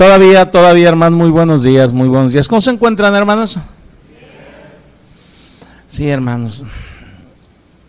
Todavía, 0.00 0.50
todavía, 0.50 0.88
hermanos, 0.88 1.18
muy 1.18 1.30
buenos 1.30 1.62
días, 1.62 1.92
muy 1.92 2.08
buenos 2.08 2.32
días. 2.32 2.48
¿Cómo 2.48 2.62
se 2.62 2.70
encuentran, 2.70 3.14
hermanos? 3.14 3.58
Sí, 5.88 6.08
hermanos. 6.08 6.64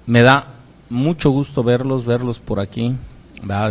Me 0.06 0.21
da 0.21 0.46
mucho 0.89 1.29
gusto 1.29 1.63
verlos, 1.63 2.04
verlos 2.04 2.38
por 2.39 2.60
aquí. 2.60 2.94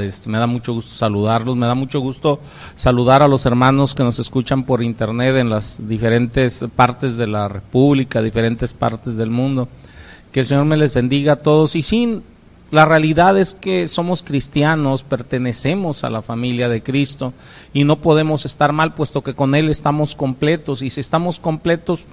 Este, 0.00 0.30
me 0.30 0.38
da 0.38 0.46
mucho 0.46 0.72
gusto 0.72 0.90
saludarlos, 0.90 1.54
me 1.54 1.66
da 1.66 1.74
mucho 1.74 2.00
gusto 2.00 2.40
saludar 2.76 3.22
a 3.22 3.28
los 3.28 3.44
hermanos 3.44 3.94
que 3.94 4.04
nos 4.04 4.18
escuchan 4.18 4.64
por 4.64 4.82
internet 4.82 5.36
en 5.36 5.50
las 5.50 5.86
diferentes 5.86 6.64
partes 6.74 7.18
de 7.18 7.26
la 7.26 7.46
República, 7.46 8.22
diferentes 8.22 8.72
partes 8.72 9.18
del 9.18 9.28
mundo. 9.28 9.68
Que 10.32 10.40
el 10.40 10.46
Señor 10.46 10.64
me 10.64 10.78
les 10.78 10.94
bendiga 10.94 11.34
a 11.34 11.42
todos 11.42 11.76
y 11.76 11.82
sin 11.82 12.22
la 12.70 12.84
realidad 12.84 13.36
es 13.36 13.54
que 13.54 13.88
somos 13.88 14.22
cristianos, 14.22 15.02
pertenecemos 15.02 16.04
a 16.04 16.10
la 16.10 16.22
familia 16.22 16.68
de 16.68 16.82
Cristo 16.82 17.32
y 17.72 17.82
no 17.82 17.96
podemos 17.96 18.46
estar 18.46 18.72
mal 18.72 18.94
puesto 18.94 19.22
que 19.22 19.34
con 19.34 19.56
Él 19.56 19.68
estamos 19.68 20.14
completos 20.14 20.82
y 20.82 20.90
si 20.90 21.00
estamos 21.00 21.40
completos 21.40 22.04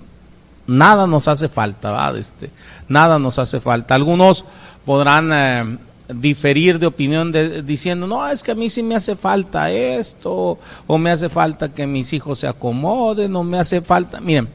nada 0.66 1.05
nos 1.05 1.28
hace 1.28 1.48
falta, 1.48 1.91
¿verdad? 1.91 2.17
Este, 2.17 2.50
nada 2.90 3.20
nos 3.20 3.38
hace 3.38 3.59
falta. 3.59 3.94
Algunos 3.94 4.45
podrán 4.84 5.31
eh, 5.31 5.78
diferir 6.09 6.80
de 6.80 6.88
opinión 6.88 7.31
diciendo, 7.64 8.08
no, 8.08 8.28
es 8.28 8.42
que 8.42 8.52
a 8.52 8.55
mí 8.55 8.70
sí 8.72 8.81
me 8.81 8.95
hace 8.95 9.16
falta 9.16 9.72
esto, 9.72 10.58
o 10.88 10.98
me 10.98 11.12
hace 11.12 11.30
falta 11.30 11.70
que 11.70 11.86
mis 11.86 12.14
hijos 12.14 12.39
se 12.39 12.48
acomoden, 12.48 13.36
o 13.36 13.44
me 13.44 13.59
hace 13.59 13.81
falta, 13.81 14.20
miren, 14.20 14.50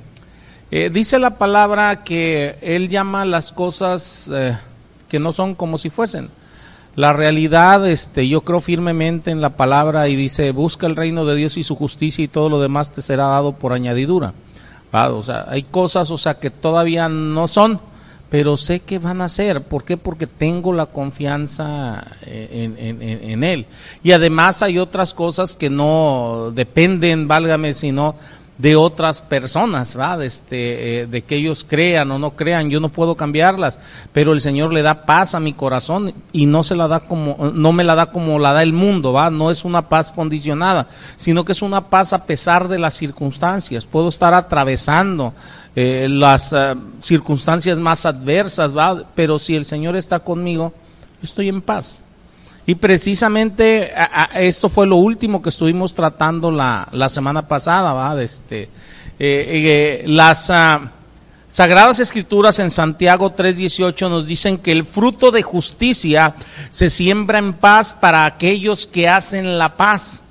eh, 0.73 0.91
dice 0.93 1.21
la 1.21 1.39
palabra 1.39 2.03
que 2.03 2.59
Él 2.61 2.89
llama 2.89 3.25
las 3.25 3.53
cosas... 3.53 4.29
Eh, 4.33 4.57
que 5.12 5.21
no 5.21 5.34
son 5.34 5.55
como 5.55 5.77
si 5.77 5.91
fuesen. 5.91 6.30
La 6.97 7.12
realidad, 7.12 7.87
este, 7.87 8.27
yo 8.29 8.41
creo 8.41 8.62
firmemente 8.62 9.30
en 9.30 9.43
la 9.43 9.59
palabra 9.59 10.09
y 10.09 10.16
dice, 10.16 10.53
busca 10.53 10.87
el 10.87 10.97
reino 10.97 11.27
de 11.27 11.37
Dios 11.37 11.59
y 11.59 11.65
su 11.65 11.77
justicia 11.77 12.25
y 12.25 12.29
todo 12.29 12.48
lo 12.48 12.62
demás 12.62 12.93
te 12.93 13.03
será 13.03 13.27
dado 13.27 13.53
por 13.53 13.75
añadidura. 13.75 14.33
O 14.91 15.23
sea, 15.23 15.45
hay 15.51 15.65
cosas, 15.65 16.11
o 16.11 16.17
sea, 16.17 16.39
que 16.39 16.48
todavía 16.48 17.11
no 17.11 17.47
son, 17.47 17.78
pero 18.31 18.56
sé 18.56 18.81
que 18.81 18.98
van 18.98 19.20
a 19.20 19.28
ser. 19.28 19.61
¿Por 19.61 19.84
qué? 19.84 19.98
Porque 19.98 20.27
tengo 20.27 20.72
la 20.72 20.87
confianza 20.87 22.03
en, 22.25 22.78
en 22.78 23.44
Él. 23.44 23.67
Y 24.03 24.12
además 24.12 24.62
hay 24.62 24.78
otras 24.78 25.12
cosas 25.12 25.55
que 25.55 25.69
no 25.69 26.53
dependen, 26.55 27.28
válgame, 27.28 27.75
sino 27.75 28.15
de 28.63 28.77
otras 28.77 29.21
personas, 29.21 29.97
¿verdad? 29.97 30.23
Este, 30.23 31.01
eh, 31.01 31.07
de 31.09 31.23
que 31.23 31.35
ellos 31.35 31.67
crean 31.69 32.13
o 32.13 32.19
no 32.21 32.37
crean, 32.37 32.71
yo 32.71 32.79
no 32.79 32.91
puedo 32.91 33.17
cambiarlas, 33.17 33.81
pero 34.13 34.33
el 34.33 34.41
Señor 34.41 34.73
le 34.73 34.83
da 34.83 35.05
paz 35.05 35.35
a 35.35 35.41
mi 35.41 35.53
corazón 35.53 36.15
y 36.31 36.47
no 36.47 36.63
se 36.63 36.77
la 36.77 36.87
da 36.87 37.01
como, 37.01 37.51
no 37.53 37.73
me 37.73 37.83
la 37.83 37.97
da 37.97 38.13
como 38.13 38.39
la 38.39 38.53
da 38.53 38.63
el 38.63 38.73
mundo, 38.73 39.13
¿va? 39.13 39.31
No 39.31 39.51
es 39.51 39.65
una 39.65 39.89
paz 39.89 40.13
condicionada, 40.13 40.87
sino 41.17 41.45
que 41.45 41.51
es 41.51 41.61
una 41.61 41.91
paz 41.91 42.13
a 42.13 42.25
pesar 42.25 42.69
de 42.69 42.79
las 42.79 42.95
circunstancias. 42.95 43.85
Puedo 43.85 44.11
estar 44.11 44.33
atravesando 44.33 45.35
eh, 45.75 46.07
las 46.09 46.53
eh, 46.53 46.77
circunstancias 47.01 47.81
más 47.81 48.07
adversas, 48.07 48.77
¿va? 48.77 49.03
Pero 49.17 49.41
si 49.41 49.57
el 49.57 49.65
Señor 49.65 49.97
está 49.97 50.21
conmigo, 50.21 50.73
estoy 51.21 51.49
en 51.49 51.63
paz. 51.63 52.02
Y 52.65 52.77
precisamente 52.77 53.93
esto 54.35 54.69
fue 54.69 54.87
lo 54.87 54.97
último 54.97 55.43
que 55.43 55.49
estuvimos 55.49 55.95
tratando 55.95 56.51
la, 56.51 57.09
semana 57.09 57.49
pasada, 57.49 57.93
¿va? 57.93 58.23
Este, 58.23 58.63
eh, 58.63 58.69
eh, 59.19 60.05
las 60.07 60.49
ah, 60.51 60.93
Sagradas 61.49 61.99
Escrituras 61.99 62.61
en 62.61 62.71
Santiago 62.71 63.35
3:18 63.35 64.09
nos 64.09 64.27
dicen 64.27 64.59
que 64.59 64.71
el 64.71 64.85
fruto 64.85 65.33
de 65.33 65.43
justicia 65.43 66.35
se 66.71 66.89
siembra 66.89 67.41
en 67.41 67.53
paz 67.55 67.93
para 67.93 68.25
aquellos 68.25 68.87
que 68.87 69.09
hacen 69.09 69.59
la 69.59 69.77
paz. 69.77 70.23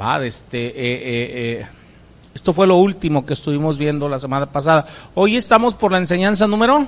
¿Va? 0.00 0.24
Este, 0.24 0.72
eh, 0.76 1.66
esto 2.34 2.52
fue 2.52 2.66
lo 2.66 2.76
último 2.76 3.24
que 3.24 3.32
estuvimos 3.32 3.78
viendo 3.78 4.10
la 4.10 4.18
semana 4.18 4.44
pasada. 4.44 4.86
Hoy 5.14 5.36
estamos 5.36 5.74
por 5.74 5.90
la 5.90 5.98
enseñanza 5.98 6.46
número 6.46 6.86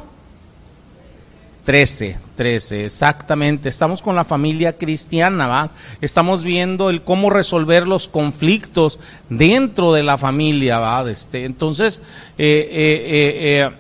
13, 1.65 2.19
13, 2.37 2.87
exactamente. 2.87 3.69
Estamos 3.69 4.03
con 4.03 4.17
la 4.17 4.25
familia 4.25 4.77
cristiana, 4.77 5.47
¿va? 5.47 5.71
Estamos 6.01 6.43
viendo 6.43 6.91
el 6.91 7.03
cómo 7.03 7.31
resolver 7.31 7.87
los 7.87 8.09
conflictos 8.09 8.99
dentro 9.29 9.93
de 9.93 10.03
la 10.03 10.19
familia, 10.19 10.79
¿va? 10.79 11.09
Este, 11.09 11.45
entonces, 11.45 12.03
eh, 12.37 12.69
eh, 12.73 13.69
eh, 13.69 13.71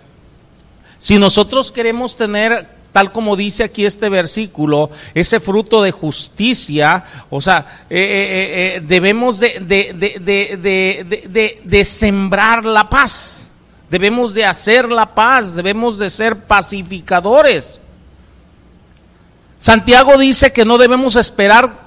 si 0.98 1.18
nosotros 1.18 1.72
queremos 1.72 2.14
tener 2.14 2.82
tal 2.92 3.10
como 3.10 3.36
dice 3.36 3.64
aquí 3.64 3.86
este 3.86 4.10
versículo, 4.10 4.90
ese 5.14 5.40
fruto 5.40 5.80
de 5.80 5.92
justicia, 5.92 7.02
o 7.30 7.40
sea, 7.40 7.84
debemos 7.88 9.40
de, 9.40 9.58
de, 9.60 11.58
de, 11.64 11.84
sembrar 11.86 12.66
la 12.66 12.90
paz. 12.90 13.51
Debemos 13.92 14.32
de 14.32 14.46
hacer 14.46 14.90
la 14.90 15.14
paz, 15.14 15.54
debemos 15.54 15.98
de 15.98 16.08
ser 16.08 16.46
pacificadores. 16.46 17.78
Santiago 19.58 20.16
dice 20.16 20.50
que 20.50 20.64
no 20.64 20.78
debemos 20.78 21.14
esperar 21.14 21.78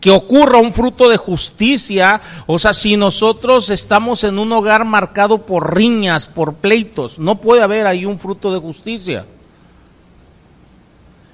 que 0.00 0.10
ocurra 0.10 0.56
un 0.56 0.72
fruto 0.72 1.06
de 1.10 1.18
justicia, 1.18 2.22
o 2.46 2.58
sea, 2.58 2.72
si 2.72 2.96
nosotros 2.96 3.68
estamos 3.68 4.24
en 4.24 4.38
un 4.38 4.50
hogar 4.52 4.86
marcado 4.86 5.44
por 5.44 5.76
riñas, 5.76 6.26
por 6.28 6.54
pleitos, 6.54 7.18
no 7.18 7.38
puede 7.38 7.62
haber 7.62 7.86
ahí 7.86 8.06
un 8.06 8.18
fruto 8.18 8.50
de 8.50 8.58
justicia. 8.58 9.26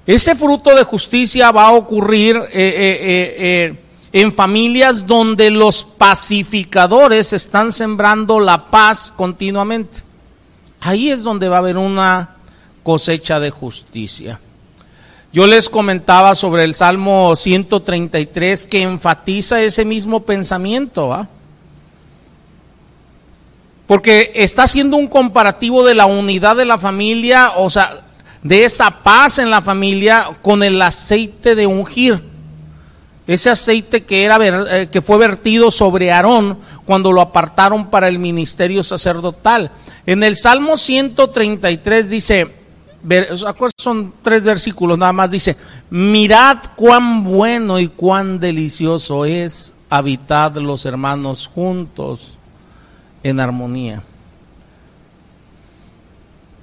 Ese 0.05 0.35
fruto 0.35 0.75
de 0.75 0.83
justicia 0.83 1.51
va 1.51 1.67
a 1.67 1.71
ocurrir 1.71 2.35
eh, 2.35 2.49
eh, 2.51 3.35
eh, 3.39 3.79
en 4.13 4.33
familias 4.33 5.07
donde 5.07 5.49
los 5.49 5.83
pacificadores 5.83 7.33
están 7.33 7.71
sembrando 7.71 8.39
la 8.39 8.65
paz 8.65 9.13
continuamente. 9.15 9.99
Ahí 10.81 11.11
es 11.11 11.23
donde 11.23 11.47
va 11.47 11.57
a 11.57 11.59
haber 11.59 11.77
una 11.77 12.35
cosecha 12.83 13.39
de 13.39 13.51
justicia. 13.51 14.39
Yo 15.31 15.47
les 15.47 15.69
comentaba 15.69 16.35
sobre 16.35 16.65
el 16.65 16.75
Salmo 16.75 17.35
133 17.35 18.67
que 18.67 18.81
enfatiza 18.81 19.61
ese 19.61 19.85
mismo 19.85 20.23
pensamiento. 20.23 21.27
Porque 23.87 24.31
está 24.35 24.63
haciendo 24.63 24.97
un 24.97 25.07
comparativo 25.07 25.83
de 25.83 25.95
la 25.95 26.05
unidad 26.05 26.57
de 26.57 26.65
la 26.65 26.77
familia, 26.77 27.53
o 27.55 27.69
sea, 27.69 28.01
de 28.43 28.65
esa 28.65 28.91
paz 29.03 29.39
en 29.39 29.49
la 29.49 29.61
familia 29.61 30.37
con 30.41 30.63
el 30.63 30.81
aceite 30.81 31.55
de 31.55 31.67
ungir 31.67 32.30
ese 33.31 33.49
aceite 33.49 34.03
que, 34.03 34.23
era, 34.23 34.37
eh, 34.41 34.89
que 34.89 35.01
fue 35.01 35.17
vertido 35.17 35.71
sobre 35.71 36.11
Aarón 36.11 36.57
cuando 36.85 37.11
lo 37.11 37.21
apartaron 37.21 37.89
para 37.89 38.07
el 38.07 38.19
ministerio 38.19 38.83
sacerdotal. 38.83 39.71
En 40.05 40.23
el 40.23 40.35
Salmo 40.35 40.77
133 40.77 42.09
dice, 42.09 42.47
son 43.77 44.13
tres 44.21 44.43
versículos 44.43 44.97
nada 44.97 45.13
más, 45.13 45.31
dice, 45.31 45.55
mirad 45.89 46.57
cuán 46.75 47.23
bueno 47.23 47.79
y 47.79 47.87
cuán 47.87 48.39
delicioso 48.39 49.25
es 49.25 49.75
habitar 49.89 50.55
los 50.57 50.85
hermanos 50.85 51.49
juntos 51.53 52.37
en 53.23 53.39
armonía. 53.39 54.03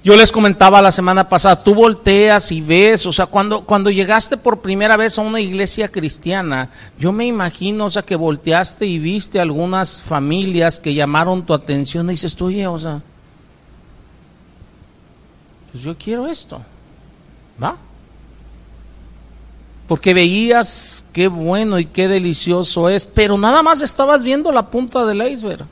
Yo 0.01 0.15
les 0.15 0.31
comentaba 0.31 0.81
la 0.81 0.93
semana 0.93 1.27
pasada, 1.27 1.61
tú 1.61 1.75
volteas 1.75 2.53
y 2.53 2.61
ves, 2.61 3.05
o 3.05 3.11
sea, 3.11 3.25
cuando, 3.25 3.65
cuando 3.65 3.89
llegaste 3.89 4.37
por 4.37 4.61
primera 4.61 4.95
vez 4.95 5.19
a 5.19 5.23
una 5.23 5.41
iglesia 5.41 5.89
cristiana, 5.89 6.69
yo 6.97 7.11
me 7.11 7.25
imagino, 7.25 7.85
o 7.85 7.89
sea, 7.89 8.03
que 8.03 8.15
volteaste 8.15 8.85
y 8.85 8.97
viste 8.97 9.41
algunas 9.41 9.99
familias 9.99 10.79
que 10.79 10.93
llamaron 10.93 11.45
tu 11.45 11.53
atención 11.53 12.07
y 12.07 12.11
dices, 12.11 12.41
oye, 12.41 12.65
o 12.65 12.77
sea, 12.77 13.01
pues 15.71 15.83
yo 15.83 15.97
quiero 15.97 16.27
esto, 16.27 16.61
¿va? 17.61 17.75
Porque 19.85 20.13
veías 20.13 21.05
qué 21.11 21.27
bueno 21.27 21.77
y 21.77 21.85
qué 21.85 22.07
delicioso 22.07 22.87
es, 22.87 23.05
pero 23.05 23.37
nada 23.37 23.61
más 23.63 23.81
estabas 23.81 24.23
viendo 24.23 24.49
la 24.53 24.67
punta 24.67 25.05
del 25.05 25.27
iceberg. 25.29 25.65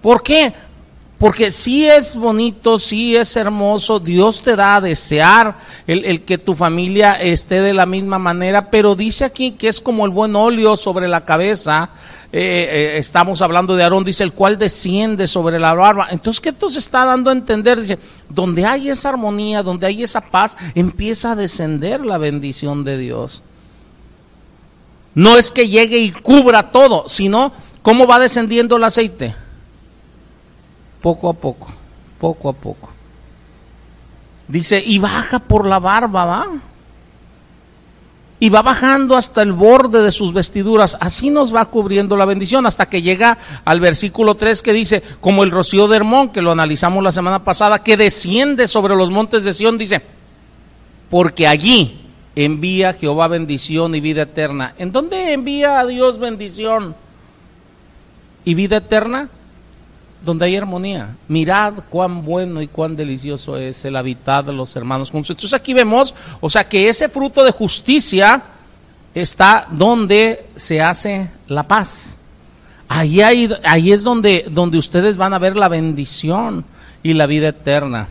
¿Por 0.00 0.22
qué? 0.22 0.54
Porque 1.22 1.52
sí 1.52 1.88
es 1.88 2.16
bonito, 2.16 2.80
sí 2.80 3.14
es 3.16 3.36
hermoso, 3.36 4.00
Dios 4.00 4.42
te 4.42 4.56
da 4.56 4.74
a 4.74 4.80
desear 4.80 5.56
el, 5.86 6.22
que 6.22 6.36
tu 6.36 6.56
familia 6.56 7.12
esté 7.12 7.60
de 7.60 7.72
la 7.72 7.86
misma 7.86 8.18
manera, 8.18 8.72
pero 8.72 8.96
dice 8.96 9.24
aquí 9.24 9.52
que 9.52 9.68
es 9.68 9.80
como 9.80 10.04
el 10.04 10.10
buen 10.10 10.34
óleo 10.34 10.76
sobre 10.76 11.06
la 11.06 11.24
cabeza. 11.24 11.90
Eh, 12.32 12.40
eh, 12.42 12.98
estamos 12.98 13.40
hablando 13.40 13.76
de 13.76 13.84
Aarón, 13.84 14.02
dice 14.02 14.24
el 14.24 14.32
cual 14.32 14.58
desciende 14.58 15.28
sobre 15.28 15.60
la 15.60 15.74
barba. 15.74 16.08
Entonces, 16.10 16.40
¿qué 16.40 16.52
se 16.68 16.80
está 16.80 17.04
dando 17.04 17.30
a 17.30 17.34
entender? 17.34 17.78
Dice, 17.78 18.00
donde 18.28 18.66
hay 18.66 18.90
esa 18.90 19.10
armonía, 19.10 19.62
donde 19.62 19.86
hay 19.86 20.02
esa 20.02 20.22
paz, 20.22 20.56
empieza 20.74 21.30
a 21.30 21.36
descender 21.36 22.04
la 22.04 22.18
bendición 22.18 22.82
de 22.82 22.98
Dios. 22.98 23.44
No 25.14 25.38
es 25.38 25.52
que 25.52 25.68
llegue 25.68 25.98
y 25.98 26.10
cubra 26.10 26.72
todo, 26.72 27.08
sino 27.08 27.52
cómo 27.82 28.08
va 28.08 28.18
descendiendo 28.18 28.74
el 28.74 28.82
aceite 28.82 29.36
poco 31.02 31.28
a 31.28 31.34
poco, 31.34 31.68
poco 32.18 32.48
a 32.48 32.52
poco. 32.52 32.90
Dice, 34.48 34.82
y 34.84 34.98
baja 34.98 35.38
por 35.38 35.66
la 35.66 35.78
barba, 35.78 36.24
¿va? 36.24 36.46
y 38.42 38.48
va 38.48 38.60
bajando 38.60 39.16
hasta 39.16 39.40
el 39.40 39.52
borde 39.52 40.02
de 40.02 40.10
sus 40.10 40.32
vestiduras. 40.32 40.96
Así 40.98 41.30
nos 41.30 41.54
va 41.54 41.64
cubriendo 41.66 42.16
la 42.16 42.24
bendición 42.24 42.66
hasta 42.66 42.88
que 42.88 43.00
llega 43.00 43.38
al 43.64 43.78
versículo 43.78 44.34
3 44.34 44.62
que 44.62 44.72
dice, 44.72 45.00
como 45.20 45.44
el 45.44 45.52
rocío 45.52 45.86
de 45.86 45.94
Hermón, 45.94 46.30
que 46.30 46.42
lo 46.42 46.50
analizamos 46.50 47.04
la 47.04 47.12
semana 47.12 47.44
pasada, 47.44 47.84
que 47.84 47.96
desciende 47.96 48.66
sobre 48.66 48.96
los 48.96 49.10
montes 49.10 49.44
de 49.44 49.52
Sión, 49.52 49.78
dice, 49.78 50.02
porque 51.08 51.46
allí 51.46 52.00
envía 52.34 52.94
Jehová 52.94 53.28
bendición 53.28 53.94
y 53.94 54.00
vida 54.00 54.22
eterna. 54.22 54.74
¿En 54.76 54.90
dónde 54.90 55.34
envía 55.34 55.78
a 55.78 55.86
Dios 55.86 56.18
bendición 56.18 56.96
y 58.44 58.54
vida 58.54 58.78
eterna? 58.78 59.28
Donde 60.24 60.46
hay 60.46 60.56
armonía. 60.56 61.16
Mirad 61.28 61.74
cuán 61.90 62.24
bueno 62.24 62.62
y 62.62 62.68
cuán 62.68 62.96
delicioso 62.96 63.56
es 63.56 63.84
el 63.84 63.96
habitar 63.96 64.44
de 64.44 64.52
los 64.52 64.74
hermanos 64.76 65.10
juntos. 65.10 65.30
Entonces 65.30 65.54
aquí 65.54 65.74
vemos, 65.74 66.14
o 66.40 66.48
sea, 66.48 66.64
que 66.64 66.88
ese 66.88 67.08
fruto 67.08 67.42
de 67.44 67.50
justicia 67.50 68.42
está 69.14 69.66
donde 69.70 70.46
se 70.54 70.80
hace 70.80 71.30
la 71.48 71.66
paz. 71.66 72.18
Ahí, 72.88 73.20
ahí 73.20 73.92
es 73.92 74.04
donde, 74.04 74.46
donde 74.50 74.78
ustedes 74.78 75.16
van 75.16 75.34
a 75.34 75.38
ver 75.38 75.56
la 75.56 75.68
bendición 75.68 76.64
y 77.02 77.14
la 77.14 77.26
vida 77.26 77.48
eterna. 77.48 78.08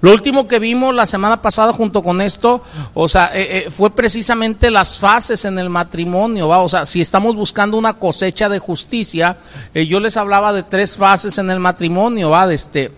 Lo 0.00 0.12
último 0.12 0.46
que 0.46 0.60
vimos 0.60 0.94
la 0.94 1.06
semana 1.06 1.42
pasada 1.42 1.72
junto 1.72 2.02
con 2.04 2.20
esto, 2.20 2.62
o 2.94 3.08
sea, 3.08 3.32
eh, 3.34 3.66
eh, 3.66 3.70
fue 3.70 3.90
precisamente 3.90 4.70
las 4.70 4.96
fases 4.96 5.44
en 5.44 5.58
el 5.58 5.68
matrimonio, 5.68 6.46
¿va? 6.46 6.58
O 6.58 6.68
sea, 6.68 6.86
si 6.86 7.00
estamos 7.00 7.34
buscando 7.34 7.76
una 7.76 7.94
cosecha 7.94 8.48
de 8.48 8.60
justicia, 8.60 9.38
eh, 9.74 9.86
yo 9.86 9.98
les 9.98 10.16
hablaba 10.16 10.52
de 10.52 10.62
tres 10.62 10.96
fases 10.96 11.36
en 11.38 11.50
el 11.50 11.58
matrimonio, 11.58 12.30
¿va? 12.30 12.46
De 12.46 12.54
este, 12.54 12.92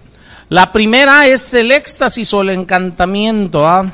la 0.51 0.73
primera 0.73 1.27
es 1.27 1.55
el 1.55 1.73
éxtasis 1.73 2.35
o 2.35 2.43
el 2.43 2.51
encantamiento, 2.51 3.63
¿va? 3.63 3.91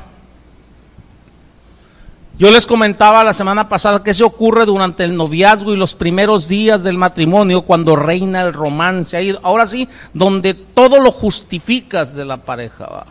Yo 2.39 2.51
les 2.51 2.67
comentaba 2.67 3.23
la 3.23 3.33
semana 3.33 3.67
pasada 3.67 4.03
que 4.03 4.13
se 4.13 4.23
ocurre 4.23 4.65
durante 4.65 5.03
el 5.03 5.15
noviazgo 5.15 5.73
y 5.73 5.77
los 5.77 5.95
primeros 5.95 6.47
días 6.47 6.83
del 6.83 6.95
matrimonio 6.95 7.63
cuando 7.63 7.95
reina 7.95 8.41
el 8.41 8.53
romance. 8.53 9.17
Ahí, 9.17 9.35
ahora 9.41 9.65
sí, 9.65 9.89
donde 10.13 10.53
todo 10.53 10.99
lo 10.99 11.11
justificas 11.11 12.13
de 12.13 12.25
la 12.25 12.37
pareja. 12.37 12.85
¿va? 12.85 13.05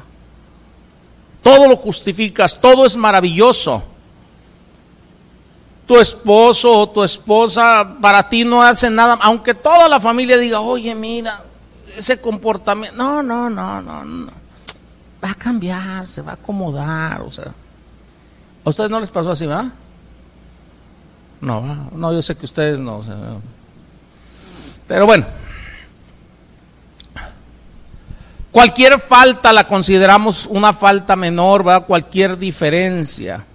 Todo 1.43 1.69
lo 1.69 1.77
justificas, 1.77 2.61
todo 2.61 2.87
es 2.87 2.97
maravilloso. 2.97 3.83
Tu 5.89 5.99
esposo 5.99 6.79
o 6.79 6.89
tu 6.89 7.03
esposa 7.03 7.97
para 8.01 8.29
ti 8.29 8.45
no 8.45 8.63
hace 8.63 8.91
nada, 8.91 9.19
aunque 9.21 9.55
toda 9.55 9.89
la 9.89 9.99
familia 9.99 10.39
diga, 10.39 10.61
oye, 10.61 10.95
mira, 10.95 11.43
ese 11.97 12.21
comportamiento. 12.21 12.97
No, 12.97 13.25
no, 13.25 13.51
no, 13.51 13.83
no, 13.83 14.05
no. 14.05 14.33
Va 15.23 15.31
a 15.33 15.35
cambiar, 15.35 16.07
se 16.07 16.23
va 16.23 16.33
a 16.33 16.35
acomodar, 16.35 17.23
o 17.23 17.31
sea. 17.31 17.53
¿A 18.67 18.71
ustedes 18.71 18.91
no 18.91 18.99
les 18.99 19.11
pasó 19.11 19.31
así, 19.31 19.47
va? 19.47 19.71
No, 21.41 21.89
no, 21.93 22.13
yo 22.13 22.21
sé 22.21 22.35
que 22.35 22.47
ustedes 22.47 22.81
no. 22.81 23.01
pero 24.89 25.07
bueno, 25.07 25.25
cualquier 28.51 28.99
falta 28.99 29.53
la 29.53 29.69
consideramos 29.69 30.47
una 30.47 30.73
falta 30.73 31.15
menor, 31.15 31.67
¿va? 31.67 31.83
Cualquier 31.83 32.37
diferencia 32.39 33.47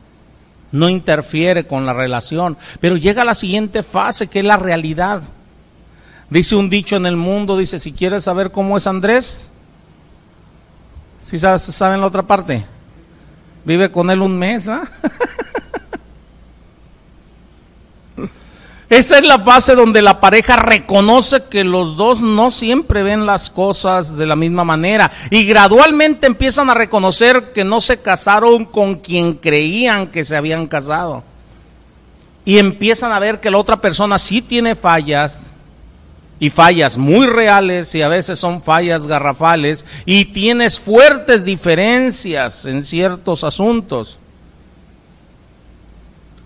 no 0.72 0.88
interfiere 0.88 1.68
con 1.68 1.86
la 1.86 1.92
relación. 1.92 2.58
Pero 2.80 2.96
llega 2.96 3.26
la 3.26 3.36
siguiente 3.36 3.84
fase, 3.84 4.28
que 4.28 4.40
es 4.40 4.46
la 4.46 4.56
realidad. 4.56 5.24
Dice 6.30 6.56
un 6.56 6.70
dicho 6.70 6.96
en 6.96 7.06
el 7.06 7.18
mundo, 7.18 7.58
dice, 7.58 7.80
si 7.80 7.92
quieres 7.92 8.24
saber 8.24 8.52
cómo 8.52 8.78
es 8.78 8.88
Andrés, 8.88 9.52
si 11.22 11.38
saben 11.38 12.00
la 12.00 12.08
otra 12.08 12.24
parte? 12.24 12.66
Vive 13.64 13.92
con 13.92 14.10
él 14.10 14.22
un 14.22 14.38
mes, 14.38 14.66
¿verdad? 14.66 14.90
Esa 18.92 19.20
es 19.20 19.24
la 19.26 19.40
fase 19.40 19.74
donde 19.74 20.02
la 20.02 20.20
pareja 20.20 20.58
reconoce 20.58 21.46
que 21.50 21.64
los 21.64 21.96
dos 21.96 22.22
no 22.22 22.52
siempre 22.52 23.04
ven 23.04 23.26
las 23.26 23.50
cosas 23.50 24.18
de 24.18 24.26
la 24.26 24.36
misma 24.36 24.66
manera 24.66 25.10
y 25.30 25.46
gradualmente 25.46 26.28
empiezan 26.28 26.70
a 26.70 26.74
reconocer 26.74 27.54
que 27.54 27.64
no 27.64 27.80
se 27.80 28.02
casaron 28.02 28.66
con 28.66 28.96
quien 28.96 29.36
creían 29.36 30.08
que 30.08 30.26
se 30.26 30.36
habían 30.36 30.68
casado. 30.68 31.24
Y 32.44 32.58
empiezan 32.58 33.14
a 33.14 33.20
ver 33.20 33.40
que 33.40 33.50
la 33.50 33.60
otra 33.60 33.80
persona 33.80 34.18
sí 34.18 34.42
tiene 34.42 34.76
fallas, 34.76 35.56
y 36.42 36.50
fallas 36.50 36.98
muy 36.98 37.28
reales 37.28 37.94
y 37.94 38.02
a 38.02 38.08
veces 38.08 38.40
son 38.40 38.64
fallas 38.64 39.06
garrafales 39.06 39.86
y 40.08 40.26
tienes 40.26 40.80
fuertes 40.80 41.46
diferencias 41.46 42.66
en 42.66 42.82
ciertos 42.82 43.44
asuntos. 43.44 44.20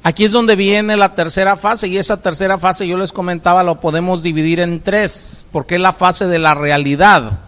Aquí 0.03 0.25
es 0.25 0.33
donde 0.33 0.57
viene 0.57 0.97
la 0.97 1.15
tercera 1.15 1.55
fase 1.55 1.87
y 1.87 1.97
esa 1.97 2.21
tercera 2.21 2.57
fase 2.57 2.85
yo 2.85 2.97
les 2.97 3.13
comentaba 3.13 3.63
lo 3.63 3.79
podemos 3.79 4.21
dividir 4.21 4.59
en 4.59 4.81
tres 4.81 5.45
porque 5.53 5.75
es 5.75 5.81
la 5.81 5.93
fase 5.93 6.27
de 6.27 6.39
la 6.39 6.55
realidad, 6.55 7.39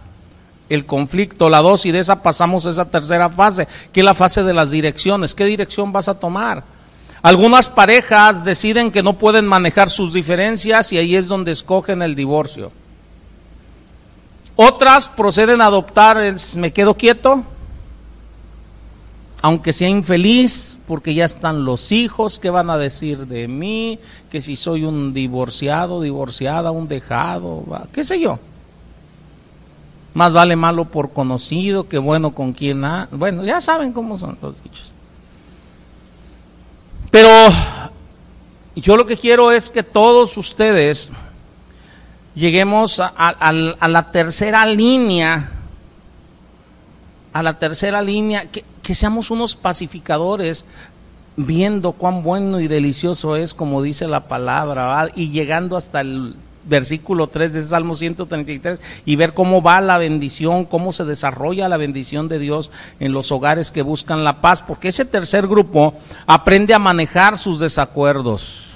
el 0.70 0.86
conflicto, 0.86 1.50
la 1.50 1.60
dos 1.60 1.84
y 1.84 1.92
de 1.92 1.98
esa 1.98 2.22
pasamos 2.22 2.64
a 2.64 2.70
esa 2.70 2.86
tercera 2.86 3.28
fase 3.28 3.68
que 3.92 4.00
es 4.00 4.04
la 4.06 4.14
fase 4.14 4.42
de 4.42 4.54
las 4.54 4.70
direcciones. 4.70 5.34
¿Qué 5.34 5.44
dirección 5.44 5.92
vas 5.92 6.08
a 6.08 6.18
tomar? 6.18 6.77
Algunas 7.22 7.68
parejas 7.68 8.44
deciden 8.44 8.90
que 8.90 9.02
no 9.02 9.18
pueden 9.18 9.46
manejar 9.46 9.90
sus 9.90 10.12
diferencias 10.12 10.92
y 10.92 10.98
ahí 10.98 11.16
es 11.16 11.26
donde 11.26 11.52
escogen 11.52 12.02
el 12.02 12.14
divorcio. 12.14 12.70
Otras 14.54 15.08
proceden 15.08 15.60
a 15.60 15.66
adoptar 15.66 16.16
el 16.16 16.36
me 16.56 16.72
quedo 16.72 16.96
quieto, 16.96 17.44
aunque 19.40 19.72
sea 19.72 19.88
infeliz, 19.88 20.78
porque 20.86 21.14
ya 21.14 21.24
están 21.24 21.64
los 21.64 21.92
hijos, 21.92 22.38
¿qué 22.38 22.50
van 22.50 22.70
a 22.70 22.76
decir 22.76 23.26
de 23.26 23.46
mí? 23.46 24.00
Que 24.30 24.40
si 24.40 24.56
soy 24.56 24.84
un 24.84 25.14
divorciado, 25.14 26.00
divorciada, 26.00 26.72
un 26.72 26.88
dejado, 26.88 27.64
qué 27.92 28.02
sé 28.02 28.20
yo. 28.20 28.40
Más 30.14 30.32
vale 30.32 30.56
malo 30.56 30.86
por 30.86 31.12
conocido 31.12 31.88
que 31.88 31.98
bueno 31.98 32.34
con 32.34 32.52
quien 32.52 32.84
ha. 32.84 33.08
Bueno, 33.12 33.44
ya 33.44 33.60
saben 33.60 33.92
cómo 33.92 34.18
son 34.18 34.38
los 34.42 34.60
dichos. 34.62 34.92
Pero 37.10 37.28
yo 38.76 38.96
lo 38.96 39.06
que 39.06 39.16
quiero 39.16 39.50
es 39.50 39.70
que 39.70 39.82
todos 39.82 40.36
ustedes 40.36 41.10
lleguemos 42.34 43.00
a, 43.00 43.52
la 43.52 44.10
tercera 44.12 44.66
línea, 44.66 45.50
a 47.32 47.42
la 47.42 47.58
tercera 47.58 48.02
línea, 48.02 48.48
que, 48.50 48.64
seamos 48.94 49.30
unos 49.30 49.54
pacificadores 49.54 50.64
viendo 51.36 51.92
cuán 51.92 52.22
bueno 52.22 52.58
y 52.58 52.68
delicioso 52.68 53.36
es, 53.36 53.52
como 53.52 53.82
dice 53.82 54.06
la 54.06 54.28
palabra, 54.28 55.10
y 55.14 55.30
llegando 55.30 55.76
hasta 55.76 56.00
el 56.00 56.36
versículo 56.68 57.26
3 57.28 57.52
de 57.52 57.62
Salmo 57.62 57.94
133 57.94 58.80
y 59.04 59.16
ver 59.16 59.34
cómo 59.34 59.62
va 59.62 59.80
la 59.80 59.98
bendición, 59.98 60.64
cómo 60.64 60.92
se 60.92 61.04
desarrolla 61.04 61.68
la 61.68 61.76
bendición 61.76 62.28
de 62.28 62.38
Dios 62.38 62.70
en 63.00 63.12
los 63.12 63.32
hogares 63.32 63.70
que 63.70 63.82
buscan 63.82 64.24
la 64.24 64.40
paz, 64.40 64.62
porque 64.62 64.88
ese 64.88 65.04
tercer 65.04 65.46
grupo 65.46 65.94
aprende 66.26 66.74
a 66.74 66.78
manejar 66.78 67.38
sus 67.38 67.58
desacuerdos. 67.58 68.66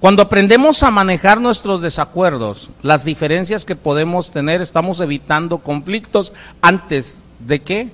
Cuando 0.00 0.22
aprendemos 0.22 0.82
a 0.82 0.90
manejar 0.90 1.40
nuestros 1.40 1.80
desacuerdos, 1.80 2.70
las 2.82 3.06
diferencias 3.06 3.64
que 3.64 3.74
podemos 3.74 4.30
tener, 4.30 4.60
estamos 4.60 5.00
evitando 5.00 5.58
conflictos 5.58 6.34
antes 6.60 7.20
de 7.38 7.62
que 7.62 7.90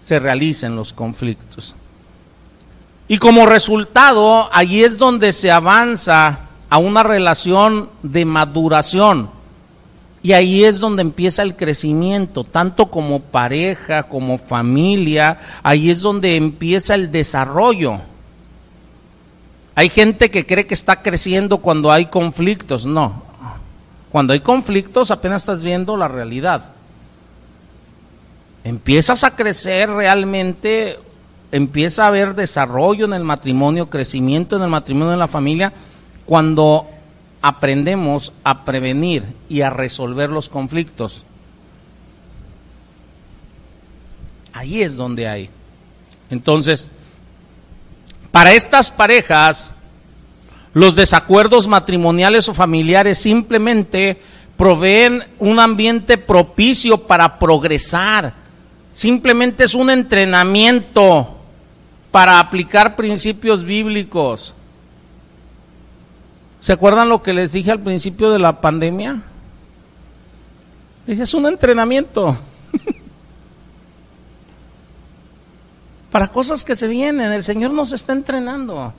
se 0.00 0.18
realicen 0.18 0.74
los 0.74 0.92
conflictos. 0.92 1.76
Y 3.08 3.18
como 3.18 3.46
resultado, 3.46 4.48
allí 4.52 4.84
es 4.84 4.96
donde 4.96 5.32
se 5.32 5.50
avanza 5.50 6.38
a 6.70 6.78
una 6.78 7.02
relación 7.02 7.90
de 8.02 8.24
maduración. 8.24 9.28
Y 10.22 10.32
ahí 10.32 10.64
es 10.64 10.78
donde 10.78 11.02
empieza 11.02 11.42
el 11.42 11.56
crecimiento, 11.56 12.44
tanto 12.44 12.86
como 12.86 13.20
pareja, 13.20 14.04
como 14.04 14.38
familia, 14.38 15.38
ahí 15.62 15.90
es 15.90 16.00
donde 16.00 16.36
empieza 16.36 16.94
el 16.94 17.10
desarrollo. 17.10 18.00
Hay 19.74 19.88
gente 19.88 20.30
que 20.30 20.46
cree 20.46 20.66
que 20.66 20.74
está 20.74 21.02
creciendo 21.02 21.58
cuando 21.58 21.90
hay 21.90 22.06
conflictos, 22.06 22.86
no. 22.86 23.22
Cuando 24.10 24.32
hay 24.32 24.40
conflictos 24.40 25.10
apenas 25.10 25.42
estás 25.42 25.62
viendo 25.62 25.96
la 25.96 26.06
realidad. 26.06 26.72
Empiezas 28.62 29.24
a 29.24 29.34
crecer 29.34 29.90
realmente 29.90 30.98
empieza 31.52 32.04
a 32.04 32.08
haber 32.08 32.34
desarrollo 32.34 33.04
en 33.04 33.12
el 33.12 33.24
matrimonio, 33.24 33.90
crecimiento 33.90 34.56
en 34.56 34.62
el 34.62 34.70
matrimonio, 34.70 35.12
en 35.12 35.18
la 35.18 35.28
familia, 35.28 35.72
cuando 36.24 36.88
aprendemos 37.42 38.32
a 38.42 38.64
prevenir 38.64 39.24
y 39.48 39.60
a 39.60 39.70
resolver 39.70 40.30
los 40.30 40.48
conflictos. 40.48 41.24
Ahí 44.54 44.82
es 44.82 44.96
donde 44.96 45.28
hay. 45.28 45.50
Entonces, 46.30 46.88
para 48.30 48.52
estas 48.52 48.90
parejas, 48.90 49.74
los 50.72 50.94
desacuerdos 50.94 51.68
matrimoniales 51.68 52.48
o 52.48 52.54
familiares 52.54 53.18
simplemente 53.18 54.18
proveen 54.56 55.24
un 55.38 55.58
ambiente 55.58 56.16
propicio 56.16 57.06
para 57.06 57.38
progresar. 57.38 58.32
Simplemente 58.90 59.64
es 59.64 59.74
un 59.74 59.90
entrenamiento 59.90 61.41
para 62.12 62.38
aplicar 62.38 62.94
principios 62.94 63.64
bíblicos. 63.64 64.54
¿Se 66.60 66.72
acuerdan 66.72 67.08
lo 67.08 67.22
que 67.22 67.32
les 67.32 67.52
dije 67.52 67.72
al 67.72 67.80
principio 67.80 68.30
de 68.30 68.38
la 68.38 68.60
pandemia? 68.60 69.20
Dije, 71.06 71.24
es 71.24 71.34
un 71.34 71.46
entrenamiento. 71.46 72.36
para 76.12 76.28
cosas 76.28 76.62
que 76.62 76.76
se 76.76 76.86
vienen. 76.86 77.32
El 77.32 77.42
Señor 77.42 77.72
nos 77.72 77.92
está 77.92 78.12
entrenando. 78.12 78.92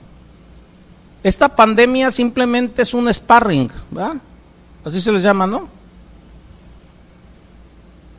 Esta 1.22 1.48
pandemia 1.48 2.10
simplemente 2.10 2.82
es 2.82 2.92
un 2.92 3.10
sparring, 3.14 3.70
¿verdad? 3.90 4.16
Así 4.84 5.00
se 5.00 5.12
les 5.12 5.22
llama, 5.22 5.46
¿no? 5.46 5.68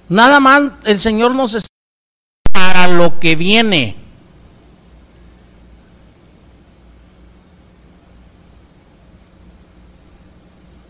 Nada 0.10 0.40
más 0.40 0.72
el 0.86 0.98
Señor 0.98 1.36
nos 1.36 1.54
está 1.54 1.68
para 2.52 2.88
lo 2.88 3.20
que 3.20 3.36
viene. 3.36 4.05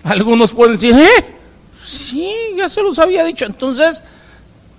Algunos 0.06 0.54
pueden 0.54 0.74
decir, 0.74 0.96
¿eh? 0.96 1.36
Sí, 1.82 2.32
ya 2.56 2.70
se 2.70 2.84
los 2.84 3.00
había 3.00 3.26
dicho. 3.26 3.44
Entonces, 3.44 4.04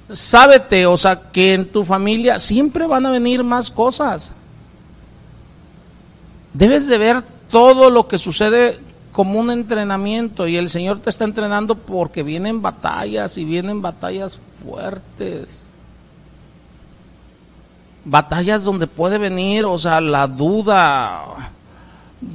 sábete, 0.09 0.87
o 0.87 0.97
sea, 0.97 1.21
que 1.33 1.54
en 1.54 1.66
tu 1.66 1.85
familia 1.85 2.38
siempre 2.38 2.87
van 2.87 3.04
a 3.06 3.11
venir 3.11 3.42
más 3.42 3.68
cosas. 3.68 4.30
Debes 6.54 6.87
de 6.87 6.97
ver 6.99 7.23
todo 7.50 7.90
lo 7.90 8.06
que 8.06 8.18
sucede 8.18 8.78
como 9.11 9.40
un 9.40 9.50
entrenamiento 9.50 10.47
y 10.47 10.56
el 10.56 10.71
Señor 10.71 11.00
te 11.00 11.11
está 11.11 11.25
entrenando 11.25 11.75
porque 11.75 12.23
vienen 12.23 12.62
batallas 12.62 13.37
y 13.37 13.45
vienen 13.45 13.83
batallas 13.83 14.38
fuertes. 14.62 15.71
Batallas 18.04 18.62
donde 18.62 18.87
puede 18.87 19.18
venir, 19.18 19.64
o 19.64 19.76
sea, 19.76 20.00
la 20.00 20.28
duda, 20.28 21.50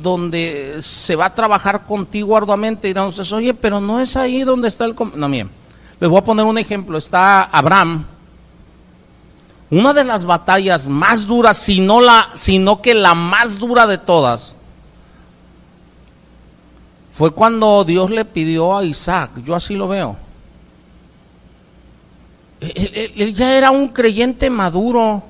donde 0.01 0.77
se 0.81 1.15
va 1.15 1.25
a 1.25 1.36
trabajar 1.36 1.86
contigo 1.86 2.38
arduamente 2.38 2.88
y 2.88 2.91
dirán 2.91 3.07
ustedes, 3.07 3.31
oye, 3.33 3.53
pero 3.53 3.79
no 3.81 4.00
es 4.00 4.15
ahí 4.15 4.43
donde 4.43 4.67
está 4.67 4.86
el... 4.86 4.95
No, 5.15 5.29
bien, 5.29 5.50
les 6.00 6.10
voy 6.10 6.19
a 6.19 6.24
poner 6.24 6.45
un 6.45 6.57
ejemplo. 6.57 6.98
Está 6.98 7.43
Abraham. 7.43 8.05
Una 9.69 9.93
de 9.93 10.03
las 10.03 10.25
batallas 10.25 10.88
más 10.88 11.27
duras, 11.27 11.57
sino, 11.57 12.01
la, 12.01 12.29
sino 12.33 12.81
que 12.81 12.93
la 12.93 13.13
más 13.13 13.60
dura 13.60 13.88
de 13.88 13.98
todas, 13.98 14.55
fue 17.13 17.31
cuando 17.31 17.83
Dios 17.83 18.10
le 18.10 18.25
pidió 18.25 18.75
a 18.75 18.83
Isaac. 18.83 19.31
Yo 19.45 19.55
así 19.55 19.75
lo 19.75 19.88
veo. 19.88 20.17
Él, 22.60 23.33
ya 23.33 23.55
era 23.55 23.71
un 23.71 23.89
creyente 23.89 24.50
maduro. 24.50 25.24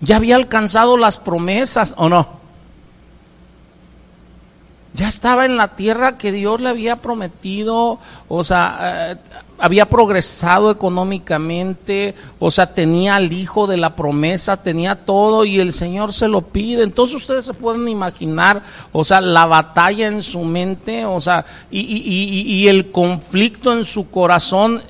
Ya 0.00 0.16
había 0.16 0.36
alcanzado 0.36 0.96
las 0.96 1.16
promesas, 1.16 1.94
¿o 1.96 2.08
no? 2.08 2.39
Ya 4.92 5.08
estaba 5.08 5.44
en 5.46 5.56
la 5.56 5.76
tierra 5.76 6.18
que 6.18 6.32
Dios 6.32 6.60
le 6.60 6.68
había 6.68 6.96
prometido, 6.96 7.98
o 8.28 8.44
sea, 8.44 9.12
eh, 9.12 9.16
había 9.60 9.86
progresado 9.88 10.70
económicamente, 10.70 12.14
o 12.38 12.50
sea, 12.50 12.74
tenía 12.74 13.16
al 13.16 13.32
hijo 13.32 13.66
de 13.66 13.76
la 13.76 13.94
promesa, 13.94 14.62
tenía 14.62 15.04
todo 15.04 15.44
y 15.44 15.60
el 15.60 15.72
Señor 15.72 16.12
se 16.12 16.28
lo 16.28 16.40
pide. 16.42 16.82
Entonces 16.82 17.16
ustedes 17.16 17.44
se 17.44 17.54
pueden 17.54 17.86
imaginar, 17.86 18.62
o 18.90 19.04
sea, 19.04 19.20
la 19.20 19.46
batalla 19.46 20.08
en 20.08 20.22
su 20.22 20.40
mente, 20.40 21.04
o 21.04 21.20
sea, 21.20 21.44
y, 21.70 22.66
el 22.66 22.90
conflicto 22.90 23.72
en 23.72 23.84
su 23.84 24.10
corazón, 24.10 24.82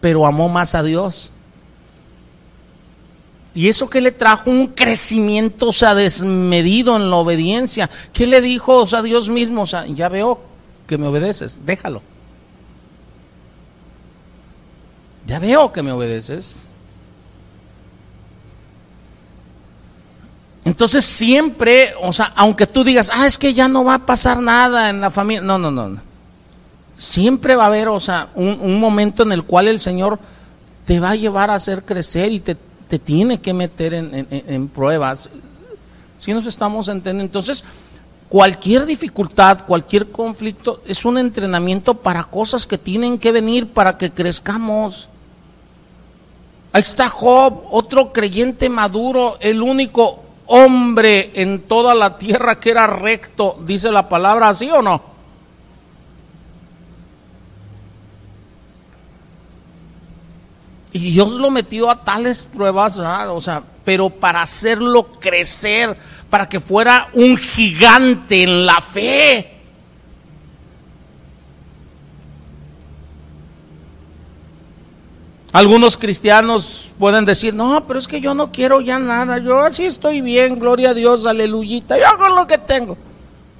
pero 0.00 0.26
amó 0.26 0.48
más 0.48 0.74
a 0.74 0.82
Dios. 0.82 1.32
Y 3.56 3.70
eso 3.70 3.88
que 3.88 4.02
le 4.02 4.12
trajo 4.12 4.50
un 4.50 4.66
crecimiento, 4.66 5.68
o 5.68 5.72
sea, 5.72 5.94
desmedido 5.94 6.94
en 6.94 7.08
la 7.08 7.16
obediencia. 7.16 7.88
¿Qué 8.12 8.26
le 8.26 8.42
dijo, 8.42 8.76
o 8.76 8.86
sea, 8.86 9.00
Dios 9.00 9.30
mismo? 9.30 9.62
O 9.62 9.66
sea, 9.66 9.86
ya 9.86 10.10
veo 10.10 10.38
que 10.86 10.98
me 10.98 11.06
obedeces, 11.06 11.64
déjalo. 11.64 12.02
Ya 15.26 15.38
veo 15.38 15.72
que 15.72 15.82
me 15.82 15.90
obedeces. 15.90 16.68
Entonces 20.66 21.06
siempre, 21.06 21.94
o 22.02 22.12
sea, 22.12 22.34
aunque 22.36 22.66
tú 22.66 22.84
digas, 22.84 23.10
ah, 23.10 23.26
es 23.26 23.38
que 23.38 23.54
ya 23.54 23.68
no 23.68 23.84
va 23.84 23.94
a 23.94 24.04
pasar 24.04 24.42
nada 24.42 24.90
en 24.90 25.00
la 25.00 25.10
familia, 25.10 25.40
no, 25.40 25.58
no, 25.58 25.70
no. 25.70 25.98
Siempre 26.94 27.56
va 27.56 27.64
a 27.64 27.68
haber, 27.68 27.88
o 27.88 28.00
sea, 28.00 28.28
un, 28.34 28.58
un 28.60 28.78
momento 28.78 29.22
en 29.22 29.32
el 29.32 29.44
cual 29.44 29.68
el 29.68 29.80
Señor 29.80 30.18
te 30.84 31.00
va 31.00 31.12
a 31.12 31.16
llevar 31.16 31.50
a 31.50 31.54
hacer 31.54 31.84
crecer 31.84 32.32
y 32.32 32.40
te, 32.40 32.54
te 32.88 32.98
tiene 32.98 33.40
que 33.40 33.52
meter 33.52 33.94
en, 33.94 34.68
pruebas. 34.68 35.28
Si 36.16 36.32
nos 36.32 36.46
estamos 36.46 36.88
entendiendo, 36.88 37.24
entonces 37.24 37.64
cualquier 38.28 38.86
dificultad, 38.86 39.64
cualquier 39.66 40.10
conflicto 40.10 40.82
es 40.86 41.04
un 41.04 41.18
entrenamiento 41.18 41.94
para 41.94 42.24
cosas 42.24 42.66
que 42.66 42.78
tienen 42.78 43.18
que 43.18 43.32
venir 43.32 43.68
para 43.68 43.98
que 43.98 44.10
crezcamos. 44.10 45.08
Ahí 46.72 46.82
está 46.82 47.08
Job, 47.08 47.64
otro 47.70 48.12
creyente 48.12 48.68
maduro, 48.68 49.36
el 49.40 49.62
único 49.62 50.22
hombre 50.46 51.32
en 51.34 51.62
toda 51.62 51.94
la 51.94 52.18
tierra 52.18 52.60
que 52.60 52.70
era 52.70 52.86
recto, 52.86 53.58
dice 53.66 53.90
la 53.90 54.08
palabra 54.08 54.48
así 54.48 54.70
o 54.70 54.82
no. 54.82 55.15
Y 60.96 61.10
Dios 61.10 61.32
lo 61.32 61.50
metió 61.50 61.90
a 61.90 62.02
tales 62.04 62.44
pruebas, 62.44 62.96
o 62.96 63.40
sea, 63.42 63.62
pero 63.84 64.08
para 64.08 64.40
hacerlo 64.40 65.12
crecer, 65.20 65.94
para 66.30 66.48
que 66.48 66.58
fuera 66.58 67.08
un 67.12 67.36
gigante 67.36 68.44
en 68.44 68.64
la 68.64 68.80
fe. 68.80 69.52
Algunos 75.52 75.98
cristianos 75.98 76.92
pueden 76.98 77.26
decir, 77.26 77.52
no, 77.52 77.86
pero 77.86 77.98
es 77.98 78.08
que 78.08 78.22
yo 78.22 78.32
no 78.32 78.50
quiero 78.50 78.80
ya 78.80 78.98
nada, 78.98 79.36
yo 79.36 79.60
así 79.60 79.84
estoy 79.84 80.22
bien, 80.22 80.58
gloria 80.58 80.90
a 80.90 80.94
Dios, 80.94 81.26
aleluyita, 81.26 81.98
yo 81.98 82.06
hago 82.06 82.34
lo 82.34 82.46
que 82.46 82.56
tengo. 82.56 82.96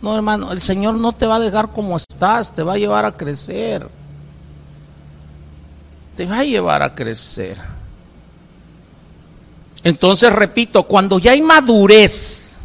No, 0.00 0.16
hermano, 0.16 0.52
el 0.52 0.62
Señor 0.62 0.94
no 0.94 1.12
te 1.12 1.26
va 1.26 1.36
a 1.36 1.40
dejar 1.40 1.68
como 1.68 1.98
estás, 1.98 2.54
te 2.54 2.62
va 2.62 2.72
a 2.72 2.78
llevar 2.78 3.04
a 3.04 3.12
crecer 3.12 3.86
te 6.16 6.26
va 6.26 6.38
a 6.38 6.44
llevar 6.44 6.82
a 6.82 6.94
crecer. 6.94 7.58
Entonces, 9.84 10.32
repito, 10.32 10.82
cuando 10.84 11.18
ya 11.18 11.32
hay 11.32 11.42
madurez 11.42 12.56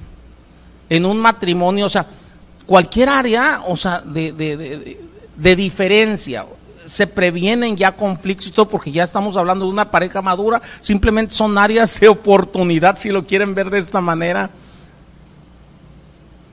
en 0.90 1.06
un 1.06 1.20
matrimonio, 1.20 1.86
o 1.86 1.90
sea, 1.90 2.06
cualquier 2.66 3.10
área, 3.10 3.64
o 3.68 3.76
sea, 3.76 4.02
de, 4.02 4.32
de, 4.32 5.56
diferencia, 5.56 6.46
se 6.86 7.06
previenen 7.06 7.76
ya 7.78 7.92
conflictos 7.92 8.48
y 8.48 8.52
todo, 8.52 8.68
porque 8.68 8.92
ya 8.92 9.04
estamos 9.04 9.38
hablando 9.38 9.66
de 9.66 9.72
una 9.72 9.92
pareja 9.92 10.22
madura, 10.22 10.62
simplemente 10.80 11.34
son 11.34 11.58
áreas 11.58 12.00
de 12.00 12.08
oportunidad, 12.08 12.98
si 12.98 13.10
lo 13.10 13.26
quieren 13.26 13.54
ver 13.54 13.70
de 13.70 13.80
esta 13.80 14.02
manera, 14.02 14.50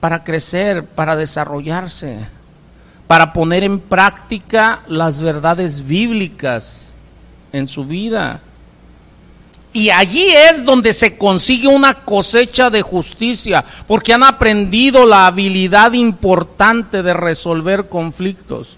para 0.00 0.22
crecer, 0.22 0.84
para 0.84 1.16
desarrollarse, 1.16 2.28
para 3.08 3.32
poner 3.32 3.64
en 3.64 3.80
práctica 3.80 4.82
las 4.86 5.20
verdades 5.20 5.84
bíblicas 5.84 6.94
en 7.52 7.66
su 7.66 7.86
vida. 7.86 8.40
Y 9.72 9.90
allí 9.90 10.28
es 10.28 10.64
donde 10.64 10.92
se 10.92 11.16
consigue 11.16 11.68
una 11.68 11.94
cosecha 11.94 12.68
de 12.68 12.82
justicia, 12.82 13.64
porque 13.86 14.12
han 14.12 14.22
aprendido 14.22 15.06
la 15.06 15.26
habilidad 15.26 15.92
importante 15.92 17.02
de 17.02 17.14
resolver 17.14 17.88
conflictos. 17.88 18.76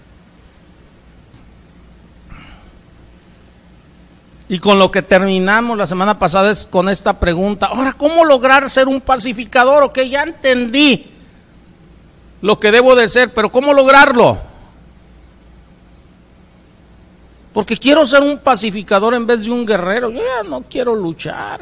Y 4.47 4.59
con 4.59 4.79
lo 4.79 4.91
que 4.91 5.01
terminamos 5.01 5.77
la 5.77 5.87
semana 5.87 6.19
pasada 6.19 6.51
es 6.51 6.65
con 6.65 6.87
esta 6.87 7.19
pregunta. 7.19 7.67
Ahora, 7.67 7.93
¿cómo 7.93 8.23
lograr 8.23 8.69
ser 8.69 8.87
un 8.87 9.01
pacificador? 9.01 9.83
Ok, 9.83 9.99
ya 10.01 10.23
entendí 10.23 11.11
lo 12.41 12.59
que 12.59 12.71
debo 12.71 12.95
de 12.95 13.07
ser, 13.07 13.33
pero 13.33 13.51
¿cómo 13.51 13.73
lograrlo? 13.73 14.37
Porque 17.53 17.77
quiero 17.77 18.05
ser 18.05 18.21
un 18.21 18.39
pacificador 18.39 19.13
en 19.13 19.27
vez 19.27 19.43
de 19.43 19.51
un 19.51 19.65
guerrero. 19.65 20.09
Yo 20.09 20.21
ya 20.21 20.47
no 20.47 20.61
quiero 20.63 20.95
luchar. 20.95 21.61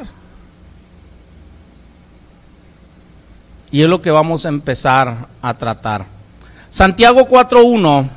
Y 3.72 3.82
es 3.82 3.88
lo 3.88 4.00
que 4.00 4.10
vamos 4.10 4.46
a 4.46 4.48
empezar 4.48 5.28
a 5.42 5.54
tratar. 5.54 6.06
Santiago 6.68 7.28
4.1. 7.28 8.08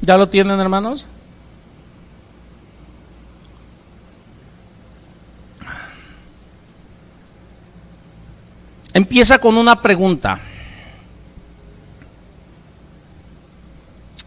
¿Ya 0.00 0.16
lo 0.16 0.28
tienen, 0.28 0.58
hermanos? 0.58 1.06
Empieza 8.92 9.38
con 9.38 9.56
una 9.56 9.80
pregunta. 9.80 10.40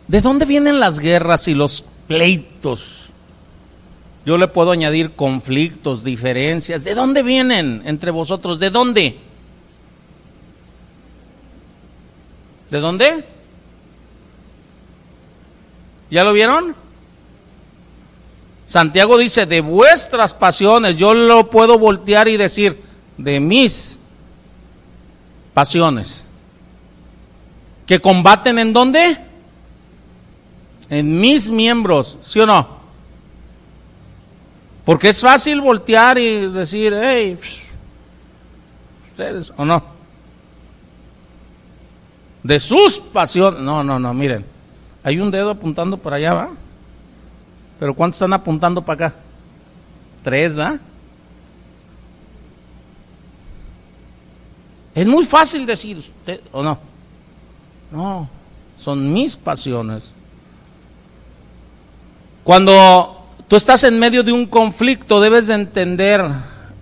¿De 0.08 0.22
dónde 0.22 0.46
vienen 0.46 0.79
las 0.79 1.00
guerras 1.00 1.48
y 1.48 1.53
los 1.53 1.84
pleitos? 2.08 3.10
Yo 4.25 4.38
le 4.38 4.48
puedo 4.48 4.72
añadir 4.72 5.12
conflictos, 5.12 6.03
diferencias. 6.03 6.84
¿De 6.84 6.96
dónde 6.96 7.24
vienen 7.24 7.82
entre 7.86 8.12
vosotros? 8.12 8.60
¿De 8.60 8.70
dónde? 8.70 9.17
¿De 12.70 12.79
dónde? 12.79 13.25
¿Ya 16.10 16.24
lo 16.24 16.32
vieron? 16.32 16.75
Santiago 18.65 19.17
dice, 19.17 19.46
de 19.46 19.62
vuestras 19.62 20.34
pasiones, 20.34 20.96
yo 20.96 21.13
lo 21.13 21.50
puedo 21.50 21.77
voltear 21.77 22.27
y 22.27 22.38
decir, 22.38 22.82
de 23.17 23.39
mis 23.39 24.00
pasiones. 25.54 26.26
¿Que 27.86 28.00
combaten 28.00 28.60
en 28.60 28.74
dónde? 28.74 29.18
En 30.90 31.20
mis 31.20 31.50
miembros, 31.50 32.18
¿sí 32.22 32.40
o 32.40 32.46
no? 32.46 32.84
Porque 34.86 35.10
es 35.10 35.22
fácil 35.22 35.62
voltear 35.62 36.18
y 36.18 36.48
decir, 36.48 36.94
hey, 37.00 37.38
ustedes, 39.12 39.54
o 39.56 39.64
no. 39.64 39.84
De 42.44 42.60
sus 42.60 43.00
pasiones. 43.00 43.62
No, 43.62 43.84
no, 43.84 44.00
no, 44.00 44.14
miren. 44.14 44.46
Hay 45.04 45.20
un 45.20 45.32
dedo 45.32 45.52
apuntando 45.52 45.98
por 45.98 46.14
allá, 46.14 46.34
¿va? 46.34 46.50
Pero 47.80 47.94
¿cuántos 47.94 48.18
están 48.18 48.34
apuntando 48.34 48.82
para 48.82 49.08
acá? 49.08 49.16
Tres, 50.24 50.58
¿va? 50.58 50.80
Es 54.96 55.08
muy 55.08 55.26
fácil 55.26 55.66
decir 55.66 55.98
usted, 55.98 56.42
¿o 56.52 56.62
no? 56.62 56.78
No, 57.92 58.30
son 58.78 59.12
mis 59.12 59.36
pasiones. 59.36 60.14
Cuando 62.44 63.26
tú 63.48 63.56
estás 63.56 63.84
en 63.84 63.98
medio 63.98 64.24
de 64.24 64.32
un 64.32 64.46
conflicto, 64.46 65.20
debes 65.22 65.48
de 65.48 65.56
entender, 65.56 66.24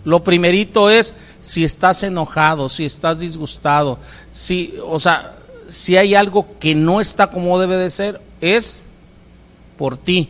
lo 0.03 0.24
primerito 0.24 0.89
es 0.89 1.13
si 1.39 1.63
estás 1.63 2.03
enojado, 2.03 2.68
si 2.68 2.86
estás 2.86 3.20
disgustado, 3.20 3.98
si, 4.32 4.74
o 4.86 5.00
sea, 5.00 5.36
si 5.68 5.96
hay 5.96 6.15
algo 6.15 6.58
que 6.60 6.75
no 6.75 7.00
está 7.00 7.27
como 7.27 7.60
debe 7.60 7.77
de 7.77 7.89
ser, 7.89 8.22
es 8.41 8.86
por 9.77 9.96
ti. 9.98 10.30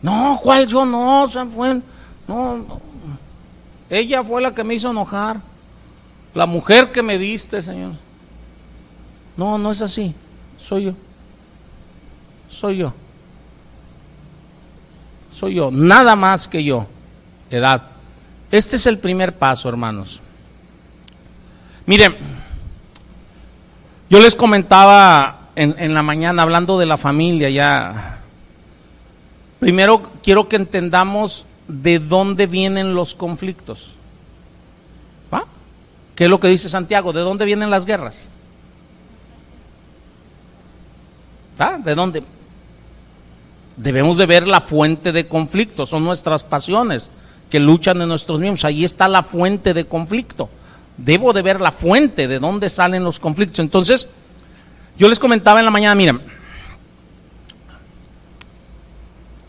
No, 0.00 0.38
¿cuál 0.42 0.66
yo 0.66 0.84
no? 0.84 1.28
Sea, 1.28 1.46
fue, 1.46 1.74
no, 2.26 2.56
no, 2.58 2.91
ella 3.98 4.24
fue 4.24 4.40
la 4.42 4.54
que 4.54 4.64
me 4.64 4.74
hizo 4.74 4.90
enojar. 4.90 5.40
La 6.34 6.46
mujer 6.46 6.92
que 6.92 7.02
me 7.02 7.18
diste, 7.18 7.60
Señor. 7.60 7.92
No, 9.36 9.58
no 9.58 9.70
es 9.70 9.82
así. 9.82 10.14
Soy 10.56 10.84
yo. 10.84 10.92
Soy 12.48 12.78
yo. 12.78 12.94
Soy 15.32 15.54
yo. 15.54 15.70
Nada 15.70 16.16
más 16.16 16.48
que 16.48 16.64
yo. 16.64 16.86
Edad. 17.50 17.82
Este 18.50 18.76
es 18.76 18.86
el 18.86 18.98
primer 18.98 19.36
paso, 19.36 19.68
hermanos. 19.68 20.20
Miren, 21.86 22.16
yo 24.08 24.20
les 24.20 24.36
comentaba 24.36 25.50
en, 25.54 25.74
en 25.78 25.94
la 25.94 26.02
mañana, 26.02 26.42
hablando 26.42 26.78
de 26.78 26.86
la 26.86 26.96
familia, 26.96 27.50
ya 27.50 28.12
Primero 29.62 30.02
quiero 30.24 30.48
que 30.48 30.56
entendamos 30.56 31.46
de 31.72 31.98
dónde 31.98 32.46
vienen 32.46 32.94
los 32.94 33.14
conflictos. 33.14 33.92
¿Va? 35.32 35.46
¿Qué 36.14 36.24
es 36.24 36.30
lo 36.30 36.38
que 36.38 36.48
dice 36.48 36.68
Santiago? 36.68 37.12
¿De 37.12 37.20
dónde 37.20 37.44
vienen 37.44 37.70
las 37.70 37.86
guerras? 37.86 38.30
¿Va? 41.60 41.78
¿De 41.78 41.94
dónde? 41.94 42.22
Debemos 43.76 44.18
de 44.18 44.26
ver 44.26 44.46
la 44.46 44.60
fuente 44.60 45.12
de 45.12 45.26
conflicto, 45.26 45.86
son 45.86 46.04
nuestras 46.04 46.44
pasiones 46.44 47.10
que 47.50 47.58
luchan 47.58 48.00
en 48.02 48.08
nuestros 48.08 48.38
miembros. 48.38 48.64
Ahí 48.64 48.84
está 48.84 49.08
la 49.08 49.22
fuente 49.22 49.74
de 49.74 49.86
conflicto. 49.86 50.48
Debo 50.96 51.32
de 51.32 51.42
ver 51.42 51.60
la 51.60 51.72
fuente 51.72 52.28
de 52.28 52.38
dónde 52.38 52.68
salen 52.68 53.02
los 53.02 53.18
conflictos. 53.18 53.60
Entonces, 53.60 54.08
yo 54.98 55.08
les 55.08 55.18
comentaba 55.18 55.58
en 55.58 55.64
la 55.64 55.70
mañana, 55.70 55.94
miren, 55.94 56.20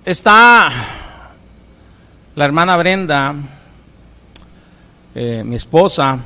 Está 0.06 0.70
la 2.36 2.46
hermana 2.46 2.76
Brenda, 2.78 3.36
eh, 5.14 5.44
mi 5.46 5.56
esposa, 5.56 6.20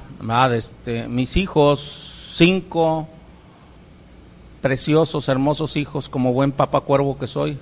este, 0.53 1.07
mis 1.07 1.35
hijos, 1.35 2.33
cinco 2.35 3.07
preciosos, 4.61 5.27
hermosos 5.27 5.75
hijos, 5.75 6.07
como 6.09 6.33
buen 6.33 6.51
papa 6.51 6.81
cuervo 6.81 7.17
que 7.17 7.27
soy. 7.27 7.57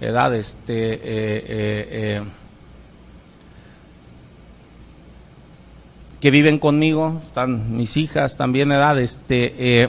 Edad, 0.00 0.34
este, 0.34 0.94
eh, 0.94 1.00
eh, 1.04 2.22
que 6.20 6.30
viven 6.30 6.58
conmigo, 6.58 7.20
están 7.24 7.76
mis 7.76 7.96
hijas 7.96 8.36
también, 8.36 8.72
edad, 8.72 8.98
este, 8.98 9.88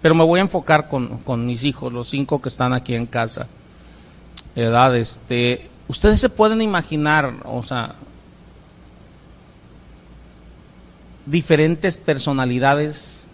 pero 0.00 0.14
me 0.14 0.24
voy 0.24 0.40
a 0.40 0.44
enfocar 0.44 0.88
con, 0.88 1.18
con 1.18 1.44
mis 1.44 1.64
hijos, 1.64 1.92
los 1.92 2.08
cinco 2.08 2.40
que 2.40 2.48
están 2.48 2.72
aquí 2.72 2.94
en 2.94 3.06
casa 3.06 3.48
edad, 4.56 4.96
este, 4.96 5.68
ustedes 5.88 6.20
se 6.20 6.28
pueden 6.28 6.62
imaginar, 6.62 7.34
o 7.44 7.62
sea, 7.62 7.94
diferentes 11.26 11.98
personalidades, 11.98 13.26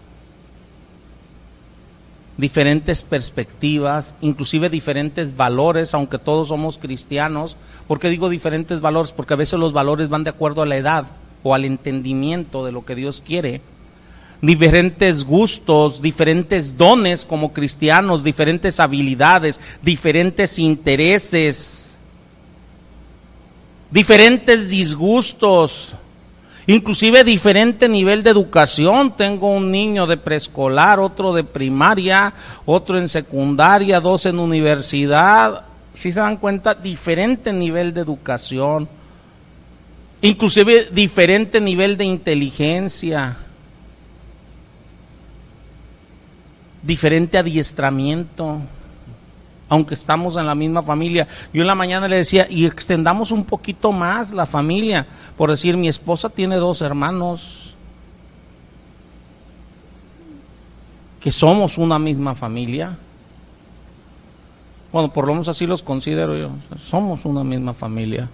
diferentes 2.37 3.03
perspectivas, 3.03 4.15
inclusive 4.21 4.69
diferentes 4.69 5.35
valores, 5.35 5.93
aunque 5.93 6.17
todos 6.17 6.47
somos 6.47 6.77
cristianos. 6.77 7.55
¿Por 7.87 7.99
qué 7.99 8.09
digo 8.09 8.29
diferentes 8.29 8.81
valores? 8.81 9.11
Porque 9.11 9.35
a 9.35 9.37
veces 9.37 9.59
los 9.59 9.73
valores 9.73 10.09
van 10.09 10.23
de 10.23 10.31
acuerdo 10.31 10.63
a 10.63 10.65
la 10.65 10.77
edad 10.77 11.05
o 11.43 11.53
al 11.53 11.65
entendimiento 11.65 12.65
de 12.65 12.71
lo 12.71 12.85
que 12.85 12.95
Dios 12.95 13.21
quiere 13.25 13.61
diferentes 14.43 15.23
gustos, 15.23 16.01
diferentes 16.01 16.77
dones 16.77 17.25
como 17.25 17.53
cristianos, 17.53 18.25
diferentes 18.25 18.81
habilidades, 18.81 19.61
diferentes 19.81 20.59
intereses, 20.59 21.92
diferentes 23.93 24.71
disgustos, 24.71 25.93
inclusive 26.65 27.23
diferente 27.23 27.87
nivel 27.87 28.23
de 28.23 28.31
educación. 28.31 29.15
Tengo 29.15 29.53
un 29.53 29.69
niño 29.71 30.07
de 30.07 30.17
preescolar, 30.17 30.99
otro 30.99 31.31
de 31.31 31.43
primaria, 31.43 32.33
otro 32.65 32.97
en 32.97 33.07
secundaria, 33.07 33.99
dos 33.99 34.25
en 34.25 34.39
universidad. 34.39 35.65
Si 35.93 36.11
se 36.11 36.19
dan 36.19 36.37
cuenta, 36.37 36.73
diferente 36.73 37.53
nivel 37.53 37.93
de 37.93 38.01
educación, 38.01 38.89
inclusive 40.21 40.89
diferente 40.91 41.61
nivel 41.61 41.95
de 41.95 42.05
inteligencia 42.05 43.37
diferente 46.83 47.37
adiestramiento, 47.37 48.61
aunque 49.73 49.95
estamos 49.95 50.37
en 50.37 50.45
la 50.45 50.53
misma 50.53 50.83
familia. 50.83 51.27
Yo 51.51 51.61
en 51.61 51.67
la 51.67 51.73
mañana 51.73 52.07
le 52.07 52.17
decía, 52.17 52.45
y 52.47 52.67
extendamos 52.67 53.31
un 53.31 53.43
poquito 53.43 53.91
más 53.91 54.31
la 54.31 54.45
familia, 54.45 55.07
por 55.35 55.49
decir, 55.49 55.77
mi 55.77 55.87
esposa 55.87 56.29
tiene 56.29 56.57
dos 56.57 56.83
hermanos, 56.83 57.73
que 61.19 61.31
somos 61.31 61.79
una 61.79 61.97
misma 61.97 62.35
familia. 62.35 62.95
Bueno, 64.91 65.11
por 65.11 65.25
lo 65.25 65.33
menos 65.33 65.47
así 65.47 65.65
los 65.65 65.81
considero 65.81 66.37
yo, 66.37 66.51
somos 66.77 67.25
una 67.25 67.43
misma 67.43 67.73
familia. 67.73 68.29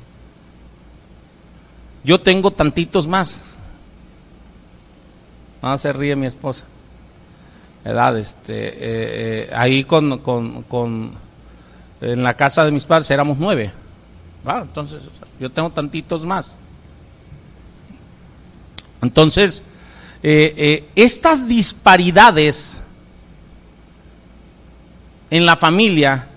Yo 2.04 2.20
tengo 2.20 2.52
tantitos 2.52 3.08
más. 3.08 3.56
Ah, 5.62 5.78
se 5.78 5.94
ríe 5.94 6.18
mi 6.18 6.26
esposa 6.26 6.66
edad, 7.84 8.18
este, 8.18 8.68
eh, 8.68 8.74
eh, 8.80 9.50
ahí 9.54 9.84
con, 9.84 10.20
con, 10.20 11.14
en 12.02 12.24
la 12.24 12.36
casa 12.36 12.64
de 12.64 12.72
mis 12.72 12.86
padres 12.86 13.10
éramos 13.12 13.38
nueve, 13.38 13.72
entonces 14.46 15.04
yo 15.40 15.52
tengo 15.52 15.70
tantitos 15.70 16.26
más. 16.26 16.58
Entonces, 19.02 19.64
eh, 20.22 20.90
estas 20.96 21.48
disparidades 21.48 22.82
en 25.30 25.46
la 25.46 25.56
familia 25.56 26.28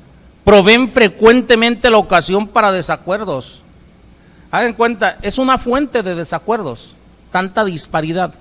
proveen 0.44 0.88
frecuentemente 0.88 1.90
la 1.90 1.98
ocasión 1.98 2.46
para 2.48 2.72
desacuerdos. 2.72 3.62
Hagan 4.50 4.74
cuenta, 4.74 5.18
es 5.22 5.38
una 5.38 5.58
fuente 5.58 6.02
de 6.02 6.14
desacuerdos, 6.14 6.94
tanta 7.30 7.64
disparidad, 7.64 8.34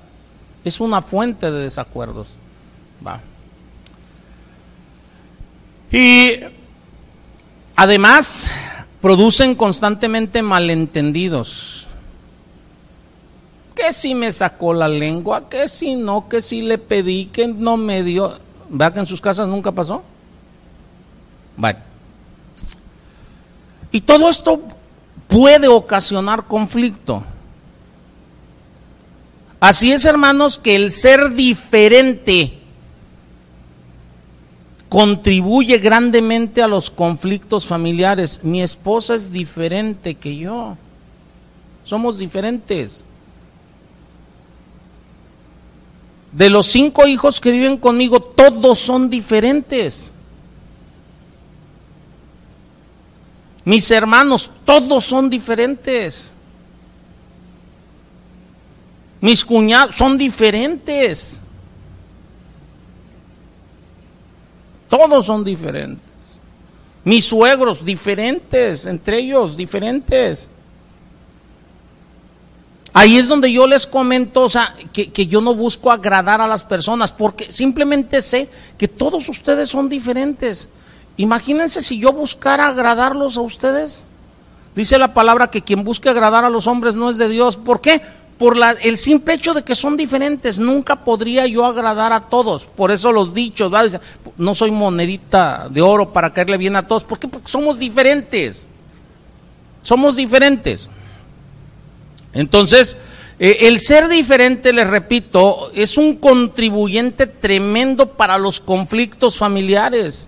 es 0.66 0.80
una 0.80 1.02
fuente 1.02 1.52
de 1.52 1.62
desacuerdos. 1.62 2.36
Va. 3.06 3.22
Y 5.92 6.40
además 7.76 8.48
producen 9.02 9.56
constantemente 9.56 10.42
malentendidos. 10.42 11.88
que 13.76 13.94
si 13.94 14.14
me 14.14 14.32
sacó 14.32 14.74
la 14.74 14.88
lengua, 14.88 15.50
que 15.50 15.68
si 15.68 15.96
no, 15.96 16.30
que 16.30 16.42
si 16.42 16.62
le 16.62 16.78
pedí, 16.78 17.26
que 17.28 17.48
no 17.48 17.78
me 17.78 18.04
dio. 18.04 18.38
¿Verdad 18.70 18.94
que 18.94 19.00
en 19.00 19.08
sus 19.08 19.20
casas 19.20 19.48
nunca 19.48 19.72
pasó? 19.72 20.04
Bueno. 21.58 21.80
Y 23.92 24.02
todo 24.02 24.30
esto 24.30 24.62
puede 25.28 25.68
ocasionar 25.68 26.46
conflicto. 26.46 27.24
Así 29.60 29.92
es, 29.92 30.06
hermanos, 30.06 30.58
que 30.58 30.76
el 30.76 30.92
ser 30.92 31.32
diferente 31.32 32.61
contribuye 34.92 35.78
grandemente 35.78 36.62
a 36.62 36.68
los 36.68 36.90
conflictos 36.90 37.66
familiares. 37.66 38.42
Mi 38.44 38.62
esposa 38.62 39.16
es 39.16 39.32
diferente 39.32 40.16
que 40.16 40.36
yo. 40.36 40.76
Somos 41.86 42.18
diferentes. 42.18 43.06
De 46.34 46.50
los 46.50 46.68
cinco 46.68 47.08
hijos 47.08 47.40
que 47.40 47.52
viven 47.52 47.78
conmigo, 47.78 48.20
todos 48.20 48.80
son 48.80 49.10
diferentes. 49.10 50.12
Mis 53.64 53.90
hermanos, 53.92 54.52
todos 54.66 55.06
son 55.06 55.30
diferentes. 55.30 56.34
Mis 59.22 59.46
cuñados 59.46 59.96
son 59.96 60.18
diferentes. 60.18 61.42
Todos 64.92 65.26
son 65.26 65.46
diferentes. 65.46 66.42
Mis 67.06 67.24
suegros 67.24 67.86
diferentes, 67.86 68.86
entre 68.86 69.20
ellos 69.20 69.56
diferentes. 69.56 70.52
Ahí 72.92 73.18
es 73.18 73.30
donde 73.30 73.50
yo 73.50 73.66
les 73.68 73.88
comento, 73.88 74.44
o 74.44 74.50
sea, 74.50 74.76
que, 74.92 75.10
que, 75.10 75.26
yo 75.28 75.40
no 75.40 75.56
busco 75.56 75.90
agradar 75.90 76.42
a 76.42 76.48
las 76.48 76.66
personas, 76.66 77.14
porque 77.14 77.50
simplemente 77.50 78.22
sé 78.22 78.50
que 78.78 78.90
todos 78.90 79.30
ustedes 79.30 79.70
son 79.70 79.88
diferentes. 79.88 80.68
Imagínense 81.16 81.82
si 81.82 81.98
yo 81.98 82.12
buscara 82.12 82.68
agradarlos 82.68 83.38
a 83.38 83.42
ustedes. 83.42 84.04
Dice 84.76 84.98
la 84.98 85.14
palabra 85.14 85.50
que 85.50 85.62
quien 85.62 85.86
busque 85.86 86.10
agradar 86.10 86.44
a 86.44 86.50
los 86.50 86.68
hombres 86.68 86.96
no 86.96 87.10
es 87.10 87.18
de 87.18 87.30
Dios. 87.30 87.56
¿Por 87.56 87.80
qué? 87.80 88.02
Por 88.42 88.58
el 88.82 88.98
simple 88.98 89.36
hecho 89.36 89.54
de 89.54 89.62
que 89.62 89.76
son 89.76 89.96
diferentes, 89.96 90.58
nunca 90.58 91.04
podría 91.04 91.46
yo 91.46 91.64
agradar 91.64 92.12
a 92.12 92.22
todos. 92.22 92.66
Por 92.66 92.90
eso 92.90 93.12
los 93.12 93.36
dichos, 93.36 93.72
no 94.36 94.56
soy 94.56 94.72
monedita 94.72 95.68
de 95.70 95.80
oro 95.80 96.12
para 96.12 96.34
caerle 96.34 96.58
bien 96.58 96.76
a 96.76 96.88
todos. 96.88 97.04
¿Por 97.04 97.20
qué? 97.20 97.28
Porque 97.28 97.48
somos 97.48 97.78
diferentes. 97.78 98.68
Somos 99.82 100.16
diferentes. 100.16 100.90
Entonces, 102.34 102.98
eh, 103.38 103.68
el 103.68 103.78
ser 103.78 104.08
diferente, 104.08 104.74
les 104.74 104.88
repito, 104.88 105.70
es 105.76 106.00
un 106.00 106.16
contribuyente 106.16 107.28
tremendo 107.28 108.14
para 108.14 108.40
los 108.40 108.60
conflictos 108.60 109.38
familiares. 109.38 110.28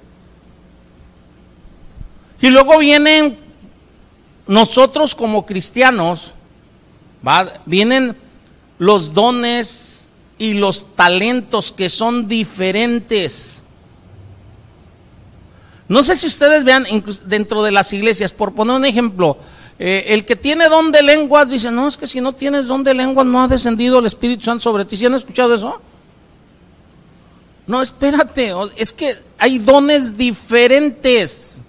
Y 2.39 2.49
luego 2.49 2.77
vienen 2.77 3.39
nosotros 4.45 5.15
como 5.15 5.47
cristianos, 5.47 6.31
Vienen 7.65 8.17
los 8.79 9.13
dones 9.13 10.13
y 10.37 10.53
los 10.53 10.95
talentos 10.95 11.71
que 11.71 11.89
son 11.89 12.27
diferentes. 12.27 13.63
No 15.87 16.03
sé 16.03 16.17
si 16.17 16.27
ustedes 16.27 16.63
vean 16.63 16.85
dentro 17.25 17.63
de 17.63 17.71
las 17.71 17.93
iglesias, 17.93 18.31
por 18.31 18.53
poner 18.53 18.75
un 18.75 18.85
ejemplo, 18.85 19.37
eh, 19.79 20.05
el 20.09 20.25
que 20.25 20.35
tiene 20.35 20.67
don 20.69 20.91
de 20.91 21.01
lenguas 21.01 21.49
dice, 21.49 21.71
no, 21.71 21.87
es 21.87 21.97
que 21.97 22.07
si 22.07 22.19
no 22.21 22.33
tienes 22.33 22.67
don 22.67 22.83
de 22.83 22.93
lenguas 22.93 23.25
no 23.25 23.43
ha 23.43 23.47
descendido 23.47 23.99
el 23.99 24.05
Espíritu 24.05 24.43
Santo 24.43 24.61
sobre 24.61 24.85
ti. 24.85 24.97
¿Sí 24.97 25.05
han 25.05 25.13
escuchado 25.13 25.53
eso? 25.53 25.81
No, 27.65 27.81
espérate, 27.81 28.53
es 28.75 28.91
que 28.91 29.15
hay 29.37 29.59
dones 29.59 30.17
diferentes. 30.17 31.61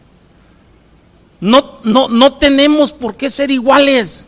No, 1.40 1.78
no, 1.84 2.08
no 2.08 2.32
tenemos 2.32 2.92
por 2.92 3.16
qué 3.16 3.30
ser 3.30 3.50
iguales 3.50 4.26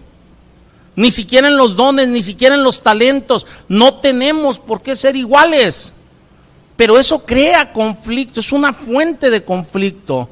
ni 0.97 1.11
siquiera 1.11 1.47
en 1.47 1.59
los 1.59 1.77
dones, 1.77 2.09
ni 2.09 2.23
siquiera 2.23 2.55
en 2.55 2.65
los 2.65 2.83
talentos. 2.83 3.47
No 3.69 3.97
tenemos 3.97 4.59
por 4.59 4.83
qué 4.83 4.97
ser 4.97 5.15
iguales. 5.15 5.93
Pero 6.77 6.99
eso 6.99 7.25
crea 7.25 7.73
conflicto, 7.73 8.41
es 8.41 8.53
una 8.53 8.73
fuente 8.73 9.31
de 9.31 9.45
conflicto. 9.45 10.29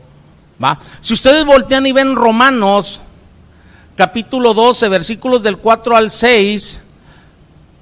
¿va? 0.62 0.78
Si 1.00 1.14
ustedes 1.14 1.44
voltean 1.44 1.86
y 1.86 1.92
ven 1.92 2.16
Romanos, 2.16 3.00
capítulo 3.96 4.52
12, 4.52 4.88
versículos 4.88 5.42
del 5.42 5.58
4 5.58 5.96
al 5.96 6.10
6, 6.10 6.80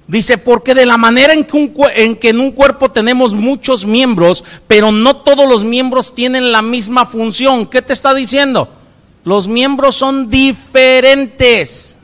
dice, 0.07 0.39
porque 0.39 0.75
de 0.75 0.87
la 0.87 0.97
manera 0.97 1.33
en 1.33 1.45
que, 1.45 1.73
en 1.97 2.17
que 2.17 2.29
en 2.29 2.41
un 2.41 2.53
cuerpo 2.53 2.91
tenemos 2.91 3.35
muchos 3.35 3.85
miembros, 3.85 4.45
pero 4.69 4.93
no 4.93 5.17
todos 5.17 5.49
los 5.49 5.65
miembros 5.65 6.15
tienen 6.15 6.53
la 6.53 6.63
misma 6.63 7.05
función. 7.07 7.67
¿Qué 7.67 7.83
te 7.83 7.93
está 7.93 8.15
diciendo? 8.15 8.69
Los 9.25 9.49
miembros 9.49 9.97
son 9.97 10.29
diferentes. 10.29 11.99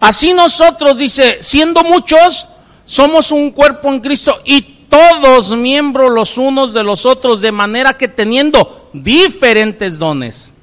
Así 0.00 0.32
nosotros, 0.32 0.96
dice, 0.96 1.38
siendo 1.40 1.82
muchos, 1.82 2.48
somos 2.84 3.32
un 3.32 3.50
cuerpo 3.50 3.88
en 3.88 4.00
Cristo 4.00 4.40
y 4.44 4.62
todos 4.88 5.56
miembros 5.56 6.12
los 6.12 6.38
unos 6.38 6.72
de 6.72 6.82
los 6.82 7.04
otros, 7.04 7.40
de 7.40 7.52
manera 7.52 7.94
que 7.94 8.08
teniendo 8.08 8.90
diferentes 8.92 9.98
dones. 9.98 10.54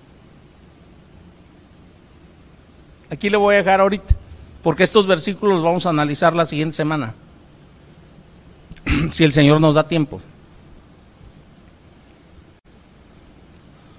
Aquí 3.09 3.29
le 3.29 3.37
voy 3.37 3.55
a 3.55 3.57
dejar 3.59 3.81
ahorita, 3.81 4.15
porque 4.63 4.83
estos 4.83 5.05
versículos 5.05 5.55
los 5.55 5.63
vamos 5.63 5.85
a 5.85 5.89
analizar 5.89 6.33
la 6.33 6.45
siguiente 6.45 6.75
semana, 6.75 7.13
si 9.11 9.23
el 9.23 9.31
Señor 9.31 9.61
nos 9.61 9.75
da 9.75 9.87
tiempo. 9.87 10.19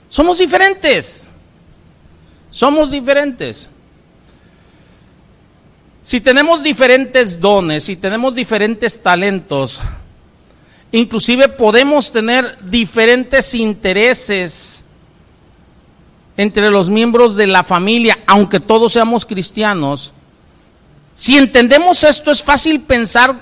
Somos 0.08 0.38
diferentes, 0.38 1.28
somos 2.50 2.90
diferentes. 2.90 3.70
Si 6.06 6.20
tenemos 6.20 6.62
diferentes 6.62 7.40
dones, 7.40 7.82
si 7.82 7.96
tenemos 7.96 8.32
diferentes 8.32 9.02
talentos, 9.02 9.80
inclusive 10.92 11.48
podemos 11.48 12.12
tener 12.12 12.58
diferentes 12.60 13.52
intereses 13.56 14.84
entre 16.36 16.70
los 16.70 16.88
miembros 16.88 17.34
de 17.34 17.48
la 17.48 17.64
familia, 17.64 18.20
aunque 18.24 18.60
todos 18.60 18.92
seamos 18.92 19.26
cristianos. 19.26 20.12
Si 21.16 21.36
entendemos 21.36 22.04
esto, 22.04 22.30
es 22.30 22.40
fácil 22.40 22.82
pensar 22.82 23.34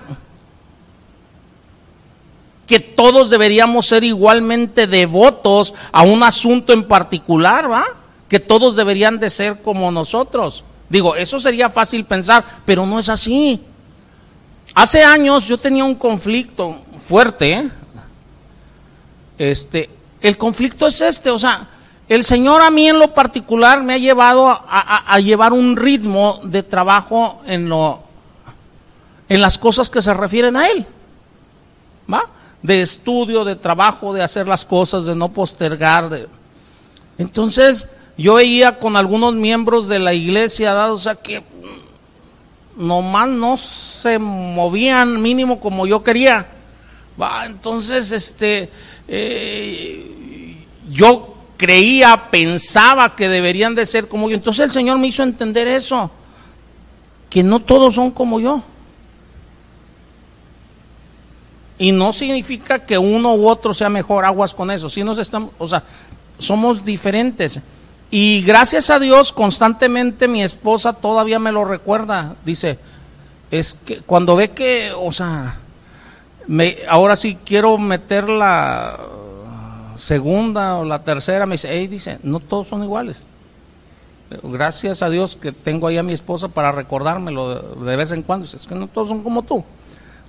que 2.66 2.80
todos 2.80 3.28
deberíamos 3.28 3.84
ser 3.84 4.04
igualmente 4.04 4.86
devotos 4.86 5.74
a 5.92 6.00
un 6.00 6.22
asunto 6.22 6.72
en 6.72 6.88
particular, 6.88 7.70
¿va? 7.70 7.84
Que 8.26 8.40
todos 8.40 8.74
deberían 8.74 9.20
de 9.20 9.28
ser 9.28 9.60
como 9.60 9.90
nosotros. 9.90 10.64
Digo, 10.88 11.16
eso 11.16 11.38
sería 11.38 11.70
fácil 11.70 12.04
pensar, 12.04 12.44
pero 12.64 12.86
no 12.86 12.98
es 12.98 13.08
así. 13.08 13.60
Hace 14.74 15.02
años 15.02 15.46
yo 15.46 15.58
tenía 15.58 15.84
un 15.84 15.94
conflicto 15.94 16.76
fuerte. 17.06 17.70
Este, 19.38 19.90
el 20.20 20.36
conflicto 20.36 20.86
es 20.86 21.00
este, 21.00 21.30
o 21.30 21.38
sea, 21.38 21.68
el 22.08 22.22
Señor 22.22 22.62
a 22.62 22.70
mí 22.70 22.88
en 22.88 22.98
lo 22.98 23.14
particular 23.14 23.82
me 23.82 23.94
ha 23.94 23.98
llevado 23.98 24.46
a, 24.48 25.18
llevar 25.20 25.52
un 25.52 25.76
ritmo 25.76 26.40
de 26.44 26.62
trabajo 26.62 27.40
en 27.46 27.68
lo, 27.68 28.02
en 29.28 29.40
las 29.40 29.58
cosas 29.58 29.88
que 29.88 30.02
se 30.02 30.12
refieren 30.12 30.56
a 30.56 30.68
Él, 30.68 30.86
¿va? 32.12 32.24
De 32.62 32.82
estudio, 32.82 33.44
de 33.44 33.56
trabajo, 33.56 34.12
de 34.12 34.22
hacer 34.22 34.46
las 34.46 34.64
cosas, 34.64 35.06
de 35.06 35.14
no 35.14 35.30
postergar. 35.30 36.08
De... 36.10 36.28
Entonces, 37.16 37.88
yo 38.16 38.34
veía 38.34 38.78
con 38.78 38.96
algunos 38.96 39.34
miembros 39.34 39.88
de 39.88 39.98
la 39.98 40.14
iglesia, 40.14 40.72
dado, 40.72 40.94
o 40.94 40.98
sea, 40.98 41.16
que 41.16 41.42
nomás 42.76 43.28
no 43.28 43.56
se 43.56 44.18
movían 44.18 45.20
mínimo 45.20 45.60
como 45.60 45.86
yo 45.86 46.02
quería. 46.02 46.46
Entonces, 47.46 48.12
este, 48.12 48.70
eh, 49.08 50.64
yo 50.90 51.34
creía, 51.56 52.30
pensaba 52.30 53.14
que 53.16 53.28
deberían 53.28 53.74
de 53.74 53.86
ser 53.86 54.08
como 54.08 54.28
yo. 54.28 54.36
Entonces 54.36 54.64
el 54.64 54.70
Señor 54.70 54.98
me 54.98 55.08
hizo 55.08 55.22
entender 55.22 55.66
eso, 55.68 56.10
que 57.30 57.42
no 57.42 57.60
todos 57.60 57.94
son 57.94 58.10
como 58.10 58.40
yo. 58.40 58.62
Y 61.78 61.90
no 61.90 62.12
significa 62.12 62.86
que 62.86 62.96
uno 62.96 63.34
u 63.34 63.48
otro 63.48 63.74
sea 63.74 63.88
mejor 63.88 64.24
aguas 64.24 64.54
con 64.54 64.70
eso. 64.70 64.88
Si 64.88 65.02
nos 65.02 65.18
estamos, 65.18 65.50
o 65.58 65.66
sea, 65.66 65.82
somos 66.38 66.84
diferentes. 66.84 67.60
Y 68.16 68.42
gracias 68.42 68.90
a 68.90 69.00
Dios, 69.00 69.32
constantemente 69.32 70.28
mi 70.28 70.40
esposa 70.44 70.92
todavía 70.92 71.40
me 71.40 71.50
lo 71.50 71.64
recuerda. 71.64 72.36
Dice, 72.44 72.78
es 73.50 73.76
que 73.84 74.02
cuando 74.02 74.36
ve 74.36 74.52
que, 74.52 74.92
o 74.96 75.10
sea, 75.10 75.56
me, 76.46 76.76
ahora 76.88 77.16
sí 77.16 77.36
quiero 77.44 77.76
meter 77.76 78.28
la 78.28 79.00
segunda 79.96 80.76
o 80.76 80.84
la 80.84 81.02
tercera, 81.02 81.44
me 81.44 81.54
dice, 81.54 81.70
hey, 81.72 81.88
dice, 81.88 82.20
no 82.22 82.38
todos 82.38 82.68
son 82.68 82.84
iguales. 82.84 83.16
Gracias 84.44 85.02
a 85.02 85.10
Dios 85.10 85.34
que 85.34 85.50
tengo 85.50 85.88
ahí 85.88 85.98
a 85.98 86.04
mi 86.04 86.12
esposa 86.12 86.46
para 86.46 86.70
recordármelo 86.70 87.74
de, 87.84 87.96
vez 87.96 88.12
en 88.12 88.22
cuando. 88.22 88.44
Es 88.46 88.64
que 88.68 88.76
no 88.76 88.86
todos 88.86 89.08
son 89.08 89.24
como 89.24 89.42
tú. 89.42 89.64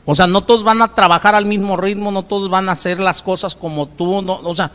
O 0.06 0.16
sea, 0.16 0.26
no 0.26 0.42
todos 0.42 0.64
van 0.64 0.82
a 0.82 0.96
trabajar 0.96 1.36
al 1.36 1.46
mismo 1.46 1.78
ritmo, 1.78 2.12
no 2.12 2.24
todos 2.24 2.50
van 2.50 2.68
a 2.68 2.72
hacer 2.72 3.00
las 3.00 3.22
cosas 3.22 3.56
como 3.56 3.86
tú. 3.86 4.24
No, 4.24 4.40
o 4.42 4.56
sea, 4.56 4.72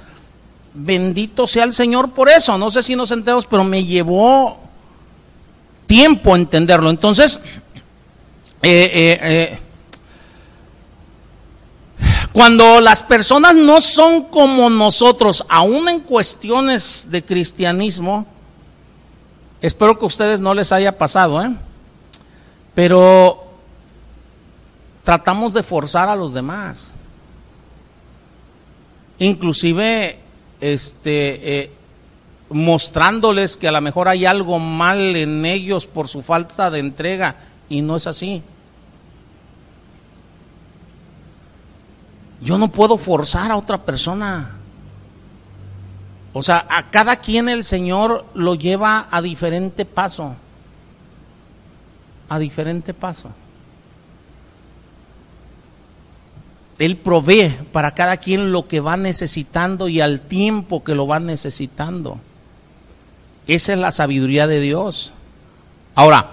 bendito 0.75 1.47
sea 1.47 1.65
el 1.65 1.73
Señor 1.73 2.13
por 2.13 2.29
eso. 2.29 2.57
No 2.59 2.71
sé 2.71 2.83
si 2.83 2.97
nos 2.97 3.11
entendemos, 3.11 3.47
pero 3.47 3.65
me 3.65 3.85
llevó 3.85 4.59
tiempo 5.87 6.37
entenderlo. 6.37 6.91
Entonces, 6.91 7.41
eh, 8.63 8.91
eh, 8.93 9.19
eh, 9.23 9.59
cuando 12.33 12.81
las 12.81 13.03
personas 13.03 13.57
no 13.57 13.81
son 13.81 14.25
como 14.25 14.71
nosotros, 14.71 15.45
aún 15.49 15.89
en 15.89 16.01
cuestiones 16.01 17.07
de 17.11 17.25
cristianismo, 17.25 18.27
espero 19.61 19.99
que 19.99 20.05
a 20.05 20.09
ustedes 20.09 20.41
no 20.41 20.55
les 20.55 20.71
haya 20.71 20.97
pasado, 20.97 21.43
pero 22.75 23.45
tratamos 25.03 25.55
de 25.55 25.65
forzar 25.65 26.09
a 26.09 26.15
los 26.15 26.33
demás. 26.33 26.95
Inclusive, 29.19 30.21
este, 30.61 31.61
eh, 31.61 31.71
mostrándoles 32.51 33.57
que 33.57 33.69
a 33.69 33.73
lo 33.73 33.81
mejor 33.81 34.09
hay 34.09 34.27
algo 34.27 34.59
mal 34.59 35.17
en 35.17 35.45
ellos 35.47 35.87
por 35.87 36.09
su 36.09 36.23
falta 36.23 36.71
de 36.71 36.81
entrega, 36.81 37.37
y 37.69 37.83
no 37.83 37.97
es 37.97 38.07
así. 38.07 38.43
Yo 42.43 42.59
no 42.59 42.69
puedo 42.69 42.97
forzar 42.97 43.51
a 43.51 43.57
otra 43.57 43.85
persona. 43.85 44.57
O 46.33 46.43
sea, 46.43 46.67
a 46.69 46.91
cada 46.91 47.17
quien 47.17 47.49
el 47.49 47.65
Señor 47.65 48.25
lo 48.35 48.55
lleva 48.55 49.09
a 49.11 49.21
diferente 49.21 49.85
paso. 49.85 50.35
A 52.29 52.39
diferente 52.39 52.95
paso. 52.95 53.31
Él 56.81 56.97
provee 56.97 57.55
para 57.73 57.93
cada 57.93 58.17
quien 58.17 58.53
lo 58.53 58.67
que 58.67 58.81
va 58.81 58.97
necesitando 58.97 59.87
y 59.87 60.01
al 60.01 60.23
tiempo 60.23 60.83
que 60.83 60.95
lo 60.95 61.07
va 61.07 61.21
necesitando. 61.21 62.19
Esa 63.47 63.75
es 63.75 63.79
la 63.79 63.93
sabiduría 63.93 64.47
de 64.47 64.61
Dios. 64.61 65.13
Ahora, 65.95 66.31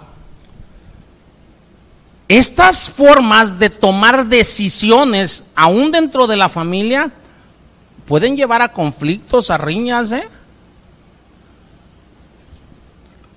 estas 2.29 2.89
formas 2.89 3.59
de 3.59 3.69
tomar 3.69 4.27
decisiones, 4.27 5.43
aún 5.53 5.91
dentro 5.91 6.27
de 6.27 6.37
la 6.37 6.47
familia, 6.47 7.11
pueden 8.05 8.37
llevar 8.37 8.61
a 8.61 8.71
conflictos, 8.71 9.51
a 9.51 9.57
riñas, 9.57 10.13
¿eh? 10.13 10.29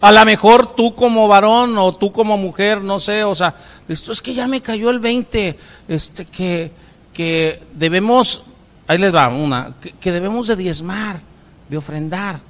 A 0.01 0.13
lo 0.13 0.25
mejor 0.25 0.77
tú 0.77 0.95
como 0.95 1.27
varón 1.27 1.77
o 1.77 1.93
tú 1.93 2.13
como 2.13 2.39
mujer, 2.39 2.81
no 2.81 3.01
sé, 3.01 3.25
o 3.25 3.35
sea, 3.35 3.57
esto 3.89 4.13
es 4.13 4.23
que 4.23 4.33
ya 4.33 4.47
me 4.47 4.61
cayó 4.61 4.91
el 4.91 5.01
20, 5.01 5.59
este, 5.89 6.25
que, 6.25 6.71
que 7.13 7.63
debemos, 7.75 8.43
ahí 8.87 8.99
les 8.99 9.15
va 9.15 9.29
una, 9.29 9.75
que, 10.01 10.13
debemos 10.13 10.47
de 10.47 10.57
diezmar, 10.57 11.21
de 11.69 11.77
ofrendar 11.77 12.41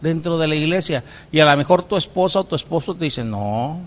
dentro 0.00 0.38
de 0.38 0.48
la 0.48 0.54
iglesia. 0.54 1.04
Y 1.30 1.40
a 1.40 1.50
lo 1.50 1.56
mejor 1.56 1.82
tu 1.82 1.96
esposa 1.96 2.40
o 2.40 2.44
tu 2.44 2.56
esposo 2.56 2.94
te 2.94 3.04
dice, 3.04 3.24
no, 3.24 3.80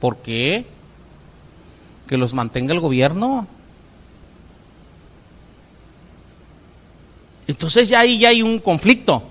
¿Por 0.00 0.18
qué? 0.18 0.64
Que 2.06 2.16
los 2.16 2.34
mantenga 2.34 2.72
el 2.72 2.80
gobierno. 2.80 3.46
Entonces 7.46 7.88
ya 7.88 8.00
ahí 8.00 8.18
ya 8.18 8.28
hay 8.28 8.42
un 8.42 8.58
conflicto. 8.58 9.22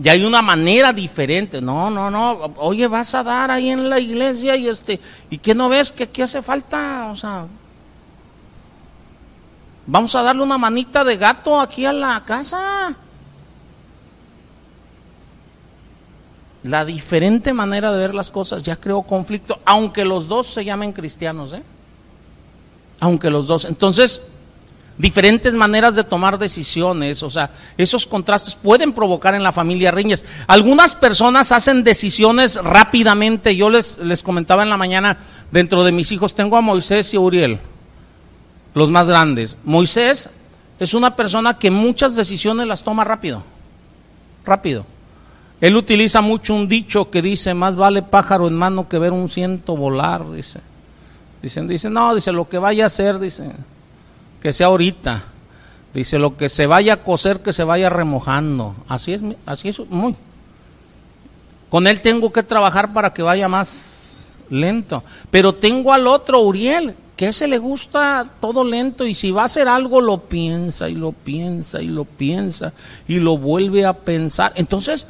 Ya 0.00 0.12
hay 0.12 0.24
una 0.24 0.40
manera 0.40 0.94
diferente. 0.94 1.60
No, 1.60 1.90
no, 1.90 2.10
no. 2.10 2.54
Oye, 2.56 2.86
vas 2.86 3.14
a 3.14 3.22
dar 3.22 3.50
ahí 3.50 3.68
en 3.68 3.90
la 3.90 4.00
iglesia 4.00 4.56
y 4.56 4.66
este, 4.66 4.98
¿y 5.28 5.36
qué 5.36 5.54
no 5.54 5.68
ves 5.68 5.92
que 5.92 6.04
aquí 6.04 6.22
hace 6.22 6.40
falta? 6.40 7.10
O 7.12 7.16
sea, 7.16 7.46
vamos 9.86 10.14
a 10.14 10.22
darle 10.22 10.42
una 10.42 10.56
manita 10.56 11.04
de 11.04 11.18
gato 11.18 11.60
aquí 11.60 11.84
a 11.84 11.92
la 11.92 12.24
casa. 12.24 12.96
La 16.62 16.86
diferente 16.86 17.52
manera 17.52 17.92
de 17.92 17.98
ver 17.98 18.14
las 18.14 18.30
cosas 18.30 18.62
ya 18.62 18.76
creó 18.76 19.02
conflicto, 19.02 19.58
aunque 19.66 20.06
los 20.06 20.28
dos 20.28 20.46
se 20.46 20.64
llamen 20.64 20.92
cristianos, 20.92 21.52
¿eh? 21.52 21.62
Aunque 23.00 23.28
los 23.28 23.46
dos. 23.46 23.66
Entonces, 23.66 24.22
diferentes 25.00 25.54
maneras 25.54 25.96
de 25.96 26.04
tomar 26.04 26.38
decisiones, 26.38 27.22
o 27.22 27.30
sea, 27.30 27.50
esos 27.78 28.06
contrastes 28.06 28.54
pueden 28.54 28.92
provocar 28.92 29.34
en 29.34 29.42
la 29.42 29.50
familia 29.50 29.90
riñas. 29.90 30.24
Algunas 30.46 30.94
personas 30.94 31.52
hacen 31.52 31.82
decisiones 31.82 32.56
rápidamente. 32.62 33.56
Yo 33.56 33.70
les, 33.70 33.98
les 33.98 34.22
comentaba 34.22 34.62
en 34.62 34.70
la 34.70 34.76
mañana, 34.76 35.16
dentro 35.50 35.84
de 35.84 35.92
mis 35.92 36.12
hijos, 36.12 36.34
tengo 36.34 36.56
a 36.56 36.60
Moisés 36.60 37.12
y 37.14 37.16
a 37.16 37.20
Uriel, 37.20 37.58
los 38.74 38.90
más 38.90 39.08
grandes. 39.08 39.56
Moisés 39.64 40.28
es 40.78 40.94
una 40.94 41.16
persona 41.16 41.58
que 41.58 41.70
muchas 41.70 42.14
decisiones 42.14 42.66
las 42.66 42.82
toma 42.82 43.04
rápido, 43.04 43.42
rápido. 44.44 44.84
Él 45.60 45.76
utiliza 45.76 46.20
mucho 46.20 46.54
un 46.54 46.68
dicho 46.68 47.10
que 47.10 47.22
dice, 47.22 47.54
más 47.54 47.76
vale 47.76 48.02
pájaro 48.02 48.48
en 48.48 48.54
mano 48.54 48.88
que 48.88 48.98
ver 48.98 49.12
un 49.12 49.28
ciento 49.28 49.76
volar, 49.76 50.30
dice. 50.30 50.60
Dicen, 51.42 51.68
dice, 51.68 51.88
no, 51.88 52.14
dice, 52.14 52.32
lo 52.32 52.48
que 52.48 52.58
vaya 52.58 52.84
a 52.84 52.86
hacer, 52.86 53.18
dice, 53.18 53.50
que 54.40 54.52
sea 54.52 54.68
ahorita. 54.68 55.22
Dice, 55.94 56.18
lo 56.18 56.36
que 56.36 56.48
se 56.48 56.66
vaya 56.66 56.94
a 56.94 57.02
coser, 57.02 57.40
que 57.40 57.52
se 57.52 57.64
vaya 57.64 57.90
remojando. 57.90 58.74
Así 58.88 59.12
es, 59.12 59.22
así 59.46 59.68
es 59.68 59.80
muy. 59.88 60.14
Con 61.68 61.86
él 61.86 62.00
tengo 62.00 62.32
que 62.32 62.42
trabajar 62.42 62.92
para 62.92 63.12
que 63.12 63.22
vaya 63.22 63.48
más 63.48 64.28
lento. 64.48 65.02
Pero 65.30 65.54
tengo 65.54 65.92
al 65.92 66.06
otro, 66.06 66.40
Uriel, 66.40 66.96
que 67.16 67.28
ese 67.28 67.48
le 67.48 67.58
gusta 67.58 68.26
todo 68.40 68.64
lento 68.64 69.04
y 69.04 69.14
si 69.14 69.30
va 69.30 69.42
a 69.42 69.46
hacer 69.46 69.68
algo 69.68 70.00
lo 70.00 70.18
piensa 70.18 70.88
y 70.88 70.94
lo 70.94 71.12
piensa 71.12 71.82
y 71.82 71.88
lo 71.88 72.04
piensa 72.04 72.72
y 73.06 73.16
lo 73.16 73.36
vuelve 73.36 73.84
a 73.84 73.92
pensar. 73.92 74.52
Entonces, 74.56 75.06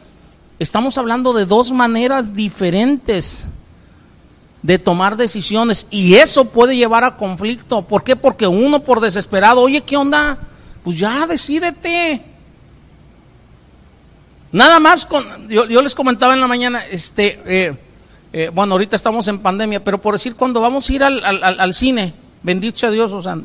Estamos 0.60 0.98
hablando 0.98 1.32
de 1.32 1.46
dos 1.46 1.72
maneras 1.72 2.34
diferentes 2.34 3.46
de 4.62 4.78
tomar 4.78 5.16
decisiones 5.16 5.86
y 5.90 6.14
eso 6.14 6.46
puede 6.46 6.76
llevar 6.76 7.04
a 7.04 7.16
conflicto. 7.16 7.82
¿Por 7.82 8.04
qué? 8.04 8.16
Porque 8.16 8.46
uno 8.46 8.82
por 8.82 9.00
desesperado, 9.00 9.60
oye, 9.60 9.80
¿qué 9.80 9.96
onda? 9.96 10.38
Pues 10.84 10.98
ya 10.98 11.26
decídete. 11.26 12.22
Nada 14.52 14.80
más 14.80 15.06
con, 15.06 15.48
yo, 15.48 15.64
les 15.64 15.94
comentaba 15.94 16.34
en 16.34 16.40
la 16.40 16.48
mañana, 16.48 16.82
este, 16.90 17.40
eh, 17.46 17.76
eh, 18.32 18.50
bueno, 18.52 18.74
ahorita 18.74 18.96
estamos 18.96 19.28
en 19.28 19.38
pandemia, 19.38 19.82
pero 19.82 20.00
por 20.00 20.14
decir, 20.14 20.34
cuando 20.34 20.60
vamos 20.60 20.88
a 20.88 20.92
ir 20.92 21.04
al, 21.04 21.24
al, 21.24 21.60
al 21.60 21.74
cine, 21.74 22.12
bendito 22.42 22.78
sea 22.78 22.90
Dios, 22.90 23.12
o 23.12 23.22
sea, 23.22 23.38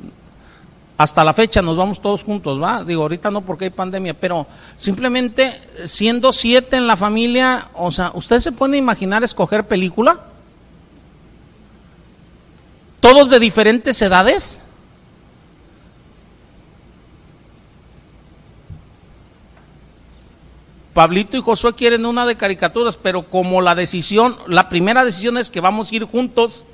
hasta 0.98 1.24
la 1.24 1.34
fecha 1.34 1.62
nos 1.62 1.78
vamos 1.78 2.02
todos 2.02 2.24
juntos, 2.24 2.62
¿va? 2.62 2.84
Digo, 2.84 3.04
ahorita 3.04 3.30
no 3.30 3.42
porque 3.42 3.66
hay 3.66 3.70
pandemia, 3.70 4.16
pero 4.16 4.48
simplemente 4.76 5.62
siendo 5.84 6.32
siete 6.32 6.78
en 6.78 6.88
la 6.88 6.96
familia, 6.98 7.68
o 7.74 7.92
sea, 7.92 8.12
¿usted 8.16 8.40
se 8.40 8.52
puede 8.52 8.78
imaginar 8.78 9.24
escoger 9.24 9.68
película? 9.68 10.22
¿Todos 13.06 13.30
de 13.30 13.40
diferentes 13.40 14.02
edades? 14.02 14.60
Pablito 20.92 21.38
y 21.38 21.40
Josué 21.40 21.76
quieren 21.76 22.08
una 22.08 22.26
de 22.26 22.36
caricaturas, 22.36 22.98
pero 22.98 23.30
como 23.30 23.62
la 23.62 23.76
decisión, 23.76 24.40
la 24.48 24.70
primera 24.70 25.06
decisión 25.06 25.38
es 25.38 25.52
que 25.52 25.60
vamos 25.60 25.92
a 25.92 25.96
ir 25.96 26.04
juntos, 26.06 26.66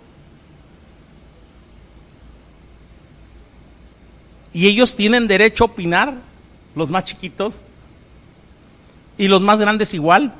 Y 4.54 4.68
ellos 4.68 4.96
tienen 4.96 5.28
derecho 5.28 5.66
a 5.66 5.68
opinar, 5.68 6.14
los 6.76 6.90
más 6.90 7.04
chiquitos, 7.04 7.62
y 9.18 9.28
los 9.28 9.42
más 9.42 9.60
grandes 9.60 9.94
igual. 9.94 10.34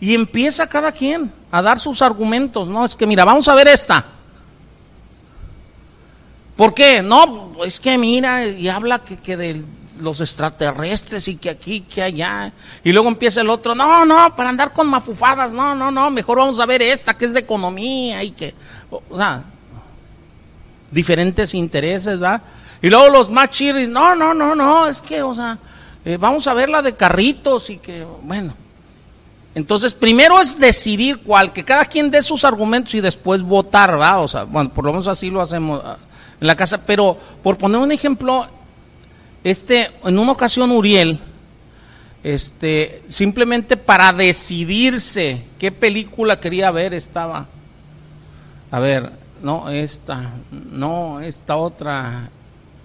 Y 0.00 0.14
empieza 0.14 0.68
cada 0.68 0.90
quien 0.92 1.32
a 1.50 1.62
dar 1.62 1.80
sus 1.80 2.02
argumentos, 2.02 2.68
¿no? 2.68 2.84
Es 2.84 2.94
que 2.94 3.06
mira, 3.06 3.24
vamos 3.24 3.48
a 3.48 3.54
ver 3.54 3.68
esta. 3.68 4.04
¿Por 6.56 6.74
qué? 6.74 7.02
No, 7.02 7.64
es 7.64 7.80
que 7.80 7.96
mira, 7.96 8.46
y 8.46 8.68
habla 8.68 8.98
que, 8.98 9.16
que 9.16 9.36
de 9.36 9.64
los 10.00 10.20
extraterrestres 10.20 11.28
y 11.28 11.36
que 11.36 11.50
aquí, 11.50 11.82
que 11.82 12.02
allá. 12.02 12.52
Y 12.84 12.92
luego 12.92 13.08
empieza 13.08 13.40
el 13.40 13.50
otro, 13.50 13.74
no, 13.74 14.04
no, 14.04 14.34
para 14.36 14.50
andar 14.50 14.72
con 14.72 14.86
mafufadas, 14.86 15.52
no, 15.52 15.74
no, 15.74 15.90
no, 15.90 16.10
mejor 16.10 16.38
vamos 16.38 16.60
a 16.60 16.66
ver 16.66 16.82
esta 16.82 17.14
que 17.14 17.24
es 17.24 17.32
de 17.32 17.40
economía 17.40 18.22
y 18.22 18.30
que, 18.30 18.54
o 18.90 19.16
sea, 19.16 19.42
diferentes 20.90 21.54
intereses, 21.54 22.22
¿va? 22.22 22.42
Y 22.82 22.88
luego 22.88 23.08
los 23.08 23.30
más 23.30 23.50
chiris, 23.50 23.88
no, 23.88 24.14
no, 24.14 24.34
no, 24.34 24.54
no, 24.54 24.86
es 24.86 25.02
que, 25.02 25.22
o 25.22 25.34
sea, 25.34 25.58
eh, 26.04 26.16
vamos 26.16 26.46
a 26.46 26.54
ver 26.54 26.68
la 26.68 26.82
de 26.82 26.94
carritos 26.94 27.70
y 27.70 27.78
que, 27.78 28.06
bueno. 28.22 28.54
Entonces, 29.54 29.94
primero 29.94 30.40
es 30.40 30.58
decidir 30.58 31.18
cuál, 31.18 31.52
que 31.52 31.64
cada 31.64 31.84
quien 31.84 32.10
dé 32.10 32.22
sus 32.22 32.44
argumentos 32.44 32.94
y 32.94 33.00
después 33.00 33.42
votar, 33.42 34.00
¿va? 34.00 34.18
O 34.20 34.28
sea, 34.28 34.44
bueno, 34.44 34.70
por 34.72 34.84
lo 34.84 34.92
menos 34.92 35.08
así 35.08 35.28
lo 35.28 35.40
hacemos 35.40 35.82
ah, 35.84 35.96
en 36.40 36.46
la 36.46 36.54
casa. 36.54 36.84
Pero, 36.86 37.18
por 37.42 37.58
poner 37.58 37.80
un 37.80 37.90
ejemplo, 37.90 38.46
este, 39.42 39.90
en 40.04 40.18
una 40.18 40.32
ocasión 40.32 40.70
Uriel, 40.70 41.18
este, 42.22 43.02
simplemente 43.08 43.76
para 43.76 44.12
decidirse 44.12 45.42
qué 45.58 45.72
película 45.72 46.38
quería 46.38 46.70
ver 46.70 46.94
estaba, 46.94 47.46
a 48.70 48.78
ver, 48.78 49.10
no 49.42 49.68
esta, 49.70 50.30
no 50.50 51.20
esta 51.20 51.56
otra, 51.56 52.30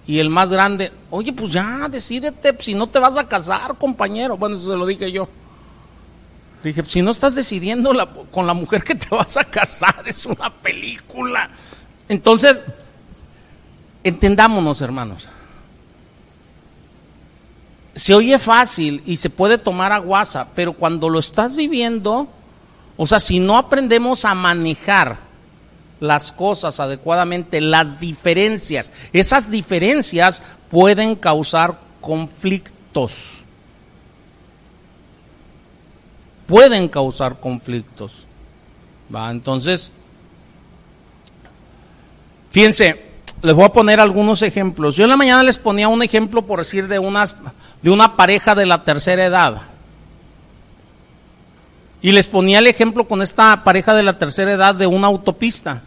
y 0.06 0.20
el 0.20 0.30
más 0.30 0.50
grande, 0.50 0.92
oye, 1.10 1.32
pues 1.32 1.52
ya, 1.52 1.88
decídete, 1.90 2.56
si 2.60 2.74
no 2.74 2.86
te 2.86 2.98
vas 2.98 3.16
a 3.16 3.26
casar, 3.26 3.76
compañero. 3.76 4.36
Bueno, 4.36 4.54
eso 4.54 4.70
se 4.70 4.76
lo 4.76 4.86
dije 4.86 5.10
yo. 5.10 5.28
Dije, 6.66 6.84
si 6.84 7.00
no 7.00 7.12
estás 7.12 7.36
decidiendo 7.36 7.92
con 8.32 8.44
la 8.44 8.52
mujer 8.52 8.82
que 8.82 8.96
te 8.96 9.06
vas 9.14 9.36
a 9.36 9.44
casar, 9.44 10.02
es 10.04 10.26
una 10.26 10.52
película. 10.52 11.48
Entonces, 12.08 12.60
entendámonos, 14.02 14.80
hermanos. 14.80 15.28
Se 17.94 18.14
oye 18.14 18.36
fácil 18.40 19.00
y 19.06 19.16
se 19.18 19.30
puede 19.30 19.58
tomar 19.58 19.92
a 19.92 19.98
guasa, 19.98 20.48
pero 20.56 20.72
cuando 20.72 21.08
lo 21.08 21.20
estás 21.20 21.54
viviendo, 21.54 22.26
o 22.96 23.06
sea, 23.06 23.20
si 23.20 23.38
no 23.38 23.58
aprendemos 23.58 24.24
a 24.24 24.34
manejar 24.34 25.18
las 26.00 26.32
cosas 26.32 26.80
adecuadamente, 26.80 27.60
las 27.60 28.00
diferencias, 28.00 28.92
esas 29.12 29.52
diferencias 29.52 30.42
pueden 30.68 31.14
causar 31.14 31.78
conflictos. 32.00 33.35
Pueden 36.46 36.88
causar 36.88 37.40
conflictos. 37.40 38.24
¿Va? 39.14 39.30
Entonces, 39.30 39.92
fíjense, 42.50 43.04
les 43.42 43.54
voy 43.54 43.64
a 43.64 43.72
poner 43.72 44.00
algunos 44.00 44.42
ejemplos. 44.42 44.96
Yo 44.96 45.04
en 45.04 45.10
la 45.10 45.16
mañana 45.16 45.42
les 45.42 45.58
ponía 45.58 45.88
un 45.88 46.02
ejemplo, 46.02 46.42
por 46.42 46.60
decir, 46.60 46.88
de, 46.88 46.98
unas, 46.98 47.36
de 47.82 47.90
una 47.90 48.16
pareja 48.16 48.54
de 48.54 48.66
la 48.66 48.84
tercera 48.84 49.24
edad. 49.24 49.62
Y 52.02 52.12
les 52.12 52.28
ponía 52.28 52.58
el 52.58 52.66
ejemplo 52.66 53.06
con 53.06 53.22
esta 53.22 53.64
pareja 53.64 53.94
de 53.94 54.02
la 54.02 54.18
tercera 54.18 54.52
edad 54.52 54.74
de 54.74 54.86
una 54.86 55.06
autopista. 55.06 55.82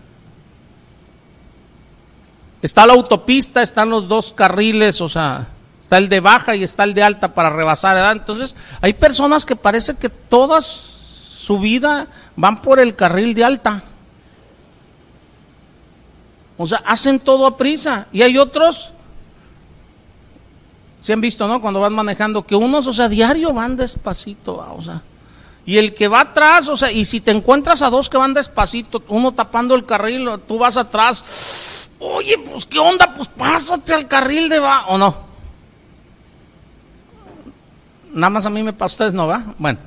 Está 2.61 2.85
la 2.85 2.93
autopista, 2.93 3.61
están 3.61 3.89
los 3.89 4.07
dos 4.07 4.33
carriles, 4.33 4.99
o 4.99 5.07
sea, 5.07 5.47
está 5.89 5.97
el 5.97 6.07
de 6.07 6.19
baja 6.19 6.55
y 6.55 6.63
está 6.63 6.83
el 6.83 6.93
de 6.93 7.01
alta 7.01 7.33
para 7.33 7.49
rebasar 7.49 7.97
edad. 7.97 8.11
Entonces, 8.11 8.53
hay 8.79 8.93
personas 8.93 9.43
que 9.43 9.55
parece 9.55 9.97
que 9.97 10.07
toda 10.07 10.61
su 10.61 11.57
vida 11.57 12.05
van 12.35 12.61
por 12.61 12.79
el 12.79 12.95
carril 12.95 13.33
de 13.33 13.43
alta. 13.43 13.81
O 16.59 16.67
sea, 16.67 16.83
hacen 16.85 17.19
todo 17.19 17.47
a 17.47 17.57
prisa. 17.57 18.05
Y 18.11 18.21
hay 18.21 18.37
otros, 18.37 18.91
se 21.01 21.11
han 21.11 21.21
visto, 21.21 21.47
¿no? 21.47 21.59
Cuando 21.59 21.79
van 21.79 21.93
manejando, 21.93 22.45
que 22.45 22.53
unos, 22.53 22.85
o 22.85 22.93
sea, 22.93 23.09
diario 23.09 23.51
van 23.51 23.75
despacito, 23.75 24.63
o 24.77 24.81
sea. 24.83 25.01
Y 25.65 25.79
el 25.79 25.95
que 25.95 26.07
va 26.07 26.21
atrás, 26.21 26.67
o 26.69 26.77
sea, 26.77 26.91
y 26.91 27.03
si 27.03 27.19
te 27.19 27.31
encuentras 27.31 27.81
a 27.81 27.89
dos 27.89 28.11
que 28.11 28.17
van 28.17 28.35
despacito, 28.35 29.01
uno 29.07 29.33
tapando 29.33 29.73
el 29.73 29.87
carril, 29.87 30.29
tú 30.47 30.59
vas 30.59 30.77
atrás, 30.77 31.89
oye, 31.97 32.37
pues 32.37 32.67
qué 32.67 32.77
onda, 32.77 33.11
pues 33.15 33.27
pásate 33.27 33.91
al 33.95 34.07
carril 34.07 34.49
de 34.49 34.59
va, 34.59 34.85
o 34.85 34.95
no. 34.99 35.28
Nada 38.19 38.29
más 38.29 38.45
a 38.45 38.49
mí 38.49 38.61
me 38.63 38.73
pasa, 38.73 38.93
ustedes 38.93 39.13
no, 39.13 39.27
¿va? 39.27 39.43
Bueno. 39.57 39.79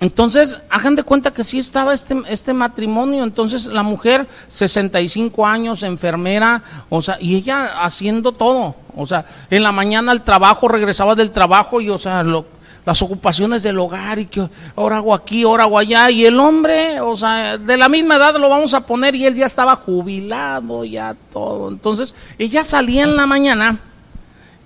Entonces, 0.00 0.60
hagan 0.70 0.94
de 0.94 1.02
cuenta 1.02 1.32
que 1.32 1.42
sí 1.42 1.58
estaba 1.58 1.92
este, 1.92 2.16
este 2.28 2.54
matrimonio. 2.54 3.24
Entonces, 3.24 3.66
la 3.66 3.82
mujer, 3.82 4.28
65 4.46 5.44
años, 5.44 5.82
enfermera, 5.82 6.62
o 6.88 7.02
sea, 7.02 7.16
y 7.20 7.34
ella 7.34 7.82
haciendo 7.82 8.30
todo. 8.30 8.76
O 8.94 9.06
sea, 9.06 9.26
en 9.50 9.62
la 9.64 9.72
mañana 9.72 10.12
al 10.12 10.22
trabajo, 10.22 10.68
regresaba 10.68 11.16
del 11.16 11.32
trabajo 11.32 11.80
y, 11.80 11.90
o 11.90 11.98
sea, 11.98 12.22
lo, 12.22 12.46
las 12.86 13.02
ocupaciones 13.02 13.64
del 13.64 13.78
hogar 13.78 14.20
y 14.20 14.26
que 14.26 14.48
ahora 14.76 14.98
hago 14.98 15.14
aquí, 15.14 15.42
ahora 15.42 15.64
hago 15.64 15.78
allá. 15.78 16.10
Y 16.12 16.24
el 16.24 16.38
hombre, 16.38 17.00
o 17.00 17.16
sea, 17.16 17.58
de 17.58 17.76
la 17.76 17.88
misma 17.88 18.16
edad 18.16 18.36
lo 18.36 18.48
vamos 18.48 18.74
a 18.74 18.80
poner 18.80 19.16
y 19.16 19.26
él 19.26 19.34
ya 19.34 19.46
estaba 19.46 19.74
jubilado, 19.74 20.84
ya 20.84 21.16
todo. 21.32 21.70
Entonces, 21.70 22.14
ella 22.38 22.62
salía 22.62 23.02
en 23.02 23.16
la 23.16 23.26
mañana 23.26 23.80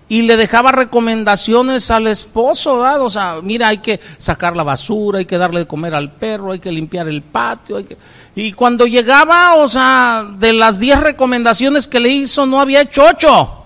y 0.09 0.23
le 0.23 0.37
dejaba 0.37 0.73
recomendaciones 0.73 1.91
al 1.91 2.07
esposo, 2.07 2.79
¿verdad? 2.79 3.01
O 3.03 3.11
sea, 3.11 3.41
mira, 3.43 3.69
hay 3.69 3.79
que 3.79 3.99
sacar 4.19 4.55
la 4.55 4.63
basura, 4.63 5.21
hay 5.21 5.25
que 5.25 5.39
darle 5.39 5.61
de 5.61 5.67
comer 5.67 5.95
al 5.95 6.13
perro, 6.13 6.53
hay 6.53 6.59
que 6.59 6.71
limpiar 6.71 7.09
el 7.09 7.23
patio. 7.23 7.79
Hay 7.79 7.85
que... 7.85 7.97
Y 8.35 8.53
cuando 8.53 8.87
llegaba, 8.87 9.55
o 9.57 9.69
sea, 9.69 10.29
de 10.39 10.53
las 10.53 10.79
10 10.79 11.01
recomendaciones 11.01 11.89
que 11.89 12.01
le 12.01 12.11
hizo, 12.11 12.45
no 12.45 12.61
había 12.61 12.83
hecho 12.83 13.05
8. 13.09 13.65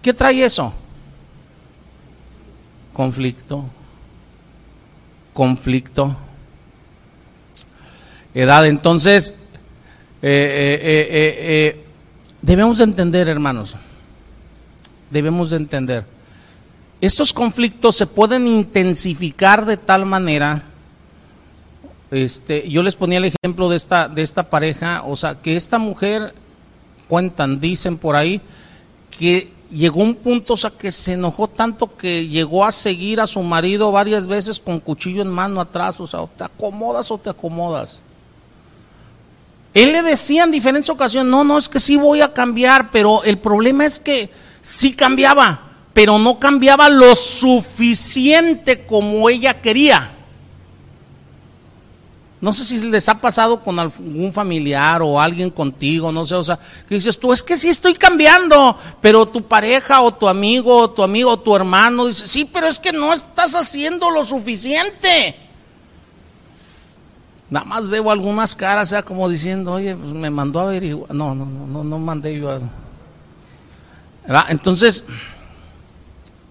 ¿Qué 0.00 0.14
trae 0.14 0.42
eso? 0.42 0.72
Conflicto. 2.94 3.64
Conflicto. 5.34 6.16
Edad. 8.32 8.66
Entonces, 8.66 9.34
eh, 10.22 10.78
eh, 10.82 11.06
eh, 11.10 11.84
debemos 12.40 12.80
entender, 12.80 13.28
hermanos 13.28 13.76
debemos 15.10 15.50
de 15.50 15.56
entender. 15.56 16.04
Estos 17.00 17.32
conflictos 17.32 17.96
se 17.96 18.06
pueden 18.06 18.46
intensificar 18.46 19.64
de 19.64 19.76
tal 19.76 20.04
manera, 20.04 20.62
este, 22.10 22.68
yo 22.68 22.82
les 22.82 22.96
ponía 22.96 23.18
el 23.18 23.32
ejemplo 23.32 23.68
de 23.68 23.76
esta, 23.76 24.08
de 24.08 24.22
esta 24.22 24.50
pareja, 24.50 25.02
o 25.06 25.14
sea, 25.14 25.36
que 25.36 25.54
esta 25.54 25.78
mujer, 25.78 26.34
cuentan, 27.06 27.60
dicen 27.60 27.98
por 27.98 28.16
ahí, 28.16 28.40
que 29.10 29.52
llegó 29.70 30.02
un 30.02 30.14
punto, 30.14 30.54
o 30.54 30.56
sea, 30.56 30.70
que 30.70 30.90
se 30.90 31.12
enojó 31.12 31.48
tanto 31.48 31.96
que 31.96 32.26
llegó 32.26 32.64
a 32.64 32.72
seguir 32.72 33.20
a 33.20 33.26
su 33.26 33.42
marido 33.42 33.92
varias 33.92 34.26
veces 34.26 34.58
con 34.58 34.80
cuchillo 34.80 35.22
en 35.22 35.28
mano 35.28 35.60
atrás, 35.60 36.00
o 36.00 36.06
sea, 36.06 36.26
te 36.36 36.44
acomodas 36.44 37.10
o 37.10 37.18
te 37.18 37.30
acomodas. 37.30 38.00
Él 39.74 39.92
le 39.92 40.02
decía 40.02 40.44
en 40.44 40.50
diferentes 40.50 40.90
ocasiones, 40.90 41.30
no, 41.30 41.44
no, 41.44 41.58
es 41.58 41.68
que 41.68 41.78
sí 41.78 41.96
voy 41.96 42.22
a 42.22 42.32
cambiar, 42.32 42.90
pero 42.90 43.22
el 43.22 43.38
problema 43.38 43.84
es 43.84 44.00
que 44.00 44.30
sí 44.68 44.92
cambiaba, 44.92 45.62
pero 45.94 46.18
no 46.18 46.38
cambiaba 46.38 46.90
lo 46.90 47.14
suficiente 47.14 48.84
como 48.84 49.30
ella 49.30 49.62
quería. 49.62 50.12
No 52.38 52.52
sé 52.52 52.66
si 52.66 52.78
les 52.78 53.08
ha 53.08 53.14
pasado 53.14 53.64
con 53.64 53.78
algún 53.78 54.30
familiar 54.30 55.00
o 55.00 55.18
alguien 55.18 55.48
contigo, 55.50 56.12
no 56.12 56.26
sé, 56.26 56.34
o 56.34 56.44
sea, 56.44 56.58
que 56.86 56.96
dices 56.96 57.18
tú, 57.18 57.32
es 57.32 57.42
que 57.42 57.56
sí 57.56 57.70
estoy 57.70 57.94
cambiando, 57.94 58.76
pero 59.00 59.24
tu 59.24 59.42
pareja 59.42 60.02
o 60.02 60.12
tu 60.12 60.28
amigo 60.28 60.76
o 60.76 60.90
tu 60.90 61.02
amigo 61.02 61.30
o 61.30 61.40
tu 61.40 61.56
hermano 61.56 62.06
dice, 62.06 62.28
sí, 62.28 62.44
pero 62.44 62.66
es 62.68 62.78
que 62.78 62.92
no 62.92 63.14
estás 63.14 63.56
haciendo 63.56 64.10
lo 64.10 64.22
suficiente. 64.24 65.34
Nada 67.48 67.64
más 67.64 67.88
veo 67.88 68.10
algunas 68.10 68.54
caras, 68.54 68.90
o 68.90 68.90
sea, 68.90 69.02
como 69.02 69.30
diciendo, 69.30 69.72
oye, 69.72 69.96
pues 69.96 70.12
me 70.12 70.28
mandó 70.28 70.60
a 70.60 70.64
averiguar. 70.64 71.14
No, 71.14 71.34
no, 71.34 71.46
no, 71.46 71.66
no, 71.66 71.82
no 71.82 71.98
mandé 71.98 72.38
yo 72.38 72.50
a 72.50 72.60
entonces, 74.48 75.04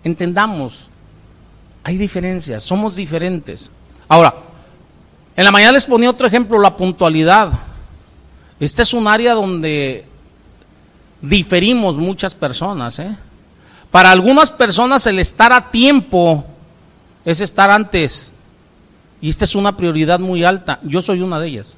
entendamos, 0.04 0.88
hay 1.84 1.98
diferencias, 1.98 2.64
somos 2.64 2.96
diferentes. 2.96 3.72
Ahora, 4.08 4.34
en 5.36 5.46
la 5.46 5.52
mañana 5.52 5.74
les 5.74 5.86
ponía 5.86 6.10
otro 6.10 6.26
ejemplo, 6.26 6.60
la 6.60 6.76
puntualidad. 6.76 7.52
Este 8.60 8.82
es 8.82 8.94
un 8.94 9.08
área 9.08 9.36
donde 9.36 10.06
diferimos 11.22 11.98
muchas 11.98 12.34
personas. 12.34 12.98
¿eh? 13.00 13.16
Para 13.92 14.12
algunas 14.12 14.52
personas 14.52 15.06
el 15.06 15.20
estar 15.20 15.54
a 15.54 15.70
tiempo 15.70 16.46
es 17.24 17.42
estar 17.42 17.70
antes. 17.70 18.34
Y 19.22 19.30
esta 19.30 19.46
es 19.46 19.54
una 19.54 19.78
prioridad 19.78 20.20
muy 20.20 20.44
alta. 20.44 20.80
Yo 20.84 21.02
soy 21.02 21.22
una 21.22 21.40
de 21.40 21.48
ellas. 21.48 21.76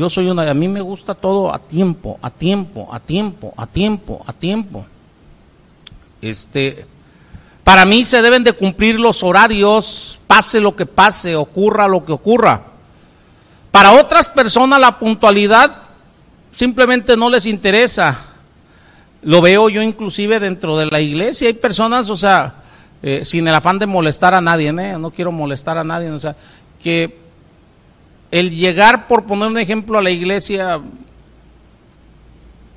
Yo 0.00 0.08
soy 0.08 0.30
una, 0.30 0.50
a 0.50 0.54
mí 0.54 0.66
me 0.66 0.80
gusta 0.80 1.14
todo 1.14 1.52
a 1.52 1.58
tiempo, 1.58 2.18
a 2.22 2.30
tiempo, 2.30 2.88
a 2.90 2.98
tiempo, 2.98 3.52
a 3.54 3.66
tiempo, 3.66 4.24
a 4.26 4.32
tiempo. 4.32 4.86
Este, 6.22 6.86
para 7.62 7.84
mí 7.84 8.02
se 8.04 8.22
deben 8.22 8.42
de 8.42 8.54
cumplir 8.54 8.98
los 8.98 9.22
horarios, 9.22 10.18
pase 10.26 10.58
lo 10.58 10.74
que 10.74 10.86
pase, 10.86 11.36
ocurra 11.36 11.86
lo 11.86 12.02
que 12.02 12.12
ocurra. 12.12 12.62
Para 13.70 13.92
otras 13.92 14.30
personas 14.30 14.80
la 14.80 14.98
puntualidad 14.98 15.82
simplemente 16.50 17.14
no 17.14 17.28
les 17.28 17.44
interesa. 17.44 18.20
Lo 19.20 19.42
veo 19.42 19.68
yo 19.68 19.82
inclusive 19.82 20.40
dentro 20.40 20.78
de 20.78 20.86
la 20.86 21.02
iglesia. 21.02 21.48
Hay 21.48 21.52
personas, 21.52 22.08
o 22.08 22.16
sea, 22.16 22.54
eh, 23.02 23.22
sin 23.22 23.46
el 23.46 23.54
afán 23.54 23.78
de 23.78 23.84
molestar 23.84 24.32
a 24.32 24.40
nadie, 24.40 24.68
¿eh? 24.70 24.96
no 24.98 25.10
quiero 25.10 25.30
molestar 25.30 25.76
a 25.76 25.84
nadie, 25.84 26.10
o 26.10 26.18
sea, 26.18 26.36
que 26.82 27.19
el 28.30 28.50
llegar, 28.50 29.06
por 29.08 29.24
poner 29.24 29.48
un 29.48 29.58
ejemplo, 29.58 29.98
a 29.98 30.02
la 30.02 30.10
iglesia 30.10 30.80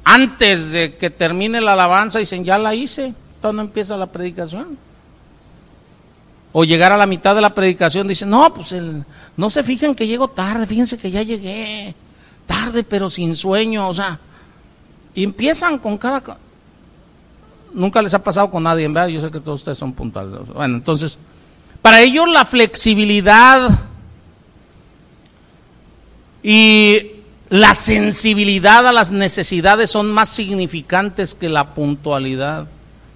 antes 0.04 0.72
de 0.72 0.96
que 0.96 1.10
termine 1.10 1.62
la 1.62 1.74
alabanza, 1.74 2.20
dicen, 2.20 2.44
ya 2.44 2.58
la 2.58 2.76
hice, 2.76 3.14
no 3.42 3.62
empieza 3.62 3.98
la 3.98 4.08
predicación. 4.08 4.78
O 6.52 6.64
llegar 6.64 6.92
a 6.92 6.98
la 6.98 7.08
mitad 7.08 7.34
de 7.34 7.42
la 7.42 7.54
predicación, 7.54 8.08
dicen, 8.08 8.30
no, 8.30 8.54
pues 8.54 8.74
el, 8.74 9.04
no 9.36 9.50
se 9.50 9.64
fijan 9.64 9.96
que 9.96 10.06
llego 10.06 10.28
tarde, 10.28 10.66
fíjense 10.68 10.98
que 10.98 11.10
ya 11.10 11.24
llegué, 11.24 11.96
tarde 12.46 12.84
pero 12.84 13.10
sin 13.10 13.36
sueño, 13.36 13.88
o 13.88 13.94
sea, 13.94 14.20
Y 15.16 15.24
empiezan 15.24 15.78
con 15.78 15.98
cada... 15.98 16.38
Nunca 17.74 18.02
les 18.02 18.14
ha 18.14 18.24
pasado 18.24 18.52
con 18.52 18.64
nadie, 18.64 18.88
¿verdad? 18.88 19.08
Yo 19.08 19.22
sé 19.22 19.32
que 19.32 19.40
todos 19.40 19.62
ustedes 19.62 19.78
son 19.78 19.94
puntuales. 19.94 20.48
Bueno, 20.54 20.78
entonces, 20.78 21.18
para 21.82 22.02
ellos 22.02 22.32
la 22.32 22.46
flexibilidad 22.46 23.70
y 26.44 27.12
la 27.50 27.74
sensibilidad 27.74 28.86
a 28.86 28.92
las 28.92 29.12
necesidades 29.12 29.90
son 29.90 30.12
más 30.12 30.30
significantes 30.30 31.34
que 31.34 31.50
la 31.50 31.74
puntualidad. 31.74 32.68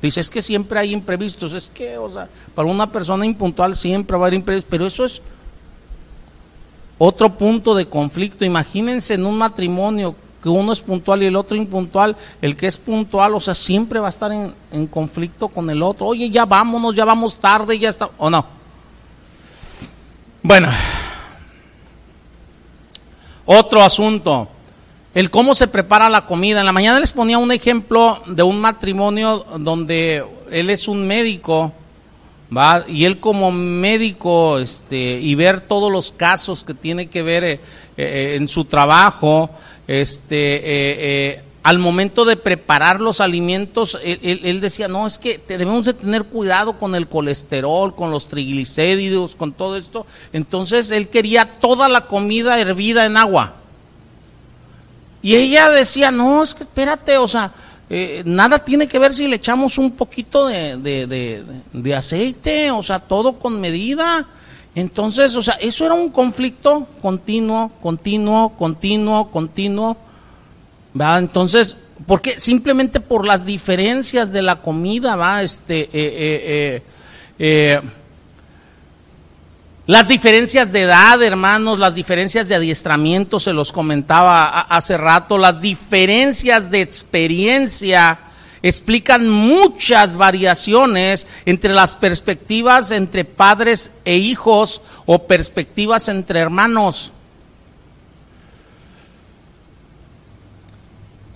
Dice, 0.01 0.21
es 0.21 0.30
que 0.30 0.41
siempre 0.41 0.80
hay 0.80 0.93
imprevistos, 0.93 1.53
es 1.53 1.71
que, 1.73 1.97
o 1.97 2.09
sea, 2.09 2.30
para 2.55 2.67
una 2.67 2.89
persona 2.91 3.25
impuntual 3.25 3.75
siempre 3.75 4.15
va 4.15 4.25
a 4.25 4.28
haber 4.28 4.36
imprevistos, 4.36 4.69
pero 4.69 4.86
eso 4.86 5.03
es 5.03 5.21
otro 6.97 7.36
punto 7.36 7.75
de 7.75 7.88
conflicto. 7.88 8.45
Imagínense 8.45 9.15
en 9.15 9.25
un 9.25 9.38
matrimonio 9.38 10.15
que 10.41 10.49
uno 10.49 10.71
es 10.71 10.82
puntual 10.82 11.23
y 11.23 11.25
el 11.25 11.36
otro 11.36 11.57
impuntual, 11.57 12.15
el 12.41 12.55
que 12.55 12.67
es 12.67 12.78
puntual, 12.78 13.34
o 13.34 13.39
sea, 13.39 13.55
siempre 13.55 13.99
va 13.99 14.05
a 14.05 14.11
estar 14.11 14.32
en, 14.32 14.53
en 14.71 14.88
conflicto 14.88 15.47
con 15.47 15.69
el 15.69 15.82
otro. 15.82 16.05
Oye, 16.05 16.30
ya 16.30 16.45
vámonos, 16.45 16.95
ya 16.95 17.05
vamos 17.05 17.38
tarde, 17.38 17.78
ya 17.80 17.89
está, 17.89 18.09
o 18.19 18.30
no. 18.30 18.45
Bueno, 20.43 20.69
otro 23.48 23.82
asunto, 23.82 24.48
el 25.16 25.32
cómo 25.32 25.56
se 25.56 25.68
prepara 25.68 26.10
la 26.10 26.28
comida. 26.28 26.60
En 26.60 26.66
la 26.68 26.72
mañana 26.72 27.00
les 27.00 27.12
ponía 27.12 27.39
un 27.39 27.52
ejemplo 27.52 28.22
de 28.28 28.43
un 28.43 28.60
matrimonio 28.60 29.43
donde 29.58 30.24
él 30.52 30.70
es 30.70 30.88
un 30.88 31.08
médico, 31.08 31.74
¿va? 32.56 32.84
y 32.88 33.06
él 33.06 33.20
como 33.20 33.52
médico, 33.52 34.60
este, 34.60 35.20
y 35.20 35.34
ver 35.34 35.62
todos 35.62 35.91
los 35.91 36.12
casos 36.12 36.64
que 36.64 36.76
tiene 36.76 37.08
que 37.08 37.24
ver 37.24 37.43
eh, 37.43 37.60
eh, 37.98 38.36
en 38.38 38.48
su 38.48 38.66
trabajo, 38.66 39.50
este, 39.88 40.62
eh, 41.32 41.41
al 41.68 41.80
momento 41.80 42.24
de 42.24 42.38
preparar 42.38 43.01
los 43.01 43.20
alimentos, 43.20 43.99
él, 44.01 44.61
decía, 44.61 44.88
no, 44.88 45.05
es 45.05 45.18
que 45.18 45.38
debemos 45.49 45.86
de 45.86 45.93
tener 45.93 46.24
cuidado 46.24 46.80
con 46.80 46.95
el 46.95 47.09
colesterol, 47.09 47.93
con 47.93 48.09
los 48.09 48.30
triglicéridos, 48.30 49.36
con 49.36 49.51
todo 49.51 49.76
esto. 49.76 50.05
Entonces 50.32 50.91
él 50.91 51.09
quería 51.09 51.45
toda 51.45 51.89
la 51.89 52.05
comida 52.05 52.57
hervida 52.57 53.05
en 53.05 53.18
agua. 53.18 53.55
Y 55.22 55.36
ella 55.36 55.70
decía, 55.70 56.09
no, 56.09 56.41
es 56.41 56.53
que 56.53 56.63
espérate, 56.63 57.18
o 57.18 57.28
sea, 57.28 57.51
eh, 57.89 58.24
nada 58.26 58.59
tiene 58.59 58.88
que 58.88 58.97
ver 58.97 59.13
si 59.13 59.28
le 59.28 59.36
echamos 59.36 59.78
un 59.78 59.91
poquito 59.91 60.47
de, 60.47 60.78
de 61.74 61.95
aceite, 61.95 62.72
o 62.72 62.82
sea, 62.82 62.99
todo 62.99 63.39
con 63.39 63.59
medida. 63.59 64.26
Entonces, 64.74 65.36
o 65.36 65.41
sea, 65.41 65.55
eso 65.55 65.86
era 65.86 65.95
un 65.95 66.11
conflicto 66.11 66.88
continuo, 67.01 67.74
continuo, 67.82 68.53
continuo, 68.57 69.30
continuo. 69.32 70.07
Entonces, 71.00 71.78
¿por 72.06 72.22
qué? 72.22 72.39
Simplemente 72.39 73.00
por 73.00 73.26
las 73.26 73.45
diferencias 73.45 74.32
de 74.32 74.41
la 74.41 74.58
comida, 74.58 75.16
¿va? 75.16 75.43
Este, 75.43 75.82
eh, 75.82 75.89
eh, 75.93 76.82
eh, 77.39 77.82
las 79.86 80.08
diferencias 80.08 80.74
de 80.74 80.82
edad, 80.82 81.24
hermanos, 81.24 81.80
las 81.80 81.95
diferencias 81.95 82.50
de 82.50 82.56
adiestramiento, 82.56 83.39
se 83.39 83.54
los 83.54 83.72
comentaba 83.72 84.48
hace 84.62 84.98
rato, 84.98 85.38
las 85.38 85.62
diferencias 85.62 86.70
de 86.70 86.82
experiencia 86.82 88.20
explican 88.62 89.30
muchas 89.30 90.14
variaciones 90.14 91.28
entre 91.45 91.74
las 91.74 91.95
perspectivas 91.95 92.91
entre 92.91 93.24
padres 93.24 93.91
e 94.04 94.18
hijos 94.18 94.82
o 95.06 95.26
perspectivas 95.26 96.10
entre 96.10 96.39
hermanos. 96.39 97.14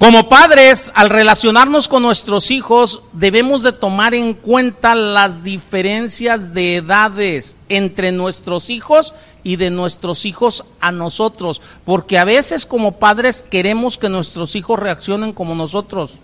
Como 0.02 0.30
padres, 0.30 0.92
al 0.96 1.12
relacionarnos 1.12 1.88
con 1.88 2.02
nuestros 2.02 2.50
hijos, 2.50 3.04
debemos 3.14 3.62
de 3.62 3.72
tomar 3.72 4.16
en 4.16 4.34
cuenta 4.34 4.96
las 4.96 5.44
diferencias 5.44 6.56
de 6.56 6.78
edades 6.78 7.56
entre 7.70 8.12
nuestros 8.12 8.72
hijos 8.72 9.14
y 9.44 9.58
de 9.58 9.70
nuestros 9.70 10.26
hijos 10.26 10.66
a 10.80 10.92
nosotros, 10.92 11.62
porque 11.86 12.18
a 12.18 12.26
veces 12.26 12.66
como 12.66 12.94
padres 12.94 13.44
queremos 13.44 14.00
que 14.00 14.10
nuestros 14.10 14.56
hijos 14.56 14.80
reaccionen 14.80 15.34
como 15.34 15.54
nosotros. 15.54 16.16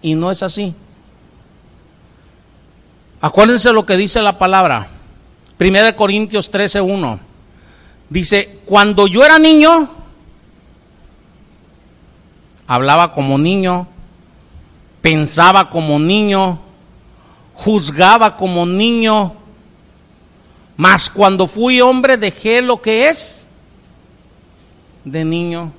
Y 0.00 0.14
no 0.14 0.30
es 0.30 0.42
así. 0.42 0.74
Acuérdense 3.20 3.70
lo 3.70 3.84
que 3.84 3.98
dice 3.98 4.22
la 4.22 4.38
palabra. 4.38 4.88
Primera 5.58 5.84
de 5.84 5.94
Corintios 5.94 6.50
13:1. 6.50 7.20
Dice, 8.08 8.60
"Cuando 8.64 9.06
yo 9.06 9.26
era 9.26 9.38
niño, 9.38 10.03
hablaba 12.66 13.12
como 13.12 13.38
niño, 13.38 13.86
pensaba 15.00 15.70
como 15.70 15.98
niño, 15.98 16.58
juzgaba 17.54 18.36
como 18.36 18.66
niño, 18.66 19.34
mas 20.76 21.08
cuando 21.08 21.46
fui 21.46 21.80
hombre 21.80 22.16
dejé 22.16 22.62
lo 22.62 22.80
que 22.80 23.08
es 23.08 23.48
de 25.04 25.24
niño. 25.24 25.72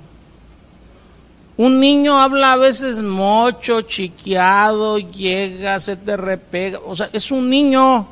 Un 1.58 1.80
niño 1.80 2.20
habla 2.20 2.54
a 2.54 2.58
veces 2.58 3.02
mocho, 3.02 3.82
chiqueado, 3.82 5.00
llega, 5.00 5.80
se 5.80 5.96
te 5.96 6.18
repega. 6.18 6.80
O 6.86 6.96
sea, 6.96 7.10
es 7.14 7.32
un 7.32 7.50
niño. 7.50 8.06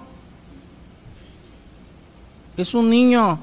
Es 2.55 2.73
un 2.73 2.89
niño. 2.89 3.39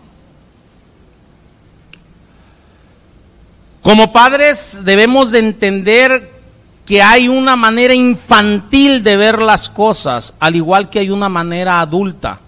Como 3.90 4.12
padres 4.12 4.82
debemos 4.84 5.32
de 5.32 5.40
entender 5.40 6.30
que 6.86 7.02
hay 7.02 7.26
una 7.26 7.56
manera 7.56 7.92
infantil 7.92 9.02
de 9.02 9.16
ver 9.16 9.42
las 9.42 9.68
cosas, 9.68 10.32
al 10.38 10.54
igual 10.54 10.88
que 10.88 11.00
hay 11.00 11.10
una 11.10 11.28
manera 11.28 11.80
adulta. 11.80 12.38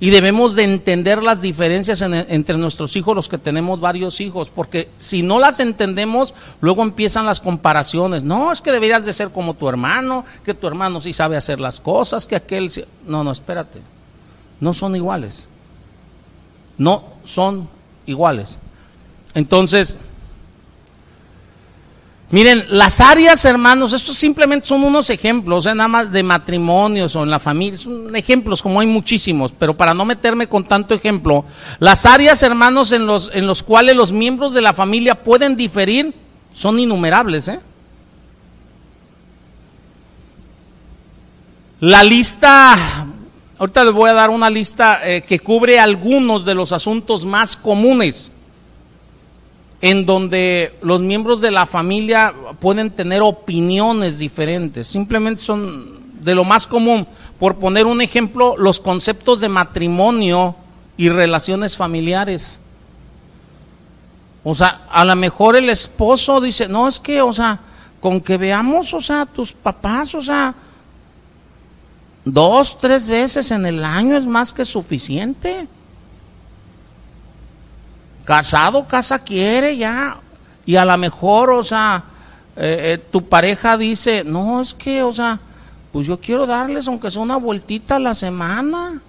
Y 0.00 0.08
debemos 0.08 0.54
de 0.54 0.62
entender 0.62 1.22
las 1.22 1.42
diferencias 1.42 2.00
entre 2.00 2.56
nuestros 2.56 2.96
hijos, 2.96 3.14
los 3.14 3.28
que 3.28 3.36
tenemos 3.36 3.78
varios 3.78 4.22
hijos, 4.22 4.48
porque 4.48 4.88
si 4.96 5.22
no 5.22 5.38
las 5.38 5.60
entendemos, 5.60 6.32
luego 6.62 6.82
empiezan 6.82 7.26
las 7.26 7.38
comparaciones. 7.38 8.24
No, 8.24 8.52
es 8.52 8.62
que 8.62 8.72
deberías 8.72 9.04
de 9.04 9.12
ser 9.12 9.32
como 9.32 9.52
tu 9.52 9.68
hermano, 9.68 10.24
que 10.46 10.54
tu 10.54 10.66
hermano 10.66 11.02
sí 11.02 11.12
sabe 11.12 11.36
hacer 11.36 11.60
las 11.60 11.78
cosas, 11.78 12.26
que 12.26 12.36
aquel... 12.36 12.72
No, 13.06 13.22
no, 13.22 13.32
espérate. 13.32 13.80
No 14.60 14.72
son 14.72 14.96
iguales. 14.96 15.46
No 16.78 17.04
son 17.22 17.68
iguales. 18.06 18.58
Entonces, 19.34 19.98
Miren, 22.32 22.64
las 22.70 23.02
áreas, 23.02 23.44
hermanos, 23.44 23.92
estos 23.92 24.16
simplemente 24.16 24.66
son 24.66 24.82
unos 24.84 25.10
ejemplos, 25.10 25.66
nada 25.66 25.86
más 25.86 26.10
de 26.10 26.22
matrimonios 26.22 27.14
o 27.14 27.24
en 27.24 27.30
la 27.30 27.38
familia, 27.38 27.78
son 27.78 28.16
ejemplos 28.16 28.62
como 28.62 28.80
hay 28.80 28.86
muchísimos, 28.86 29.52
pero 29.52 29.76
para 29.76 29.92
no 29.92 30.06
meterme 30.06 30.46
con 30.46 30.66
tanto 30.66 30.94
ejemplo, 30.94 31.44
las 31.78 32.06
áreas, 32.06 32.42
hermanos, 32.42 32.90
en 32.92 33.04
los, 33.04 33.30
en 33.34 33.46
los 33.46 33.62
cuales 33.62 33.96
los 33.96 34.12
miembros 34.12 34.54
de 34.54 34.62
la 34.62 34.72
familia 34.72 35.22
pueden 35.22 35.56
diferir 35.56 36.14
son 36.54 36.78
innumerables. 36.78 37.48
¿eh? 37.48 37.60
La 41.80 42.02
lista, 42.02 43.08
ahorita 43.58 43.84
les 43.84 43.92
voy 43.92 44.08
a 44.08 44.14
dar 44.14 44.30
una 44.30 44.48
lista 44.48 45.00
eh, 45.04 45.20
que 45.20 45.38
cubre 45.38 45.78
algunos 45.78 46.46
de 46.46 46.54
los 46.54 46.72
asuntos 46.72 47.26
más 47.26 47.58
comunes 47.58 48.32
en 49.82 50.06
donde 50.06 50.78
los 50.80 51.00
miembros 51.00 51.40
de 51.40 51.50
la 51.50 51.66
familia 51.66 52.32
pueden 52.60 52.90
tener 52.92 53.20
opiniones 53.20 54.18
diferentes. 54.18 54.86
Simplemente 54.86 55.42
son 55.42 56.00
de 56.22 56.36
lo 56.36 56.44
más 56.44 56.68
común. 56.68 57.06
Por 57.40 57.56
poner 57.56 57.86
un 57.86 58.00
ejemplo, 58.00 58.56
los 58.56 58.78
conceptos 58.78 59.40
de 59.40 59.48
matrimonio 59.48 60.54
y 60.96 61.08
relaciones 61.08 61.76
familiares. 61.76 62.60
O 64.44 64.54
sea, 64.54 64.86
a 64.88 65.04
lo 65.04 65.16
mejor 65.16 65.56
el 65.56 65.68
esposo 65.68 66.40
dice, 66.40 66.68
no, 66.68 66.86
es 66.86 67.00
que, 67.00 67.20
o 67.20 67.32
sea, 67.32 67.58
con 68.00 68.20
que 68.20 68.36
veamos, 68.36 68.94
o 68.94 69.00
sea, 69.00 69.26
tus 69.26 69.52
papás, 69.52 70.14
o 70.14 70.22
sea, 70.22 70.54
dos, 72.24 72.78
tres 72.78 73.08
veces 73.08 73.50
en 73.50 73.66
el 73.66 73.84
año 73.84 74.16
es 74.16 74.26
más 74.26 74.52
que 74.52 74.64
suficiente. 74.64 75.66
Casado, 78.24 78.86
casa 78.86 79.18
quiere 79.18 79.76
ya. 79.76 80.18
Y 80.64 80.76
a 80.76 80.84
lo 80.84 80.96
mejor, 80.96 81.50
o 81.50 81.62
sea, 81.62 82.04
eh, 82.56 82.94
eh, 82.94 82.98
tu 82.98 83.28
pareja 83.28 83.76
dice, 83.76 84.24
no, 84.24 84.60
es 84.60 84.74
que, 84.74 85.02
o 85.02 85.12
sea, 85.12 85.40
pues 85.92 86.06
yo 86.06 86.20
quiero 86.20 86.46
darles 86.46 86.88
aunque 86.88 87.10
sea 87.10 87.22
una 87.22 87.36
vueltita 87.36 87.96
a 87.96 87.98
la 87.98 88.14
semana. 88.14 89.00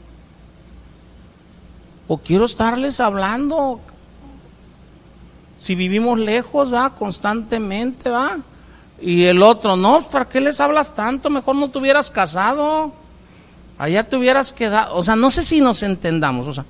O 2.08 2.18
quiero 2.18 2.46
estarles 2.46 3.00
hablando. 3.00 3.80
Si 5.58 5.76
vivimos 5.76 6.20
lejos, 6.20 6.74
va, 6.74 6.94
constantemente, 6.96 8.10
va. 8.10 8.40
Y 9.00 9.26
el 9.26 9.42
otro, 9.44 9.76
no, 9.76 10.02
¿para 10.08 10.28
qué 10.28 10.42
les 10.42 10.60
hablas 10.60 10.94
tanto? 10.94 11.30
Mejor 11.30 11.56
no 11.56 11.70
te 11.70 11.80
hubieras 11.80 12.10
casado. 12.10 12.94
Allá 13.78 14.08
te 14.08 14.16
hubieras 14.16 14.52
quedado. 14.52 14.96
O 14.96 15.04
sea, 15.04 15.16
no 15.16 15.32
sé 15.32 15.44
si 15.44 15.62
nos 15.62 15.84
entendamos. 15.84 16.48
O 16.48 16.54
sea, 16.54 16.66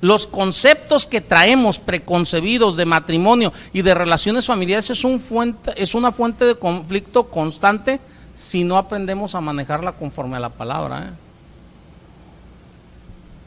Los 0.00 0.26
conceptos 0.26 1.06
que 1.06 1.20
traemos 1.20 1.80
preconcebidos 1.80 2.76
de 2.76 2.84
matrimonio 2.84 3.52
y 3.72 3.82
de 3.82 3.94
relaciones 3.94 4.46
familiares 4.46 4.90
es, 4.90 5.04
una 5.94 6.12
fuente 6.12 6.44
de 6.44 6.54
conflicto 6.54 7.24
constante 7.24 8.00
si 8.32 8.62
no 8.62 8.78
aprendemos 8.78 9.34
a 9.34 9.40
manejarla 9.40 9.92
conforme 9.92 10.36
a 10.36 10.40
la 10.40 10.50
palabra. 10.50 11.08
¿eh? 11.08 11.10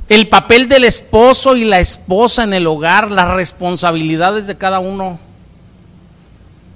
El 0.10 0.28
papel 0.28 0.68
del 0.68 0.84
esposo 0.84 1.56
y 1.56 1.64
la 1.64 1.80
esposa 1.80 2.44
en 2.44 2.54
el 2.54 2.68
hogar, 2.68 3.10
las 3.10 3.30
responsabilidades 3.30 4.46
de 4.46 4.58
cada 4.58 4.80
uno. 4.80 5.20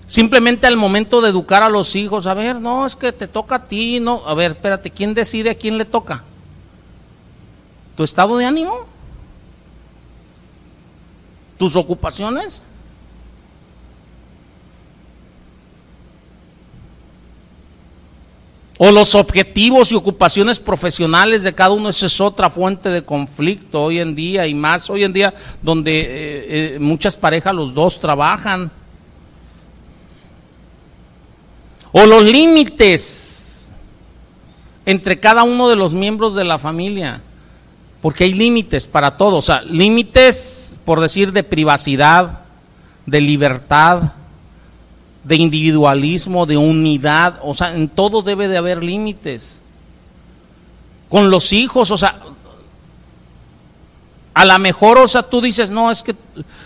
Simplemente 0.08 0.68
al 0.68 0.78
momento 0.78 1.20
de 1.20 1.32
educar 1.32 1.64
a 1.64 1.70
los 1.70 1.98
hijos, 1.98 2.28
a 2.28 2.34
ver, 2.34 2.62
no, 2.62 2.86
es 2.86 2.96
que 2.96 3.12
te 3.12 3.28
toca 3.28 3.56
a 3.56 3.68
ti, 3.68 4.00
no, 4.00 4.22
a 4.26 4.36
ver, 4.36 4.52
espérate, 4.52 4.90
¿quién 4.90 5.14
decide 5.14 5.50
a 5.50 5.56
quién 5.56 5.78
le 5.78 5.84
toca? 5.84 6.24
¿Tu 7.98 8.06
estado 8.06 8.38
de 8.38 8.46
ánimo? 8.46 8.95
¿Tus 11.58 11.76
ocupaciones? 11.76 12.62
O 18.78 18.92
los 18.92 19.16
objetivos 19.16 19.92
y 19.92 19.96
ocupaciones 19.96 20.60
profesionales 20.60 21.44
de 21.44 21.56
cada 21.56 21.72
uno, 21.72 21.90
esa 21.90 22.08
es 22.08 22.20
otra 22.20 22.50
fuente 22.50 22.90
de 22.90 23.04
conflicto 23.04 23.84
hoy 23.84 24.00
en 24.00 24.16
día 24.16 24.48
y 24.48 24.54
más 24.54 24.90
hoy 24.90 25.06
en 25.06 25.14
día 25.14 25.34
donde 25.62 26.02
eh, 26.02 26.06
eh, 26.76 26.80
muchas 26.80 27.16
parejas 27.16 27.56
los 27.56 27.74
dos 27.74 28.02
trabajan. 28.02 28.70
O 31.94 32.06
los 32.06 32.26
límites 32.26 33.72
entre 34.86 35.22
cada 35.22 35.44
uno 35.44 35.70
de 35.70 35.78
los 35.78 35.94
miembros 35.94 36.36
de 36.36 36.44
la 36.44 36.60
familia, 36.60 37.22
porque 38.06 38.26
hay 38.26 38.36
límites 38.36 38.86
para 38.86 39.18
todo, 39.18 39.38
o 39.38 39.42
sea, 39.42 39.64
límites 39.64 40.78
por 40.86 41.02
decir 41.02 41.32
de 41.32 41.42
privacidad, 41.42 42.42
de 43.08 43.20
libertad, 43.20 44.12
de 45.24 45.36
individualismo, 45.38 46.46
de 46.46 46.56
unidad, 46.56 47.40
o 47.42 47.56
sea, 47.56 47.74
en 47.74 47.90
todo 47.90 48.22
debe 48.22 48.48
de 48.48 48.58
haber 48.58 48.84
límites. 48.84 49.60
Con 51.10 51.32
los 51.32 51.52
hijos, 51.52 51.90
o 51.90 51.98
sea, 51.98 52.20
a 54.36 54.46
lo 54.46 54.60
mejor, 54.60 55.00
o 55.00 55.08
sea, 55.08 55.24
tú 55.24 55.42
dices, 55.42 55.72
no, 55.72 55.90
es 55.90 56.04
que, 56.04 56.16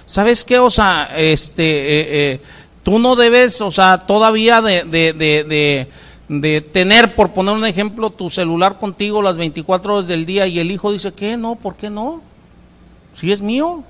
¿sabes 0.06 0.44
qué? 0.44 0.60
O 0.60 0.70
sea, 0.70 1.10
este, 1.16 1.64
eh, 1.64 2.34
eh, 2.34 2.42
tú 2.84 3.00
no 3.00 3.16
debes, 3.16 3.62
o 3.62 3.72
sea, 3.72 4.00
todavía 4.00 4.62
de, 4.62 4.84
de, 4.84 5.14
de, 5.14 5.46
de, 5.46 5.88
tener, 6.30 7.16
por 7.16 7.32
poner 7.32 7.56
un 7.56 7.66
ejemplo, 7.66 8.12
tu 8.12 8.30
celular 8.30 8.78
contigo 8.78 9.22
las 9.22 9.38
24 9.38 9.96
horas 9.96 10.08
del 10.08 10.28
día 10.28 10.46
y 10.46 10.60
el 10.60 10.70
hijo 10.70 10.92
dice, 10.92 11.12
¿qué? 11.12 11.38
No, 11.38 11.56
¿por 11.56 11.76
qué 11.76 11.90
no? 11.90 12.22
Si 13.16 13.32
es 13.32 13.42
mío. 13.42 13.84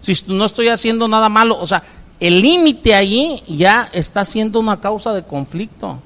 Si 0.00 0.14
no 0.28 0.44
estoy 0.44 0.68
haciendo 0.68 1.08
nada 1.08 1.28
malo, 1.28 1.58
o 1.58 1.66
sea, 1.66 1.82
el 2.20 2.40
límite 2.40 2.94
allí 2.94 3.42
ya 3.48 3.88
está 3.92 4.24
siendo 4.24 4.60
una 4.60 4.80
causa 4.80 5.12
de 5.12 5.24
conflicto. 5.24 5.98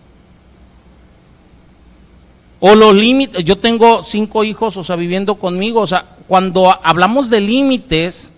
O 2.61 2.75
los 2.75 2.95
límites, 2.95 3.45
yo 3.45 3.59
tengo 3.59 4.03
cinco 4.03 4.45
hijos, 4.45 4.77
o 4.79 4.85
sea, 4.85 4.97
viviendo 4.97 5.35
conmigo, 5.35 5.81
o 5.81 5.87
sea, 5.87 6.07
cuando 6.29 6.75
hablamos 6.83 7.29
de 7.29 7.41
límites, 7.41 8.32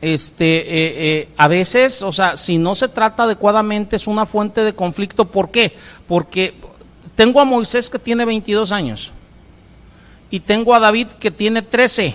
este, 0.00 0.58
eh, 0.58 1.18
eh, 1.18 1.28
a 1.36 1.48
veces, 1.48 2.02
o 2.02 2.12
sea, 2.12 2.36
si 2.36 2.58
no 2.58 2.74
se 2.74 2.88
trata 2.88 3.24
adecuadamente 3.24 3.96
es 3.96 4.06
una 4.06 4.26
fuente 4.26 4.62
de 4.62 4.72
conflicto. 4.72 5.24
¿Por 5.24 5.50
qué? 5.50 5.74
Porque 6.06 6.54
tengo 7.16 7.40
a 7.40 7.44
Moisés 7.44 7.90
que 7.90 7.98
tiene 7.98 8.24
22 8.24 8.70
años 8.70 9.10
y 10.30 10.40
tengo 10.40 10.74
a 10.74 10.80
David 10.80 11.08
que 11.18 11.30
tiene 11.30 11.62
13. 11.62 12.14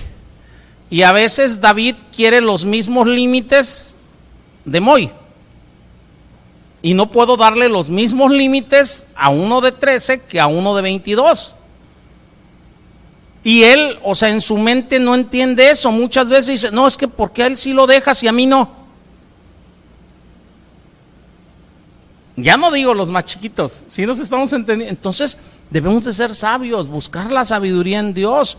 Y 0.89 1.01
a 1.01 1.11
veces 1.11 1.59
David 1.59 1.95
quiere 2.15 2.39
los 2.39 2.65
mismos 2.65 3.07
límites 3.07 3.97
de 4.63 4.79
Moy. 4.79 5.11
Y 6.81 6.93
no 6.93 7.09
puedo 7.09 7.37
darle 7.37 7.69
los 7.69 7.89
mismos 7.89 8.31
límites 8.31 9.07
a 9.15 9.29
uno 9.29 9.61
de 9.61 9.71
13 9.71 10.21
que 10.21 10.39
a 10.39 10.47
uno 10.47 10.75
de 10.75 10.81
22. 10.83 11.55
Y 13.43 13.63
él, 13.63 13.99
o 14.03 14.15
sea, 14.15 14.29
en 14.29 14.39
su 14.39 14.57
mente 14.57 14.99
no 14.99 15.15
entiende 15.15 15.69
eso. 15.69 15.91
Muchas 15.91 16.29
veces 16.29 16.47
dice, 16.47 16.71
no, 16.71 16.87
es 16.87 16.95
que 16.95 17.07
¿por 17.07 17.31
qué 17.33 17.43
a 17.43 17.47
él 17.47 17.57
sí 17.57 17.73
lo 17.73 17.85
dejas 17.85 18.23
y 18.23 18.27
a 18.27 18.31
mí 18.31 18.45
no? 18.45 18.83
Ya 22.35 22.57
no 22.57 22.71
digo 22.71 22.93
los 22.93 23.11
más 23.11 23.25
chiquitos, 23.25 23.83
si 23.87 24.05
nos 24.05 24.19
estamos 24.19 24.51
entendiendo. 24.53 24.91
Entonces, 24.91 25.37
debemos 25.69 26.05
de 26.05 26.13
ser 26.13 26.33
sabios, 26.33 26.87
buscar 26.87 27.31
la 27.31 27.45
sabiduría 27.45 27.99
en 27.99 28.13
Dios. 28.13 28.57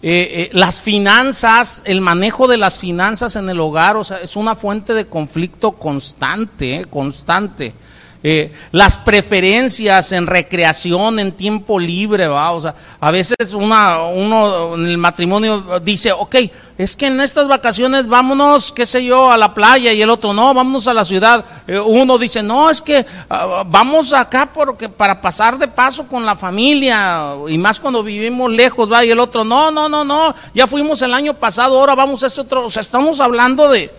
Eh, 0.00 0.50
eh, 0.50 0.50
las 0.52 0.80
finanzas, 0.80 1.82
el 1.84 2.00
manejo 2.00 2.46
de 2.46 2.56
las 2.56 2.78
finanzas 2.78 3.34
en 3.34 3.48
el 3.50 3.58
hogar, 3.58 3.96
o 3.96 4.04
sea, 4.04 4.18
es 4.18 4.36
una 4.36 4.54
fuente 4.54 4.94
de 4.94 5.06
conflicto 5.06 5.72
constante, 5.72 6.76
eh, 6.76 6.84
constante. 6.84 7.74
Eh, 8.20 8.52
las 8.72 8.98
preferencias 8.98 10.10
en 10.10 10.26
recreación, 10.26 11.20
en 11.20 11.30
tiempo 11.30 11.78
libre, 11.78 12.26
¿va? 12.26 12.50
O 12.50 12.60
sea, 12.60 12.74
a 12.98 13.12
veces 13.12 13.54
una, 13.54 14.02
uno 14.02 14.74
en 14.74 14.86
el 14.86 14.98
matrimonio 14.98 15.78
dice, 15.78 16.10
ok, 16.10 16.34
es 16.78 16.96
que 16.96 17.06
en 17.06 17.20
estas 17.20 17.46
vacaciones 17.46 18.08
vámonos, 18.08 18.72
qué 18.72 18.86
sé 18.86 19.04
yo, 19.04 19.30
a 19.30 19.36
la 19.36 19.54
playa 19.54 19.92
y 19.92 20.02
el 20.02 20.10
otro, 20.10 20.32
no, 20.32 20.52
vámonos 20.52 20.88
a 20.88 20.94
la 20.94 21.04
ciudad. 21.04 21.44
Eh, 21.68 21.78
uno 21.78 22.18
dice, 22.18 22.42
no, 22.42 22.68
es 22.68 22.82
que 22.82 23.06
ah, 23.30 23.62
vamos 23.64 24.12
acá 24.12 24.50
porque, 24.52 24.88
para 24.88 25.20
pasar 25.20 25.56
de 25.56 25.68
paso 25.68 26.08
con 26.08 26.26
la 26.26 26.34
familia 26.34 27.34
y 27.46 27.56
más 27.56 27.78
cuando 27.78 28.02
vivimos 28.02 28.50
lejos, 28.50 28.90
¿va? 28.90 29.04
Y 29.04 29.10
el 29.12 29.20
otro, 29.20 29.44
no, 29.44 29.70
no, 29.70 29.88
no, 29.88 30.04
no, 30.04 30.34
ya 30.52 30.66
fuimos 30.66 31.00
el 31.02 31.14
año 31.14 31.34
pasado, 31.34 31.78
ahora 31.78 31.94
vamos 31.94 32.24
a 32.24 32.26
este 32.26 32.40
otro. 32.40 32.66
O 32.66 32.70
sea, 32.70 32.82
estamos 32.82 33.20
hablando 33.20 33.70
de 33.70 33.92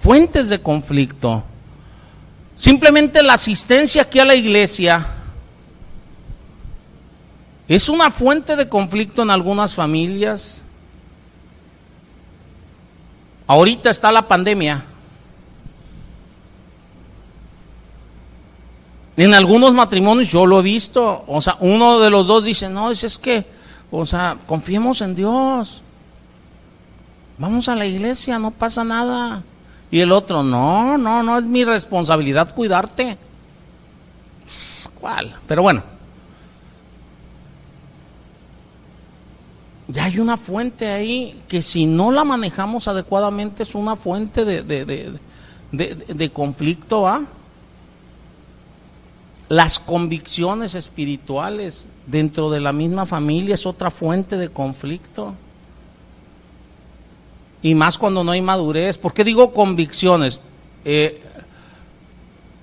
fuentes 0.00 0.48
de 0.48 0.60
conflicto. 0.60 1.42
Simplemente 2.60 3.22
la 3.22 3.32
asistencia 3.32 4.02
aquí 4.02 4.18
a 4.18 4.24
la 4.26 4.34
iglesia 4.34 5.06
es 7.66 7.88
una 7.88 8.10
fuente 8.10 8.54
de 8.54 8.68
conflicto 8.68 9.22
en 9.22 9.30
algunas 9.30 9.74
familias. 9.74 10.62
Ahorita 13.46 13.88
está 13.88 14.12
la 14.12 14.28
pandemia. 14.28 14.84
En 19.16 19.32
algunos 19.32 19.72
matrimonios 19.72 20.30
yo 20.30 20.44
lo 20.44 20.60
he 20.60 20.62
visto, 20.62 21.24
o 21.26 21.40
sea, 21.40 21.56
uno 21.60 21.98
de 21.98 22.10
los 22.10 22.26
dos 22.26 22.44
dice, 22.44 22.68
no, 22.68 22.90
es, 22.90 23.18
que, 23.18 23.46
o 23.90 24.04
sea, 24.04 24.36
confiemos 24.46 25.00
en 25.00 25.14
Dios. 25.14 25.80
Vamos 27.38 27.70
a 27.70 27.74
la 27.74 27.86
iglesia, 27.86 28.38
no 28.38 28.50
pasa 28.50 28.84
nada. 28.84 29.44
Y 29.90 30.00
el 30.00 30.12
otro, 30.12 30.42
no, 30.42 30.96
no, 30.96 31.22
no 31.22 31.38
es 31.38 31.44
mi 31.44 31.64
responsabilidad 31.64 32.54
cuidarte. 32.54 33.18
¿Cuál? 35.00 35.36
Pero 35.46 35.62
bueno. 35.62 35.82
Ya 39.88 40.04
hay 40.04 40.20
una 40.20 40.36
fuente 40.36 40.88
ahí 40.88 41.42
que 41.48 41.62
si 41.62 41.86
no 41.86 42.12
la 42.12 42.22
manejamos 42.22 42.86
adecuadamente 42.86 43.64
es 43.64 43.74
una 43.74 43.96
fuente 43.96 44.44
de, 44.44 44.62
de, 44.62 45.18
de, 45.72 46.30
conflicto. 46.30 47.08
¿ah? 47.08 47.26
Las 49.48 49.80
convicciones 49.80 50.76
espirituales 50.76 51.88
dentro 52.06 52.50
de 52.50 52.60
la 52.60 52.72
misma 52.72 53.04
familia 53.04 53.54
es 53.54 53.66
otra 53.66 53.90
fuente 53.90 54.36
de 54.36 54.48
conflicto. 54.50 55.34
Y 57.62 57.74
más 57.74 57.98
cuando 57.98 58.24
no 58.24 58.32
hay 58.32 58.42
madurez. 58.42 58.96
¿Por 58.98 59.12
qué 59.12 59.24
digo 59.24 59.52
convicciones? 59.52 60.40
Eh, 60.84 61.22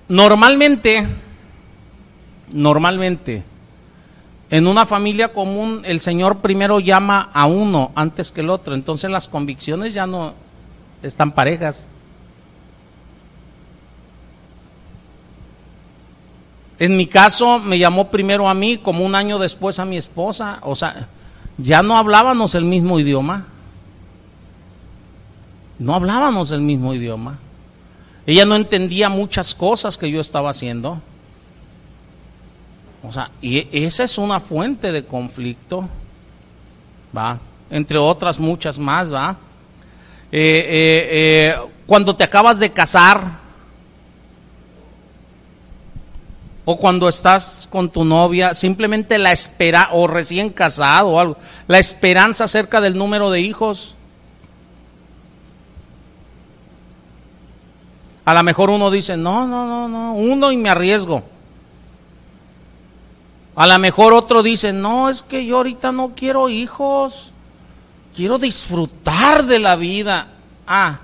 normalmente, 0.08 1.06
normalmente, 2.52 3.44
en 4.50 4.66
una 4.66 4.86
familia 4.86 5.32
común 5.32 5.82
el 5.84 6.00
Señor 6.00 6.38
primero 6.38 6.80
llama 6.80 7.30
a 7.32 7.46
uno 7.46 7.92
antes 7.94 8.32
que 8.32 8.40
el 8.40 8.50
otro. 8.50 8.74
Entonces 8.74 9.10
las 9.10 9.28
convicciones 9.28 9.94
ya 9.94 10.06
no 10.06 10.34
están 11.02 11.32
parejas. 11.32 11.88
En 16.78 16.96
mi 16.96 17.06
caso 17.06 17.58
me 17.58 17.78
llamó 17.78 18.08
primero 18.08 18.48
a 18.48 18.54
mí, 18.54 18.78
como 18.78 19.04
un 19.04 19.14
año 19.14 19.38
después 19.38 19.78
a 19.80 19.84
mi 19.84 19.96
esposa. 19.96 20.60
O 20.62 20.74
sea, 20.74 21.08
ya 21.58 21.82
no 21.82 21.98
hablábamos 21.98 22.54
el 22.54 22.64
mismo 22.64 23.00
idioma. 23.00 23.46
No 25.78 25.94
hablábamos 25.94 26.50
el 26.50 26.60
mismo 26.60 26.92
idioma. 26.94 27.38
Ella 28.26 28.44
no 28.44 28.56
entendía 28.56 29.08
muchas 29.08 29.54
cosas 29.54 29.96
que 29.96 30.10
yo 30.10 30.20
estaba 30.20 30.50
haciendo. 30.50 31.00
O 33.02 33.12
sea, 33.12 33.30
y 33.40 33.66
esa 33.84 34.04
es 34.04 34.18
una 34.18 34.40
fuente 34.40 34.92
de 34.92 35.04
conflicto, 35.04 35.88
¿va? 37.16 37.38
Entre 37.70 37.96
otras 37.96 38.40
muchas 38.40 38.78
más, 38.78 39.12
¿va? 39.12 39.36
Eh, 40.30 40.40
eh, 40.40 41.08
eh, 41.10 41.56
cuando 41.86 42.14
te 42.16 42.24
acabas 42.24 42.58
de 42.58 42.70
casar, 42.70 43.48
o 46.64 46.76
cuando 46.76 47.08
estás 47.08 47.66
con 47.70 47.88
tu 47.88 48.04
novia, 48.04 48.52
simplemente 48.52 49.16
la 49.16 49.32
espera, 49.32 49.88
o 49.92 50.06
recién 50.06 50.50
casado 50.50 51.08
o 51.08 51.18
algo, 51.18 51.38
la 51.66 51.78
esperanza 51.78 52.44
acerca 52.44 52.82
del 52.82 52.98
número 52.98 53.30
de 53.30 53.40
hijos 53.40 53.94
A 58.28 58.34
lo 58.34 58.42
mejor 58.42 58.68
uno 58.68 58.90
dice, 58.90 59.16
no, 59.16 59.46
no, 59.46 59.66
no, 59.66 59.88
no, 59.88 60.12
uno 60.12 60.52
y 60.52 60.58
me 60.58 60.68
arriesgo. 60.68 61.22
A 63.54 63.66
lo 63.66 63.78
mejor 63.78 64.12
otro 64.12 64.42
dice, 64.42 64.70
no, 64.70 65.08
es 65.08 65.22
que 65.22 65.46
yo 65.46 65.56
ahorita 65.56 65.92
no 65.92 66.12
quiero 66.14 66.50
hijos, 66.50 67.32
quiero 68.14 68.36
disfrutar 68.36 69.46
de 69.46 69.58
la 69.58 69.76
vida. 69.76 70.28
Ah, 70.66 70.98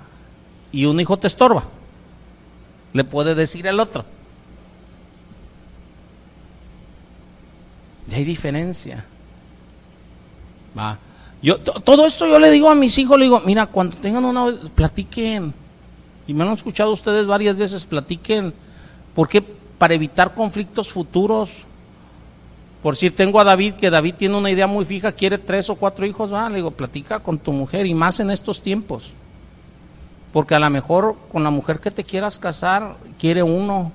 y 0.71 0.85
un 0.85 0.99
hijo 0.99 1.17
te 1.17 1.25
estorba, 1.25 1.63
le 2.93 3.03
puede 3.03 3.33
decir 3.33 3.65
el 3.65 3.79
otro. 3.79 4.05
Y 8.07 8.13
hay 8.13 8.23
diferencia. 8.23 9.03
Va. 10.77 10.99
Yo, 11.41 11.57
todo 11.57 12.05
esto 12.05 12.27
yo 12.27 12.37
le 12.37 12.51
digo 12.51 12.69
a 12.69 12.75
mis 12.75 12.95
hijos, 12.99 13.17
le 13.17 13.25
digo, 13.25 13.41
mira, 13.47 13.65
cuando 13.65 13.97
tengan 13.97 14.25
una, 14.25 14.45
platiquen. 14.75 15.64
Y 16.27 16.33
me 16.33 16.43
han 16.43 16.53
escuchado 16.53 16.91
ustedes 16.91 17.27
varias 17.27 17.57
veces, 17.57 17.85
platiquen. 17.85 18.53
porque 19.13 19.41
Para 19.41 19.93
evitar 19.93 20.33
conflictos 20.33 20.89
futuros. 20.89 21.51
Por 22.81 22.95
si 22.95 23.09
tengo 23.09 23.39
a 23.39 23.43
David, 23.43 23.73
que 23.73 23.89
David 23.89 24.13
tiene 24.15 24.37
una 24.37 24.51
idea 24.51 24.67
muy 24.67 24.85
fija, 24.85 25.11
quiere 25.11 25.39
tres 25.39 25.71
o 25.71 25.75
cuatro 25.75 26.05
hijos, 26.05 26.31
va, 26.31 26.47
le 26.49 26.57
digo, 26.57 26.69
platica 26.69 27.19
con 27.19 27.39
tu 27.39 27.51
mujer 27.51 27.87
y 27.87 27.95
más 27.95 28.19
en 28.19 28.29
estos 28.29 28.61
tiempos. 28.61 29.11
Porque 30.31 30.53
a 30.53 30.59
lo 30.59 30.69
mejor 30.69 31.15
con 31.31 31.43
la 31.43 31.49
mujer 31.49 31.79
que 31.79 31.89
te 31.89 32.03
quieras 32.03 32.37
casar, 32.37 32.95
quiere 33.17 33.41
uno 33.41 33.91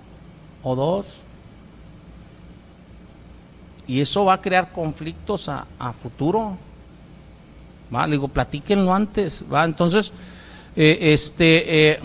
o 0.63 0.75
dos. 0.75 1.07
Y 3.87 4.01
eso 4.01 4.25
va 4.25 4.35
a 4.35 4.41
crear 4.41 4.73
conflictos 4.73 5.49
a, 5.49 5.67
futuro. 6.03 6.57
¿va? 7.95 8.07
Le 8.07 8.13
digo, 8.13 8.29
platíquenlo 8.29 8.95
antes. 8.95 9.45
¿va? 9.53 9.65
Entonces, 9.65 10.13
eh, 10.77 11.13
este, 11.13 11.93
eh, 11.93 12.01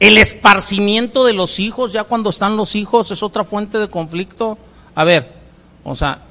el 0.00 0.18
esparcimiento 0.18 1.24
de 1.24 1.34
los 1.34 1.60
hijos, 1.60 1.92
ya 1.92 2.04
cuando 2.04 2.30
están 2.30 2.56
los 2.56 2.74
hijos, 2.74 3.10
es 3.10 3.22
otra 3.22 3.44
fuente 3.44 3.78
de 3.78 3.88
conflicto. 3.88 4.58
A 4.94 5.04
ver, 5.04 5.32
o 5.84 5.94
sea, 5.94 6.22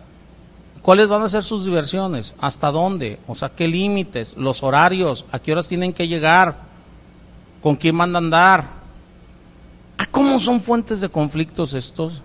¿cuáles 0.82 1.08
van 1.08 1.22
a 1.22 1.30
ser 1.30 1.44
sus 1.44 1.66
diversiones? 1.66 2.36
¿Hasta 2.40 2.72
dónde? 2.72 3.20
O 3.28 3.36
sea, 3.36 3.50
¿qué 3.50 3.68
límites? 3.68 4.36
¿Los 4.38 4.64
horarios? 4.64 5.26
¿A 5.32 5.40
qué 5.40 5.52
horas 5.52 5.68
tienen 5.68 5.94
que 5.94 6.08
llegar? 6.08 6.58
¿Con 7.62 7.76
quién 7.76 7.96
mandan 7.96 8.26
andar? 8.26 8.66
¿A 9.98 10.06
cómo 10.06 10.40
son 10.40 10.62
fuentes 10.62 11.02
de 11.02 11.10
conflictos 11.10 11.74
estos? 11.74 12.22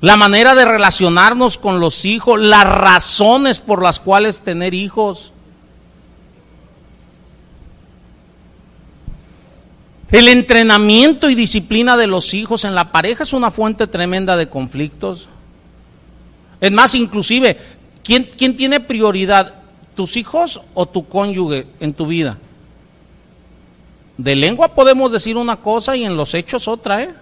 La 0.00 0.16
manera 0.16 0.54
de 0.54 0.64
relacionarnos 0.64 1.58
con 1.58 1.80
los 1.80 2.04
hijos, 2.04 2.38
las 2.38 2.64
razones 2.64 3.60
por 3.60 3.82
las 3.82 3.98
cuales 3.98 4.40
tener 4.40 4.74
hijos. 4.74 5.32
El 10.10 10.28
entrenamiento 10.28 11.28
y 11.28 11.34
disciplina 11.34 11.96
de 11.96 12.06
los 12.06 12.32
hijos 12.32 12.64
en 12.64 12.74
la 12.74 12.92
pareja 12.92 13.24
es 13.24 13.32
una 13.32 13.50
fuente 13.50 13.86
tremenda 13.86 14.36
de 14.36 14.48
conflictos. 14.48 15.28
Es 16.60 16.70
más, 16.70 16.94
inclusive, 16.94 17.58
¿quién, 18.04 18.56
tiene 18.56 18.80
prioridad? 18.80 19.54
¿Tus 19.94 20.16
hijos 20.16 20.60
o 20.74 20.86
tu 20.86 21.08
cónyuge 21.08 21.66
en 21.80 21.92
tu 21.92 22.06
vida? 22.06 22.38
De 24.16 24.36
lengua 24.36 24.74
podemos 24.74 25.10
decir 25.10 25.36
una 25.36 25.56
cosa 25.56 25.96
y 25.96 26.04
en 26.04 26.16
los 26.16 26.34
hechos 26.34 26.68
otra, 26.68 27.02
¿eh? 27.02 27.14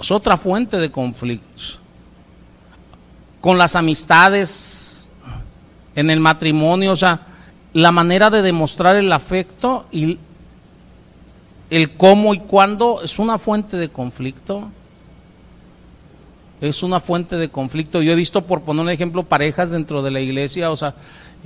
Es 0.00 0.10
otra 0.10 0.36
fuente 0.36 0.78
de 0.78 0.90
conflictos. 0.90 1.78
Con 3.40 3.58
las 3.58 3.76
amistades, 3.76 5.08
en 5.94 6.10
el 6.10 6.20
matrimonio, 6.20 6.92
o 6.92 6.96
sea, 6.96 7.20
la 7.72 7.92
manera 7.92 8.30
de 8.30 8.42
demostrar 8.42 8.96
el 8.96 9.12
afecto 9.12 9.86
y 9.92 10.18
el 11.70 11.96
cómo 11.96 12.34
y 12.34 12.40
cuándo 12.40 13.02
es 13.02 13.18
una 13.18 13.38
fuente 13.38 13.76
de 13.76 13.88
conflicto. 13.88 14.70
Es 16.60 16.82
una 16.82 16.98
fuente 16.98 17.36
de 17.36 17.50
conflicto. 17.50 18.02
Yo 18.02 18.12
he 18.12 18.16
visto, 18.16 18.42
por 18.42 18.62
poner 18.62 18.82
un 18.82 18.90
ejemplo, 18.90 19.22
parejas 19.22 19.70
dentro 19.70 20.02
de 20.02 20.10
la 20.10 20.20
iglesia, 20.20 20.70
o 20.70 20.76
sea, 20.76 20.94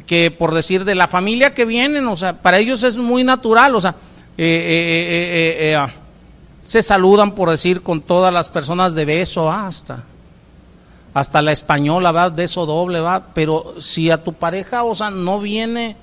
que 0.07 0.31
por 0.31 0.55
decir 0.55 0.85
de 0.85 0.95
la 0.95 1.07
familia 1.07 1.53
que 1.53 1.65
vienen, 1.65 2.07
o 2.07 2.17
sea, 2.17 2.41
para 2.41 2.59
ellos 2.59 2.83
es 2.83 2.97
muy 2.97 3.25
natural, 3.25 3.75
o 3.75 3.81
sea, 3.81 3.95
eh, 4.39 5.69
eh, 5.69 5.75
eh, 5.75 5.87
se 6.63 6.83
saludan, 6.83 7.35
por 7.35 7.51
decir, 7.51 7.83
con 7.83 8.01
todas 8.01 8.33
las 8.33 8.49
personas 8.49 8.95
de 8.95 9.05
beso, 9.05 9.51
hasta, 9.51 10.05
hasta 11.13 11.43
la 11.43 11.53
española, 11.53 12.13
va, 12.13 12.31
beso 12.31 12.65
doble, 12.65 13.01
va, 13.01 13.27
pero 13.35 13.75
si 13.81 14.11
a 14.11 14.25
tu 14.25 14.33
pareja, 14.33 14.85
o 14.85 14.95
sea, 14.95 15.11
no 15.11 15.41
viene 15.41 15.97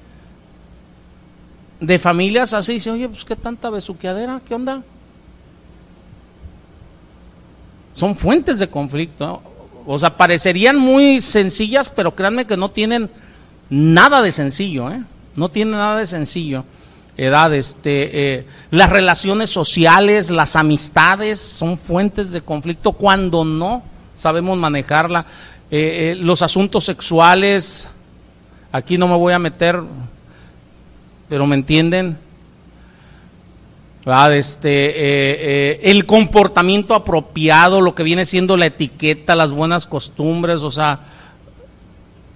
de 1.79 1.99
familias 1.99 2.53
así, 2.53 2.73
dice, 2.73 2.91
oye, 2.91 3.07
pues 3.07 3.23
qué 3.25 3.35
tanta 3.35 3.69
besuqueadera, 3.69 4.41
¿qué 4.45 4.55
onda? 4.55 4.83
Son 7.93 8.15
fuentes 8.15 8.59
de 8.59 8.67
conflicto, 8.67 9.41
o 9.85 9.97
sea, 9.97 10.15
parecerían 10.15 10.77
muy 10.77 11.21
sencillas, 11.21 11.89
pero 11.89 12.15
créanme 12.15 12.45
que 12.45 12.57
no 12.57 12.69
tienen 12.69 13.09
nada 13.69 14.21
de 14.21 14.31
sencillo, 14.31 14.91
¿eh? 14.91 15.03
No 15.35 15.49
tienen 15.49 15.73
nada 15.73 15.99
de 15.99 16.07
sencillo. 16.07 16.65
Edad, 17.17 17.53
este, 17.53 18.37
eh, 18.37 18.45
las 18.71 18.89
relaciones 18.89 19.49
sociales, 19.49 20.29
las 20.29 20.55
amistades 20.55 21.39
son 21.39 21.77
fuentes 21.77 22.31
de 22.31 22.41
conflicto 22.41 22.93
cuando 22.93 23.43
no 23.43 23.83
sabemos 24.17 24.57
manejarla. 24.57 25.25
Eh, 25.71 26.15
los 26.19 26.41
asuntos 26.41 26.85
sexuales, 26.85 27.89
aquí 28.71 28.97
no 28.97 29.07
me 29.07 29.15
voy 29.15 29.33
a 29.33 29.39
meter 29.39 29.81
pero 31.29 31.45
me 31.45 31.55
entienden. 31.55 32.17
Este, 34.31 34.89
eh, 34.89 34.93
eh, 34.99 35.79
el 35.83 36.07
comportamiento 36.07 36.95
apropiado, 36.95 37.79
lo 37.79 37.93
que 37.93 38.01
viene 38.01 38.25
siendo 38.25 38.57
la 38.57 38.65
etiqueta, 38.65 39.35
las 39.35 39.51
buenas 39.51 39.85
costumbres, 39.85 40.63
o 40.63 40.71
sea, 40.71 41.01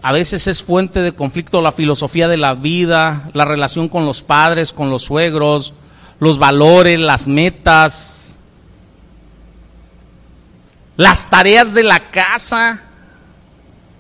a 0.04 0.12
veces 0.12 0.46
es 0.46 0.62
fuente 0.62 1.02
de 1.02 1.14
conflicto 1.14 1.62
la 1.62 1.72
filosofía 1.72 2.28
de 2.28 2.38
la 2.38 2.54
vida, 2.54 3.32
la 3.34 3.46
relación 3.46 3.90
con 3.90 4.06
los 4.06 4.22
padres, 4.22 4.72
con 4.72 4.92
los 4.92 5.04
suegros, 5.04 5.74
los 6.20 6.38
valores, 6.38 7.00
las 7.00 7.26
metas, 7.26 8.38
las 10.96 11.28
tareas 11.28 11.74
de 11.74 11.84
la 11.84 12.12
casa, 12.12 12.84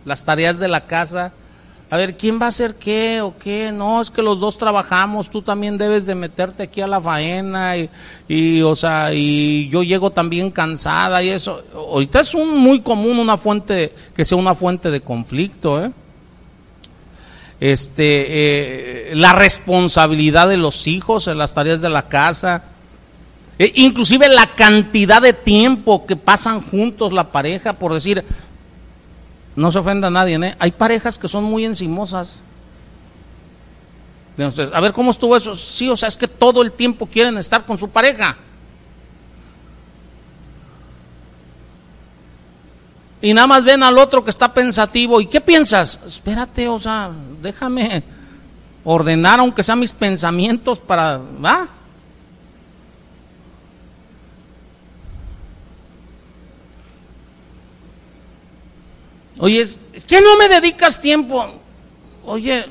las 0.05 0.25
tareas 0.25 0.59
de 0.59 0.67
la 0.67 0.81
casa 0.85 1.33
a 1.93 1.95
ver, 1.95 2.17
¿quién 2.17 2.41
va 2.41 2.45
a 2.45 2.49
hacer 2.49 2.73
qué 2.73 3.21
o 3.21 3.37
qué? 3.37 3.71
No, 3.71 4.01
es 4.01 4.09
que 4.09 4.23
los 4.23 4.39
dos 4.39 4.57
trabajamos, 4.57 5.29
tú 5.29 5.43
también 5.43 5.77
debes 5.77 6.07
de 6.07 6.15
meterte 6.15 6.63
aquí 6.63 6.81
a 6.81 6.87
la 6.87 6.99
faena 6.99 7.75
y, 8.27 8.63
o 8.63 8.73
sea, 8.73 9.13
y 9.13 9.69
yo 9.69 9.83
llego 9.83 10.09
también 10.09 10.49
cansada 10.49 11.21
y 11.21 11.29
eso. 11.29 11.63
Ahorita 11.71 12.21
es 12.21 12.33
un, 12.33 12.57
muy 12.57 12.81
común 12.81 13.19
una 13.19 13.37
fuente, 13.37 13.93
que 14.15 14.25
sea 14.25 14.39
una 14.39 14.55
fuente 14.55 14.89
de 14.89 15.01
conflicto, 15.01 15.85
¿eh? 15.85 15.91
Este, 17.59 19.11
eh, 19.11 19.15
la 19.15 19.33
responsabilidad 19.33 20.49
de 20.49 20.57
los 20.57 20.87
hijos 20.87 21.27
en 21.27 21.37
las 21.37 21.53
tareas 21.53 21.81
de 21.81 21.89
la 21.89 22.07
casa, 22.07 22.63
e 23.59 23.71
inclusive 23.75 24.29
la 24.29 24.47
cantidad 24.55 25.21
de 25.21 25.33
tiempo 25.33 26.07
que 26.07 26.15
pasan 26.15 26.59
juntos 26.59 27.13
la 27.13 27.31
pareja, 27.31 27.73
por 27.73 27.93
decir, 27.93 28.25
no 29.56 29.72
se 29.72 29.80
ofenda 29.80 30.08
a 30.08 30.12
nadie, 30.12 30.36
¿eh? 30.36 30.56
Hay 30.60 30.72
parejas 30.72 31.18
que 31.18 31.28
son 31.28 31.43
muy 31.43 31.66
encimosas. 31.66 32.41
A 34.74 34.82
ver, 34.82 34.93
¿cómo 34.93 35.12
estuvo 35.12 35.36
eso? 35.38 35.56
Sí, 35.56 35.89
o 35.89 35.95
sea, 35.95 36.08
es 36.08 36.18
que 36.18 36.28
todo 36.28 36.64
el 36.64 36.72
tiempo 36.72 37.06
quieren 37.06 37.38
estar 37.38 37.66
con 37.66 37.78
su 37.78 37.89
pareja. 37.89 38.36
Y 43.22 43.34
nada 43.34 43.47
más 43.47 43.64
ven 43.64 43.84
al 43.84 43.97
otro 43.97 44.24
que 44.24 44.32
está 44.32 44.54
pensativo. 44.54 45.22
¿Y 45.22 45.28
qué 45.28 45.39
piensas? 45.39 45.99
Espérate, 46.06 46.68
o 46.68 46.80
sea, 46.80 47.12
déjame 47.41 48.04
ordenar 48.84 49.39
aunque 49.39 49.64
sean 49.64 49.80
mis 49.80 49.93
pensamientos 49.93 50.80
para... 50.80 51.18
¿va? 51.18 51.68
Oye, 59.43 59.59
es, 59.59 59.77
que 60.07 60.21
no 60.21 60.37
me 60.37 60.47
dedicas 60.47 61.01
tiempo. 61.01 61.45
Oye, 62.23 62.63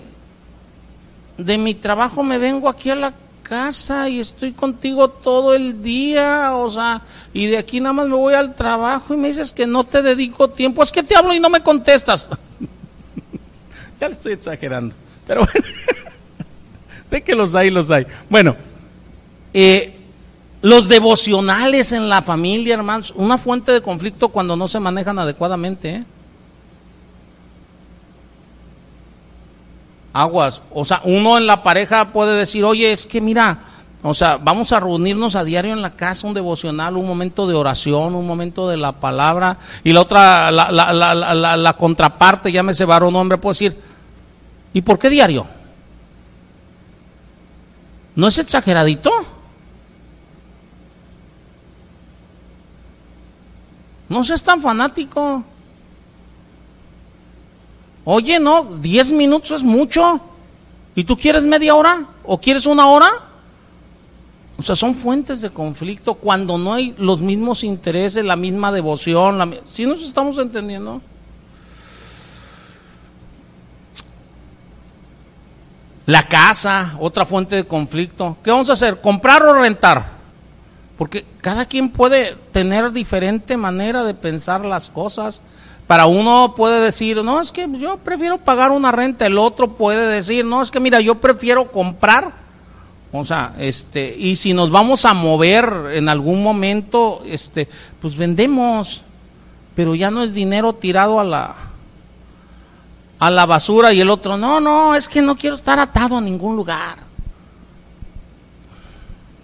de 1.37 1.59
mi 1.59 1.75
trabajo 1.75 2.23
me 2.23 2.39
vengo 2.39 2.67
aquí 2.67 2.89
a 2.89 2.95
la 2.95 3.13
casa 3.43 4.09
y 4.09 4.21
estoy 4.21 4.53
contigo 4.53 5.11
todo 5.11 5.53
el 5.53 5.83
día, 5.83 6.55
o 6.55 6.71
sea, 6.71 7.03
y 7.35 7.45
de 7.45 7.59
aquí 7.59 7.79
nada 7.79 7.93
más 7.93 8.09
me 8.09 8.15
voy 8.15 8.33
al 8.33 8.55
trabajo 8.55 9.13
y 9.13 9.19
me 9.19 9.29
dices 9.29 9.53
que 9.53 9.67
no 9.67 9.85
te 9.85 10.01
dedico 10.01 10.49
tiempo. 10.49 10.83
Es 10.83 10.91
que 10.91 11.03
te 11.03 11.15
hablo 11.15 11.35
y 11.35 11.41
no 11.41 11.51
me 11.51 11.63
contestas. 11.63 12.27
ya 14.01 14.09
le 14.09 14.15
estoy 14.15 14.33
exagerando, 14.33 14.95
pero 15.27 15.45
bueno, 15.45 15.67
de 17.11 17.23
que 17.23 17.35
los 17.35 17.55
hay, 17.55 17.69
los 17.69 17.91
hay. 17.91 18.07
Bueno, 18.31 18.57
eh, 19.53 19.95
los 20.63 20.89
devocionales 20.89 21.93
en 21.93 22.09
la 22.09 22.23
familia, 22.23 22.73
hermanos, 22.73 23.13
una 23.15 23.37
fuente 23.37 23.73
de 23.73 23.83
conflicto 23.83 24.31
cuando 24.31 24.57
no 24.57 24.69
se 24.69 24.81
manejan 24.81 25.19
adecuadamente. 25.19 25.97
¿eh? 25.97 26.05
Aguas. 30.13 30.63
O 30.73 30.85
sea, 30.85 31.01
uno 31.05 31.39
en 31.39 31.47
la 31.47 31.63
pareja 31.63 32.13
puede 32.13 32.37
decir, 32.37 32.65
oye, 32.65 32.93
es 32.93 33.07
que 33.07 33.21
mira, 33.21 33.59
o 34.03 34.15
sea, 34.15 34.37
vamos 34.37 34.73
a 34.73 34.81
reunirnos 34.81 35.37
a 35.37 35.45
diario 35.45 35.73
en 35.73 35.83
la 35.83 35.95
casa, 35.95 36.27
un 36.27 36.35
devocional, 36.35 36.97
un 36.97 37.07
momento 37.07 37.47
de 37.47 37.55
oración, 37.55 38.15
un 38.15 38.27
momento 38.27 38.69
de 38.69 38.77
la 38.77 38.93
palabra. 38.93 39.59
Y 39.85 39.93
la 39.93 40.01
otra, 40.01 40.51
la, 40.51 40.71
la, 40.73 40.93
la, 40.93 41.57
la 41.57 41.73
contraparte, 41.75 42.51
llámese 42.51 42.85
varón 42.85 43.15
hombre, 43.15 43.39
puede 43.39 43.53
decir, 43.53 43.81
¿y 44.73 44.83
por 44.83 44.99
qué 44.99 45.09
diario? 45.09 45.47
¿No 48.17 48.27
es 48.27 48.39
exageradito? 48.39 49.11
No 54.09 54.23
seas 54.25 54.43
tan 54.43 54.61
fanático. 54.61 55.45
Oye, 58.05 58.41
no, 58.41 58.65
10 58.65 59.13
minutos 59.13 59.51
es 59.53 59.63
mucho. 59.63 60.21
¿Y 60.95 61.05
tú 61.05 61.17
quieres 61.17 61.45
media 61.45 61.75
hora? 61.75 62.07
¿O 62.25 62.39
quieres 62.39 62.67
una 62.67 62.89
hora? 62.89 63.11
O 64.59 64.63
sea, 64.63 64.77
son 64.77 64.95
fuentes 64.95 65.41
de 65.41 65.51
conflicto 65.51 66.15
cuando 66.15 66.59
no 66.59 66.75
hay 66.75 66.95
los 66.99 67.21
mismos 67.21 67.65
intereses, 67.65 68.25
la 68.25 68.37
misma 68.37 68.71
devoción. 68.71 69.39
La... 69.39 69.49
¿Sí 69.73 69.87
nos 69.87 70.03
estamos 70.03 70.39
entendiendo? 70.39 71.01
La 76.07 76.27
casa, 76.27 76.97
otra 77.01 77.25
fuente 77.25 77.57
de 77.57 77.65
conflicto. 77.65 78.37
¿Qué 78.43 78.51
vamos 78.51 78.69
a 78.71 78.75
hacer? 78.75 79.01
¿Comprar 79.01 79.43
o 79.45 79.55
rentar? 79.55 80.05
Porque 80.99 81.25
cada 81.41 81.65
quien 81.65 81.91
puede 81.91 82.37
tener 82.53 82.93
diferente 82.93 83.57
manera 83.57 84.05
de 84.05 84.15
pensar 84.15 84.65
las 84.65 84.91
cosas. 84.91 85.41
Para 85.87 86.07
uno 86.07 86.55
puede 86.57 86.81
decir, 86.81 87.23
no, 87.23 87.41
es 87.41 87.53
que 87.53 87.69
yo 87.79 87.99
prefiero 87.99 88.39
pagar 88.39 88.71
una 88.71 88.93
renta, 88.93 89.27
el 89.27 89.39
otro 89.39 89.75
puede 89.75 90.07
decir, 90.07 90.45
no, 90.45 90.63
es 90.63 90.71
que 90.71 90.81
mira, 90.81 91.01
yo 91.01 91.17
prefiero 91.17 91.71
comprar. 91.71 92.33
O 93.13 93.25
sea, 93.25 93.55
este, 93.59 94.17
y 94.17 94.37
si 94.37 94.55
nos 94.55 94.71
vamos 94.71 95.05
a 95.05 95.13
mover 95.13 95.91
en 95.93 96.09
algún 96.09 96.43
momento, 96.43 97.23
este, 97.27 97.69
pues 98.01 98.17
vendemos, 98.17 99.03
pero 99.75 99.95
ya 99.95 100.11
no 100.11 100.23
es 100.23 100.33
dinero 100.33 100.73
tirado 100.73 101.21
a 101.21 101.25
la 101.25 101.57
a 103.23 103.31
la 103.31 103.47
basura 103.47 103.93
y 103.93 104.01
el 104.01 104.11
otro, 104.11 104.37
no, 104.37 104.59
no, 104.59 104.97
es 104.97 105.09
que 105.09 105.23
no 105.23 105.37
quiero 105.37 105.55
estar 105.55 105.79
atado 105.79 106.17
a 106.17 106.21
ningún 106.21 106.57
lugar. 106.57 106.97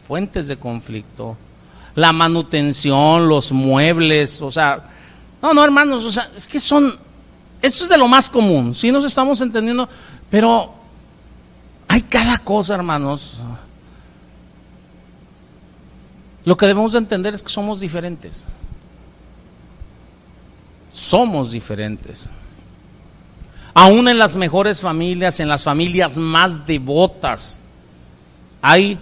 Fuentes 0.04 0.48
de 0.48 0.56
conflicto. 0.56 1.36
La 1.94 2.12
manutención, 2.12 3.28
los 3.28 3.52
muebles, 3.52 4.42
o 4.42 4.50
sea, 4.50 4.82
no, 5.42 5.54
no, 5.54 5.64
hermanos, 5.64 6.04
o 6.04 6.10
sea, 6.10 6.30
es 6.36 6.46
que 6.48 6.58
son, 6.58 6.98
esto 7.62 7.84
es 7.84 7.90
de 7.90 7.98
lo 7.98 8.08
más 8.08 8.28
común, 8.28 8.74
sí 8.74 8.90
nos 8.90 9.04
estamos 9.04 9.40
entendiendo, 9.40 9.88
pero 10.30 10.72
hay 11.88 12.02
cada 12.02 12.38
cosa, 12.38 12.74
hermanos. 12.74 13.38
Lo 16.44 16.56
que 16.56 16.66
debemos 16.66 16.92
de 16.92 16.98
entender 16.98 17.34
es 17.34 17.42
que 17.42 17.50
somos 17.50 17.80
diferentes. 17.80 18.46
Somos 20.92 21.50
diferentes. 21.50 22.30
Aún 23.74 24.08
en 24.08 24.18
las 24.18 24.36
mejores 24.36 24.80
familias, 24.80 25.40
en 25.40 25.48
las 25.48 25.64
familias 25.64 26.16
más 26.16 26.66
devotas, 26.66 27.60
hay 28.60 28.98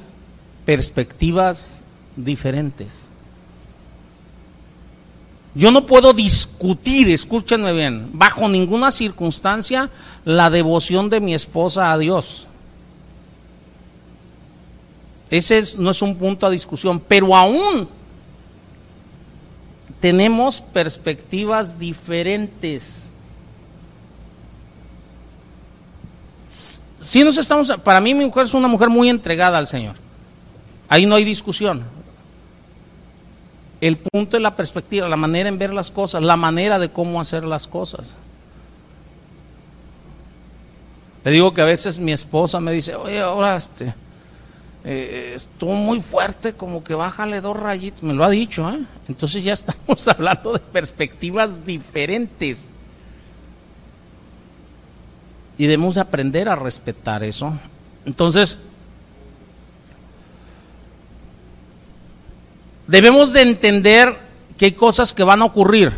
perspectivas 0.64 1.82
diferentes. 2.16 3.08
Yo 5.56 5.70
no 5.70 5.86
puedo 5.86 6.12
discutir, 6.12 7.08
escúchenme 7.08 7.72
bien, 7.72 8.10
bajo 8.12 8.46
ninguna 8.46 8.90
circunstancia 8.90 9.88
la 10.26 10.50
devoción 10.50 11.08
de 11.08 11.18
mi 11.18 11.32
esposa 11.32 11.92
a 11.92 11.96
Dios. 11.96 12.46
Ese 15.30 15.62
no 15.78 15.92
es 15.92 16.02
un 16.02 16.14
punto 16.14 16.46
a 16.46 16.50
discusión, 16.50 17.00
pero 17.00 17.34
aún 17.34 17.88
tenemos 19.98 20.60
perspectivas 20.60 21.78
diferentes. 21.78 23.10
Si 26.98 27.24
nos 27.24 27.38
estamos, 27.38 27.72
para 27.82 28.02
mí 28.02 28.12
mi 28.12 28.26
mujer 28.26 28.44
es 28.44 28.52
una 28.52 28.68
mujer 28.68 28.90
muy 28.90 29.08
entregada 29.08 29.56
al 29.56 29.66
Señor. 29.66 29.96
Ahí 30.86 31.06
no 31.06 31.14
hay 31.14 31.24
discusión 31.24 31.95
el 33.80 33.98
punto 33.98 34.36
es 34.36 34.42
la 34.42 34.56
perspectiva, 34.56 35.08
la 35.08 35.16
manera 35.16 35.48
en 35.48 35.58
ver 35.58 35.72
las 35.72 35.90
cosas, 35.90 36.22
la 36.22 36.36
manera 36.36 36.78
de 36.78 36.90
cómo 36.90 37.20
hacer 37.20 37.44
las 37.44 37.68
cosas. 37.68 38.16
Le 41.24 41.30
digo 41.32 41.52
que 41.52 41.60
a 41.60 41.64
veces 41.64 41.98
mi 41.98 42.12
esposa 42.12 42.60
me 42.60 42.72
dice, 42.72 42.94
oye, 42.94 43.20
ahora 43.20 43.56
este, 43.56 43.92
eh, 44.84 45.32
estuvo 45.34 45.74
muy 45.74 46.00
fuerte, 46.00 46.52
como 46.52 46.84
que 46.84 46.94
bájale 46.94 47.40
dos 47.40 47.58
rayitos, 47.58 48.04
me 48.04 48.14
lo 48.14 48.24
ha 48.24 48.30
dicho, 48.30 48.70
¿eh? 48.70 48.84
entonces 49.08 49.42
ya 49.42 49.52
estamos 49.52 50.06
hablando 50.06 50.52
de 50.52 50.60
perspectivas 50.60 51.66
diferentes. 51.66 52.68
Y 55.58 55.64
debemos 55.66 55.96
aprender 55.96 56.48
a 56.48 56.54
respetar 56.54 57.24
eso. 57.24 57.52
Entonces, 58.04 58.60
debemos 62.86 63.32
de 63.32 63.42
entender 63.42 64.18
que 64.56 64.66
hay 64.66 64.72
cosas 64.72 65.12
que 65.12 65.24
van 65.24 65.42
a 65.42 65.46
ocurrir 65.46 65.92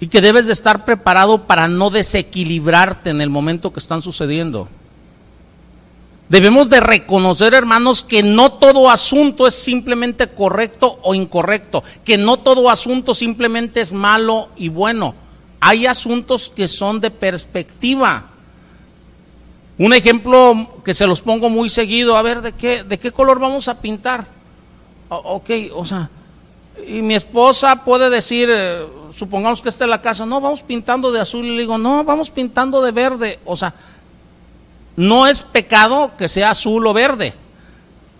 y 0.00 0.08
que 0.08 0.20
debes 0.20 0.46
de 0.46 0.52
estar 0.52 0.84
preparado 0.84 1.46
para 1.46 1.68
no 1.68 1.90
desequilibrarte 1.90 3.10
en 3.10 3.20
el 3.20 3.30
momento 3.30 3.72
que 3.72 3.80
están 3.80 4.02
sucediendo. 4.02 4.68
Debemos 6.28 6.68
de 6.68 6.80
reconocer, 6.80 7.54
hermanos, 7.54 8.02
que 8.02 8.22
no 8.22 8.50
todo 8.50 8.90
asunto 8.90 9.46
es 9.46 9.54
simplemente 9.54 10.28
correcto 10.28 10.98
o 11.02 11.14
incorrecto, 11.14 11.84
que 12.04 12.18
no 12.18 12.38
todo 12.38 12.68
asunto 12.68 13.14
simplemente 13.14 13.80
es 13.80 13.92
malo 13.92 14.48
y 14.56 14.68
bueno. 14.68 15.14
Hay 15.60 15.86
asuntos 15.86 16.52
que 16.54 16.66
son 16.68 17.00
de 17.00 17.10
perspectiva. 17.10 18.30
Un 19.78 19.92
ejemplo 19.92 20.80
que 20.84 20.94
se 20.94 21.06
los 21.06 21.20
pongo 21.20 21.50
muy 21.50 21.68
seguido, 21.68 22.16
a 22.16 22.22
ver, 22.22 22.40
¿de 22.40 22.52
qué, 22.52 22.82
de 22.82 22.98
qué 22.98 23.10
color 23.10 23.38
vamos 23.38 23.68
a 23.68 23.80
pintar? 23.80 24.26
ok, 25.08 25.50
o 25.74 25.84
sea, 25.84 26.10
y 26.86 27.00
mi 27.00 27.14
esposa 27.14 27.84
puede 27.84 28.10
decir, 28.10 28.48
eh, 28.50 28.84
supongamos 29.14 29.62
que 29.62 29.68
esta 29.68 29.84
es 29.84 29.90
la 29.90 30.02
casa, 30.02 30.26
no, 30.26 30.40
vamos 30.40 30.62
pintando 30.62 31.12
de 31.12 31.20
azul, 31.20 31.44
y 31.44 31.54
le 31.54 31.60
digo, 31.60 31.78
no, 31.78 32.02
vamos 32.04 32.30
pintando 32.30 32.82
de 32.82 32.90
verde, 32.90 33.38
o 33.44 33.54
sea, 33.54 33.72
no 34.96 35.26
es 35.26 35.42
pecado 35.44 36.12
que 36.16 36.28
sea 36.28 36.50
azul 36.50 36.86
o 36.86 36.92
verde, 36.92 37.34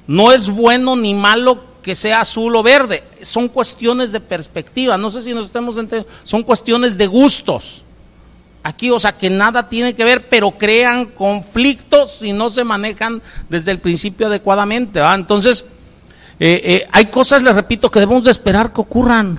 no 0.06 0.30
es 0.30 0.48
bueno 0.48 0.94
ni 0.94 1.14
malo 1.14 1.58
que 1.82 1.94
sea 1.94 2.20
azul 2.20 2.54
o 2.54 2.62
verde, 2.62 3.02
son 3.22 3.48
cuestiones 3.48 4.12
de 4.12 4.20
perspectiva, 4.20 4.96
no 4.96 5.10
sé 5.10 5.22
si 5.22 5.32
nos 5.32 5.46
estamos 5.46 5.76
entendiendo, 5.76 6.08
son 6.22 6.42
cuestiones 6.42 6.96
de 6.96 7.06
gustos 7.06 7.82
aquí, 8.66 8.90
o 8.90 8.98
sea, 8.98 9.12
que 9.12 9.30
nada 9.30 9.68
tiene 9.68 9.94
que 9.94 10.04
ver, 10.04 10.28
pero 10.28 10.58
crean 10.58 11.06
conflictos 11.06 12.18
si 12.18 12.32
no 12.32 12.50
se 12.50 12.64
manejan 12.64 13.22
desde 13.48 13.70
el 13.70 13.78
principio 13.78 14.26
adecuadamente. 14.26 14.98
¿va? 14.98 15.14
Entonces, 15.14 15.64
eh, 16.40 16.60
eh, 16.64 16.88
hay 16.90 17.06
cosas, 17.06 17.42
les 17.42 17.54
repito, 17.54 17.90
que 17.90 18.00
debemos 18.00 18.24
de 18.24 18.32
esperar 18.32 18.72
que 18.72 18.80
ocurran 18.80 19.38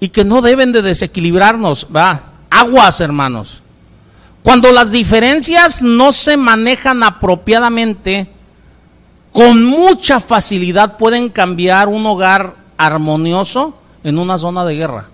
y 0.00 0.10
que 0.10 0.22
no 0.22 0.42
deben 0.42 0.70
de 0.70 0.82
desequilibrarnos. 0.82 1.86
¿va? 1.94 2.24
Aguas, 2.50 3.00
hermanos. 3.00 3.62
Cuando 4.42 4.70
las 4.70 4.92
diferencias 4.92 5.80
no 5.80 6.12
se 6.12 6.36
manejan 6.36 7.02
apropiadamente, 7.02 8.28
con 9.32 9.64
mucha 9.64 10.20
facilidad 10.20 10.98
pueden 10.98 11.30
cambiar 11.30 11.88
un 11.88 12.04
hogar 12.04 12.54
armonioso 12.76 13.78
en 14.04 14.18
una 14.18 14.36
zona 14.36 14.66
de 14.66 14.74
guerra. 14.74 15.08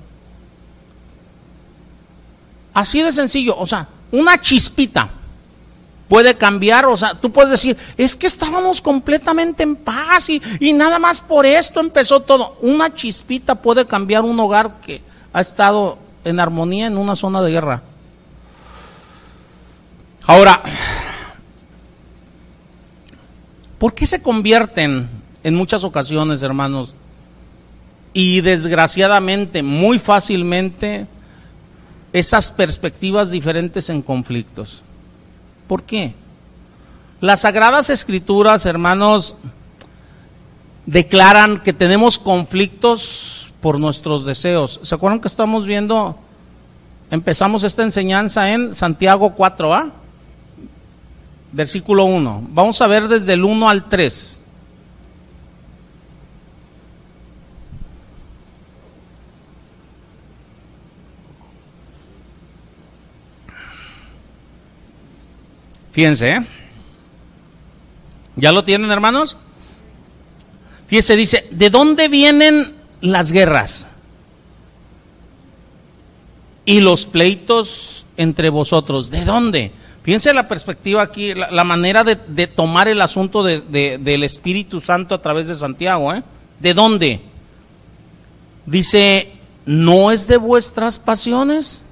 Así 2.74 3.02
de 3.02 3.12
sencillo, 3.12 3.56
o 3.58 3.66
sea, 3.66 3.88
una 4.10 4.40
chispita 4.40 5.10
puede 6.08 6.34
cambiar, 6.36 6.86
o 6.86 6.96
sea, 6.96 7.14
tú 7.14 7.30
puedes 7.30 7.50
decir, 7.50 7.76
es 7.96 8.16
que 8.16 8.26
estábamos 8.26 8.80
completamente 8.80 9.62
en 9.62 9.76
paz 9.76 10.30
y, 10.30 10.40
y, 10.58 10.72
nada 10.72 10.98
más 10.98 11.20
por 11.20 11.44
esto 11.44 11.80
empezó 11.80 12.20
todo. 12.20 12.56
Una 12.62 12.94
chispita 12.94 13.56
puede 13.56 13.86
cambiar 13.86 14.24
un 14.24 14.40
hogar 14.40 14.80
que 14.80 15.02
ha 15.32 15.40
estado 15.40 15.98
en 16.24 16.40
armonía 16.40 16.86
en 16.86 16.96
una 16.96 17.14
zona 17.14 17.42
de 17.42 17.50
guerra. 17.50 17.82
Ahora, 20.26 20.62
¿por 23.78 23.94
qué 23.94 24.06
se 24.06 24.22
convierten 24.22 25.08
en 25.42 25.54
muchas 25.54 25.84
ocasiones, 25.84 26.42
hermanos? 26.42 26.94
Y 28.12 28.40
desgraciadamente, 28.40 29.62
muy 29.62 29.98
fácilmente, 29.98 31.06
esas 32.18 32.50
perspectivas 32.50 33.30
diferentes 33.30 33.90
en 33.90 34.02
conflictos. 34.02 34.82
¿Por 35.66 35.82
qué? 35.82 36.14
Las 37.20 37.40
sagradas 37.40 37.90
escrituras, 37.90 38.66
hermanos, 38.66 39.36
declaran 40.86 41.60
que 41.60 41.72
tenemos 41.72 42.18
conflictos 42.18 43.52
por 43.60 43.78
nuestros 43.78 44.24
deseos. 44.24 44.80
¿Se 44.82 44.94
acuerdan 44.94 45.20
que 45.20 45.28
estamos 45.28 45.66
viendo 45.66 46.18
empezamos 47.10 47.64
esta 47.64 47.82
enseñanza 47.82 48.50
en 48.52 48.74
Santiago 48.74 49.34
4a, 49.36 49.90
versículo 51.52 52.04
1. 52.04 52.48
Vamos 52.50 52.80
a 52.82 52.86
ver 52.86 53.08
desde 53.08 53.34
el 53.34 53.44
1 53.44 53.68
al 53.68 53.88
3. 53.88 54.40
Fíjense, 65.98 66.30
¿eh? 66.30 66.46
¿ya 68.36 68.52
lo 68.52 68.62
tienen 68.62 68.88
hermanos? 68.92 69.36
Fíjense, 70.86 71.16
dice, 71.16 71.48
¿de 71.50 71.70
dónde 71.70 72.06
vienen 72.06 72.72
las 73.00 73.32
guerras? 73.32 73.88
Y 76.64 76.82
los 76.82 77.04
pleitos 77.04 78.06
entre 78.16 78.48
vosotros, 78.48 79.10
¿de 79.10 79.24
dónde? 79.24 79.72
Fíjense 80.04 80.32
la 80.32 80.46
perspectiva 80.46 81.02
aquí, 81.02 81.34
la, 81.34 81.64
manera 81.64 82.04
de, 82.04 82.46
tomar 82.46 82.86
el 82.86 83.00
asunto 83.00 83.42
del 83.42 84.22
Espíritu 84.22 84.78
Santo 84.78 85.16
a 85.16 85.20
través 85.20 85.48
de 85.48 85.56
Santiago. 85.56 86.14
¿eh? 86.14 86.22
¿De 86.60 86.74
dónde? 86.74 87.22
Dice, 88.66 89.32
¿no 89.66 90.12
es 90.12 90.28
de 90.28 90.36
vuestras 90.36 91.00
pasiones? 91.00 91.84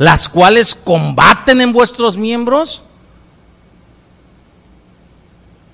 Las 0.00 0.30
cuales 0.30 0.74
combaten 0.74 1.60
en 1.60 1.74
vuestros 1.74 2.16
miembros? 2.16 2.82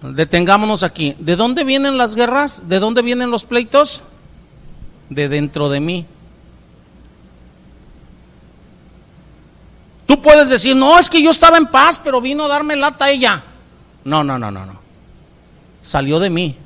Detengámonos 0.02 0.82
aquí. 0.82 1.14
¿De 1.20 1.36
dónde 1.36 1.62
vienen 1.62 1.96
las 1.96 2.16
guerras? 2.16 2.68
¿De 2.68 2.80
dónde 2.80 3.02
vienen 3.02 3.30
los 3.30 3.44
pleitos? 3.44 4.02
De 5.10 5.28
dentro 5.28 5.68
de 5.68 5.78
mí. 5.78 6.06
Tú 10.06 10.20
puedes 10.20 10.50
decir, 10.50 10.74
no, 10.74 10.98
es 10.98 11.08
que 11.08 11.22
yo 11.22 11.30
estaba 11.30 11.56
en 11.56 11.66
paz, 11.66 12.00
pero 12.02 12.20
vino 12.20 12.46
a 12.46 12.48
darme 12.48 12.74
lata 12.74 13.08
ella. 13.08 13.44
No, 14.02 14.24
no, 14.24 14.40
no, 14.40 14.50
no, 14.50 14.66
no. 14.66 14.76
Salió 15.82 16.18
de 16.18 16.30
mí. 16.30 16.56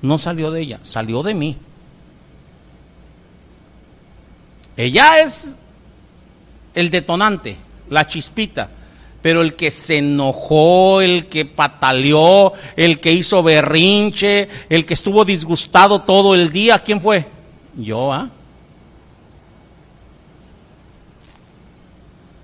No 0.00 0.16
salió 0.16 0.50
de 0.50 0.62
ella, 0.62 0.78
salió 0.80 1.22
de 1.22 1.34
mí. 1.34 1.58
Ella 4.78 5.20
es 5.20 5.60
el 6.76 6.90
detonante, 6.90 7.56
la 7.90 8.06
chispita. 8.06 8.70
Pero 9.22 9.42
el 9.42 9.56
que 9.56 9.72
se 9.72 9.98
enojó, 9.98 11.00
el 11.00 11.26
que 11.26 11.44
pataleó, 11.46 12.52
el 12.76 13.00
que 13.00 13.10
hizo 13.10 13.42
berrinche, 13.42 14.48
el 14.68 14.86
que 14.86 14.94
estuvo 14.94 15.24
disgustado 15.24 16.02
todo 16.02 16.36
el 16.36 16.52
día, 16.52 16.78
¿quién 16.78 17.00
fue? 17.00 17.26
Yo, 17.76 18.12
¿ah? 18.12 18.28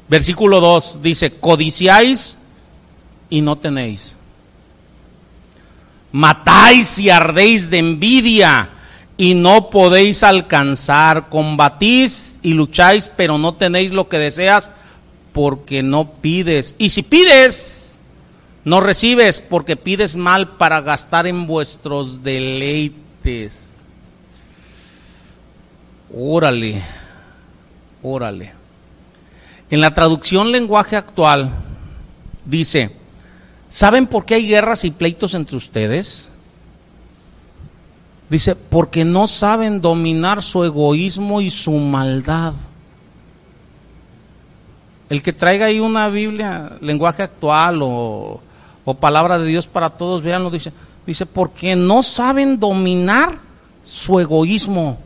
Versículo 0.09 0.61
2 0.61 1.01
dice, 1.03 1.35
codiciáis 1.35 2.39
y 3.31 3.43
no 3.43 3.57
tenéis. 3.57 4.17
Matáis 6.11 6.99
y 6.99 7.11
ardéis 7.11 7.71
de 7.71 7.79
envidia 7.79 8.69
y 9.23 9.37
no 9.37 9.71
podéis 9.71 10.25
alcanzar. 10.25 11.29
Combatís 11.29 12.41
y 12.43 12.55
lucháis, 12.55 13.09
pero 13.17 13.39
no 13.39 13.55
tenéis 13.55 13.93
lo 13.93 14.09
que 14.09 14.19
deseas 14.19 14.73
porque 15.33 15.85
no 15.85 16.15
pides. 16.15 16.75
Y 16.77 16.89
si 16.89 17.05
pides, 17.05 18.03
no 18.65 18.81
recibes 18.81 19.41
porque 19.41 19.77
pides 19.77 20.17
mal 20.17 20.57
para 20.57 20.81
gastar 20.81 21.29
en 21.29 21.47
vuestros 21.47 22.25
deleites. 22.25 23.77
Órale, 26.13 26.83
órale. 28.03 28.53
En 29.71 29.81
la 29.81 29.95
traducción 29.95 30.51
lenguaje 30.51 30.97
actual 30.97 31.53
dice, 32.45 32.91
¿saben 33.71 34.09
por 34.09 34.25
qué 34.25 34.35
hay 34.35 34.49
guerras 34.49 34.85
y 34.85 34.91
pleitos 34.91 35.35
entre 35.35 35.57
ustedes? 35.59 36.29
Dice, 38.33 38.57
porque 38.57 39.05
no 39.05 39.27
saben 39.27 39.83
dominar 39.83 40.43
su 40.43 40.65
egoísmo 40.65 41.43
y 41.43 41.51
su 41.51 41.73
maldad. 41.73 42.55
El 45.11 45.23
que 45.23 45.35
traiga 45.35 45.67
ahí 45.67 45.81
una 45.81 46.09
Biblia, 46.09 46.79
lenguaje 46.81 47.23
actual 47.23 47.81
o, 47.83 48.41
palabra 48.99 49.39
de 49.39 49.45
Dios 49.45 49.67
para 49.67 49.91
todos, 49.91 50.23
veanlo, 50.23 50.51
dice, 50.51 50.73
dice, 51.07 51.27
porque 51.27 51.77
no 51.77 52.03
saben 52.03 52.59
dominar 52.59 53.39
su 53.85 54.19
egoísmo 54.19 54.99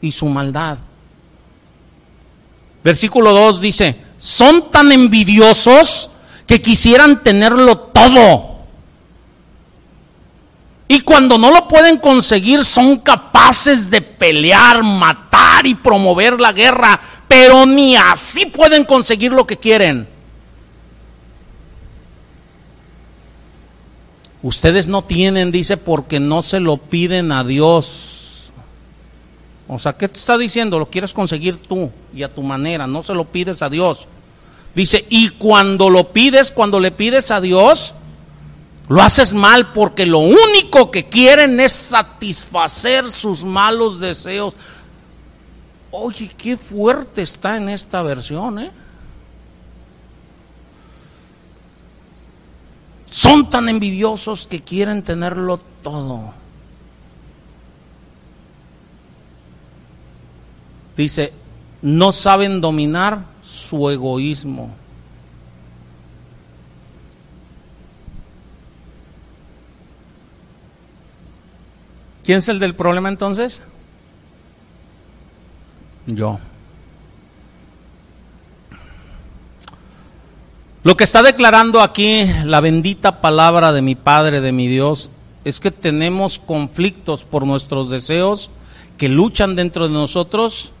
y 0.00 0.10
su 0.10 0.26
maldad. 0.26 0.78
Versículo 2.82 3.32
2 3.32 3.60
dice, 3.60 3.96
son 4.18 4.72
tan 4.72 4.90
envidiosos 4.90 6.10
que 6.44 6.60
quisieran 6.60 7.22
tenerlo 7.22 7.78
todo 7.78 8.53
y 10.86 11.00
cuando 11.00 11.38
no 11.38 11.50
lo 11.50 11.66
pueden 11.66 11.98
conseguir 11.98 12.64
son 12.64 12.98
capaces 12.98 13.90
de 13.90 14.02
pelear, 14.02 14.82
matar 14.82 15.66
y 15.66 15.74
promover 15.74 16.38
la 16.38 16.52
guerra, 16.52 17.00
pero 17.26 17.64
ni 17.64 17.96
así 17.96 18.46
pueden 18.46 18.84
conseguir 18.84 19.32
lo 19.32 19.46
que 19.46 19.56
quieren. 19.56 20.06
Ustedes 24.42 24.88
no 24.88 25.02
tienen, 25.02 25.50
dice, 25.50 25.78
porque 25.78 26.20
no 26.20 26.42
se 26.42 26.60
lo 26.60 26.76
piden 26.76 27.32
a 27.32 27.44
Dios. 27.44 28.52
O 29.66 29.78
sea, 29.78 29.94
¿qué 29.94 30.06
te 30.06 30.18
está 30.18 30.36
diciendo? 30.36 30.78
Lo 30.78 30.90
quieres 30.90 31.14
conseguir 31.14 31.56
tú 31.56 31.90
y 32.14 32.22
a 32.24 32.28
tu 32.28 32.42
manera, 32.42 32.86
no 32.86 33.02
se 33.02 33.14
lo 33.14 33.24
pides 33.24 33.62
a 33.62 33.70
Dios. 33.70 34.06
Dice, 34.74 35.06
y 35.08 35.30
cuando 35.30 35.88
lo 35.88 36.12
pides, 36.12 36.50
cuando 36.50 36.78
le 36.78 36.90
pides 36.90 37.30
a 37.30 37.40
Dios, 37.40 37.94
lo 38.88 39.02
haces 39.02 39.32
mal 39.34 39.72
porque 39.72 40.04
lo 40.04 40.18
único 40.18 40.90
que 40.90 41.08
quieren 41.08 41.58
es 41.58 41.72
satisfacer 41.72 43.08
sus 43.08 43.44
malos 43.44 43.98
deseos. 43.98 44.54
Oye, 45.90 46.30
qué 46.36 46.56
fuerte 46.56 47.22
está 47.22 47.56
en 47.56 47.68
esta 47.68 48.02
versión, 48.02 48.58
¿eh? 48.58 48.70
Son 53.08 53.48
tan 53.48 53.68
envidiosos 53.68 54.46
que 54.46 54.60
quieren 54.60 55.02
tenerlo 55.02 55.60
todo. 55.82 56.34
Dice, 60.96 61.32
no 61.80 62.12
saben 62.12 62.60
dominar 62.60 63.24
su 63.42 63.88
egoísmo. 63.88 64.83
¿Quién 72.24 72.38
es 72.38 72.48
el 72.48 72.58
del 72.58 72.74
problema 72.74 73.08
entonces? 73.08 73.62
Yo. 76.06 76.38
Lo 80.82 80.96
que 80.96 81.04
está 81.04 81.22
declarando 81.22 81.80
aquí 81.80 82.24
la 82.44 82.60
bendita 82.60 83.20
palabra 83.20 83.72
de 83.72 83.82
mi 83.82 83.94
Padre, 83.94 84.40
de 84.40 84.52
mi 84.52 84.68
Dios, 84.68 85.10
es 85.44 85.60
que 85.60 85.70
tenemos 85.70 86.38
conflictos 86.38 87.24
por 87.24 87.46
nuestros 87.46 87.90
deseos 87.90 88.50
que 88.96 89.08
luchan 89.08 89.56
dentro 89.56 89.88
de 89.88 89.94
nosotros 89.94 90.72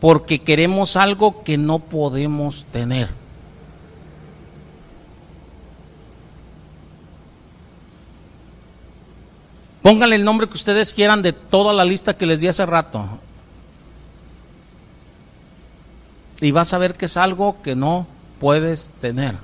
porque 0.00 0.40
queremos 0.40 0.96
algo 0.96 1.42
que 1.44 1.58
no 1.58 1.78
podemos 1.78 2.66
tener. 2.72 3.19
Pónganle 9.82 10.16
el 10.16 10.24
nombre 10.24 10.48
que 10.48 10.54
ustedes 10.54 10.92
quieran 10.92 11.22
de 11.22 11.32
toda 11.32 11.72
la 11.72 11.84
lista 11.84 12.16
que 12.16 12.26
les 12.26 12.40
di 12.40 12.48
hace 12.48 12.66
rato. 12.66 13.06
Y 16.40 16.50
vas 16.50 16.72
a 16.72 16.78
ver 16.78 16.94
que 16.94 17.06
es 17.06 17.16
algo 17.16 17.62
que 17.62 17.74
no 17.74 18.06
puedes 18.38 18.90
tener. 19.00 19.36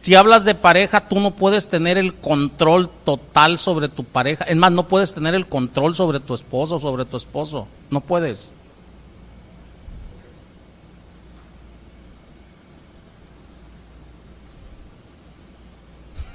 Si 0.00 0.14
hablas 0.14 0.44
de 0.44 0.54
pareja, 0.54 1.08
tú 1.08 1.20
no 1.20 1.32
puedes 1.32 1.68
tener 1.68 1.98
el 1.98 2.14
control 2.14 2.88
total 3.04 3.58
sobre 3.58 3.88
tu 3.88 4.04
pareja. 4.04 4.44
Es 4.44 4.56
más, 4.56 4.72
no 4.72 4.88
puedes 4.88 5.12
tener 5.12 5.34
el 5.34 5.48
control 5.48 5.94
sobre 5.94 6.20
tu 6.20 6.34
esposo 6.34 6.78
sobre 6.78 7.04
tu 7.04 7.16
esposo. 7.16 7.66
No 7.90 8.00
puedes. 8.00 8.52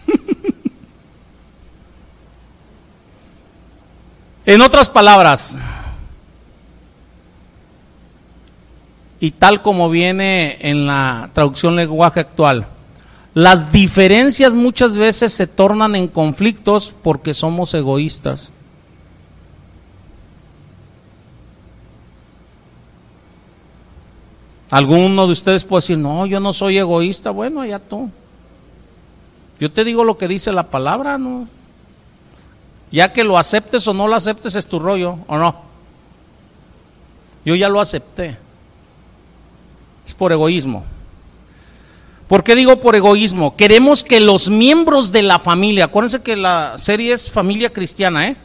En 4.46 4.62
otras 4.62 4.90
palabras, 4.90 5.58
y 9.22 9.32
tal 9.32 9.62
como 9.62 9.90
viene 9.90 10.58
en 10.60 10.86
la 10.86 11.30
traducción 11.34 11.78
lenguaje 11.78 12.20
actual, 12.20 12.68
las 13.34 13.72
diferencias 13.72 14.56
muchas 14.56 14.98
veces 14.98 15.32
se 15.34 15.48
tornan 15.48 15.96
en 15.96 16.10
conflictos 16.10 16.94
porque 17.02 17.34
somos 17.34 17.74
egoístas. 17.74 18.52
Alguno 24.70 25.26
de 25.26 25.32
ustedes 25.32 25.64
puede 25.64 25.82
decir, 25.82 25.98
no, 26.00 26.26
yo 26.26 26.40
no 26.40 26.52
soy 26.52 26.80
egoísta. 26.80 27.30
Bueno, 27.30 27.62
allá 27.62 27.80
tú. 27.80 28.10
Yo 29.60 29.72
te 29.72 29.84
digo 29.84 30.04
lo 30.04 30.18
que 30.18 30.28
dice 30.28 30.52
la 30.52 30.64
palabra, 30.70 31.18
¿no? 31.18 31.48
Ya 32.94 33.12
que 33.12 33.24
lo 33.24 33.40
aceptes 33.40 33.88
o 33.88 33.94
no 33.96 34.08
lo 34.08 34.14
aceptes 34.14 34.54
es 34.54 34.68
tu 34.68 34.78
rollo, 34.78 35.18
¿o 35.26 35.36
no? 35.36 35.56
Yo 37.44 37.56
ya 37.56 37.68
lo 37.68 37.80
acepté. 37.82 38.38
Es 40.06 40.14
por 40.14 40.32
egoísmo. 40.32 40.84
¿Por 42.28 42.44
qué 42.44 42.54
digo 42.54 42.80
por 42.80 42.96
egoísmo? 42.96 43.56
Queremos 43.56 44.04
que 44.04 44.20
los 44.20 44.48
miembros 44.48 45.12
de 45.12 45.24
la 45.24 45.40
familia, 45.40 45.86
acuérdense 45.86 46.22
que 46.22 46.38
la 46.38 46.78
serie 46.78 47.14
es 47.14 47.32
familia 47.32 47.74
cristiana, 47.74 48.28
¿eh? 48.28 48.38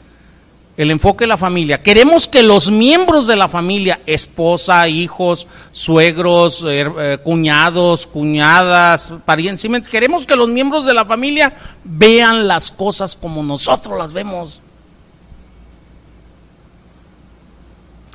El 0.79 0.93
enfoque 0.93 1.25
de 1.25 1.29
la 1.29 1.37
familia. 1.37 1.83
Queremos 1.83 2.29
que 2.29 2.41
los 2.41 2.71
miembros 2.71 3.27
de 3.27 3.35
la 3.35 3.49
familia, 3.49 4.01
esposa, 4.07 4.89
hijos, 4.89 5.49
suegros, 5.73 6.65
eh, 6.69 7.19
cuñados, 7.25 8.07
cuñadas, 8.07 9.13
parientes, 9.25 9.89
queremos 9.89 10.25
que 10.25 10.37
los 10.37 10.49
miembros 10.49 10.87
de 10.87 10.95
la 10.95 11.05
familia 11.05 11.53
vean 11.83 12.47
las 12.47 12.71
cosas 12.71 13.17
como 13.17 13.43
nosotros 13.43 13.99
las 13.99 14.13
vemos. 14.13 14.63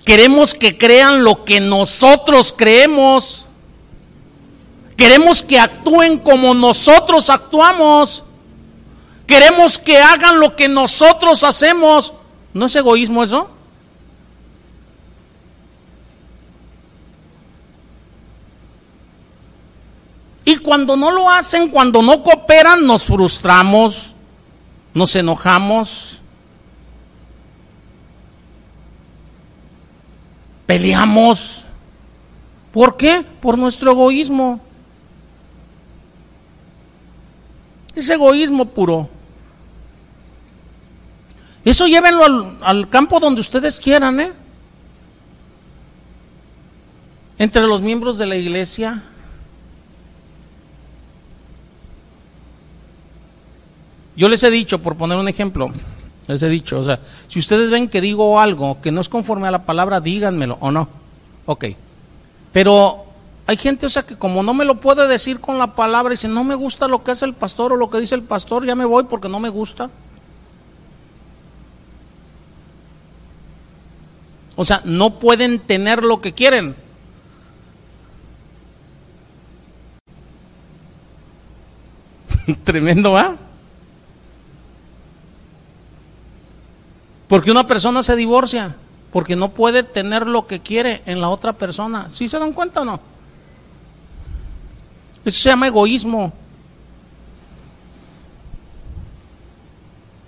Queremos 0.06 0.56
que 0.56 0.78
crean 0.78 1.26
lo 1.26 1.44
que 1.44 1.60
nosotros 1.60 2.56
creemos. 2.58 3.48
Queremos 4.96 5.44
que 5.44 5.60
actúen 5.60 6.18
como 6.18 6.54
nosotros 6.54 7.30
actuamos. 7.30 8.24
Queremos 9.28 9.78
que 9.78 9.98
hagan 9.98 10.40
lo 10.40 10.56
que 10.56 10.70
nosotros 10.70 11.44
hacemos. 11.44 12.14
¿No 12.54 12.68
es 12.68 12.76
egoísmo 12.76 13.24
eso? 13.24 13.50
Y 20.46 20.58
cuando 20.58 20.96
no 20.96 21.12
lo 21.12 21.30
hacen, 21.30 21.70
cuando 21.70 22.02
no 22.02 22.22
cooperan, 22.22 22.86
nos 22.86 23.06
frustramos, 23.06 24.14
nos 24.94 25.16
enojamos, 25.16 26.22
peleamos. 30.66 31.66
¿Por 32.72 32.98
qué? 32.98 33.24
Por 33.42 33.58
nuestro 33.58 33.92
egoísmo. 33.92 34.60
Es 37.96 38.10
egoísmo 38.10 38.66
puro. 38.66 39.10
Eso 41.66 41.88
llévenlo 41.88 42.58
al, 42.62 42.90
campo 42.90 43.20
donde 43.20 43.42
ustedes 43.42 43.80
quieran, 43.80 44.20
¿eh? 44.20 44.32
Entre 47.38 47.62
los 47.62 47.82
miembros 47.82 48.18
de 48.18 48.26
la 48.26 48.36
iglesia. 48.36 49.04
Yo 54.16 54.30
les 54.30 54.44
he 54.44 54.52
dicho, 54.52 54.80
por 54.80 54.96
poner 54.96 55.18
un 55.18 55.28
ejemplo, 55.28 55.72
les 56.28 56.44
he 56.44 56.50
dicho, 56.50 56.80
o 56.80 56.84
sea, 56.84 57.00
si 57.28 57.40
ustedes 57.40 57.72
ven 57.72 57.88
que 57.88 58.02
digo 58.02 58.40
algo 58.40 58.80
que 58.82 58.92
no 58.92 59.02
es 59.02 59.10
conforme 59.10 59.48
a 59.48 59.52
la 59.52 59.66
palabra, 59.66 60.02
díganmelo 60.02 60.58
o 60.60 60.70
no. 60.70 60.88
Ok. 61.46 61.66
Pero 62.52 63.06
hay 63.48 63.58
gente, 63.58 63.86
o 63.86 63.90
sea, 63.90 64.04
que 64.04 64.18
como 64.18 64.44
no 64.44 64.54
me 64.54 64.66
lo 64.66 64.80
puede 64.80 65.08
decir 65.08 65.40
con 65.40 65.58
la 65.58 65.76
palabra, 65.76 66.12
dice, 66.12 66.28
no 66.28 66.44
me 66.44 66.56
gusta 66.56 66.88
lo 66.88 67.04
que 67.04 67.12
hace 67.12 67.26
el 67.26 67.34
pastor 67.34 67.74
o 67.74 67.78
lo 67.78 67.90
que 67.90 68.00
dice 68.00 68.16
el 68.16 68.24
pastor, 68.24 68.66
ya 68.66 68.76
me 68.76 68.86
voy 68.86 69.06
porque 69.06 69.30
no 69.30 69.40
me 69.40 69.50
gusta. 69.50 69.90
O 74.56 74.64
sea, 74.64 74.82
no 74.86 75.20
pueden 75.20 75.60
tener 75.60 76.04
lo 76.04 76.22
que 76.22 76.34
quieren. 76.34 76.76
Tremendo, 82.64 83.14
¿va? 83.14 83.36
Porque 87.28 87.52
una 87.52 87.66
persona 87.66 88.04
se 88.04 88.16
divorcia 88.16 88.76
porque 89.14 89.36
no 89.36 89.50
puede 89.50 89.84
tener 89.84 90.28
lo 90.28 90.48
que 90.48 90.60
quiere 90.60 91.04
en 91.06 91.22
la 91.22 91.30
otra 91.30 91.54
persona. 91.54 92.10
¿Sí 92.10 92.28
se 92.28 92.40
dan 92.40 92.52
cuenta 92.52 92.82
o 92.82 92.86
no? 92.86 93.00
Eso 95.24 95.40
se 95.40 95.50
llama 95.50 95.68
egoísmo. 95.68 96.34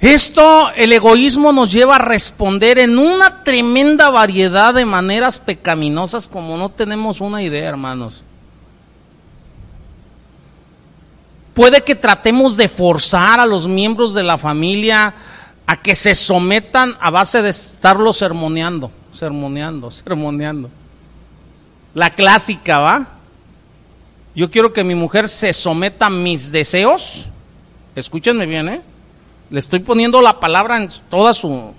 Esto, 0.06 0.70
el 0.76 0.94
egoísmo 0.94 1.52
nos 1.52 1.72
lleva 1.72 1.96
a 1.96 2.00
responder 2.00 2.78
en 2.78 3.00
una 3.00 3.44
tremenda 3.44 4.12
variedad 4.12 4.72
de 4.72 4.86
maneras 4.86 5.40
pecaminosas 5.40 6.28
como 6.28 6.58
no 6.58 6.70
tenemos 6.70 7.22
una 7.22 7.42
idea, 7.42 7.70
hermanos. 7.70 8.24
Puede 11.56 11.84
que 11.84 11.96
tratemos 11.96 12.56
de 12.56 12.68
forzar 12.68 13.40
a 13.40 13.48
los 13.48 13.68
miembros 13.68 14.14
de 14.14 14.22
la 14.22 14.38
familia 14.38 15.16
a 15.66 15.82
que 15.82 15.96
se 15.96 16.14
sometan 16.14 16.96
a 17.00 17.10
base 17.10 17.42
de 17.42 17.50
estarlos 17.50 18.18
sermoneando, 18.18 18.92
sermoneando, 19.12 19.90
sermoneando. 19.90 20.70
La 21.96 22.12
clásica, 22.12 22.78
¿va? 22.78 23.08
Yo 24.36 24.52
quiero 24.52 24.72
que 24.72 24.84
mi 24.84 24.94
mujer 24.94 25.28
se 25.30 25.52
someta 25.52 26.06
a 26.06 26.12
mis 26.12 26.52
deseos. 26.52 27.26
Escúchenme 27.96 28.46
bien, 28.46 28.70
¿eh? 28.70 28.82
Le 29.50 29.60
estoy 29.60 29.80
poniendo 29.80 30.22
la 30.22 30.40
palabra 30.40 30.78
en 30.78 30.90
toda 31.10 31.34
su, 31.34 31.74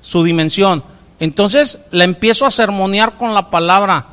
su 0.00 0.24
dimensión. 0.24 0.84
Entonces 1.18 1.80
la 1.90 2.04
empiezo 2.04 2.46
a 2.46 2.50
sermonear 2.50 3.16
con 3.16 3.34
la 3.34 3.50
palabra. 3.50 4.06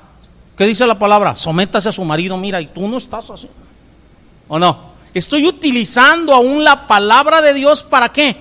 ¿Qué 0.58 0.66
dice 0.66 0.88
la 0.88 0.98
palabra? 0.98 1.36
Sométase 1.36 1.90
a 1.90 1.92
su 1.92 2.04
marido, 2.04 2.38
mira, 2.38 2.60
y 2.62 2.68
tú 2.68 2.88
no 2.88 2.98
estás 2.98 3.30
así. 3.30 3.50
¿O 4.48 4.58
no? 4.58 4.92
Estoy 5.14 5.46
utilizando 5.48 6.34
aún 6.34 6.64
la 6.64 6.88
palabra 6.88 7.42
de 7.42 7.54
Dios 7.54 7.84
para 7.84 8.10
qué? 8.10 8.36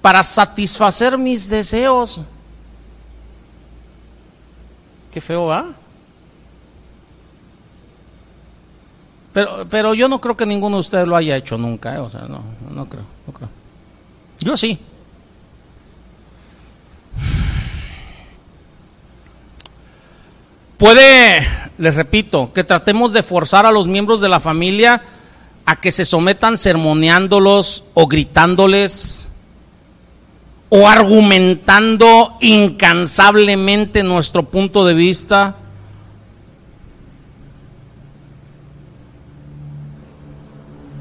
Para 0.00 0.22
satisfacer 0.22 1.16
mis 1.18 1.48
deseos. 1.48 2.20
Qué 5.12 5.20
feo, 5.20 5.46
¿va? 5.46 5.66
Pero, 9.32 9.66
pero 9.68 9.94
yo 9.94 10.08
no 10.08 10.20
creo 10.20 10.36
que 10.36 10.46
ninguno 10.46 10.76
de 10.76 10.80
ustedes 10.80 11.06
lo 11.06 11.16
haya 11.16 11.36
hecho 11.36 11.56
nunca, 11.56 11.94
¿eh? 11.94 11.98
o 11.98 12.10
sea, 12.10 12.22
no, 12.22 12.42
no 12.70 12.86
creo, 12.86 13.04
no 13.26 13.32
creo. 13.32 13.48
Yo 14.40 14.56
sí. 14.56 14.78
Puede, 20.76 21.46
les 21.78 21.94
repito, 21.94 22.52
que 22.52 22.64
tratemos 22.64 23.12
de 23.12 23.22
forzar 23.22 23.66
a 23.66 23.72
los 23.72 23.86
miembros 23.86 24.20
de 24.20 24.28
la 24.28 24.40
familia 24.40 25.02
a 25.64 25.76
que 25.80 25.92
se 25.92 26.04
sometan 26.04 26.58
sermoneándolos 26.58 27.84
o 27.94 28.08
gritándoles 28.08 29.28
o 30.68 30.88
argumentando 30.88 32.36
incansablemente 32.40 34.02
nuestro 34.02 34.44
punto 34.44 34.84
de 34.84 34.94
vista 34.94 35.56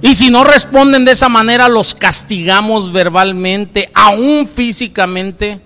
Y 0.02 0.16
si 0.16 0.32
no 0.32 0.44
responden 0.44 1.06
de 1.06 1.12
esa 1.12 1.30
manera, 1.30 1.70
los 1.70 1.94
castigamos 1.94 2.92
verbalmente, 2.92 3.92
aún 3.94 4.48
físicamente. 4.48 5.62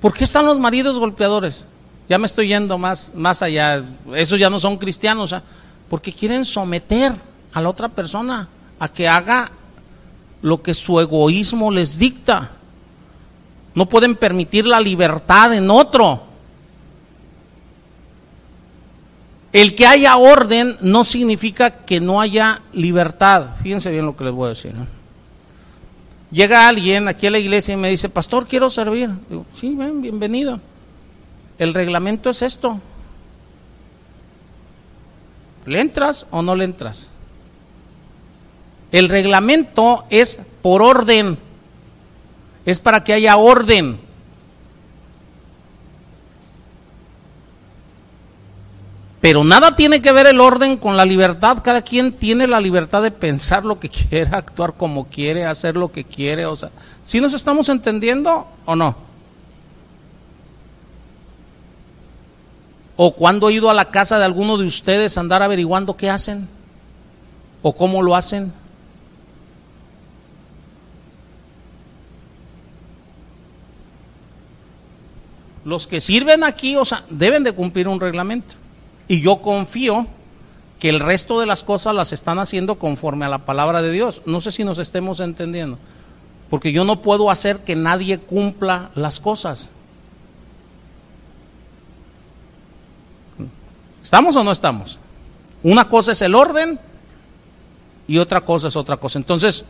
¿Por 0.00 0.12
qué 0.12 0.24
están 0.24 0.46
los 0.46 0.58
maridos 0.58 0.98
golpeadores? 0.98 1.64
Ya 2.08 2.18
me 2.18 2.26
estoy 2.26 2.48
yendo 2.48 2.76
más, 2.76 3.12
más 3.14 3.42
allá. 3.42 3.82
Esos 4.14 4.38
ya 4.38 4.50
no 4.50 4.58
son 4.58 4.78
cristianos. 4.78 5.32
¿ah? 5.32 5.42
Porque 5.88 6.12
quieren 6.12 6.44
someter 6.44 7.14
a 7.52 7.60
la 7.60 7.68
otra 7.68 7.88
persona 7.88 8.48
a 8.78 8.88
que 8.88 9.08
haga 9.08 9.50
lo 10.42 10.62
que 10.62 10.74
su 10.74 11.00
egoísmo 11.00 11.70
les 11.70 11.98
dicta. 11.98 12.50
No 13.74 13.88
pueden 13.88 14.16
permitir 14.16 14.66
la 14.66 14.80
libertad 14.80 15.54
en 15.54 15.70
otro. 15.70 16.25
El 19.56 19.74
que 19.74 19.86
haya 19.86 20.18
orden 20.18 20.76
no 20.82 21.02
significa 21.02 21.70
que 21.86 21.98
no 21.98 22.20
haya 22.20 22.60
libertad. 22.74 23.56
Fíjense 23.62 23.90
bien 23.90 24.04
lo 24.04 24.14
que 24.14 24.24
les 24.24 24.32
voy 24.34 24.44
a 24.44 24.48
decir. 24.50 24.74
Llega 26.30 26.68
alguien 26.68 27.08
aquí 27.08 27.26
a 27.26 27.30
la 27.30 27.38
iglesia 27.38 27.72
y 27.72 27.78
me 27.78 27.88
dice, 27.88 28.10
pastor, 28.10 28.46
quiero 28.46 28.68
servir. 28.68 29.08
Digo, 29.30 29.46
sí, 29.54 29.74
ven, 29.74 30.02
bienvenido. 30.02 30.60
El 31.58 31.72
reglamento 31.72 32.28
es 32.28 32.42
esto. 32.42 32.82
¿Le 35.64 35.80
entras 35.80 36.26
o 36.30 36.42
no 36.42 36.54
le 36.54 36.64
entras? 36.64 37.08
El 38.92 39.08
reglamento 39.08 40.04
es 40.10 40.38
por 40.60 40.82
orden. 40.82 41.38
Es 42.66 42.78
para 42.80 43.02
que 43.04 43.14
haya 43.14 43.38
orden. 43.38 44.00
Pero 49.26 49.42
nada 49.42 49.74
tiene 49.74 50.00
que 50.00 50.12
ver 50.12 50.28
el 50.28 50.40
orden 50.40 50.76
con 50.76 50.96
la 50.96 51.04
libertad. 51.04 51.58
Cada 51.60 51.82
quien 51.82 52.12
tiene 52.12 52.46
la 52.46 52.60
libertad 52.60 53.02
de 53.02 53.10
pensar 53.10 53.64
lo 53.64 53.80
que 53.80 53.88
quiere, 54.08 54.30
actuar 54.30 54.74
como 54.74 55.08
quiere, 55.08 55.44
hacer 55.44 55.74
lo 55.76 55.90
que 55.90 56.04
quiere. 56.04 56.46
O 56.46 56.54
sea, 56.54 56.70
¿sí 57.02 57.20
nos 57.20 57.34
estamos 57.34 57.68
entendiendo 57.68 58.46
o 58.64 58.76
no? 58.76 58.94
¿O 62.94 63.16
cuando 63.16 63.48
he 63.48 63.54
ido 63.54 63.68
a 63.68 63.74
la 63.74 63.86
casa 63.86 64.16
de 64.16 64.24
alguno 64.24 64.58
de 64.58 64.64
ustedes 64.64 65.18
a 65.18 65.22
andar 65.22 65.42
averiguando 65.42 65.96
qué 65.96 66.08
hacen? 66.08 66.48
¿O 67.62 67.74
cómo 67.74 68.02
lo 68.02 68.14
hacen? 68.14 68.52
Los 75.64 75.88
que 75.88 76.00
sirven 76.00 76.44
aquí, 76.44 76.76
o 76.76 76.84
sea, 76.84 77.02
deben 77.10 77.42
de 77.42 77.50
cumplir 77.50 77.88
un 77.88 77.98
reglamento. 77.98 78.54
Y 79.08 79.20
yo 79.20 79.40
confío 79.40 80.06
que 80.78 80.88
el 80.88 81.00
resto 81.00 81.40
de 81.40 81.46
las 81.46 81.62
cosas 81.62 81.94
las 81.94 82.12
están 82.12 82.38
haciendo 82.38 82.78
conforme 82.78 83.24
a 83.24 83.28
la 83.28 83.44
palabra 83.44 83.82
de 83.82 83.92
Dios. 83.92 84.22
No 84.26 84.40
sé 84.40 84.50
si 84.50 84.64
nos 84.64 84.78
estemos 84.78 85.20
entendiendo. 85.20 85.78
Porque 86.50 86.72
yo 86.72 86.84
no 86.84 87.02
puedo 87.02 87.30
hacer 87.30 87.60
que 87.60 87.74
nadie 87.76 88.18
cumpla 88.18 88.90
las 88.94 89.20
cosas. 89.20 89.70
¿Estamos 94.02 94.36
o 94.36 94.44
no 94.44 94.52
estamos? 94.52 94.98
Una 95.62 95.88
cosa 95.88 96.12
es 96.12 96.22
el 96.22 96.34
orden 96.34 96.78
y 98.06 98.18
otra 98.18 98.42
cosa 98.42 98.68
es 98.68 98.76
otra 98.76 98.98
cosa. 98.98 99.18
Entonces, 99.18 99.64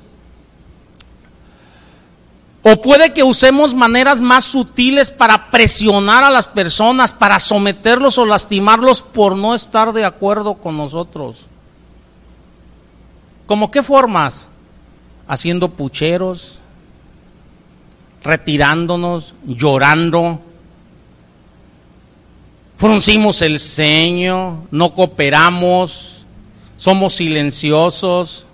o 2.68 2.80
puede 2.80 3.12
que 3.12 3.22
usemos 3.22 3.76
maneras 3.76 4.20
más 4.20 4.42
sutiles 4.44 5.12
para 5.12 5.52
presionar 5.52 6.24
a 6.24 6.30
las 6.30 6.48
personas, 6.48 7.12
para 7.12 7.38
someterlos 7.38 8.18
o 8.18 8.26
lastimarlos 8.26 9.02
por 9.02 9.36
no 9.36 9.54
estar 9.54 9.92
de 9.92 10.04
acuerdo 10.04 10.54
con 10.54 10.76
nosotros. 10.76 11.46
¿Cómo 13.46 13.70
qué 13.70 13.84
formas? 13.84 14.50
Haciendo 15.28 15.68
pucheros, 15.68 16.58
retirándonos, 18.24 19.36
llorando, 19.46 20.40
fruncimos 22.76 23.42
el 23.42 23.60
ceño, 23.60 24.66
no 24.72 24.92
cooperamos, 24.92 26.26
somos 26.76 27.14
silenciosos 27.14 28.44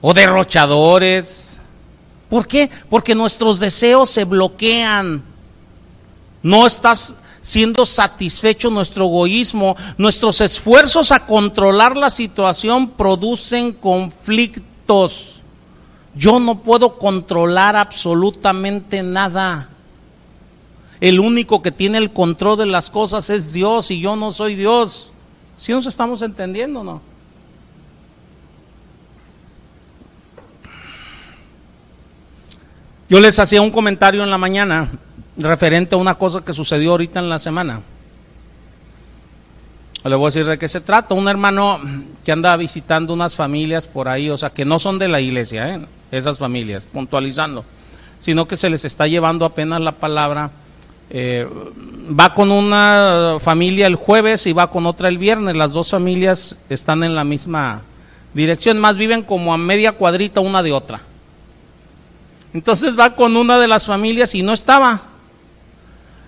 o 0.00 0.12
derrochadores. 0.12 1.59
¿Por 2.30 2.46
qué? 2.46 2.70
Porque 2.88 3.14
nuestros 3.14 3.58
deseos 3.58 4.08
se 4.08 4.24
bloquean. 4.24 5.22
No 6.42 6.66
estás 6.66 7.16
siendo 7.40 7.84
satisfecho 7.84 8.70
nuestro 8.70 9.06
egoísmo. 9.06 9.76
Nuestros 9.98 10.40
esfuerzos 10.40 11.10
a 11.10 11.26
controlar 11.26 11.96
la 11.96 12.08
situación 12.08 12.90
producen 12.90 13.72
conflictos. 13.72 15.40
Yo 16.14 16.38
no 16.38 16.60
puedo 16.60 16.98
controlar 16.98 17.74
absolutamente 17.74 19.02
nada. 19.02 19.68
El 21.00 21.18
único 21.18 21.62
que 21.62 21.72
tiene 21.72 21.98
el 21.98 22.12
control 22.12 22.58
de 22.58 22.66
las 22.66 22.90
cosas 22.90 23.28
es 23.30 23.52
Dios 23.52 23.90
y 23.90 24.00
yo 24.00 24.14
no 24.14 24.30
soy 24.30 24.54
Dios. 24.54 25.12
Si 25.56 25.72
nos 25.72 25.86
estamos 25.86 26.22
entendiendo, 26.22 26.84
¿no? 26.84 27.09
Yo 33.10 33.18
les 33.18 33.40
hacía 33.40 33.60
un 33.60 33.72
comentario 33.72 34.22
en 34.22 34.30
la 34.30 34.38
mañana 34.38 34.88
referente 35.36 35.96
a 35.96 35.98
una 35.98 36.14
cosa 36.14 36.44
que 36.44 36.54
sucedió 36.54 36.92
ahorita 36.92 37.18
en 37.18 37.28
la 37.28 37.40
semana. 37.40 37.80
Le 40.04 40.14
voy 40.14 40.26
a 40.26 40.28
decir 40.28 40.46
de 40.46 40.56
qué 40.56 40.68
se 40.68 40.80
trata. 40.80 41.14
Un 41.14 41.26
hermano 41.26 41.80
que 42.24 42.30
anda 42.30 42.56
visitando 42.56 43.12
unas 43.12 43.34
familias 43.34 43.88
por 43.88 44.06
ahí, 44.08 44.30
o 44.30 44.38
sea, 44.38 44.50
que 44.50 44.64
no 44.64 44.78
son 44.78 45.00
de 45.00 45.08
la 45.08 45.20
iglesia, 45.20 45.74
¿eh? 45.74 45.80
esas 46.12 46.38
familias, 46.38 46.86
puntualizando, 46.86 47.64
sino 48.20 48.46
que 48.46 48.56
se 48.56 48.70
les 48.70 48.84
está 48.84 49.08
llevando 49.08 49.44
apenas 49.44 49.80
la 49.80 49.92
palabra 49.92 50.52
eh, 51.10 51.48
va 52.18 52.32
con 52.32 52.52
una 52.52 53.38
familia 53.40 53.88
el 53.88 53.96
jueves 53.96 54.46
y 54.46 54.52
va 54.52 54.70
con 54.70 54.86
otra 54.86 55.08
el 55.08 55.18
viernes. 55.18 55.56
Las 55.56 55.72
dos 55.72 55.90
familias 55.90 56.58
están 56.68 57.02
en 57.02 57.16
la 57.16 57.24
misma 57.24 57.82
dirección, 58.34 58.78
más 58.78 58.96
viven 58.96 59.24
como 59.24 59.52
a 59.52 59.58
media 59.58 59.90
cuadrita 59.90 60.38
una 60.38 60.62
de 60.62 60.70
otra. 60.70 61.09
Entonces 62.52 62.98
va 62.98 63.14
con 63.14 63.36
una 63.36 63.58
de 63.58 63.68
las 63.68 63.86
familias 63.86 64.34
y 64.34 64.42
no 64.42 64.52
estaba. 64.52 65.00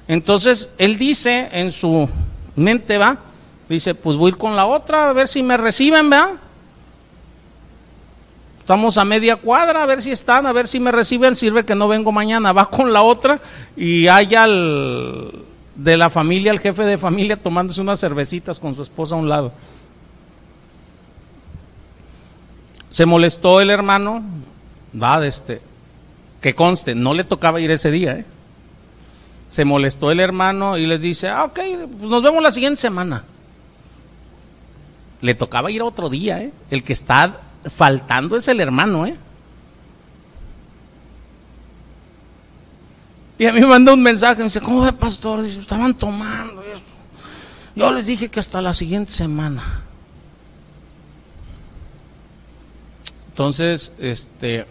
Entonces 0.09 0.71
él 0.79 0.99
dice 0.99 1.49
en 1.53 1.73
su 1.73 2.09
mente, 2.55 2.99
va, 2.99 3.19
dice, 3.69 3.95
pues 3.95 4.17
voy 4.17 4.33
con 4.33 4.57
la 4.57 4.67
otra 4.67 5.11
a 5.11 5.13
ver 5.13 5.29
si 5.29 5.43
me 5.43 5.57
reciben, 5.57 6.11
¿verdad? 6.11 6.35
Estamos 8.61 8.97
a 8.97 9.05
media 9.05 9.37
cuadra, 9.37 9.83
a 9.83 9.87
ver 9.87 10.03
si 10.03 10.13
están, 10.13 10.47
a 10.47 10.53
ver 10.53 10.69
si 10.69 10.79
me 10.79 10.93
reciben, 10.93 11.35
sirve 11.35 11.65
que 11.65 11.75
no 11.75 11.89
vengo 11.89 12.13
mañana. 12.13 12.53
Va 12.53 12.71
con 12.71 12.93
la 12.93 13.03
otra 13.03 13.41
y 13.77 14.07
hay 14.07 14.35
al 14.37 15.33
de 15.75 15.97
la 15.97 16.11
familia, 16.11 16.53
el 16.53 16.61
jefe 16.61 16.85
de 16.85 16.97
familia, 16.97 17.37
tomándose 17.37 17.81
unas 17.81 17.99
cervecitas 17.99 18.61
con 18.61 18.75
su 18.77 18.83
esposa 18.83 19.17
a 19.17 19.19
un 19.19 19.29
lado. 19.29 19.53
Se 22.89 23.05
molestó 23.05 23.61
el 23.61 23.71
hermano, 23.71 24.23
va, 24.95 25.27
este, 25.27 25.61
que 26.43 26.55
conste, 26.55 26.95
no 26.95 27.15
le 27.15 27.25
tocaba 27.25 27.61
ir 27.61 27.71
ese 27.71 27.91
día, 27.91 28.19
¿eh? 28.19 28.27
Se 29.47 29.65
molestó 29.65 30.11
el 30.11 30.19
hermano 30.19 30.77
y 30.77 30.87
les 30.87 31.01
dice, 31.01 31.29
ah, 31.29 31.45
ok, 31.45 31.61
pues 31.99 32.11
nos 32.11 32.23
vemos 32.23 32.43
la 32.43 32.51
siguiente 32.51 32.81
semana. 32.81 33.25
Le 35.21 35.35
tocaba 35.35 35.71
ir 35.71 35.83
otro 35.83 36.11
día, 36.11 36.43
¿eh? 36.43 36.53
El 36.71 36.83
que 36.83 36.93
está 36.93 37.41
faltando 37.71 38.37
es 38.37 38.49
el 38.49 38.61
hermano, 38.61 39.07
¿eh? 39.07 39.17
Y 43.39 43.47
a 43.47 43.53
mí 43.53 43.61
me 43.61 43.67
manda 43.67 43.93
un 43.93 44.03
mensaje, 44.03 44.39
me 44.39 44.45
dice, 44.45 44.61
¿cómo 44.61 44.81
ve, 44.81 44.93
pastor? 44.93 45.43
Dice, 45.43 45.61
estaban 45.61 45.95
tomando. 45.95 46.63
Yo 47.77 47.91
les 47.93 48.07
dije 48.07 48.29
que 48.29 48.41
hasta 48.41 48.61
la 48.61 48.73
siguiente 48.73 49.13
semana. 49.13 49.83
Entonces, 53.29 53.93
este, 53.99 54.67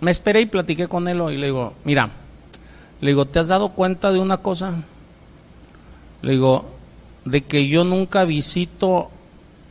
me 0.00 0.10
esperé 0.10 0.42
y 0.42 0.46
platiqué 0.46 0.88
con 0.88 1.08
él 1.08 1.22
y 1.32 1.36
le 1.36 1.46
digo, 1.46 1.74
mira, 1.84 2.10
le 3.00 3.10
digo, 3.10 3.26
¿te 3.26 3.38
has 3.38 3.48
dado 3.48 3.70
cuenta 3.70 4.12
de 4.12 4.18
una 4.18 4.38
cosa? 4.38 4.74
Le 6.22 6.32
digo, 6.32 6.66
de 7.24 7.42
que 7.42 7.66
yo 7.68 7.84
nunca 7.84 8.24
visito 8.24 9.10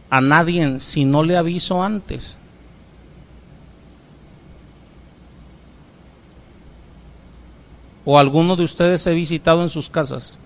a 0.10 0.22
nadie 0.22 0.80
si 0.80 1.06
no 1.06 1.24
le 1.24 1.38
aviso 1.38 1.84
antes. 1.84 2.40
o 8.12 8.18
alguno 8.18 8.56
de 8.56 8.64
ustedes 8.64 9.06
he 9.06 9.14
visitado 9.14 9.62
en 9.62 9.70
sus 9.70 9.88
casas. 9.88 10.40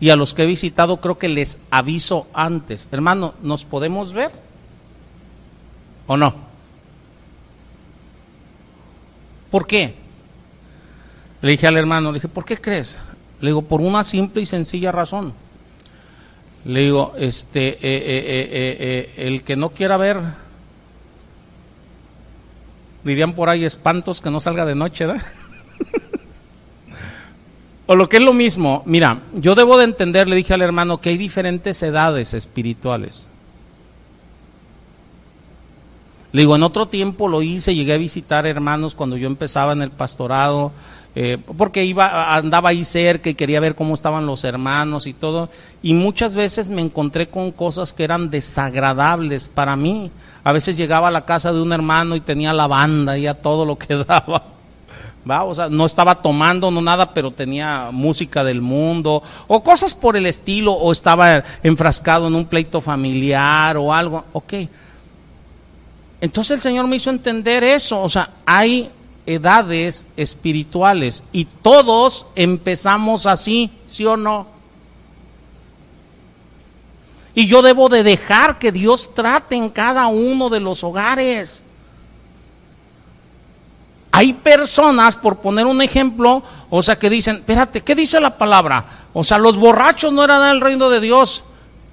Y 0.00 0.10
a 0.10 0.16
los 0.16 0.34
que 0.34 0.42
he 0.42 0.46
visitado 0.46 1.00
creo 1.00 1.16
que 1.16 1.28
les 1.28 1.58
aviso 1.70 2.26
antes. 2.34 2.88
Hermano, 2.92 3.32
¿nos 3.40 3.64
podemos 3.64 4.12
ver? 4.12 4.30
¿O 6.06 6.18
no? 6.18 6.34
¿Por 9.50 9.66
qué? 9.66 9.94
Le 11.42 11.50
dije 11.52 11.66
al 11.66 11.76
hermano, 11.76 12.10
le 12.10 12.16
dije, 12.16 12.28
¿por 12.28 12.44
qué 12.44 12.56
crees? 12.56 12.98
Le 13.40 13.50
digo, 13.50 13.62
por 13.62 13.80
una 13.80 14.02
simple 14.04 14.42
y 14.42 14.46
sencilla 14.46 14.92
razón. 14.92 15.32
Le 16.64 16.80
digo, 16.80 17.12
este, 17.16 17.68
eh, 17.68 17.78
eh, 17.82 18.76
eh, 18.80 19.12
el 19.18 19.42
que 19.42 19.56
no 19.56 19.70
quiera 19.70 19.96
ver, 19.96 20.18
dirían 23.04 23.34
por 23.34 23.48
ahí 23.48 23.64
espantos 23.64 24.20
que 24.20 24.30
no 24.30 24.40
salga 24.40 24.64
de 24.64 24.74
noche, 24.74 25.06
¿verdad? 25.06 25.26
O 27.88 27.94
lo 27.94 28.08
que 28.08 28.16
es 28.16 28.22
lo 28.22 28.34
mismo, 28.34 28.82
mira, 28.84 29.20
yo 29.32 29.54
debo 29.54 29.78
de 29.78 29.84
entender, 29.84 30.28
le 30.28 30.34
dije 30.34 30.52
al 30.52 30.62
hermano, 30.62 31.00
que 31.00 31.10
hay 31.10 31.16
diferentes 31.16 31.80
edades 31.84 32.34
espirituales. 32.34 33.28
Le 36.36 36.42
digo, 36.42 36.54
en 36.54 36.64
otro 36.64 36.88
tiempo 36.88 37.28
lo 37.28 37.40
hice, 37.40 37.74
llegué 37.74 37.94
a 37.94 37.96
visitar 37.96 38.46
hermanos 38.46 38.94
cuando 38.94 39.16
yo 39.16 39.26
empezaba 39.26 39.72
en 39.72 39.80
el 39.80 39.90
pastorado, 39.90 40.70
eh, 41.14 41.38
porque 41.56 41.86
iba, 41.86 42.36
andaba 42.36 42.68
ahí 42.68 42.84
cerca 42.84 43.30
y 43.30 43.34
quería 43.34 43.58
ver 43.58 43.74
cómo 43.74 43.94
estaban 43.94 44.26
los 44.26 44.44
hermanos 44.44 45.06
y 45.06 45.14
todo, 45.14 45.48
y 45.82 45.94
muchas 45.94 46.34
veces 46.34 46.68
me 46.68 46.82
encontré 46.82 47.28
con 47.28 47.52
cosas 47.52 47.94
que 47.94 48.04
eran 48.04 48.28
desagradables 48.28 49.48
para 49.48 49.76
mí. 49.76 50.10
A 50.44 50.52
veces 50.52 50.76
llegaba 50.76 51.08
a 51.08 51.10
la 51.10 51.24
casa 51.24 51.54
de 51.54 51.62
un 51.62 51.72
hermano 51.72 52.14
y 52.14 52.20
tenía 52.20 52.52
la 52.52 52.66
banda 52.66 53.16
y 53.16 53.26
a 53.26 53.40
todo 53.40 53.64
lo 53.64 53.78
que 53.78 53.94
daba. 54.04 54.42
O 55.46 55.54
sea, 55.54 55.70
no 55.70 55.86
estaba 55.86 56.16
tomando, 56.16 56.70
no 56.70 56.82
nada, 56.82 57.14
pero 57.14 57.30
tenía 57.30 57.88
música 57.92 58.44
del 58.44 58.60
mundo, 58.60 59.22
o 59.46 59.62
cosas 59.62 59.94
por 59.94 60.18
el 60.18 60.26
estilo, 60.26 60.74
o 60.74 60.92
estaba 60.92 61.42
enfrascado 61.62 62.26
en 62.26 62.34
un 62.34 62.44
pleito 62.44 62.82
familiar 62.82 63.78
o 63.78 63.90
algo. 63.94 64.22
Ok. 64.34 64.52
Entonces 66.20 66.52
el 66.52 66.60
Señor 66.60 66.86
me 66.86 66.96
hizo 66.96 67.10
entender 67.10 67.62
eso. 67.64 68.00
O 68.02 68.08
sea, 68.08 68.30
hay 68.44 68.90
edades 69.26 70.06
espirituales 70.16 71.24
y 71.32 71.44
todos 71.44 72.26
empezamos 72.36 73.26
así, 73.26 73.70
¿sí 73.84 74.04
o 74.04 74.16
no? 74.16 74.46
Y 77.34 77.48
yo 77.48 77.60
debo 77.60 77.88
de 77.88 78.02
dejar 78.02 78.58
que 78.58 78.72
Dios 78.72 79.14
trate 79.14 79.56
en 79.56 79.68
cada 79.68 80.06
uno 80.06 80.48
de 80.48 80.60
los 80.60 80.82
hogares 80.82 81.62
Hay 84.10 84.32
personas, 84.32 85.14
por 85.14 85.36
poner 85.36 85.66
un 85.66 85.82
ejemplo, 85.82 86.42
o 86.70 86.82
sea, 86.82 86.98
que 86.98 87.10
dicen, 87.10 87.36
espérate, 87.36 87.82
¿qué 87.82 87.94
dice 87.94 88.18
la 88.18 88.38
palabra? 88.38 88.82
O 89.12 89.22
sea, 89.22 89.36
los 89.36 89.58
borrachos 89.58 90.10
no 90.10 90.24
eran 90.24 90.40
del 90.40 90.62
reino 90.62 90.88
de 90.88 91.00
Dios. 91.00 91.44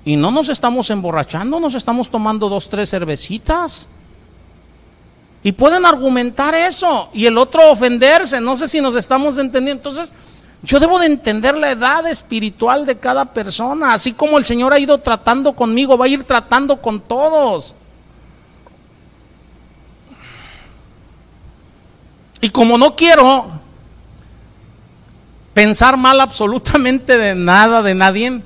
Y 0.06 0.16
no 0.16 0.32
nos 0.32 0.48
estamos 0.48 0.90
emborrachando, 0.90 1.60
nos 1.60 1.74
estamos 1.74 2.10
tomando 2.10 2.48
dos, 2.48 2.70
tres 2.70 2.90
cervecitas. 2.92 3.88
Y 5.44 5.52
pueden 5.52 5.86
argumentar 5.86 6.56
eso 6.56 7.10
y 7.14 7.26
el 7.26 7.38
otro 7.38 7.70
ofenderse. 7.70 8.40
No 8.40 8.56
sé 8.56 8.68
si 8.70 8.80
nos 8.80 8.96
estamos 8.96 9.38
entendiendo. 9.38 9.90
Entonces, 9.90 10.14
yo 10.64 10.80
debo 10.80 10.98
de 10.98 11.08
entender 11.08 11.58
la 11.58 11.72
edad 11.72 12.08
espiritual 12.08 12.86
de 12.86 12.98
cada 12.98 13.26
persona. 13.26 13.94
Así 13.94 14.14
como 14.14 14.38
el 14.38 14.46
Señor 14.46 14.72
ha 14.72 14.80
ido 14.80 14.98
tratando 15.00 15.54
conmigo, 15.54 15.98
va 15.98 16.06
a 16.06 16.08
ir 16.08 16.24
tratando 16.24 16.82
con 16.82 17.02
todos. 17.02 17.76
Y 22.40 22.50
como 22.50 22.78
no 22.78 22.96
quiero 22.96 23.48
pensar 25.54 25.98
mal 25.98 26.22
absolutamente 26.22 27.18
de 27.18 27.36
nada, 27.36 27.82
de 27.82 27.96
nadie, 27.96 28.42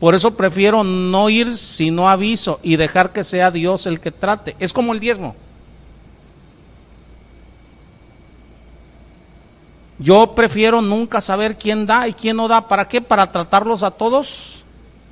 por 0.00 0.14
eso 0.14 0.34
prefiero 0.34 0.82
no 0.82 1.28
ir 1.28 1.52
si 1.52 1.90
no 1.90 2.08
aviso 2.08 2.58
y 2.62 2.76
dejar 2.76 3.12
que 3.12 3.22
sea 3.22 3.50
Dios 3.50 3.84
el 3.86 4.00
que 4.00 4.10
trate. 4.10 4.56
Es 4.58 4.72
como 4.72 4.94
el 4.94 5.00
diezmo. 5.00 5.36
Yo 9.98 10.34
prefiero 10.34 10.80
nunca 10.80 11.20
saber 11.20 11.56
quién 11.56 11.86
da 11.86 12.08
y 12.08 12.14
quién 12.14 12.36
no 12.36 12.48
da. 12.48 12.66
¿Para 12.66 12.88
qué? 12.88 13.00
Para 13.00 13.30
tratarlos 13.30 13.82
a 13.82 13.90
todos 13.90 14.64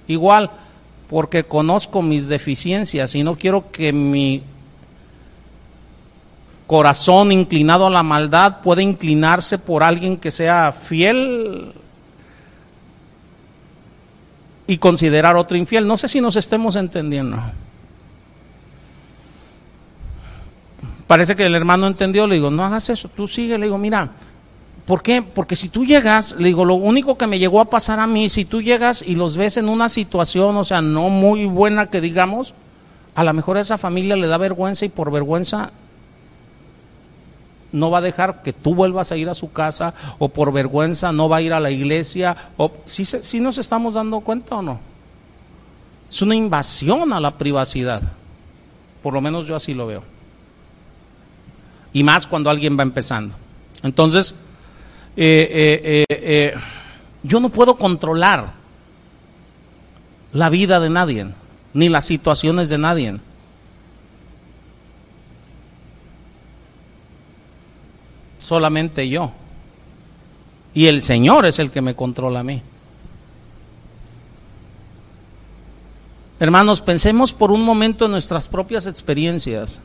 igual, 0.07 0.51
porque 1.09 1.44
conozco 1.44 2.02
mis 2.02 2.28
deficiencias 2.28 3.15
y 3.15 3.23
no 3.23 3.36
quiero 3.36 3.70
que 3.70 3.93
mi 3.93 4.43
corazón 6.66 7.32
inclinado 7.32 7.86
a 7.86 7.90
la 7.90 8.02
maldad 8.02 8.61
pueda 8.62 8.82
inclinarse 8.82 9.59
por 9.59 9.82
alguien 9.82 10.16
que 10.16 10.31
sea 10.31 10.73
fiel 10.73 11.74
y 14.69 14.78
considerar 14.78 15.36
otro 15.36 15.57
infiel. 15.57 15.85
No 15.86 15.97
sé 15.97 16.07
si 16.07 16.20
nos 16.20 16.36
estemos 16.36 16.77
entendiendo. 16.77 17.39
Parece 21.09 21.35
que 21.35 21.44
el 21.44 21.57
hermano 21.57 21.89
entendió, 21.89 22.28
le 22.28 22.36
digo, 22.36 22.52
no 22.52 22.65
hagas 22.65 22.89
eso, 22.89 23.09
tú 23.09 23.27
sigue, 23.27 23.59
le 23.59 23.66
digo, 23.66 23.78
mira, 23.78 24.11
¿Por 24.91 25.05
qué? 25.05 25.23
Porque 25.23 25.55
si 25.55 25.69
tú 25.69 25.87
llegas, 25.87 26.35
le 26.37 26.49
digo, 26.49 26.65
lo 26.65 26.75
único 26.75 27.17
que 27.17 27.29
me 27.29 27.39
llegó 27.39 27.61
a 27.61 27.71
pasar 27.71 28.01
a 28.01 28.09
mí, 28.09 28.29
si 28.29 28.45
tú 28.45 28.61
llegas 28.61 29.05
y 29.07 29.15
los 29.15 29.37
ves 29.37 29.57
en 29.57 29.69
una 29.69 29.89
situación, 29.89 30.57
o 30.57 30.65
sea, 30.65 30.83
no 30.83 31.11
muy 31.11 31.47
buena 31.47 31.87
que 31.87 32.01
digamos, 32.01 32.55
a 33.15 33.23
lo 33.23 33.33
mejor 33.33 33.57
a 33.57 33.61
esa 33.61 33.79
familia 33.79 34.17
le 34.17 34.27
da 34.27 34.37
vergüenza 34.37 34.85
y 34.85 34.89
por 34.89 35.12
vergüenza 35.12 35.71
no 37.71 37.93
va 37.93 37.99
a 37.99 38.01
dejar 38.01 38.43
que 38.43 38.53
tú 38.53 38.75
vuelvas 38.75 39.12
a 39.12 39.17
ir 39.17 39.29
a 39.29 39.35
su 39.35 39.53
casa 39.53 39.95
o 40.19 40.29
por 40.29 40.53
vergüenza 40.53 41.12
no 41.12 41.29
va 41.29 41.37
a 41.37 41.43
ir 41.43 41.53
a 41.53 41.61
la 41.61 41.71
iglesia. 41.71 42.37
O, 42.57 42.73
¿sí, 42.85 43.05
¿Sí 43.05 43.39
nos 43.39 43.59
estamos 43.59 43.95
dando 43.95 44.19
cuenta 44.23 44.57
o 44.57 44.62
no? 44.62 44.81
Es 46.11 46.21
una 46.21 46.35
invasión 46.35 47.12
a 47.12 47.21
la 47.21 47.39
privacidad. 47.39 48.03
Por 49.05 49.15
lo 49.15 49.21
menos 49.21 49.47
yo 49.47 49.55
así 49.55 49.73
lo 49.73 49.87
veo. 49.87 50.03
Y 51.93 52.03
más 52.03 52.27
cuando 52.27 52.51
alguien 52.51 52.77
va 52.77 52.83
empezando. 52.83 53.37
Entonces, 53.85 54.35
eh, 55.16 55.51
eh, 55.82 56.05
eh, 56.09 56.55
yo 57.23 57.41
no 57.41 57.49
puedo 57.49 57.77
controlar 57.77 58.53
la 60.32 60.49
vida 60.49 60.81
de 60.81 60.91
nadie, 60.91 61.27
ni 61.74 61.89
las 61.89 62.07
situaciones 62.07 62.69
de 62.69 62.78
nadie. 62.78 63.16
Solamente 68.39 69.09
yo. 69.09 69.32
Y 70.73 70.87
el 70.87 71.03
Señor 71.03 71.47
es 71.47 71.59
el 71.59 71.70
que 71.70 71.81
me 71.81 71.95
controla 71.95 72.41
a 72.41 72.45
mí. 72.45 72.62
Hermanos, 76.39 76.81
pensemos 76.81 77.35
por 77.35 77.53
un 77.53 77.62
momento 77.62 78.07
en 78.07 78.12
nuestras 78.12 78.49
propias 78.49 78.87
experiencias. 78.87 79.82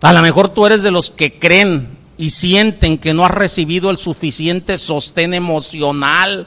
A 0.00 0.12
lo 0.12 0.22
mejor 0.22 0.50
tú 0.50 0.64
eres 0.66 0.82
de 0.82 0.90
los 0.90 1.10
que 1.10 1.38
creen 1.38 1.98
y 2.16 2.30
sienten 2.30 2.98
que 2.98 3.14
no 3.14 3.24
has 3.24 3.32
recibido 3.32 3.90
el 3.90 3.98
suficiente 3.98 4.76
sostén 4.76 5.34
emocional 5.34 6.46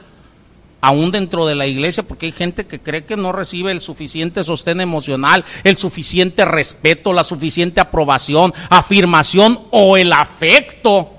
aún 0.80 1.12
dentro 1.12 1.46
de 1.46 1.54
la 1.54 1.66
iglesia, 1.66 2.02
porque 2.02 2.26
hay 2.26 2.32
gente 2.32 2.66
que 2.66 2.80
cree 2.80 3.04
que 3.04 3.16
no 3.16 3.30
recibe 3.30 3.70
el 3.70 3.80
suficiente 3.80 4.42
sostén 4.42 4.80
emocional, 4.80 5.44
el 5.62 5.76
suficiente 5.76 6.44
respeto, 6.44 7.12
la 7.12 7.22
suficiente 7.22 7.80
aprobación, 7.80 8.52
afirmación 8.68 9.60
o 9.70 9.96
el 9.96 10.12
afecto, 10.12 11.10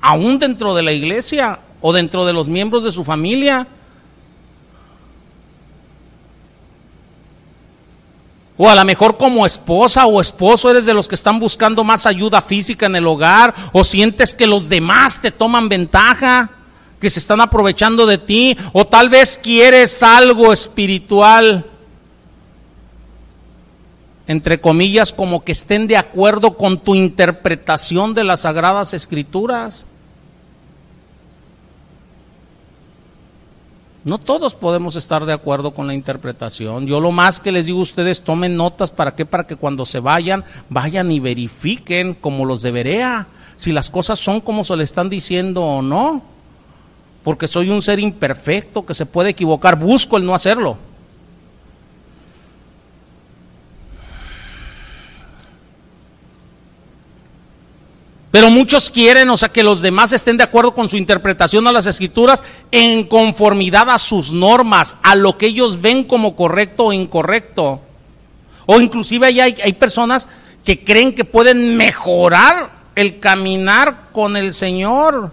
aún 0.00 0.38
dentro 0.38 0.74
de 0.74 0.82
la 0.82 0.92
iglesia 0.92 1.60
o 1.80 1.92
dentro 1.92 2.26
de 2.26 2.34
los 2.34 2.48
miembros 2.48 2.84
de 2.84 2.92
su 2.92 3.02
familia. 3.02 3.66
O 8.58 8.68
a 8.70 8.74
lo 8.74 8.84
mejor 8.84 9.18
como 9.18 9.44
esposa 9.44 10.06
o 10.06 10.20
esposo 10.20 10.70
eres 10.70 10.86
de 10.86 10.94
los 10.94 11.08
que 11.08 11.14
están 11.14 11.38
buscando 11.38 11.84
más 11.84 12.06
ayuda 12.06 12.40
física 12.40 12.86
en 12.86 12.96
el 12.96 13.06
hogar 13.06 13.54
o 13.72 13.84
sientes 13.84 14.34
que 14.34 14.46
los 14.46 14.68
demás 14.68 15.20
te 15.20 15.30
toman 15.30 15.68
ventaja, 15.68 16.50
que 16.98 17.10
se 17.10 17.18
están 17.18 17.42
aprovechando 17.42 18.06
de 18.06 18.16
ti 18.16 18.56
o 18.72 18.86
tal 18.86 19.10
vez 19.10 19.38
quieres 19.42 20.02
algo 20.02 20.52
espiritual, 20.52 21.66
entre 24.26 24.60
comillas, 24.60 25.12
como 25.12 25.44
que 25.44 25.52
estén 25.52 25.86
de 25.86 25.98
acuerdo 25.98 26.56
con 26.56 26.80
tu 26.80 26.94
interpretación 26.94 28.14
de 28.14 28.24
las 28.24 28.40
sagradas 28.40 28.94
escrituras. 28.94 29.86
No 34.06 34.18
todos 34.18 34.54
podemos 34.54 34.94
estar 34.94 35.26
de 35.26 35.32
acuerdo 35.32 35.72
con 35.72 35.88
la 35.88 35.92
interpretación. 35.92 36.86
Yo 36.86 37.00
lo 37.00 37.10
más 37.10 37.40
que 37.40 37.50
les 37.50 37.66
digo 37.66 37.80
a 37.80 37.82
ustedes, 37.82 38.20
tomen 38.22 38.54
notas 38.54 38.92
para 38.92 39.16
qué, 39.16 39.26
para 39.26 39.48
que 39.48 39.56
cuando 39.56 39.84
se 39.84 39.98
vayan, 39.98 40.44
vayan 40.70 41.10
y 41.10 41.18
verifiquen 41.18 42.14
como 42.14 42.44
los 42.44 42.62
debería, 42.62 43.26
si 43.56 43.72
las 43.72 43.90
cosas 43.90 44.20
son 44.20 44.40
como 44.40 44.62
se 44.62 44.76
le 44.76 44.84
están 44.84 45.10
diciendo 45.10 45.60
o 45.60 45.82
no. 45.82 46.22
Porque 47.24 47.48
soy 47.48 47.68
un 47.68 47.82
ser 47.82 47.98
imperfecto 47.98 48.86
que 48.86 48.94
se 48.94 49.06
puede 49.06 49.30
equivocar, 49.30 49.76
busco 49.76 50.16
el 50.16 50.24
no 50.24 50.36
hacerlo. 50.36 50.78
Pero 58.36 58.50
muchos 58.50 58.90
quieren, 58.90 59.30
o 59.30 59.36
sea, 59.38 59.48
que 59.48 59.62
los 59.62 59.80
demás 59.80 60.12
estén 60.12 60.36
de 60.36 60.44
acuerdo 60.44 60.74
con 60.74 60.90
su 60.90 60.98
interpretación 60.98 61.66
a 61.66 61.72
las 61.72 61.86
escrituras 61.86 62.44
en 62.70 63.04
conformidad 63.04 63.88
a 63.88 63.98
sus 63.98 64.30
normas, 64.30 64.98
a 65.02 65.14
lo 65.14 65.38
que 65.38 65.46
ellos 65.46 65.80
ven 65.80 66.04
como 66.04 66.36
correcto 66.36 66.84
o 66.84 66.92
incorrecto. 66.92 67.80
O 68.66 68.78
inclusive 68.78 69.26
hay, 69.26 69.40
hay 69.40 69.72
personas 69.72 70.28
que 70.62 70.84
creen 70.84 71.14
que 71.14 71.24
pueden 71.24 71.78
mejorar 71.78 72.72
el 72.94 73.20
caminar 73.20 74.10
con 74.12 74.36
el 74.36 74.52
Señor 74.52 75.32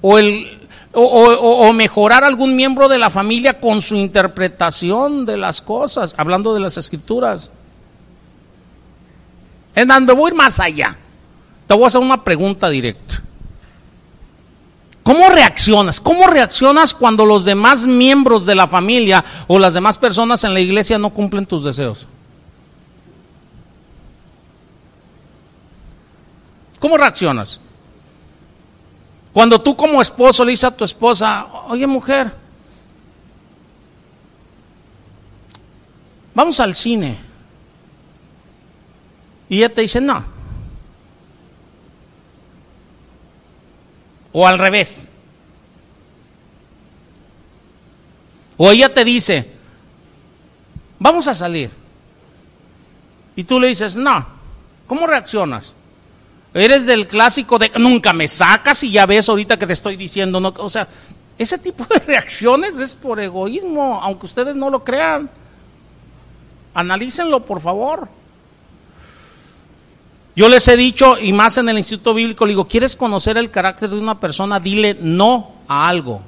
o, 0.00 1.72
mejorar 1.74 2.24
algún 2.24 2.56
miembro 2.56 2.88
de 2.88 2.98
la 2.98 3.10
familia 3.10 3.60
con 3.60 3.82
su 3.82 3.94
interpretación 3.96 5.26
de 5.26 5.36
las 5.36 5.60
cosas, 5.60 6.14
hablando 6.16 6.54
de 6.54 6.60
las 6.60 6.78
escrituras. 6.78 7.50
En 9.74 9.86
donde 9.86 10.14
voy 10.14 10.30
a 10.30 10.32
ir 10.32 10.34
más 10.34 10.58
allá. 10.58 10.96
Te 11.72 11.76
voy 11.76 11.84
a 11.84 11.86
hacer 11.86 12.02
una 12.02 12.22
pregunta 12.22 12.68
directa. 12.68 13.22
¿Cómo 15.02 15.26
reaccionas? 15.30 16.02
¿Cómo 16.02 16.26
reaccionas 16.26 16.92
cuando 16.92 17.24
los 17.24 17.46
demás 17.46 17.86
miembros 17.86 18.44
de 18.44 18.54
la 18.54 18.68
familia 18.68 19.24
o 19.46 19.58
las 19.58 19.72
demás 19.72 19.96
personas 19.96 20.44
en 20.44 20.52
la 20.52 20.60
iglesia 20.60 20.98
no 20.98 21.08
cumplen 21.08 21.46
tus 21.46 21.64
deseos? 21.64 22.06
¿Cómo 26.78 26.98
reaccionas? 26.98 27.58
Cuando 29.32 29.58
tú 29.58 29.74
como 29.74 30.02
esposo 30.02 30.44
le 30.44 30.50
dices 30.50 30.64
a 30.64 30.76
tu 30.76 30.84
esposa, 30.84 31.46
oye 31.68 31.86
mujer, 31.86 32.34
vamos 36.34 36.60
al 36.60 36.74
cine. 36.74 37.16
Y 39.48 39.56
ella 39.56 39.72
te 39.72 39.80
dice, 39.80 40.02
no, 40.02 40.31
O 44.32 44.46
al 44.46 44.58
revés. 44.58 45.10
O 48.56 48.70
ella 48.70 48.92
te 48.92 49.04
dice, 49.04 49.50
vamos 50.98 51.26
a 51.26 51.34
salir. 51.34 51.70
Y 53.34 53.44
tú 53.44 53.58
le 53.58 53.68
dices, 53.68 53.96
no. 53.96 54.26
¿Cómo 54.86 55.06
reaccionas? 55.06 55.74
Eres 56.54 56.84
del 56.84 57.06
clásico 57.06 57.58
de 57.58 57.70
nunca 57.78 58.12
me 58.12 58.28
sacas 58.28 58.82
y 58.82 58.90
ya 58.90 59.06
ves 59.06 59.28
ahorita 59.28 59.58
que 59.58 59.66
te 59.66 59.72
estoy 59.72 59.96
diciendo, 59.96 60.38
no, 60.38 60.52
o 60.58 60.68
sea, 60.68 60.86
ese 61.38 61.58
tipo 61.58 61.84
de 61.84 61.98
reacciones 62.06 62.78
es 62.78 62.94
por 62.94 63.18
egoísmo, 63.20 64.00
aunque 64.02 64.26
ustedes 64.26 64.54
no 64.54 64.68
lo 64.68 64.84
crean. 64.84 65.30
Analícenlo, 66.74 67.44
por 67.44 67.60
favor. 67.60 68.08
Yo 70.34 70.48
les 70.48 70.66
he 70.68 70.76
dicho, 70.76 71.18
y 71.18 71.32
más 71.32 71.58
en 71.58 71.68
el 71.68 71.78
Instituto 71.78 72.14
Bíblico, 72.14 72.46
le 72.46 72.52
digo, 72.52 72.66
¿quieres 72.66 72.96
conocer 72.96 73.36
el 73.36 73.50
carácter 73.50 73.90
de 73.90 73.98
una 73.98 74.18
persona? 74.18 74.60
Dile 74.60 74.96
no 75.00 75.52
a 75.68 75.88
algo. 75.88 76.22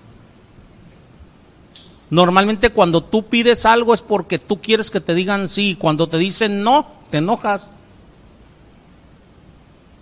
Normalmente 2.10 2.70
cuando 2.70 3.02
tú 3.02 3.26
pides 3.26 3.64
algo 3.66 3.94
es 3.94 4.02
porque 4.02 4.38
tú 4.38 4.60
quieres 4.60 4.90
que 4.90 5.00
te 5.00 5.14
digan 5.14 5.48
sí. 5.48 5.76
Cuando 5.78 6.06
te 6.06 6.18
dicen 6.18 6.62
no, 6.62 6.86
te 7.10 7.18
enojas. 7.18 7.70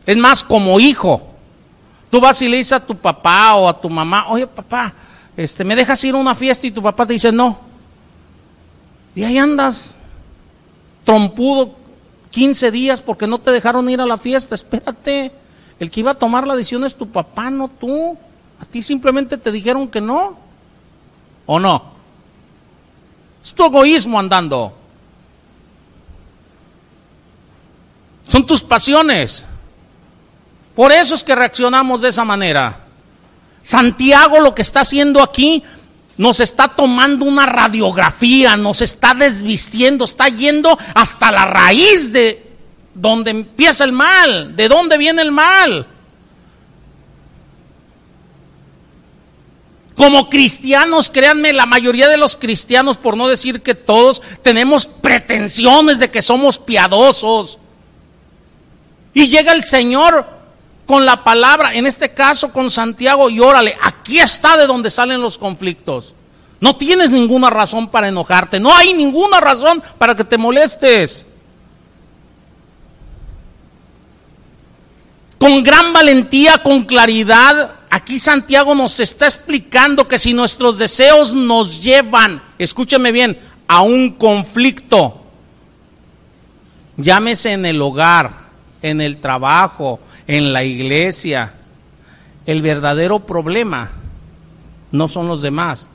Es 0.04 0.16
más, 0.16 0.42
como 0.42 0.80
hijo, 0.80 1.22
tú 2.10 2.20
vas 2.20 2.42
y 2.42 2.48
le 2.48 2.56
dices 2.56 2.72
a 2.72 2.84
tu 2.84 2.96
papá 2.96 3.54
o 3.54 3.68
a 3.68 3.80
tu 3.80 3.88
mamá, 3.88 4.28
oye 4.28 4.46
papá, 4.46 4.92
este, 5.36 5.64
¿me 5.64 5.76
dejas 5.76 6.02
ir 6.04 6.14
a 6.14 6.18
una 6.18 6.34
fiesta? 6.34 6.66
Y 6.66 6.72
tu 6.72 6.82
papá 6.82 7.06
te 7.06 7.12
dice 7.12 7.30
no. 7.30 7.58
Y 9.14 9.22
ahí 9.22 9.38
andas, 9.38 9.94
trompudo 11.04 11.76
15 12.32 12.70
días 12.70 13.02
porque 13.02 13.28
no 13.28 13.38
te 13.38 13.52
dejaron 13.52 13.88
ir 13.88 14.00
a 14.00 14.06
la 14.06 14.18
fiesta. 14.18 14.54
Espérate, 14.54 15.30
el 15.78 15.90
que 15.90 16.00
iba 16.00 16.12
a 16.12 16.18
tomar 16.18 16.46
la 16.46 16.56
decisión 16.56 16.84
es 16.84 16.94
tu 16.94 17.08
papá, 17.08 17.50
no 17.50 17.68
tú. 17.68 18.18
A 18.58 18.64
ti 18.64 18.82
simplemente 18.82 19.38
te 19.38 19.52
dijeron 19.52 19.86
que 19.86 20.00
no. 20.00 20.36
¿O 21.46 21.60
no? 21.60 21.92
Es 23.44 23.52
tu 23.52 23.64
egoísmo 23.64 24.18
andando. 24.18 24.72
Son 28.26 28.46
tus 28.46 28.62
pasiones. 28.62 29.44
Por 30.74 30.90
eso 30.90 31.14
es 31.14 31.22
que 31.22 31.34
reaccionamos 31.34 32.00
de 32.00 32.08
esa 32.08 32.24
manera. 32.24 32.86
Santiago 33.62 34.40
lo 34.40 34.54
que 34.54 34.62
está 34.62 34.80
haciendo 34.80 35.22
aquí 35.22 35.62
nos 36.22 36.38
está 36.38 36.68
tomando 36.68 37.24
una 37.24 37.46
radiografía, 37.46 38.56
nos 38.56 38.80
está 38.80 39.12
desvistiendo, 39.12 40.04
está 40.04 40.28
yendo 40.28 40.78
hasta 40.94 41.32
la 41.32 41.46
raíz 41.46 42.12
de 42.12 42.48
donde 42.94 43.32
empieza 43.32 43.82
el 43.82 43.90
mal, 43.90 44.54
de 44.54 44.68
dónde 44.68 44.98
viene 44.98 45.20
el 45.20 45.32
mal. 45.32 45.84
Como 49.96 50.30
cristianos, 50.30 51.10
créanme, 51.10 51.52
la 51.52 51.66
mayoría 51.66 52.08
de 52.08 52.18
los 52.18 52.36
cristianos, 52.36 52.98
por 52.98 53.16
no 53.16 53.26
decir 53.26 53.60
que 53.60 53.74
todos, 53.74 54.22
tenemos 54.42 54.86
pretensiones 54.86 55.98
de 55.98 56.12
que 56.12 56.22
somos 56.22 56.56
piadosos. 56.56 57.58
Y 59.12 59.26
llega 59.26 59.52
el 59.52 59.64
Señor 59.64 60.24
con 60.92 61.06
la 61.06 61.24
palabra, 61.24 61.72
en 61.72 61.86
este 61.86 62.12
caso 62.12 62.52
con 62.52 62.68
Santiago, 62.68 63.30
y 63.30 63.40
órale, 63.40 63.74
aquí 63.80 64.18
está 64.18 64.58
de 64.58 64.66
donde 64.66 64.90
salen 64.90 65.22
los 65.22 65.38
conflictos. 65.38 66.14
No 66.60 66.76
tienes 66.76 67.12
ninguna 67.12 67.48
razón 67.48 67.88
para 67.88 68.08
enojarte, 68.08 68.60
no 68.60 68.76
hay 68.76 68.92
ninguna 68.92 69.40
razón 69.40 69.82
para 69.96 70.14
que 70.14 70.22
te 70.22 70.36
molestes. 70.36 71.24
Con 75.38 75.62
gran 75.62 75.94
valentía, 75.94 76.62
con 76.62 76.82
claridad, 76.82 77.76
aquí 77.88 78.18
Santiago 78.18 78.74
nos 78.74 79.00
está 79.00 79.24
explicando 79.24 80.06
que 80.06 80.18
si 80.18 80.34
nuestros 80.34 80.76
deseos 80.76 81.32
nos 81.32 81.82
llevan, 81.82 82.42
escúcheme 82.58 83.12
bien, 83.12 83.40
a 83.66 83.80
un 83.80 84.10
conflicto, 84.10 85.22
llámese 86.98 87.52
en 87.52 87.64
el 87.64 87.80
hogar, 87.80 88.30
en 88.82 89.00
el 89.00 89.16
trabajo, 89.22 89.98
en 90.26 90.52
la 90.52 90.64
iglesia. 90.64 91.54
El 92.46 92.62
verdadero 92.62 93.20
problema 93.20 93.90
no 94.90 95.08
son 95.08 95.28
los 95.28 95.42
demás, 95.42 95.88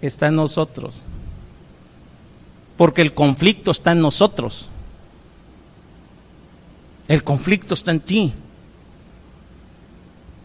está 0.00 0.28
en 0.28 0.36
nosotros. 0.36 1.04
Porque 2.76 3.02
el 3.02 3.14
conflicto 3.14 3.70
está 3.70 3.92
en 3.92 4.00
nosotros. 4.00 4.68
El 7.08 7.22
conflicto 7.22 7.74
está 7.74 7.90
en 7.90 8.00
ti. 8.00 8.32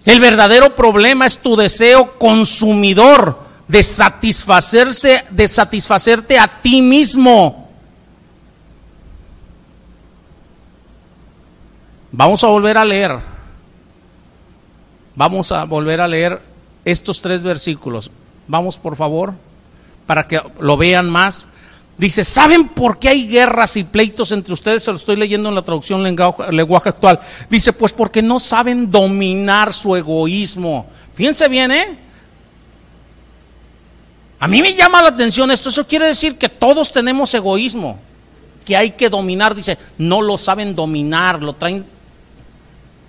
El 0.05 0.19
verdadero 0.19 0.75
problema 0.75 1.25
es 1.25 1.39
tu 1.39 1.55
deseo 1.55 2.17
consumidor 2.17 3.39
de 3.67 3.83
satisfacerse, 3.83 5.25
de 5.29 5.47
satisfacerte 5.47 6.39
a 6.39 6.61
ti 6.61 6.81
mismo. 6.81 7.68
Vamos 12.11 12.43
a 12.43 12.47
volver 12.47 12.77
a 12.77 12.85
leer. 12.85 13.17
Vamos 15.15 15.51
a 15.51 15.65
volver 15.65 16.01
a 16.01 16.07
leer 16.07 16.41
estos 16.85 17.21
tres 17.21 17.43
versículos. 17.43 18.09
Vamos, 18.47 18.77
por 18.77 18.95
favor, 18.95 19.33
para 20.07 20.27
que 20.27 20.41
lo 20.59 20.77
vean 20.77 21.09
más. 21.09 21.47
Dice, 21.97 22.23
¿saben 22.23 22.69
por 22.69 22.97
qué 22.97 23.09
hay 23.09 23.27
guerras 23.27 23.75
y 23.75 23.83
pleitos 23.83 24.31
entre 24.31 24.53
ustedes? 24.53 24.83
Se 24.83 24.91
lo 24.91 24.97
estoy 24.97 25.17
leyendo 25.17 25.49
en 25.49 25.55
la 25.55 25.61
traducción 25.61 26.01
lenguaje, 26.01 26.89
actual. 26.89 27.19
Dice, 27.49 27.73
pues 27.73 27.91
porque 27.91 28.21
no 28.21 28.39
saben 28.39 28.89
dominar 28.89 29.73
su 29.73 29.95
egoísmo. 29.95 30.87
Fíjense 31.13 31.49
bien, 31.49 31.71
¿eh? 31.71 31.97
A 34.39 34.47
mí 34.47 34.61
me 34.61 34.73
llama 34.73 35.01
la 35.01 35.09
atención 35.09 35.51
esto. 35.51 35.67
Eso 35.67 35.85
quiere 35.85 36.07
decir 36.07 36.37
que 36.37 36.47
todos 36.47 36.93
tenemos 36.93 37.33
egoísmo, 37.33 37.99
que 38.63 38.77
hay 38.77 38.91
que 38.91 39.09
dominar. 39.09 39.53
Dice, 39.53 39.77
no 39.97 40.21
lo 40.21 40.37
saben 40.37 40.73
dominar, 40.73 41.43
lo 41.43 41.51
traen 41.51 41.85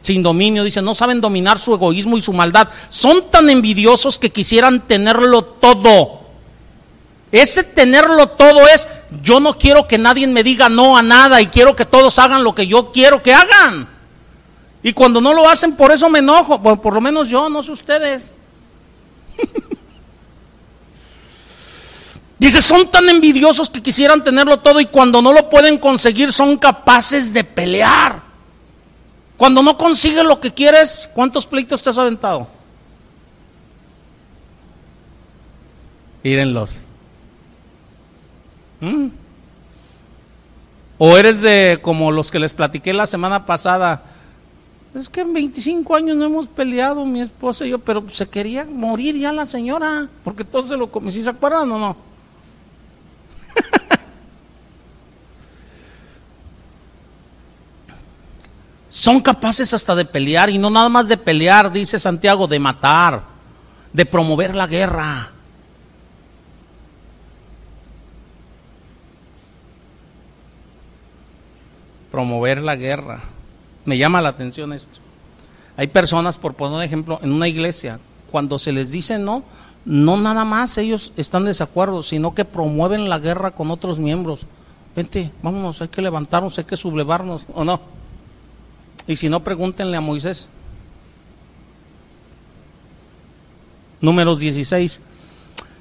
sin 0.03 0.23
dominio, 0.23 0.65
dice, 0.65 0.81
no 0.81 0.95
saben 0.95 1.21
dominar 1.21 1.59
su 1.59 1.75
egoísmo 1.75 2.17
y 2.17 2.23
su 2.23 2.33
maldad. 2.33 2.69
Son 2.89 3.31
tan 3.31 3.51
envidiosos 3.51 4.19
que 4.19 4.31
quisieran 4.31 4.87
tenerlo 4.87 5.43
todo. 5.43 6.21
Ese 7.33 7.63
tenerlo 7.63 8.29
todo 8.29 8.67
es, 8.67 8.89
yo 9.23 9.41
no 9.41 9.57
quiero 9.59 9.87
que 9.87 9.99
nadie 9.99 10.27
me 10.27 10.43
diga 10.43 10.69
no 10.69 10.97
a 10.97 11.03
nada 11.03 11.41
y 11.41 11.47
quiero 11.47 11.77
que 11.77 11.85
todos 11.85 12.19
hagan 12.19 12.43
lo 12.43 12.55
que 12.55 12.67
yo 12.67 12.91
quiero 12.93 13.23
que 13.23 13.35
hagan. 13.35 13.89
Y 14.83 14.93
cuando 14.95 15.21
no 15.21 15.35
lo 15.35 15.49
hacen, 15.49 15.77
por 15.77 15.93
eso 15.93 16.09
me 16.09 16.21
enojo. 16.21 16.59
Bueno, 16.59 16.81
por 16.81 16.95
lo 16.95 17.01
menos 17.01 17.29
yo, 17.29 17.49
no 17.51 17.63
sé 17.63 17.73
ustedes. 17.73 18.33
Dice, 22.39 22.63
son 22.63 22.91
tan 22.91 23.07
envidiosos 23.11 23.69
que 23.69 23.83
quisieran 23.83 24.25
tenerlo 24.25 24.57
todo 24.61 24.81
y 24.81 24.87
cuando 24.87 25.21
no 25.21 25.35
lo 25.35 25.51
pueden 25.51 25.77
conseguir 25.77 26.33
son 26.33 26.57
capaces 26.57 27.35
de 27.35 27.45
pelear. 27.45 28.30
Cuando 29.41 29.62
no 29.62 29.79
consigues 29.79 30.23
lo 30.23 30.39
que 30.39 30.53
quieres, 30.53 31.09
¿cuántos 31.15 31.47
pleitos 31.47 31.81
te 31.81 31.89
has 31.89 31.97
aventado? 31.97 32.47
Mírenlos. 36.23 36.83
¿Mm? 38.83 39.07
O 40.99 41.17
eres 41.17 41.41
de 41.41 41.79
como 41.81 42.12
los 42.12 42.31
que 42.31 42.39
les 42.39 42.53
platiqué 42.53 42.93
la 42.93 43.07
semana 43.07 43.47
pasada. 43.47 44.03
Es 44.95 45.09
que 45.09 45.23
en 45.23 45.33
25 45.33 45.97
años 45.97 46.19
no 46.19 46.27
hemos 46.27 46.47
peleado, 46.47 47.07
mi 47.07 47.23
esposa 47.23 47.65
y 47.65 47.71
yo, 47.71 47.79
pero 47.79 48.05
se 48.11 48.29
quería 48.29 48.67
morir 48.67 49.17
ya 49.17 49.33
la 49.33 49.47
señora, 49.47 50.11
porque 50.23 50.45
se 50.62 50.77
lo 50.77 50.91
comió. 50.91 51.11
¿Sí 51.11 51.23
se 51.23 51.31
acuerdan 51.31 51.73
o 51.73 51.79
no? 51.79 51.97
Son 58.91 59.21
capaces 59.21 59.73
hasta 59.73 59.95
de 59.95 60.05
pelear 60.05 60.51
y 60.51 60.59
no 60.59 60.69
nada 60.69 60.89
más 60.89 61.07
de 61.07 61.17
pelear, 61.17 61.71
dice 61.71 61.97
Santiago, 61.97 62.49
de 62.49 62.59
matar, 62.59 63.23
de 63.93 64.05
promover 64.05 64.57
la 64.57 64.67
guerra. 64.67 65.31
Promover 72.11 72.62
la 72.62 72.75
guerra. 72.75 73.21
Me 73.85 73.97
llama 73.97 74.21
la 74.21 74.31
atención 74.31 74.73
esto. 74.73 74.99
Hay 75.77 75.87
personas, 75.87 76.37
por 76.37 76.55
poner 76.55 76.79
un 76.79 76.83
ejemplo, 76.83 77.21
en 77.23 77.31
una 77.31 77.47
iglesia, 77.47 78.01
cuando 78.33 78.59
se 78.59 78.73
les 78.73 78.91
dice 78.91 79.21
no, 79.21 79.45
no 79.85 80.17
nada 80.17 80.45
más 80.45 80.77
ellos 80.79 81.12
están 81.17 81.45
de 81.45 81.51
desacuerdo, 81.51 82.03
sino 82.03 82.35
que 82.35 82.45
promueven 82.45 83.09
la 83.09 83.21
guerra 83.21 83.53
con 83.53 83.71
otros 83.71 84.01
miembros. 84.01 84.47
Vente, 84.97 85.31
vámonos, 85.45 85.81
hay 85.81 85.89
que 85.89 86.03
levantarnos, 86.03 86.59
hay 86.59 86.65
que 86.65 86.77
sublevarnos, 86.77 87.47
¿o 87.55 87.62
no? 87.62 88.00
Y 89.11 89.16
si 89.16 89.28
no, 89.28 89.43
pregúntenle 89.43 89.97
a 89.97 90.01
Moisés. 90.01 90.49
Números 94.01 94.39
16. 94.39 95.01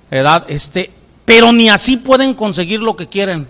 Edad, 0.09 0.45
este, 0.49 0.89
pero 1.25 1.53
ni 1.53 1.69
así 1.69 1.97
pueden 1.97 2.33
conseguir 2.33 2.81
lo 2.81 2.95
que 2.95 3.07
quieren. 3.07 3.47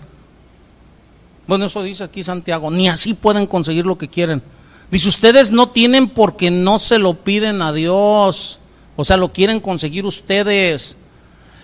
Bueno, 1.47 1.67
eso 1.67 1.81
dice 1.81 2.03
aquí 2.03 2.23
Santiago, 2.23 2.69
ni 2.69 2.89
así 2.89 3.13
pueden 3.13 3.47
conseguir 3.47 3.85
lo 3.85 3.97
que 3.97 4.09
quieren. 4.09 4.43
Dice, 4.91 5.07
ustedes 5.07 5.53
no 5.53 5.69
tienen 5.69 6.09
porque 6.09 6.51
no 6.51 6.77
se 6.77 6.97
lo 6.97 7.13
piden 7.13 7.61
a 7.61 7.71
Dios. 7.71 8.59
O 8.97 9.05
sea, 9.05 9.15
lo 9.15 9.31
quieren 9.31 9.61
conseguir 9.61 10.05
ustedes. 10.05 10.97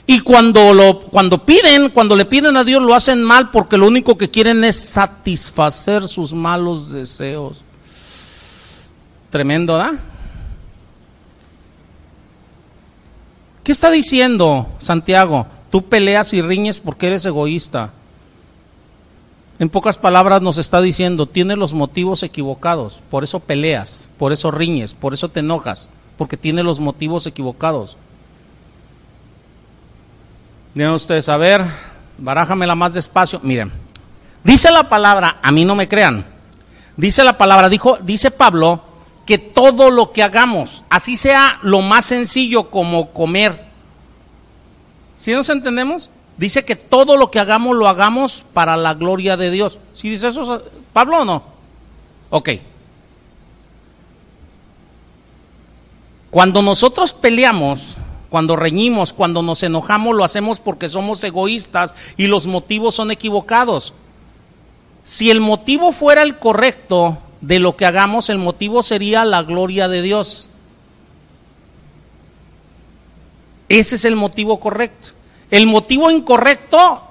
Y 0.08 0.22
cuando, 0.22 0.74
lo, 0.74 1.02
cuando 1.02 1.46
piden, 1.46 1.90
cuando 1.90 2.16
le 2.16 2.24
piden 2.24 2.56
a 2.56 2.64
Dios, 2.64 2.82
lo 2.82 2.96
hacen 2.96 3.22
mal 3.22 3.52
porque 3.52 3.78
lo 3.78 3.88
único 3.88 4.18
que 4.18 4.32
quieren 4.32 4.64
es 4.64 4.78
satisfacer 4.78 6.08
sus 6.08 6.34
malos 6.34 6.94
deseos. 6.94 7.65
Tremendo, 9.36 9.76
¿da? 9.76 9.92
¿Qué 13.66 13.74
está 13.74 13.92
diciendo 13.92 14.70
Santiago? 14.80 15.46
Tú 15.70 15.90
peleas 15.90 16.32
y 16.32 16.42
riñes 16.42 16.80
porque 16.80 17.08
eres 17.08 17.26
egoísta. 17.26 17.92
En 19.60 19.68
pocas 19.68 19.98
palabras 19.98 20.42
nos 20.42 20.58
está 20.58 20.80
diciendo, 20.80 21.26
tienes 21.26 21.58
los 21.58 21.74
motivos 21.74 22.24
equivocados, 22.24 23.02
por 23.12 23.26
eso 23.26 23.42
peleas, 23.42 24.10
por 24.18 24.32
eso 24.32 24.52
riñes, 24.52 24.94
por 24.94 25.14
eso 25.14 25.28
te 25.28 25.42
enojas, 25.42 25.90
porque 26.18 26.38
tiene 26.38 26.64
los 26.64 26.80
motivos 26.80 27.28
equivocados. 27.28 27.98
Miren 30.76 30.92
ustedes, 30.92 31.28
a 31.28 31.36
ver, 31.36 31.62
barájamela 32.18 32.76
más 32.76 32.94
despacio. 32.94 33.42
Miren, 33.44 33.70
dice 34.46 34.72
la 34.72 34.88
palabra, 34.88 35.40
a 35.42 35.52
mí 35.52 35.66
no 35.66 35.76
me 35.76 35.90
crean, 35.90 36.26
dice 36.96 37.22
la 37.26 37.38
palabra, 37.38 37.68
dijo, 37.68 37.98
dice 37.98 38.32
Pablo, 38.32 38.85
que 39.26 39.38
todo 39.38 39.90
lo 39.90 40.12
que 40.12 40.24
hagamos, 40.24 40.84
así 40.90 41.18
sea 41.18 41.60
lo 41.64 41.82
más 41.82 42.06
sencillo 42.06 42.70
como 42.70 43.12
comer, 43.12 43.66
¿sí 45.18 45.32
nos 45.32 45.50
entendemos? 45.50 46.12
Dice 46.38 46.66
que 46.66 46.76
todo 46.76 47.18
lo 47.18 47.32
que 47.32 47.40
hagamos 47.40 47.76
lo 47.76 47.88
hagamos 47.88 48.44
para 48.54 48.76
la 48.76 48.94
gloria 48.94 49.38
de 49.38 49.52
Dios. 49.52 49.80
¿Sí 49.94 50.10
dice 50.10 50.28
eso 50.28 50.62
Pablo 50.92 51.22
o 51.22 51.26
no? 51.26 51.44
Ok. 52.30 52.50
Cuando 56.30 56.62
nosotros 56.62 57.14
peleamos, 57.14 57.96
cuando 58.30 58.58
reñimos, 58.58 59.14
cuando 59.14 59.42
nos 59.42 59.64
enojamos, 59.64 60.14
lo 60.14 60.26
hacemos 60.26 60.60
porque 60.60 60.90
somos 60.90 61.24
egoístas 61.24 61.96
y 62.18 62.28
los 62.28 62.48
motivos 62.48 62.96
son 62.96 63.12
equivocados. 63.12 63.94
Si 65.04 65.32
el 65.32 65.40
motivo 65.40 65.94
fuera 65.94 66.24
el 66.24 66.38
correcto 66.38 67.18
de 67.46 67.60
lo 67.60 67.78
que 67.78 67.86
hagamos, 67.86 68.30
el 68.30 68.40
motivo 68.40 68.82
sería 68.82 69.24
la 69.24 69.44
gloria 69.44 69.88
de 69.88 70.02
Dios. 70.02 70.50
Ese 73.70 73.96
es 73.96 74.06
el 74.06 74.16
motivo 74.16 74.60
correcto. 74.60 75.10
El 75.52 75.68
motivo 75.68 76.10
incorrecto 76.10 77.04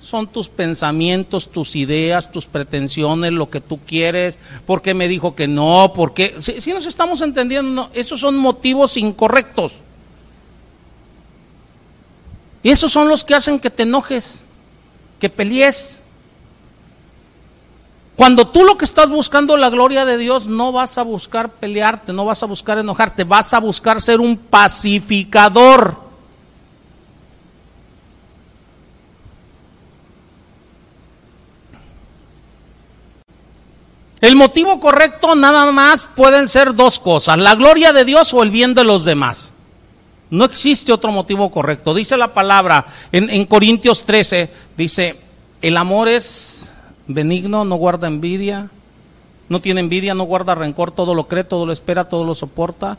son 0.00 0.26
tus 0.28 0.48
pensamientos, 0.48 1.50
tus 1.50 1.76
ideas, 1.76 2.32
tus 2.32 2.46
pretensiones, 2.46 3.32
lo 3.32 3.50
que 3.50 3.60
tú 3.60 3.78
quieres, 3.86 4.38
porque 4.66 4.94
me 4.94 5.06
dijo 5.06 5.34
que 5.34 5.46
no, 5.46 5.92
porque 5.94 6.34
si, 6.40 6.72
nos 6.72 6.86
estamos 6.86 7.20
entendiendo, 7.20 7.90
esos 7.92 8.20
son 8.20 8.36
motivos 8.36 8.96
incorrectos. 8.96 9.72
Y 12.62 12.70
esos 12.70 12.90
son 12.90 13.08
los 13.08 13.24
que 13.24 13.34
hacen 13.34 13.60
que 13.60 13.70
te 13.70 13.82
enojes, 13.82 14.44
que 15.20 15.28
pelees. 15.28 16.00
Cuando 18.16 18.46
tú 18.46 18.64
lo 18.64 18.76
que 18.76 18.84
estás 18.84 19.08
buscando 19.08 19.56
la 19.56 19.70
gloria 19.70 20.04
de 20.04 20.18
Dios, 20.18 20.46
no 20.46 20.70
vas 20.70 20.98
a 20.98 21.02
buscar 21.02 21.50
pelearte, 21.52 22.12
no 22.12 22.24
vas 22.24 22.42
a 22.42 22.46
buscar 22.46 22.78
enojarte, 22.78 23.24
vas 23.24 23.54
a 23.54 23.58
buscar 23.58 24.00
ser 24.00 24.20
un 24.20 24.36
pacificador. 24.36 25.96
El 34.20 34.36
motivo 34.36 34.78
correcto 34.78 35.34
nada 35.34 35.72
más 35.72 36.08
pueden 36.14 36.46
ser 36.46 36.76
dos 36.76 37.00
cosas, 37.00 37.38
la 37.38 37.56
gloria 37.56 37.92
de 37.92 38.04
Dios 38.04 38.32
o 38.32 38.44
el 38.44 38.50
bien 38.50 38.72
de 38.72 38.84
los 38.84 39.04
demás. 39.04 39.52
No 40.30 40.44
existe 40.44 40.92
otro 40.92 41.10
motivo 41.10 41.50
correcto. 41.50 41.92
Dice 41.92 42.16
la 42.16 42.32
palabra 42.32 42.86
en, 43.10 43.44
Corintios 43.46 44.04
13, 44.04 44.48
dice, 44.76 45.18
el 45.60 45.76
amor 45.76 46.08
es 46.08 46.70
benigno, 47.06 47.64
no 47.64 47.76
guarda 47.76 48.06
envidia, 48.06 48.70
no 49.48 49.60
tiene 49.60 49.80
envidia, 49.80 50.14
no 50.14 50.24
guarda 50.24 50.54
rencor, 50.54 50.90
todo 50.90 51.14
lo 51.14 51.26
cree, 51.28 51.44
todo 51.44 51.66
lo 51.66 51.72
espera, 51.72 52.08
todo 52.08 52.24
lo 52.24 52.34
soporta. 52.34 52.98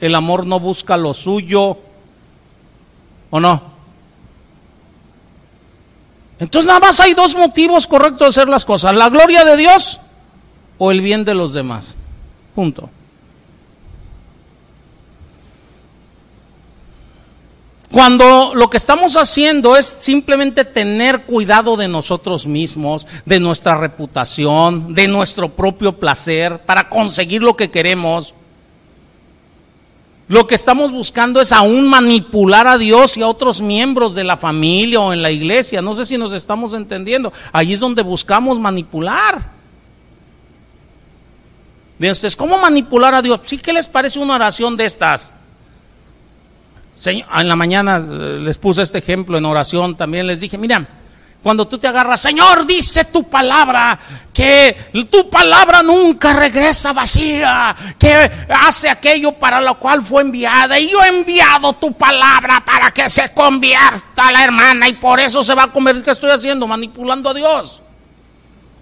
El 0.00 0.14
amor 0.14 0.46
no 0.46 0.58
busca 0.60 0.96
lo 0.96 1.12
suyo, 1.14 1.78
¿o 3.30 3.40
no? 3.40 3.62
Entonces 6.38 6.66
nada 6.66 6.80
más 6.80 6.98
hay 7.00 7.12
dos 7.12 7.36
motivos 7.36 7.86
correctos 7.86 8.20
de 8.20 8.26
hacer 8.28 8.48
las 8.48 8.64
cosas, 8.64 8.94
la 8.94 9.10
gloria 9.10 9.44
de 9.44 9.56
Dios 9.58 10.00
o 10.78 10.90
el 10.90 11.02
bien 11.02 11.24
de 11.24 11.34
los 11.34 11.52
demás. 11.52 11.94
Punto. 12.54 12.88
Cuando 17.90 18.52
lo 18.54 18.70
que 18.70 18.76
estamos 18.76 19.16
haciendo 19.16 19.76
es 19.76 19.86
simplemente 19.86 20.64
tener 20.64 21.22
cuidado 21.22 21.76
de 21.76 21.88
nosotros 21.88 22.46
mismos, 22.46 23.06
de 23.26 23.40
nuestra 23.40 23.76
reputación, 23.76 24.94
de 24.94 25.08
nuestro 25.08 25.48
propio 25.48 25.98
placer, 25.98 26.60
para 26.60 26.88
conseguir 26.88 27.42
lo 27.42 27.56
que 27.56 27.68
queremos, 27.70 28.32
lo 30.28 30.46
que 30.46 30.54
estamos 30.54 30.92
buscando 30.92 31.40
es 31.40 31.50
aún 31.50 31.88
manipular 31.88 32.68
a 32.68 32.78
Dios 32.78 33.16
y 33.16 33.22
a 33.22 33.26
otros 33.26 33.60
miembros 33.60 34.14
de 34.14 34.22
la 34.22 34.36
familia 34.36 35.00
o 35.00 35.12
en 35.12 35.22
la 35.22 35.32
iglesia. 35.32 35.82
No 35.82 35.96
sé 35.96 36.06
si 36.06 36.16
nos 36.16 36.32
estamos 36.32 36.72
entendiendo. 36.74 37.32
Allí 37.52 37.72
es 37.72 37.80
donde 37.80 38.02
buscamos 38.02 38.60
manipular. 38.60 39.50
De 41.98 42.14
¿cómo 42.36 42.56
manipular 42.58 43.16
a 43.16 43.22
Dios? 43.22 43.40
Sí, 43.44 43.58
¿qué 43.58 43.72
les 43.72 43.88
parece 43.88 44.20
una 44.20 44.36
oración 44.36 44.76
de 44.76 44.86
estas? 44.86 45.34
Señor, 46.92 47.28
en 47.34 47.48
la 47.48 47.56
mañana 47.56 47.96
eh, 47.96 48.38
les 48.40 48.58
puse 48.58 48.82
este 48.82 48.98
ejemplo 48.98 49.38
en 49.38 49.44
oración, 49.44 49.96
también 49.96 50.26
les 50.26 50.40
dije, 50.40 50.58
mira, 50.58 50.86
cuando 51.42 51.66
tú 51.66 51.78
te 51.78 51.88
agarras, 51.88 52.20
Señor, 52.20 52.66
dice 52.66 53.06
tu 53.06 53.24
palabra, 53.24 53.98
que 54.32 54.90
tu 55.10 55.30
palabra 55.30 55.82
nunca 55.82 56.34
regresa 56.34 56.92
vacía, 56.92 57.74
que 57.98 58.30
hace 58.50 58.90
aquello 58.90 59.32
para 59.32 59.58
lo 59.62 59.78
cual 59.78 60.02
fue 60.02 60.20
enviada. 60.20 60.78
Y 60.78 60.90
yo 60.90 61.02
he 61.02 61.08
enviado 61.08 61.72
tu 61.74 61.94
palabra 61.94 62.62
para 62.62 62.90
que 62.90 63.08
se 63.08 63.32
convierta 63.32 64.30
la 64.30 64.44
hermana 64.44 64.86
y 64.86 64.94
por 64.94 65.18
eso 65.18 65.42
se 65.42 65.54
va 65.54 65.64
a 65.64 65.72
convertir. 65.72 66.04
¿Qué 66.04 66.10
estoy 66.10 66.30
haciendo? 66.30 66.66
Manipulando 66.66 67.30
a 67.30 67.34
Dios. 67.34 67.80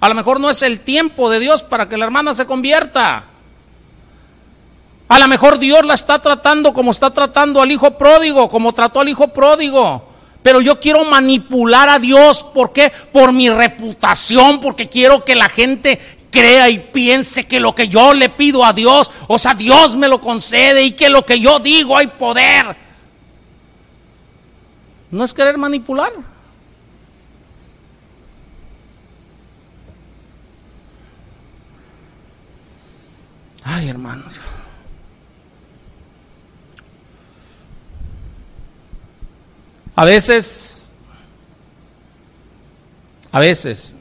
A 0.00 0.08
lo 0.08 0.16
mejor 0.16 0.40
no 0.40 0.50
es 0.50 0.62
el 0.62 0.80
tiempo 0.80 1.30
de 1.30 1.38
Dios 1.38 1.62
para 1.62 1.88
que 1.88 1.96
la 1.96 2.06
hermana 2.06 2.34
se 2.34 2.44
convierta. 2.44 3.22
A 5.08 5.18
lo 5.18 5.28
mejor 5.28 5.58
Dios 5.58 5.84
la 5.84 5.94
está 5.94 6.18
tratando 6.20 6.72
como 6.72 6.90
está 6.90 7.10
tratando 7.10 7.62
al 7.62 7.72
hijo 7.72 7.96
pródigo, 7.96 8.48
como 8.48 8.72
trató 8.72 9.00
al 9.00 9.08
hijo 9.08 9.28
pródigo 9.28 10.08
pero 10.42 10.60
yo 10.60 10.80
quiero 10.80 11.04
manipular 11.04 11.88
a 11.88 11.98
Dios. 11.98 12.42
¿Por 12.42 12.72
qué? 12.72 12.90
Por 13.12 13.32
mi 13.32 13.50
reputación, 13.50 14.60
porque 14.60 14.88
quiero 14.88 15.24
que 15.24 15.34
la 15.34 15.48
gente 15.50 15.98
crea 16.30 16.70
y 16.70 16.78
piense 16.78 17.46
que 17.46 17.60
lo 17.60 17.74
que 17.74 17.88
yo 17.88 18.14
le 18.14 18.28
pido 18.28 18.64
a 18.64 18.72
Dios, 18.72 19.10
o 19.26 19.38
sea, 19.38 19.54
Dios 19.54 19.96
me 19.96 20.08
lo 20.08 20.20
concede 20.20 20.82
y 20.84 20.92
que 20.92 21.10
lo 21.10 21.24
que 21.26 21.40
yo 21.40 21.58
digo 21.58 21.96
hay 21.96 22.06
poder. 22.06 22.76
No 25.10 25.24
es 25.24 25.32
querer 25.34 25.58
manipular. 25.58 26.12
Ay, 33.64 33.88
hermanos. 33.88 34.40
A 39.98 40.04
veces, 40.04 40.94
a 43.32 43.40
veces, 43.40 43.96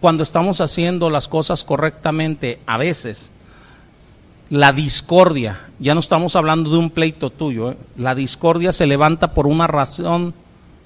cuando 0.00 0.22
estamos 0.22 0.60
haciendo 0.60 1.10
las 1.10 1.26
cosas 1.26 1.64
correctamente, 1.64 2.60
a 2.64 2.78
veces, 2.78 3.32
la 4.50 4.72
discordia, 4.72 5.68
ya 5.80 5.94
no 5.94 5.98
estamos 5.98 6.36
hablando 6.36 6.70
de 6.70 6.76
un 6.76 6.90
pleito 6.90 7.30
tuyo, 7.30 7.72
¿eh? 7.72 7.76
la 7.96 8.14
discordia 8.14 8.70
se 8.70 8.86
levanta 8.86 9.34
por 9.34 9.48
una 9.48 9.66
razón 9.66 10.32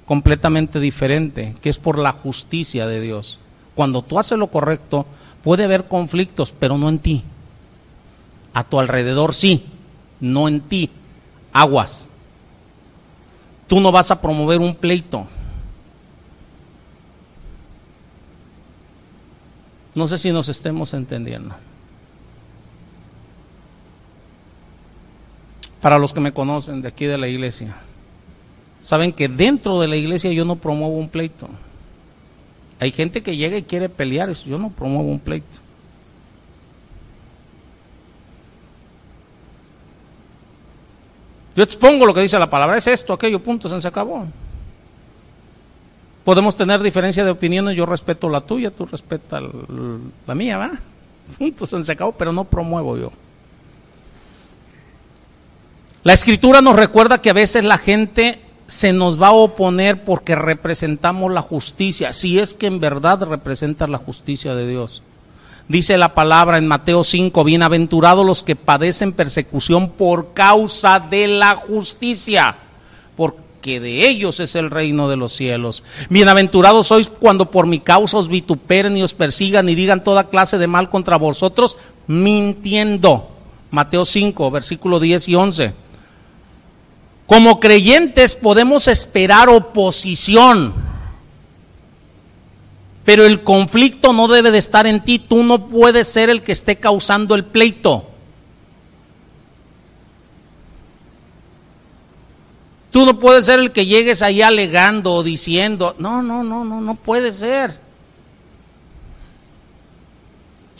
completamente 0.06 0.80
diferente, 0.80 1.54
que 1.60 1.68
es 1.68 1.76
por 1.76 1.98
la 1.98 2.12
justicia 2.12 2.86
de 2.86 3.02
Dios. 3.02 3.38
Cuando 3.74 4.00
tú 4.00 4.18
haces 4.18 4.38
lo 4.38 4.46
correcto, 4.46 5.04
puede 5.44 5.64
haber 5.64 5.84
conflictos, 5.84 6.50
pero 6.50 6.78
no 6.78 6.88
en 6.88 6.98
ti. 6.98 7.24
A 8.54 8.64
tu 8.64 8.80
alrededor 8.80 9.34
sí, 9.34 9.66
no 10.18 10.48
en 10.48 10.62
ti. 10.62 10.88
Aguas. 11.52 12.09
Tú 13.70 13.78
no 13.78 13.92
vas 13.92 14.10
a 14.10 14.20
promover 14.20 14.58
un 14.58 14.74
pleito. 14.74 15.28
No 19.94 20.08
sé 20.08 20.18
si 20.18 20.32
nos 20.32 20.48
estemos 20.48 20.92
entendiendo. 20.92 21.54
Para 25.80 26.00
los 26.00 26.12
que 26.12 26.18
me 26.18 26.32
conocen 26.32 26.82
de 26.82 26.88
aquí 26.88 27.06
de 27.06 27.16
la 27.16 27.28
iglesia, 27.28 27.76
saben 28.80 29.12
que 29.12 29.28
dentro 29.28 29.78
de 29.78 29.86
la 29.86 29.94
iglesia 29.94 30.32
yo 30.32 30.44
no 30.44 30.56
promuevo 30.56 30.96
un 30.96 31.08
pleito. 31.08 31.48
Hay 32.80 32.90
gente 32.90 33.22
que 33.22 33.36
llega 33.36 33.56
y 33.56 33.62
quiere 33.62 33.88
pelear, 33.88 34.32
yo 34.32 34.58
no 34.58 34.70
promuevo 34.70 35.08
un 35.08 35.20
pleito. 35.20 35.60
Yo 41.60 41.64
expongo 41.64 42.06
lo 42.06 42.14
que 42.14 42.22
dice 42.22 42.38
la 42.38 42.48
palabra, 42.48 42.78
es 42.78 42.86
esto, 42.86 43.12
aquello, 43.12 43.38
punto, 43.42 43.68
se 43.68 43.86
acabó. 43.86 44.26
Podemos 46.24 46.56
tener 46.56 46.80
diferencia 46.80 47.22
de 47.22 47.30
opiniones, 47.30 47.76
yo 47.76 47.84
respeto 47.84 48.30
la 48.30 48.40
tuya, 48.40 48.70
tú 48.70 48.86
respetas 48.86 49.42
la 50.26 50.34
mía, 50.34 50.56
¿va? 50.56 50.70
Punto, 51.38 51.66
se 51.66 51.92
acabó, 51.92 52.12
pero 52.12 52.32
no 52.32 52.44
promuevo 52.44 52.96
yo. 52.96 53.12
La 56.02 56.14
escritura 56.14 56.62
nos 56.62 56.76
recuerda 56.76 57.20
que 57.20 57.28
a 57.28 57.34
veces 57.34 57.62
la 57.62 57.76
gente 57.76 58.40
se 58.66 58.94
nos 58.94 59.20
va 59.20 59.26
a 59.26 59.32
oponer 59.32 60.02
porque 60.02 60.36
representamos 60.36 61.30
la 61.30 61.42
justicia, 61.42 62.14
si 62.14 62.38
es 62.38 62.54
que 62.54 62.68
en 62.68 62.80
verdad 62.80 63.22
representa 63.28 63.86
la 63.86 63.98
justicia 63.98 64.54
de 64.54 64.66
Dios. 64.66 65.02
Dice 65.70 65.96
la 65.98 66.14
palabra 66.16 66.58
en 66.58 66.66
Mateo 66.66 67.04
5, 67.04 67.44
bienaventurados 67.44 68.26
los 68.26 68.42
que 68.42 68.56
padecen 68.56 69.12
persecución 69.12 69.90
por 69.90 70.34
causa 70.34 70.98
de 70.98 71.28
la 71.28 71.54
justicia, 71.54 72.56
porque 73.16 73.78
de 73.78 74.08
ellos 74.08 74.40
es 74.40 74.56
el 74.56 74.68
reino 74.68 75.08
de 75.08 75.16
los 75.16 75.32
cielos. 75.32 75.84
Bienaventurados 76.08 76.88
sois 76.88 77.08
cuando 77.08 77.52
por 77.52 77.68
mi 77.68 77.78
causa 77.78 78.18
os 78.18 78.26
vituperen 78.26 78.96
y 78.96 79.04
os 79.04 79.14
persigan 79.14 79.68
y 79.68 79.76
digan 79.76 80.02
toda 80.02 80.28
clase 80.28 80.58
de 80.58 80.66
mal 80.66 80.90
contra 80.90 81.14
vosotros, 81.14 81.76
mintiendo. 82.08 83.30
Mateo 83.70 84.04
5, 84.04 84.50
versículo 84.50 84.98
10 84.98 85.28
y 85.28 85.34
11. 85.36 85.72
Como 87.28 87.60
creyentes 87.60 88.34
podemos 88.34 88.88
esperar 88.88 89.48
oposición, 89.48 90.89
pero 93.04 93.24
el 93.24 93.42
conflicto 93.42 94.12
no 94.12 94.28
debe 94.28 94.50
de 94.50 94.58
estar 94.58 94.86
en 94.86 95.02
ti. 95.02 95.18
Tú 95.18 95.42
no 95.42 95.68
puedes 95.68 96.06
ser 96.06 96.30
el 96.30 96.42
que 96.42 96.52
esté 96.52 96.76
causando 96.76 97.34
el 97.34 97.44
pleito. 97.44 98.06
Tú 102.90 103.06
no 103.06 103.18
puedes 103.18 103.46
ser 103.46 103.60
el 103.60 103.72
que 103.72 103.86
llegues 103.86 104.20
ahí 104.20 104.42
alegando 104.42 105.12
o 105.14 105.22
diciendo, 105.22 105.94
no, 105.98 106.22
no, 106.22 106.42
no, 106.42 106.64
no, 106.64 106.80
no 106.80 106.94
puede 106.96 107.32
ser. 107.32 107.78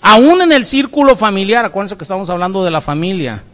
Aún 0.03 0.43
en 0.43 0.53
el 0.53 0.65
círculo 0.65 1.15
familiar, 1.15 1.65
acuérdense 1.65 1.97
que 1.97 2.05
estamos 2.05 2.29
hablando 2.31 2.65
de 2.65 2.71
la 2.71 2.81
familia. 2.81 3.45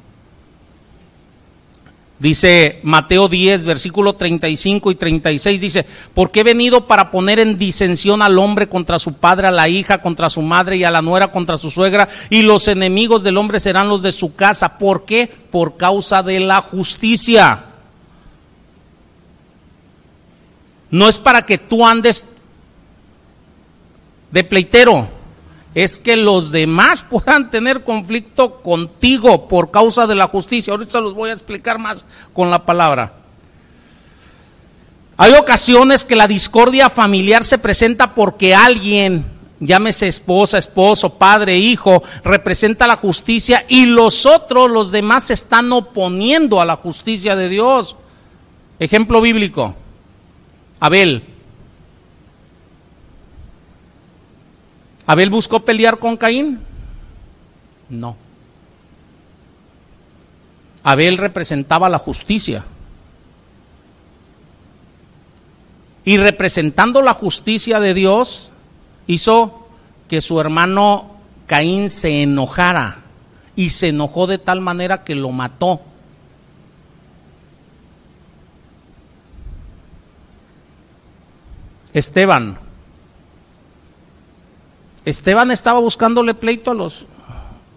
Dice 2.18 2.80
Mateo 2.82 3.28
10, 3.28 3.64
versículo 3.64 4.14
35 4.14 4.90
y 4.90 4.94
36, 4.94 5.60
dice, 5.60 5.86
porque 6.14 6.40
he 6.40 6.44
venido 6.44 6.86
para 6.86 7.10
poner 7.10 7.38
en 7.38 7.59
disensión 7.59 8.22
al 8.22 8.38
hombre 8.38 8.70
contra 8.70 8.98
su 8.98 9.12
padre, 9.14 9.48
a 9.48 9.51
la 9.51 9.68
hija 9.68 10.01
contra 10.01 10.30
su 10.30 10.40
madre 10.40 10.78
y 10.78 10.84
a 10.84 10.90
la 10.90 11.02
nuera 11.02 11.30
contra 11.30 11.59
su 11.59 11.70
suegra, 11.70 12.09
y 12.30 12.40
los 12.40 12.68
enemigos 12.68 13.22
del 13.22 13.36
hombre 13.36 13.60
serán 13.60 13.88
los 13.88 14.01
de 14.01 14.12
su 14.12 14.34
casa. 14.34 14.78
¿Por 14.78 15.05
qué? 15.05 15.30
Por 15.51 15.76
causa 15.76 16.22
de 16.22 16.40
la 16.40 16.62
justicia. 16.62 17.64
No 20.90 21.09
es 21.09 21.18
para 21.18 21.44
que 21.44 21.59
tú 21.59 21.86
andes 21.86 22.24
de 24.30 24.43
pleitero 24.43 25.15
es 25.77 25.98
que 25.98 26.16
los 26.16 26.53
demás 26.53 27.03
puedan 27.11 27.51
tener 27.51 27.85
conflicto 27.85 28.62
contigo 28.62 29.47
por 29.47 29.70
causa 29.70 30.07
de 30.07 30.15
la 30.15 30.27
justicia. 30.27 30.73
Ahorita 30.73 30.93
se 30.93 31.01
los 31.03 31.15
voy 31.15 31.28
a 31.28 31.35
explicar 31.35 31.78
más 31.78 32.07
con 32.32 32.51
la 32.51 32.65
palabra. 32.65 33.12
Hay 35.19 35.32
ocasiones 35.35 36.05
que 36.05 36.16
la 36.16 36.27
discordia 36.27 36.89
familiar 36.89 37.44
se 37.44 37.59
presenta 37.59 38.15
porque 38.15 38.55
alguien, 38.55 39.24
llámese 39.61 40.09
esposa, 40.09 40.57
esposo, 40.57 41.11
padre, 41.11 41.59
hijo, 41.59 42.03
representa 42.24 42.86
la 42.86 42.97
justicia 42.97 43.66
y 43.69 43.85
los 43.85 44.24
otros, 44.24 44.70
los 44.70 44.90
demás, 44.90 45.24
se 45.24 45.35
están 45.35 45.70
oponiendo 45.73 46.59
a 46.59 46.65
la 46.65 46.77
justicia 46.77 47.36
de 47.36 47.51
Dios. 47.51 47.97
Ejemplo 48.78 49.20
bíblico. 49.20 49.74
Abel, 50.81 51.23
¿Abel 55.07 55.31
buscó 55.31 55.61
pelear 55.61 55.99
con 55.99 56.16
Caín? 56.16 56.59
No. 57.89 58.16
Abel 60.83 61.19
representaba 61.19 61.89
la 61.89 61.99
justicia. 61.99 62.65
Y 66.05 66.16
representando 66.19 67.03
la 67.03 67.15
justicia 67.15 67.81
de 67.81 67.95
Dios, 67.95 68.51
hizo 69.07 69.69
que 70.09 70.20
su 70.20 70.41
hermano 70.41 71.16
Caín 71.47 71.91
se 71.91 72.23
enojara. 72.23 72.99
Y 73.55 73.70
se 73.70 73.89
enojó 73.89 74.27
de 74.27 74.39
tal 74.39 74.61
manera 74.61 75.03
que 75.03 75.15
lo 75.15 75.31
mató. 75.31 75.81
Esteban, 81.93 82.59
Esteban 85.07 85.53
estaba 85.53 85.78
buscándole 85.78 86.35
pleito 86.35 86.73
a 86.73 86.74
los 86.74 87.07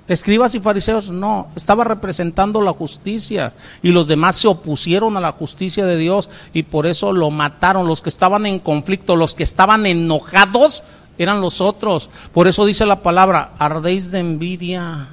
escribas 0.08 0.56
y 0.56 0.60
fariseos, 0.60 1.12
no, 1.12 1.48
estaba 1.56 1.84
representando 1.84 2.60
la 2.64 2.74
justicia 2.74 3.54
y 3.84 3.90
los 3.90 4.08
demás 4.08 4.36
se 4.36 4.48
opusieron 4.48 5.16
a 5.16 5.22
la 5.22 5.32
justicia 5.32 5.86
de 5.86 5.96
Dios 5.98 6.30
y 6.52 6.64
por 6.64 6.88
eso 6.88 7.14
lo 7.14 7.30
mataron. 7.30 7.88
Los 7.88 8.02
que 8.02 8.10
estaban 8.10 8.48
en 8.48 8.58
conflicto, 8.58 9.16
los 9.16 9.36
que 9.36 9.44
estaban 9.44 9.86
enojados 9.86 10.82
eran 11.20 11.40
los 11.40 11.62
otros. 11.62 12.10
Por 12.34 12.48
eso 12.48 12.66
dice 12.66 12.88
la 12.88 13.04
palabra, 13.04 13.52
ardéis 13.60 14.10
de 14.10 14.20
envidia. 14.20 15.10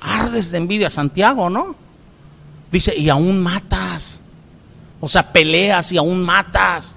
Ardes 0.00 0.50
de 0.50 0.58
envidia, 0.58 0.90
Santiago, 0.90 1.48
¿no? 1.48 1.76
Dice, 2.72 2.96
y 2.96 3.08
aún 3.08 3.40
matas. 3.40 4.20
O 5.00 5.06
sea, 5.06 5.32
peleas 5.32 5.92
y 5.92 5.98
aún 5.98 6.20
matas. 6.22 6.96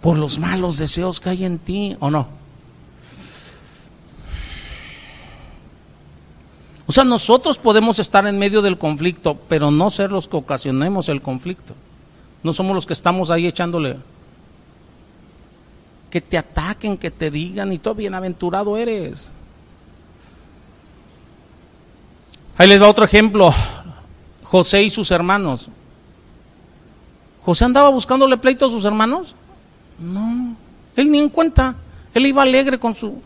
Por 0.00 0.18
los 0.18 0.38
malos 0.38 0.78
deseos 0.78 1.20
que 1.20 1.30
hay 1.30 1.44
en 1.44 1.58
ti 1.58 1.96
o 2.00 2.10
no. 2.10 2.28
O 6.86 6.92
sea, 6.92 7.04
nosotros 7.04 7.58
podemos 7.58 7.98
estar 7.98 8.26
en 8.26 8.38
medio 8.38 8.62
del 8.62 8.78
conflicto, 8.78 9.36
pero 9.48 9.70
no 9.70 9.90
ser 9.90 10.10
los 10.10 10.26
que 10.26 10.38
ocasionemos 10.38 11.10
el 11.10 11.20
conflicto. 11.20 11.74
No 12.42 12.54
somos 12.54 12.74
los 12.74 12.86
que 12.86 12.94
estamos 12.94 13.30
ahí 13.30 13.46
echándole. 13.46 13.98
Que 16.10 16.22
te 16.22 16.38
ataquen, 16.38 16.96
que 16.96 17.10
te 17.10 17.30
digan 17.30 17.74
y 17.74 17.78
todo, 17.78 17.94
bienaventurado 17.94 18.76
eres. 18.78 19.30
Ahí 22.56 22.68
les 22.68 22.80
va 22.80 22.88
otro 22.88 23.04
ejemplo. 23.04 23.52
José 24.42 24.82
y 24.82 24.88
sus 24.88 25.10
hermanos. 25.10 25.68
José 27.42 27.66
andaba 27.66 27.90
buscándole 27.90 28.38
pleito 28.38 28.64
a 28.64 28.70
sus 28.70 28.86
hermanos. 28.86 29.34
No, 29.98 30.56
él 30.96 31.10
ni 31.10 31.18
en 31.18 31.28
cuenta. 31.28 31.74
Él 32.14 32.26
iba 32.26 32.42
alegre 32.42 32.78
con 32.78 32.94
su 32.94 33.20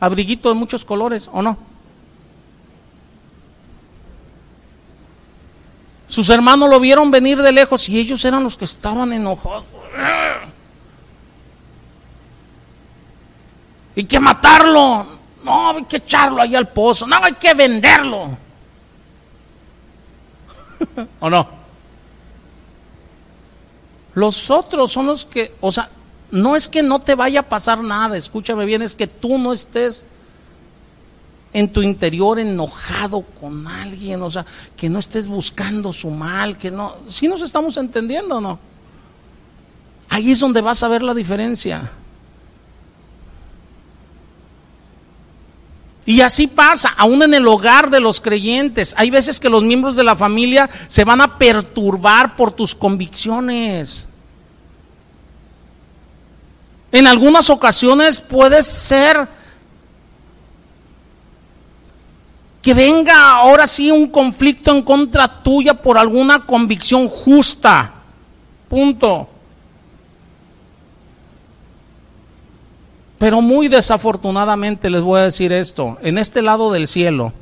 abriguito 0.00 0.48
de 0.48 0.54
muchos 0.54 0.84
colores, 0.84 1.28
¿o 1.32 1.42
no? 1.42 1.56
Sus 6.08 6.28
hermanos 6.28 6.68
lo 6.68 6.78
vieron 6.78 7.10
venir 7.10 7.40
de 7.40 7.52
lejos 7.52 7.88
y 7.88 7.98
ellos 7.98 8.22
eran 8.24 8.44
los 8.44 8.56
que 8.56 8.66
estaban 8.66 9.12
enojados. 9.12 9.64
Hay 13.96 14.04
que 14.04 14.20
matarlo. 14.20 15.06
No, 15.42 15.70
hay 15.70 15.84
que 15.84 15.96
echarlo 15.96 16.42
ahí 16.42 16.54
al 16.54 16.68
pozo. 16.68 17.06
No, 17.06 17.16
hay 17.16 17.32
que 17.34 17.54
venderlo. 17.54 18.36
¿O 21.20 21.30
no? 21.30 21.61
Los 24.14 24.50
otros 24.50 24.92
son 24.92 25.06
los 25.06 25.24
que, 25.24 25.54
o 25.60 25.72
sea, 25.72 25.90
no 26.30 26.56
es 26.56 26.68
que 26.68 26.82
no 26.82 26.98
te 26.98 27.14
vaya 27.14 27.40
a 27.40 27.48
pasar 27.48 27.82
nada, 27.82 28.16
escúchame 28.16 28.64
bien, 28.64 28.82
es 28.82 28.94
que 28.94 29.06
tú 29.06 29.38
no 29.38 29.52
estés 29.52 30.06
en 31.52 31.70
tu 31.70 31.82
interior 31.82 32.38
enojado 32.38 33.22
con 33.22 33.66
alguien, 33.66 34.22
o 34.22 34.30
sea, 34.30 34.46
que 34.76 34.88
no 34.88 34.98
estés 34.98 35.28
buscando 35.28 35.92
su 35.92 36.10
mal, 36.10 36.56
que 36.56 36.70
no, 36.70 36.96
si 37.06 37.28
nos 37.28 37.42
estamos 37.42 37.76
entendiendo 37.76 38.38
o 38.38 38.40
no. 38.40 38.58
Ahí 40.08 40.30
es 40.30 40.40
donde 40.40 40.60
vas 40.60 40.82
a 40.82 40.88
ver 40.88 41.02
la 41.02 41.14
diferencia. 41.14 41.90
Y 46.04 46.20
así 46.20 46.48
pasa, 46.48 46.92
aún 46.96 47.22
en 47.22 47.34
el 47.34 47.46
hogar 47.46 47.88
de 47.88 48.00
los 48.00 48.20
creyentes. 48.20 48.94
Hay 48.96 49.10
veces 49.10 49.38
que 49.38 49.48
los 49.48 49.62
miembros 49.62 49.94
de 49.94 50.02
la 50.02 50.16
familia 50.16 50.68
se 50.88 51.04
van 51.04 51.20
a 51.20 51.38
perturbar 51.38 52.34
por 52.34 52.50
tus 52.50 52.74
convicciones. 52.74 54.08
En 56.90 57.06
algunas 57.06 57.48
ocasiones 57.50 58.20
puede 58.20 58.62
ser 58.62 59.28
que 62.60 62.74
venga 62.74 63.34
ahora 63.34 63.66
sí 63.66 63.90
un 63.90 64.08
conflicto 64.08 64.72
en 64.72 64.82
contra 64.82 65.26
tuya 65.42 65.74
por 65.74 65.98
alguna 65.98 66.40
convicción 66.40 67.08
justa. 67.08 67.92
Punto. 68.68 69.28
Pero 73.22 73.40
muy 73.40 73.68
desafortunadamente 73.68 74.90
les 74.90 75.00
voy 75.00 75.20
a 75.20 75.22
decir 75.22 75.52
esto, 75.52 75.96
en 76.02 76.18
este 76.18 76.42
lado 76.42 76.72
del 76.72 76.88
cielo, 76.88 77.32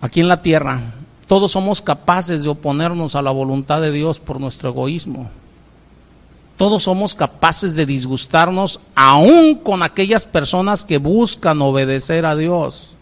aquí 0.00 0.18
en 0.18 0.26
la 0.26 0.42
tierra, 0.42 0.80
todos 1.28 1.52
somos 1.52 1.80
capaces 1.80 2.42
de 2.42 2.50
oponernos 2.50 3.14
a 3.14 3.22
la 3.22 3.30
voluntad 3.30 3.80
de 3.80 3.92
Dios 3.92 4.18
por 4.18 4.40
nuestro 4.40 4.70
egoísmo. 4.70 5.30
Todos 6.56 6.82
somos 6.82 7.14
capaces 7.14 7.76
de 7.76 7.86
disgustarnos 7.86 8.80
aún 8.96 9.54
con 9.54 9.84
aquellas 9.84 10.26
personas 10.26 10.84
que 10.84 10.98
buscan 10.98 11.62
obedecer 11.62 12.26
a 12.26 12.34
Dios. 12.34 12.94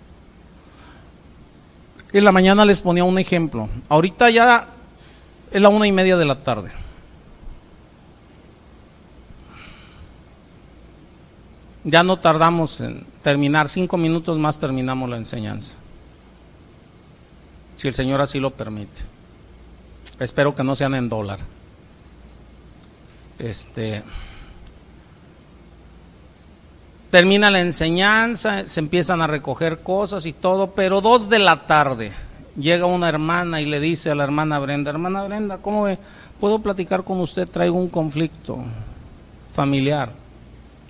En 2.12 2.24
la 2.24 2.32
mañana 2.32 2.66
les 2.66 2.82
ponía 2.82 3.04
un 3.04 3.18
ejemplo. 3.18 3.70
Ahorita 3.88 4.28
ya 4.28 4.68
es 5.50 5.62
la 5.62 5.70
una 5.70 5.86
y 5.86 5.92
media 5.92 6.18
de 6.18 6.26
la 6.26 6.42
tarde. 6.42 6.81
Ya 11.84 12.02
no 12.02 12.18
tardamos 12.18 12.80
en 12.80 13.04
terminar, 13.22 13.68
cinco 13.68 13.96
minutos 13.96 14.38
más 14.38 14.58
terminamos 14.58 15.08
la 15.10 15.16
enseñanza. 15.16 15.76
Si 17.76 17.88
el 17.88 17.94
Señor 17.94 18.20
así 18.20 18.38
lo 18.38 18.50
permite. 18.50 19.02
Espero 20.20 20.54
que 20.54 20.62
no 20.62 20.76
sean 20.76 20.94
en 20.94 21.08
dólar. 21.08 21.40
Este 23.38 24.04
termina 27.10 27.50
la 27.50 27.60
enseñanza, 27.60 28.66
se 28.66 28.80
empiezan 28.80 29.20
a 29.20 29.26
recoger 29.26 29.80
cosas 29.80 30.24
y 30.24 30.32
todo, 30.32 30.70
pero 30.70 31.00
dos 31.00 31.28
de 31.28 31.40
la 31.40 31.66
tarde 31.66 32.12
llega 32.56 32.86
una 32.86 33.08
hermana 33.08 33.60
y 33.60 33.66
le 33.66 33.80
dice 33.80 34.10
a 34.10 34.14
la 34.14 34.24
hermana 34.24 34.58
Brenda, 34.60 34.90
hermana 34.90 35.24
Brenda, 35.24 35.58
¿cómo 35.58 35.82
ve? 35.82 35.98
¿Puedo 36.40 36.60
platicar 36.60 37.02
con 37.04 37.20
usted? 37.20 37.48
Traigo 37.48 37.76
un 37.76 37.88
conflicto 37.88 38.58
familiar 39.54 40.21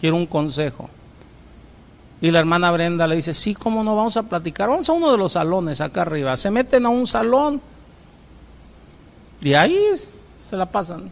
quiero 0.03 0.17
un 0.17 0.27
consejo. 0.27 0.91
Y 2.21 2.33
la 2.33 2.41
hermana 2.41 2.73
Brenda 2.73 3.07
le 3.07 3.15
dice, 3.15 3.33
sí, 3.33 3.55
¿cómo 3.55 3.85
no 3.85 3.95
vamos 3.95 4.17
a 4.17 4.25
platicar? 4.25 4.69
Vamos 4.69 4.89
a 4.89 4.93
uno 4.93 5.13
de 5.13 5.17
los 5.17 5.31
salones 5.31 5.81
acá 5.81 6.03
arriba. 6.03 6.37
Se 6.37 6.51
meten 6.51 6.85
a 6.87 6.89
un 6.89 7.07
salón 7.07 7.61
y 9.41 9.55
ahí 9.55 9.79
se 10.45 10.57
la 10.57 10.67
pasan. 10.67 11.09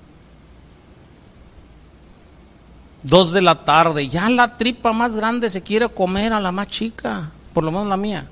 Dos 3.04 3.30
de 3.30 3.42
la 3.42 3.64
tarde, 3.64 4.08
ya 4.08 4.28
la 4.28 4.56
tripa 4.56 4.92
más 4.92 5.14
grande 5.14 5.50
se 5.50 5.62
quiere 5.62 5.88
comer 5.88 6.32
a 6.32 6.40
la 6.40 6.50
más 6.50 6.66
chica, 6.66 7.30
por 7.54 7.62
lo 7.62 7.70
menos 7.70 7.86
la 7.86 7.96
mía. 7.96 8.26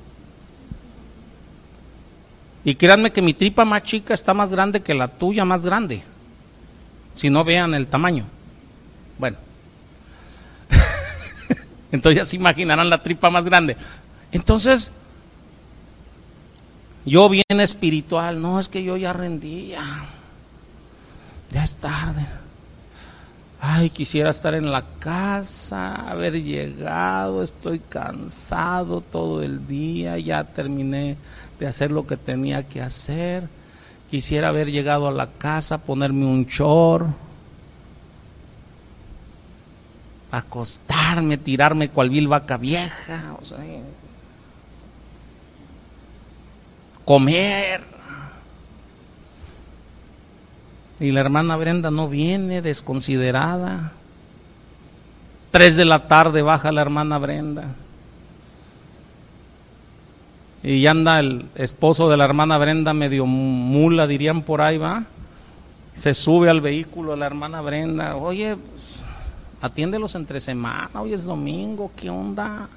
Y 2.64 2.74
créanme 2.74 3.12
que 3.12 3.22
mi 3.22 3.32
tripa 3.32 3.64
más 3.64 3.84
chica 3.84 4.12
está 4.12 4.34
más 4.34 4.50
grande 4.50 4.82
que 4.82 4.92
la 4.92 5.06
tuya 5.06 5.44
más 5.44 5.64
grande. 5.64 6.02
Si 7.14 7.30
no 7.30 7.44
vean 7.44 7.74
el 7.74 7.86
tamaño. 7.86 8.24
Bueno. 9.20 9.47
Entonces 11.90 12.16
ya 12.16 12.24
se 12.24 12.36
imaginarán 12.36 12.90
la 12.90 13.02
tripa 13.02 13.30
más 13.30 13.44
grande. 13.44 13.76
Entonces, 14.30 14.90
yo 17.04 17.28
bien 17.28 17.44
espiritual, 17.60 18.40
no, 18.40 18.60
es 18.60 18.68
que 18.68 18.84
yo 18.84 18.96
ya 18.96 19.12
rendí, 19.12 19.68
ya, 19.68 20.06
ya 21.50 21.64
es 21.64 21.76
tarde. 21.76 22.26
Ay, 23.60 23.90
quisiera 23.90 24.30
estar 24.30 24.54
en 24.54 24.70
la 24.70 24.84
casa, 25.00 25.94
haber 25.94 26.42
llegado, 26.42 27.42
estoy 27.42 27.80
cansado 27.80 29.00
todo 29.00 29.42
el 29.42 29.66
día, 29.66 30.18
ya 30.18 30.44
terminé 30.44 31.16
de 31.58 31.66
hacer 31.66 31.90
lo 31.90 32.06
que 32.06 32.16
tenía 32.16 32.68
que 32.68 32.82
hacer. 32.82 33.48
Quisiera 34.10 34.48
haber 34.48 34.70
llegado 34.70 35.08
a 35.08 35.12
la 35.12 35.26
casa, 35.26 35.78
ponerme 35.78 36.24
un 36.24 36.46
chor 36.46 37.06
acostarme, 40.30 41.36
tirarme 41.36 41.88
cual 41.88 42.10
vil 42.10 42.28
vaca 42.28 42.56
vieja, 42.56 43.36
o 43.40 43.44
sea, 43.44 43.58
comer. 47.04 47.82
Y 51.00 51.12
la 51.12 51.20
hermana 51.20 51.56
Brenda 51.56 51.90
no 51.90 52.08
viene, 52.08 52.60
desconsiderada. 52.60 53.92
Tres 55.50 55.76
de 55.76 55.84
la 55.84 56.08
tarde 56.08 56.42
baja 56.42 56.72
la 56.72 56.82
hermana 56.82 57.18
Brenda. 57.18 57.64
Y 60.62 60.86
anda 60.86 61.20
el 61.20 61.46
esposo 61.54 62.10
de 62.10 62.16
la 62.16 62.24
hermana 62.24 62.58
Brenda 62.58 62.92
medio 62.92 63.26
mula, 63.26 64.06
dirían 64.06 64.42
por 64.42 64.60
ahí, 64.60 64.76
va. 64.76 65.04
Se 65.94 66.14
sube 66.14 66.50
al 66.50 66.60
vehículo 66.60 67.16
la 67.16 67.26
hermana 67.26 67.60
Brenda. 67.60 68.16
Oye, 68.16 68.56
Atiéndelos 69.60 70.14
entre 70.14 70.40
semana, 70.40 71.02
hoy 71.02 71.12
es 71.12 71.24
domingo, 71.24 71.90
¿qué 71.96 72.08
onda? 72.08 72.68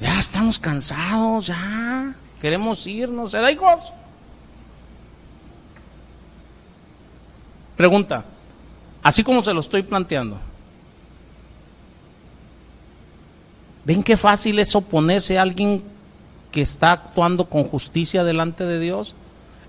Ya 0.00 0.18
estamos 0.18 0.58
cansados, 0.58 1.46
ya. 1.46 2.14
Queremos 2.40 2.86
irnos, 2.86 3.32
¿se 3.32 3.38
da 3.38 3.52
hijos? 3.52 3.92
Pregunta, 7.76 8.24
así 9.02 9.22
como 9.22 9.42
se 9.42 9.52
lo 9.52 9.60
estoy 9.60 9.82
planteando. 9.82 10.38
¿Ven 13.84 14.02
qué 14.02 14.16
fácil 14.16 14.58
es 14.58 14.74
oponerse 14.74 15.38
a 15.38 15.42
alguien 15.42 15.82
que 16.50 16.62
está 16.62 16.92
actuando 16.92 17.46
con 17.46 17.64
justicia 17.64 18.24
delante 18.24 18.64
de 18.64 18.78
Dios? 18.78 19.14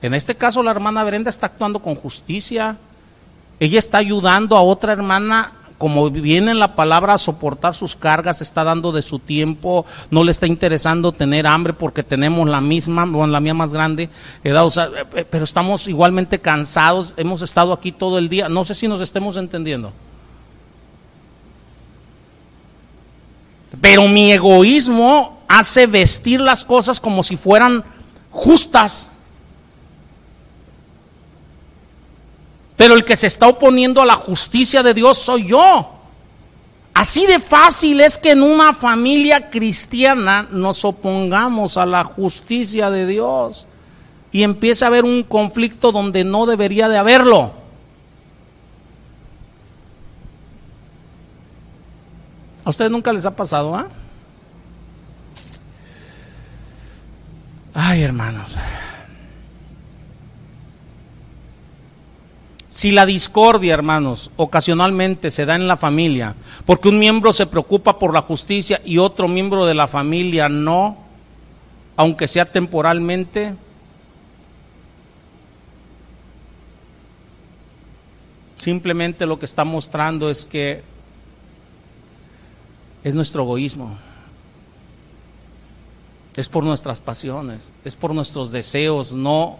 En 0.01 0.13
este 0.13 0.35
caso 0.35 0.63
la 0.63 0.71
hermana 0.71 1.03
Brenda 1.03 1.29
está 1.29 1.45
actuando 1.47 1.79
con 1.79 1.95
justicia. 1.95 2.77
Ella 3.59 3.79
está 3.79 3.99
ayudando 3.99 4.57
a 4.57 4.63
otra 4.63 4.93
hermana, 4.93 5.51
como 5.77 6.09
viene 6.09 6.51
en 6.51 6.59
la 6.59 6.75
palabra, 6.75 7.13
a 7.13 7.17
soportar 7.19 7.75
sus 7.75 7.95
cargas, 7.95 8.41
está 8.41 8.63
dando 8.63 8.91
de 8.91 9.03
su 9.03 9.19
tiempo, 9.19 9.85
no 10.09 10.23
le 10.23 10.31
está 10.31 10.47
interesando 10.47 11.11
tener 11.11 11.45
hambre 11.45 11.73
porque 11.73 12.01
tenemos 12.01 12.47
la 12.47 12.61
misma, 12.61 13.05
bueno, 13.05 13.27
la 13.27 13.39
mía 13.39 13.53
más 13.53 13.73
grande, 13.73 14.09
eh, 14.43 14.53
eh, 14.53 15.25
pero 15.29 15.43
estamos 15.43 15.87
igualmente 15.87 16.39
cansados, 16.39 17.13
hemos 17.17 17.43
estado 17.43 17.71
aquí 17.71 17.91
todo 17.91 18.17
el 18.17 18.29
día, 18.29 18.49
no 18.49 18.63
sé 18.63 18.73
si 18.73 18.87
nos 18.87 19.01
estemos 19.01 19.37
entendiendo. 19.37 19.91
Pero 23.79 24.07
mi 24.07 24.31
egoísmo 24.31 25.43
hace 25.47 25.85
vestir 25.85 26.41
las 26.41 26.65
cosas 26.65 26.99
como 26.99 27.23
si 27.23 27.37
fueran 27.37 27.83
justas. 28.29 29.10
Pero 32.81 32.95
el 32.95 33.05
que 33.05 33.15
se 33.15 33.27
está 33.27 33.47
oponiendo 33.47 34.01
a 34.01 34.07
la 34.07 34.15
justicia 34.15 34.81
de 34.81 34.95
Dios 34.95 35.19
soy 35.19 35.49
yo. 35.49 35.87
Así 36.95 37.27
de 37.27 37.37
fácil 37.37 38.01
es 38.01 38.17
que 38.17 38.31
en 38.31 38.41
una 38.41 38.73
familia 38.73 39.51
cristiana 39.51 40.47
nos 40.49 40.83
opongamos 40.83 41.77
a 41.77 41.85
la 41.85 42.03
justicia 42.03 42.89
de 42.89 43.05
Dios 43.05 43.67
y 44.31 44.41
empieza 44.41 44.85
a 44.85 44.87
haber 44.87 45.05
un 45.05 45.21
conflicto 45.21 45.91
donde 45.91 46.23
no 46.23 46.47
debería 46.47 46.89
de 46.89 46.97
haberlo. 46.97 47.53
¿A 52.65 52.69
ustedes 52.71 52.89
nunca 52.89 53.13
les 53.13 53.27
ha 53.27 53.35
pasado, 53.35 53.75
ah? 53.75 53.89
Ay, 57.75 58.01
hermanos. 58.01 58.57
Si 62.71 62.93
la 62.93 63.05
discordia, 63.05 63.73
hermanos, 63.73 64.31
ocasionalmente 64.37 65.29
se 65.29 65.45
da 65.45 65.55
en 65.55 65.67
la 65.67 65.75
familia, 65.75 66.35
porque 66.65 66.87
un 66.87 66.99
miembro 66.99 67.33
se 67.33 67.45
preocupa 67.45 67.99
por 67.99 68.13
la 68.13 68.21
justicia 68.21 68.81
y 68.85 68.97
otro 68.97 69.27
miembro 69.27 69.65
de 69.65 69.73
la 69.73 69.89
familia 69.89 70.47
no, 70.47 70.97
aunque 71.97 72.29
sea 72.29 72.45
temporalmente, 72.45 73.55
simplemente 78.55 79.25
lo 79.25 79.37
que 79.37 79.47
está 79.47 79.65
mostrando 79.65 80.29
es 80.29 80.45
que 80.45 80.81
es 83.03 83.15
nuestro 83.15 83.43
egoísmo, 83.43 83.97
es 86.37 86.47
por 86.47 86.63
nuestras 86.63 87.01
pasiones, 87.01 87.73
es 87.83 87.97
por 87.97 88.15
nuestros 88.15 88.53
deseos, 88.53 89.11
no 89.11 89.59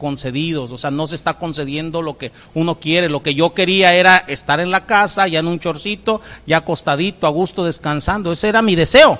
concedidos, 0.00 0.72
o 0.72 0.78
sea, 0.78 0.90
no 0.90 1.06
se 1.06 1.14
está 1.14 1.34
concediendo 1.34 2.00
lo 2.00 2.16
que 2.16 2.32
uno 2.54 2.80
quiere. 2.80 3.08
Lo 3.08 3.22
que 3.22 3.34
yo 3.34 3.52
quería 3.54 3.94
era 3.94 4.16
estar 4.16 4.58
en 4.58 4.70
la 4.70 4.86
casa, 4.86 5.28
ya 5.28 5.40
en 5.40 5.46
un 5.46 5.60
chorcito, 5.60 6.22
ya 6.46 6.56
acostadito, 6.56 7.26
a 7.26 7.30
gusto, 7.30 7.64
descansando. 7.64 8.32
Ese 8.32 8.48
era 8.48 8.62
mi 8.62 8.74
deseo. 8.74 9.18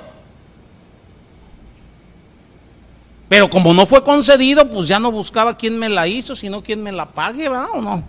Pero 3.29 3.49
como 3.49 3.75
no 3.75 3.87
fue 3.87 4.03
concedido, 4.03 4.69
pues 4.69 4.89
ya 4.89 4.99
no 4.99 5.13
buscaba 5.13 5.57
quién 5.57 5.79
me 5.79 5.89
la 5.89 6.09
hizo, 6.09 6.35
sino 6.35 6.63
quién 6.63 6.83
me 6.83 6.91
la 6.91 7.07
pague, 7.07 7.49
¿verdad 7.49 7.69
o 7.75 7.81
no? 7.81 8.03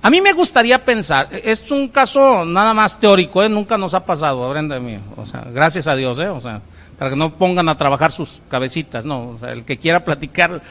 A 0.00 0.08
mí 0.08 0.20
me 0.20 0.32
gustaría 0.32 0.84
pensar, 0.84 1.28
es 1.32 1.68
un 1.72 1.88
caso 1.88 2.44
nada 2.44 2.72
más 2.72 3.00
teórico, 3.00 3.42
¿eh? 3.42 3.48
nunca 3.48 3.76
nos 3.76 3.92
ha 3.92 4.06
pasado, 4.06 4.48
Brenda 4.48 4.78
mí, 4.78 5.00
o 5.16 5.26
sea, 5.26 5.44
gracias 5.52 5.88
a 5.88 5.96
Dios, 5.96 6.16
¿eh? 6.20 6.28
o 6.28 6.40
sea, 6.40 6.62
para 6.98 7.10
que 7.10 7.16
no 7.16 7.34
pongan 7.34 7.68
a 7.68 7.76
trabajar 7.76 8.12
sus 8.12 8.40
cabecitas, 8.48 9.04
no, 9.04 9.38
el 9.46 9.64
que 9.64 9.76
quiera 9.76 10.04
platicar, 10.04 10.62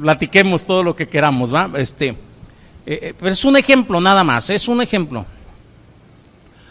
platiquemos 0.00 0.64
todo 0.64 0.82
lo 0.82 0.94
que 0.94 1.08
queramos, 1.08 1.54
¿va? 1.54 1.70
Este, 1.76 2.08
eh, 2.08 2.14
eh, 2.86 3.14
pero 3.18 3.32
es 3.32 3.44
un 3.44 3.56
ejemplo 3.56 4.00
nada 4.00 4.22
más, 4.24 4.50
es 4.50 4.68
un 4.68 4.82
ejemplo. 4.82 5.24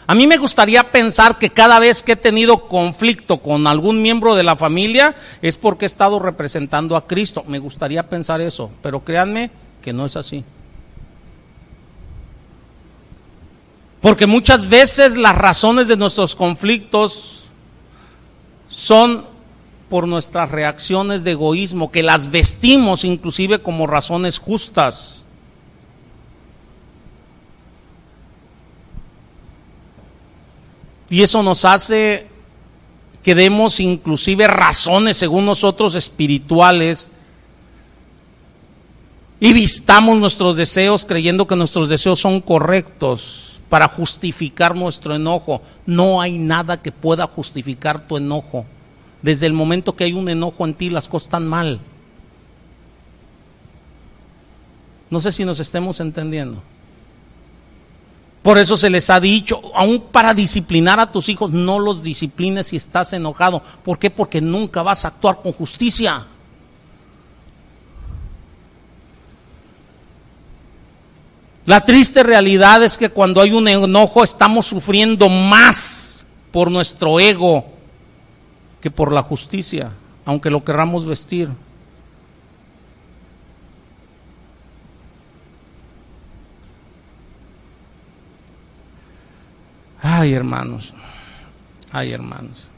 A 0.08 0.14
mí 0.14 0.28
me 0.28 0.36
gustaría 0.36 0.84
pensar 0.84 1.36
que 1.36 1.50
cada 1.50 1.80
vez 1.80 2.02
que 2.02 2.12
he 2.12 2.16
tenido 2.16 2.68
conflicto 2.68 3.38
con 3.38 3.66
algún 3.66 4.00
miembro 4.00 4.36
de 4.36 4.44
la 4.44 4.54
familia 4.54 5.16
es 5.42 5.56
porque 5.56 5.84
he 5.84 5.86
estado 5.86 6.20
representando 6.20 6.94
a 6.94 7.08
Cristo. 7.08 7.44
Me 7.48 7.58
gustaría 7.58 8.08
pensar 8.08 8.40
eso, 8.40 8.70
pero 8.82 9.00
créanme 9.00 9.50
que 9.82 9.92
no 9.92 10.06
es 10.06 10.14
así. 10.14 10.44
Porque 14.00 14.26
muchas 14.26 14.68
veces 14.68 15.16
las 15.16 15.34
razones 15.34 15.88
de 15.88 15.96
nuestros 15.96 16.36
conflictos 16.36 17.45
son 18.68 19.24
por 19.88 20.08
nuestras 20.08 20.50
reacciones 20.50 21.22
de 21.24 21.32
egoísmo, 21.32 21.90
que 21.90 22.02
las 22.02 22.30
vestimos 22.30 23.04
inclusive 23.04 23.60
como 23.60 23.86
razones 23.86 24.38
justas. 24.38 25.24
Y 31.08 31.22
eso 31.22 31.42
nos 31.42 31.64
hace 31.64 32.26
que 33.22 33.34
demos 33.34 33.78
inclusive 33.78 34.48
razones, 34.48 35.16
según 35.16 35.46
nosotros, 35.46 35.94
espirituales, 35.94 37.10
y 39.38 39.52
vistamos 39.52 40.18
nuestros 40.18 40.56
deseos 40.56 41.04
creyendo 41.04 41.46
que 41.46 41.56
nuestros 41.56 41.88
deseos 41.88 42.18
son 42.18 42.40
correctos 42.40 43.45
para 43.68 43.88
justificar 43.88 44.74
nuestro 44.74 45.14
enojo. 45.14 45.62
No 45.86 46.20
hay 46.20 46.38
nada 46.38 46.80
que 46.80 46.92
pueda 46.92 47.26
justificar 47.26 48.06
tu 48.06 48.16
enojo. 48.16 48.64
Desde 49.22 49.46
el 49.46 49.52
momento 49.52 49.96
que 49.96 50.04
hay 50.04 50.12
un 50.12 50.28
enojo 50.28 50.64
en 50.64 50.74
ti, 50.74 50.90
las 50.90 51.08
cosas 51.08 51.26
están 51.26 51.46
mal. 51.46 51.80
No 55.10 55.20
sé 55.20 55.32
si 55.32 55.44
nos 55.44 55.60
estemos 55.60 56.00
entendiendo. 56.00 56.62
Por 58.42 58.58
eso 58.58 58.76
se 58.76 58.90
les 58.90 59.10
ha 59.10 59.18
dicho, 59.18 59.60
aún 59.74 60.00
para 60.12 60.32
disciplinar 60.32 61.00
a 61.00 61.10
tus 61.10 61.28
hijos, 61.28 61.50
no 61.50 61.80
los 61.80 62.04
disciplines 62.04 62.68
si 62.68 62.76
estás 62.76 63.12
enojado. 63.12 63.60
¿Por 63.84 63.98
qué? 63.98 64.08
Porque 64.08 64.40
nunca 64.40 64.82
vas 64.82 65.04
a 65.04 65.08
actuar 65.08 65.42
con 65.42 65.52
justicia. 65.52 66.26
La 71.66 71.84
triste 71.84 72.22
realidad 72.22 72.84
es 72.84 72.96
que 72.96 73.10
cuando 73.10 73.40
hay 73.40 73.52
un 73.52 73.66
enojo 73.66 74.22
estamos 74.22 74.66
sufriendo 74.66 75.28
más 75.28 76.24
por 76.52 76.70
nuestro 76.70 77.18
ego 77.18 77.66
que 78.80 78.88
por 78.88 79.10
la 79.10 79.20
justicia, 79.20 79.92
aunque 80.24 80.48
lo 80.48 80.62
querramos 80.62 81.04
vestir. 81.04 81.50
Ay, 90.00 90.34
hermanos, 90.34 90.94
ay, 91.90 92.12
hermanos. 92.12 92.68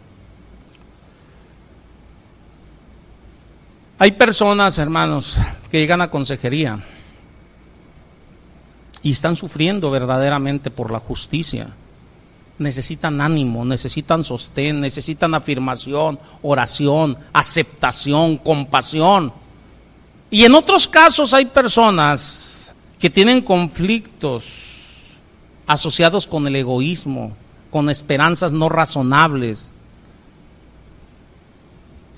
Hay 3.99 4.13
personas, 4.13 4.79
hermanos, 4.79 5.37
que 5.71 5.79
llegan 5.79 6.01
a 6.01 6.09
consejería 6.09 6.83
y 9.03 9.13
están 9.13 9.37
sufriendo 9.37 9.91
verdaderamente 9.91 10.71
por 10.71 10.91
la 10.91 10.99
justicia. 10.99 11.69
Necesitan 12.59 13.21
ánimo, 13.21 13.65
necesitan 13.65 14.25
sostén, 14.25 14.81
necesitan 14.81 15.35
afirmación, 15.35 16.19
oración, 16.43 17.17
aceptación, 17.33 18.37
compasión. 18.37 19.33
Y 20.31 20.45
en 20.45 20.55
otros 20.55 20.89
casos 20.89 21.33
hay 21.33 21.47
personas 21.47 22.73
que 22.99 23.11
tienen 23.11 23.41
conflictos 23.41 24.47
asociados 25.67 26.27
con 26.27 26.47
el 26.47 26.57
egoísmo, 26.57 27.33
con 27.71 27.91
esperanzas 27.91 28.53
no 28.53 28.69
razonables, 28.69 29.73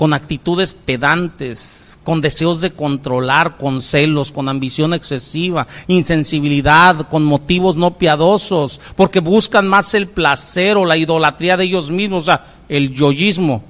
con 0.00 0.14
actitudes 0.14 0.72
pedantes, 0.72 1.98
con 2.04 2.22
deseos 2.22 2.62
de 2.62 2.70
controlar, 2.70 3.58
con 3.58 3.82
celos, 3.82 4.32
con 4.32 4.48
ambición 4.48 4.94
excesiva, 4.94 5.66
insensibilidad, 5.88 7.06
con 7.10 7.22
motivos 7.22 7.76
no 7.76 7.98
piadosos, 7.98 8.80
porque 8.96 9.20
buscan 9.20 9.68
más 9.68 9.92
el 9.92 10.06
placer 10.06 10.78
o 10.78 10.86
la 10.86 10.96
idolatría 10.96 11.58
de 11.58 11.64
ellos 11.64 11.90
mismos, 11.90 12.22
o 12.22 12.26
sea, 12.26 12.46
el 12.70 12.94
yoyismo, 12.94 13.62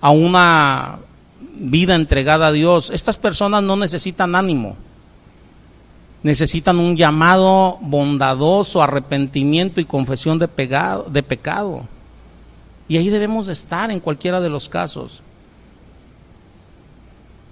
a 0.00 0.10
una 0.10 0.98
vida 1.54 1.94
entregada 1.94 2.48
a 2.48 2.52
Dios. 2.52 2.90
Estas 2.90 3.16
personas 3.16 3.62
no 3.62 3.76
necesitan 3.76 4.34
ánimo, 4.34 4.74
necesitan 6.24 6.80
un 6.80 6.96
llamado 6.96 7.78
bondadoso, 7.82 8.82
arrepentimiento 8.82 9.80
y 9.80 9.84
confesión 9.84 10.40
de, 10.40 10.48
de 10.48 11.22
pecado. 11.22 11.86
Y 12.88 12.96
ahí 12.96 13.10
debemos 13.10 13.46
estar 13.46 13.92
en 13.92 14.00
cualquiera 14.00 14.40
de 14.40 14.50
los 14.50 14.68
casos. 14.68 15.22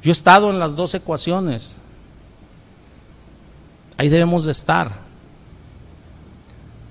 Yo 0.03 0.11
he 0.11 0.13
estado 0.13 0.51
en 0.51 0.59
las 0.59 0.77
dos 0.77 0.95
ecuaciones. 0.95 1.77
Ahí 3.97 4.09
debemos 4.09 4.45
de 4.45 4.53
estar. 4.53 4.93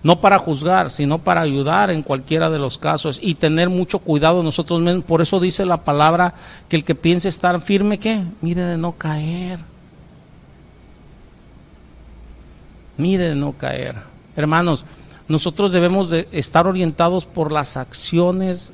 No 0.02 0.22
para 0.22 0.38
juzgar, 0.38 0.92
sino 0.92 1.18
para 1.20 1.42
ayudar 1.42 1.90
en 1.90 2.04
cualquiera 2.04 2.50
de 2.50 2.60
los 2.60 2.78
casos 2.78 3.20
y 3.22 3.36
tener 3.36 3.70
mucho 3.70 4.00
cuidado 4.00 4.44
nosotros 4.44 4.80
mismos. 4.80 5.04
Por 5.04 5.22
eso 5.22 5.40
dice 5.40 5.66
la 5.66 5.84
palabra 5.84 6.36
que 6.70 6.76
el 6.76 6.84
que 6.84 6.96
piense 6.96 7.28
estar 7.28 7.60
firme, 7.62 7.98
¿qué? 7.98 8.24
Mire 8.42 8.64
de 8.64 8.78
no 8.78 8.94
caer. 8.94 9.60
Mire 12.96 13.30
de 13.30 13.36
no 13.36 13.54
caer. 13.54 13.96
Hermanos, 14.36 14.86
nosotros 15.28 15.72
debemos 15.72 16.10
de 16.10 16.28
estar 16.32 16.68
orientados 16.68 17.26
por 17.26 17.52
las 17.52 17.76
acciones 17.76 18.74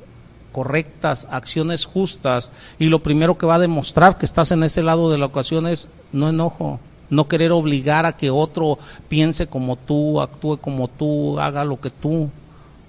correctas, 0.56 1.28
acciones 1.30 1.84
justas, 1.84 2.50
y 2.78 2.86
lo 2.86 3.02
primero 3.02 3.36
que 3.36 3.44
va 3.44 3.56
a 3.56 3.58
demostrar 3.58 4.16
que 4.16 4.24
estás 4.24 4.52
en 4.52 4.62
ese 4.62 4.82
lado 4.82 5.10
de 5.10 5.18
la 5.18 5.26
ocasión 5.26 5.66
es 5.66 5.90
no 6.12 6.30
enojo, 6.30 6.80
no 7.10 7.28
querer 7.28 7.52
obligar 7.52 8.06
a 8.06 8.16
que 8.16 8.30
otro 8.30 8.78
piense 9.06 9.48
como 9.48 9.76
tú, 9.76 10.18
actúe 10.18 10.56
como 10.56 10.88
tú, 10.88 11.38
haga 11.38 11.62
lo 11.66 11.78
que 11.78 11.90
tú. 11.90 12.30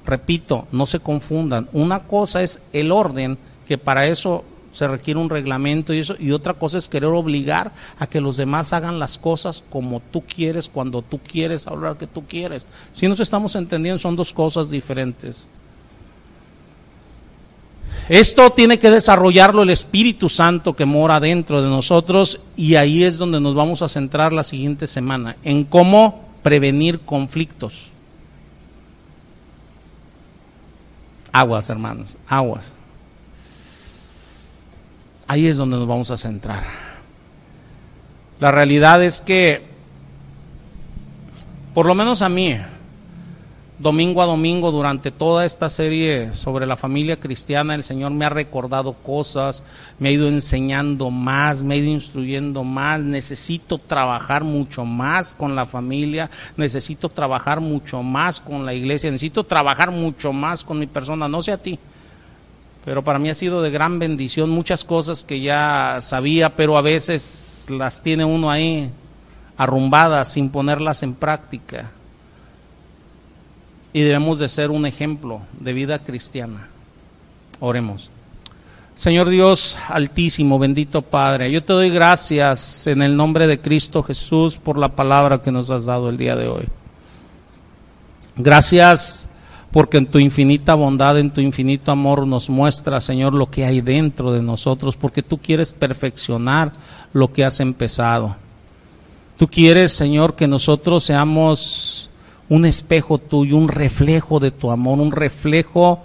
Repito, 0.05 0.65
no 0.71 0.85
se 0.85 1.01
confundan. 1.01 1.67
Una 1.73 2.03
cosa 2.03 2.41
es 2.41 2.63
el 2.71 2.89
orden, 2.89 3.37
que 3.67 3.77
para 3.77 4.07
eso 4.07 4.45
se 4.71 4.87
requiere 4.87 5.19
un 5.19 5.29
reglamento 5.29 5.93
y 5.93 5.99
eso, 5.99 6.15
y 6.17 6.31
otra 6.31 6.53
cosa 6.53 6.77
es 6.77 6.87
querer 6.87 7.09
obligar 7.09 7.73
a 7.99 8.07
que 8.07 8.21
los 8.21 8.37
demás 8.37 8.71
hagan 8.71 8.97
las 8.97 9.17
cosas 9.17 9.61
como 9.69 9.99
tú 9.99 10.23
quieres, 10.23 10.69
cuando 10.69 11.01
tú 11.01 11.19
quieres, 11.19 11.67
hablar 11.67 11.97
que 11.97 12.07
tú 12.07 12.23
quieres. 12.27 12.65
Si 12.93 13.09
nos 13.09 13.19
estamos 13.19 13.57
entendiendo, 13.57 13.99
son 13.99 14.15
dos 14.15 14.31
cosas 14.31 14.69
diferentes. 14.69 15.49
Esto 18.09 18.51
tiene 18.51 18.79
que 18.79 18.89
desarrollarlo 18.89 19.63
el 19.63 19.69
Espíritu 19.69 20.29
Santo 20.29 20.75
que 20.75 20.85
mora 20.85 21.19
dentro 21.19 21.61
de 21.61 21.69
nosotros 21.69 22.39
y 22.55 22.75
ahí 22.75 23.03
es 23.03 23.17
donde 23.17 23.41
nos 23.41 23.53
vamos 23.53 23.81
a 23.81 23.89
centrar 23.89 24.31
la 24.31 24.43
siguiente 24.43 24.87
semana, 24.87 25.35
en 25.43 25.65
cómo 25.65 26.25
prevenir 26.41 27.01
conflictos. 27.01 27.91
Aguas, 31.33 31.69
hermanos, 31.69 32.17
aguas. 32.27 32.73
Ahí 35.27 35.47
es 35.47 35.57
donde 35.57 35.77
nos 35.77 35.87
vamos 35.87 36.09
a 36.09 36.17
centrar. 36.17 36.63
La 38.39 38.51
realidad 38.51 39.03
es 39.03 39.19
que, 39.19 39.65
por 41.73 41.85
lo 41.85 41.93
menos 41.93 42.21
a 42.21 42.29
mí, 42.29 42.57
domingo 43.79 44.23
a 44.23 44.25
domingo 44.25 44.71
durante 44.71 45.11
toda 45.11 45.45
esta 45.45 45.69
serie 45.69 46.33
sobre 46.33 46.65
la 46.65 46.75
familia 46.75 47.19
cristiana, 47.19 47.75
el 47.75 47.83
Señor 47.83 48.11
me 48.11 48.25
ha 48.25 48.29
recordado 48.29 48.93
cosas, 48.93 49.63
me 49.99 50.09
ha 50.09 50.11
ido 50.11 50.27
enseñando 50.27 51.11
más, 51.11 51.61
me 51.61 51.75
ha 51.75 51.77
ido 51.77 51.91
instruyendo 51.91 52.63
más, 52.63 53.01
necesito 53.01 53.77
trabajar 53.77 54.43
mucho 54.43 54.83
más 54.83 55.33
con 55.33 55.55
la 55.55 55.67
familia, 55.67 56.29
necesito 56.55 57.09
trabajar 57.09 57.61
mucho 57.61 58.01
más 58.01 58.41
con 58.41 58.65
la 58.65 58.73
iglesia, 58.73 59.11
necesito 59.11 59.43
trabajar 59.43 59.91
mucho 59.91 60.33
más 60.33 60.63
con 60.63 60.79
mi 60.79 60.87
persona, 60.87 61.27
no 61.27 61.41
sé 61.43 61.51
a 61.51 61.61
ti. 61.61 61.77
Pero 62.83 63.03
para 63.03 63.19
mí 63.19 63.29
ha 63.29 63.35
sido 63.35 63.61
de 63.61 63.69
gran 63.69 63.99
bendición 63.99 64.49
muchas 64.49 64.85
cosas 64.85 65.23
que 65.23 65.41
ya 65.41 65.99
sabía, 66.01 66.55
pero 66.55 66.77
a 66.77 66.81
veces 66.81 67.67
las 67.69 68.01
tiene 68.01 68.25
uno 68.25 68.49
ahí 68.49 68.89
arrumbadas 69.57 70.31
sin 70.31 70.49
ponerlas 70.49 71.03
en 71.03 71.13
práctica 71.13 71.91
y 73.97 74.03
debemos 74.03 74.37
de 74.37 74.47
ser 74.47 74.69
un 74.69 74.85
ejemplo 74.85 75.41
de 75.59 75.73
vida 75.73 75.97
cristiana. 75.97 76.67
Oremos. 77.59 78.11
Señor 78.95 79.27
Dios 79.27 79.75
altísimo, 79.89 80.59
bendito 80.59 81.01
Padre, 81.01 81.49
yo 81.49 81.63
te 81.63 81.73
doy 81.73 81.89
gracias 81.89 82.85
en 82.85 83.01
el 83.01 83.17
nombre 83.17 83.47
de 83.47 83.59
Cristo 83.59 84.03
Jesús 84.03 84.57
por 84.57 84.77
la 84.77 84.89
palabra 84.89 85.41
que 85.41 85.51
nos 85.51 85.71
has 85.71 85.85
dado 85.85 86.11
el 86.11 86.17
día 86.17 86.35
de 86.35 86.47
hoy. 86.47 86.67
Gracias 88.35 89.29
porque 89.71 89.97
en 89.97 90.05
tu 90.05 90.19
infinita 90.19 90.75
bondad, 90.75 91.17
en 91.17 91.31
tu 91.31 91.41
infinito 91.41 91.91
amor 91.91 92.27
nos 92.27 92.51
muestra, 92.51 93.01
Señor, 93.01 93.33
lo 93.33 93.47
que 93.47 93.65
hay 93.65 93.81
dentro 93.81 94.31
de 94.31 94.43
nosotros, 94.43 94.95
porque 94.95 95.23
tú 95.23 95.39
quieres 95.39 95.71
perfeccionar 95.71 96.71
lo 97.13 97.33
que 97.33 97.43
has 97.43 97.59
empezado. 97.61 98.35
Tú 99.37 99.47
quieres, 99.47 99.91
Señor, 99.91 100.35
que 100.35 100.47
nosotros 100.47 101.03
seamos 101.03 102.06
un 102.49 102.65
espejo 102.65 103.17
tuyo, 103.17 103.57
un 103.57 103.67
reflejo 103.67 104.39
de 104.39 104.51
tu 104.51 104.71
amor, 104.71 104.99
un 104.99 105.11
reflejo 105.11 106.01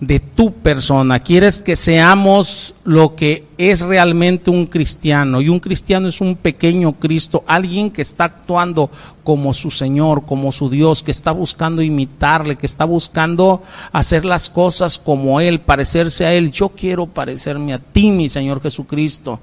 de 0.00 0.18
tu 0.18 0.52
persona. 0.52 1.20
Quieres 1.20 1.60
que 1.60 1.76
seamos 1.76 2.74
lo 2.84 3.14
que 3.14 3.44
es 3.58 3.82
realmente 3.82 4.50
un 4.50 4.66
cristiano. 4.66 5.42
Y 5.42 5.50
un 5.50 5.60
cristiano 5.60 6.08
es 6.08 6.22
un 6.22 6.36
pequeño 6.36 6.92
Cristo, 6.94 7.44
alguien 7.46 7.90
que 7.90 8.02
está 8.02 8.24
actuando 8.24 8.90
como 9.22 9.52
su 9.52 9.70
Señor, 9.70 10.24
como 10.24 10.52
su 10.52 10.70
Dios, 10.70 11.02
que 11.02 11.10
está 11.10 11.32
buscando 11.32 11.82
imitarle, 11.82 12.56
que 12.56 12.66
está 12.66 12.86
buscando 12.86 13.62
hacer 13.92 14.24
las 14.24 14.48
cosas 14.48 14.98
como 14.98 15.40
Él, 15.40 15.60
parecerse 15.60 16.24
a 16.24 16.32
Él. 16.32 16.50
Yo 16.50 16.70
quiero 16.70 17.06
parecerme 17.06 17.74
a 17.74 17.78
ti, 17.78 18.10
mi 18.10 18.28
Señor 18.28 18.62
Jesucristo. 18.62 19.38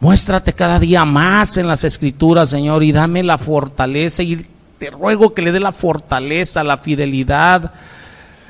Muéstrate 0.00 0.52
cada 0.52 0.80
día 0.80 1.04
más 1.04 1.56
en 1.56 1.68
las 1.68 1.84
escrituras, 1.84 2.50
Señor, 2.50 2.82
y 2.82 2.90
dame 2.90 3.22
la 3.22 3.38
fortaleza 3.38 4.24
y 4.24 4.44
te 4.84 4.90
ruego 4.90 5.32
que 5.32 5.40
le 5.40 5.50
dé 5.50 5.60
la 5.60 5.72
fortaleza, 5.72 6.62
la 6.62 6.76
fidelidad, 6.76 7.72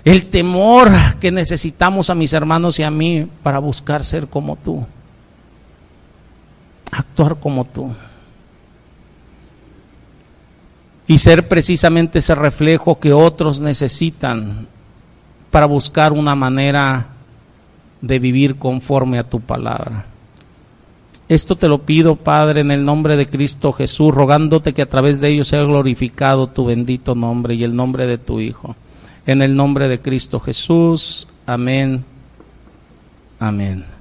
el 0.05 0.27
temor 0.27 0.91
que 1.21 1.31
necesitamos 1.31 2.11
a 2.11 2.17
mis 2.17 2.33
hermanos 2.33 2.81
y 2.81 2.83
a 2.83 2.91
mí 2.91 3.29
para 3.45 3.61
buscar 3.61 4.05
ser 4.05 4.27
como 4.27 4.57
tú, 4.57 4.85
actuar 6.91 7.37
como 7.37 7.65
tú. 7.65 7.95
Y 11.07 11.19
ser 11.19 11.47
precisamente 11.47 12.19
ese 12.19 12.35
reflejo 12.35 12.99
que 12.99 13.13
otros 13.13 13.61
necesitan 13.61 14.67
para 15.53 15.67
buscar 15.67 16.13
una 16.13 16.35
manera 16.35 17.07
de 18.01 18.19
vivir 18.19 18.57
conforme 18.57 19.21
a 19.21 19.29
tu 19.29 19.39
palabra. 19.39 20.07
Esto 21.35 21.57
te 21.57 21.67
lo 21.67 21.79
pido, 21.79 22.15
Padre, 22.15 22.61
en 22.61 22.71
el 22.71 22.85
nombre 22.85 23.17
de 23.17 23.29
Cristo 23.29 23.73
Jesús, 23.73 24.15
rogándote 24.15 24.73
que 24.73 24.83
a 24.83 24.89
través 24.89 25.21
de 25.21 25.31
ellos 25.31 25.49
sea 25.49 25.65
glorificado 25.65 26.47
tu 26.47 26.65
bendito 26.65 27.17
nombre 27.17 27.55
y 27.55 27.65
el 27.65 27.75
nombre 27.75 28.07
de 28.07 28.19
tu 28.19 28.39
Hijo. 28.39 28.77
En 29.27 29.43
el 29.43 29.57
nombre 29.57 29.89
de 29.89 30.01
Cristo 30.01 30.39
Jesús. 30.39 31.27
Amén. 31.45 32.05
Amén. 33.41 33.94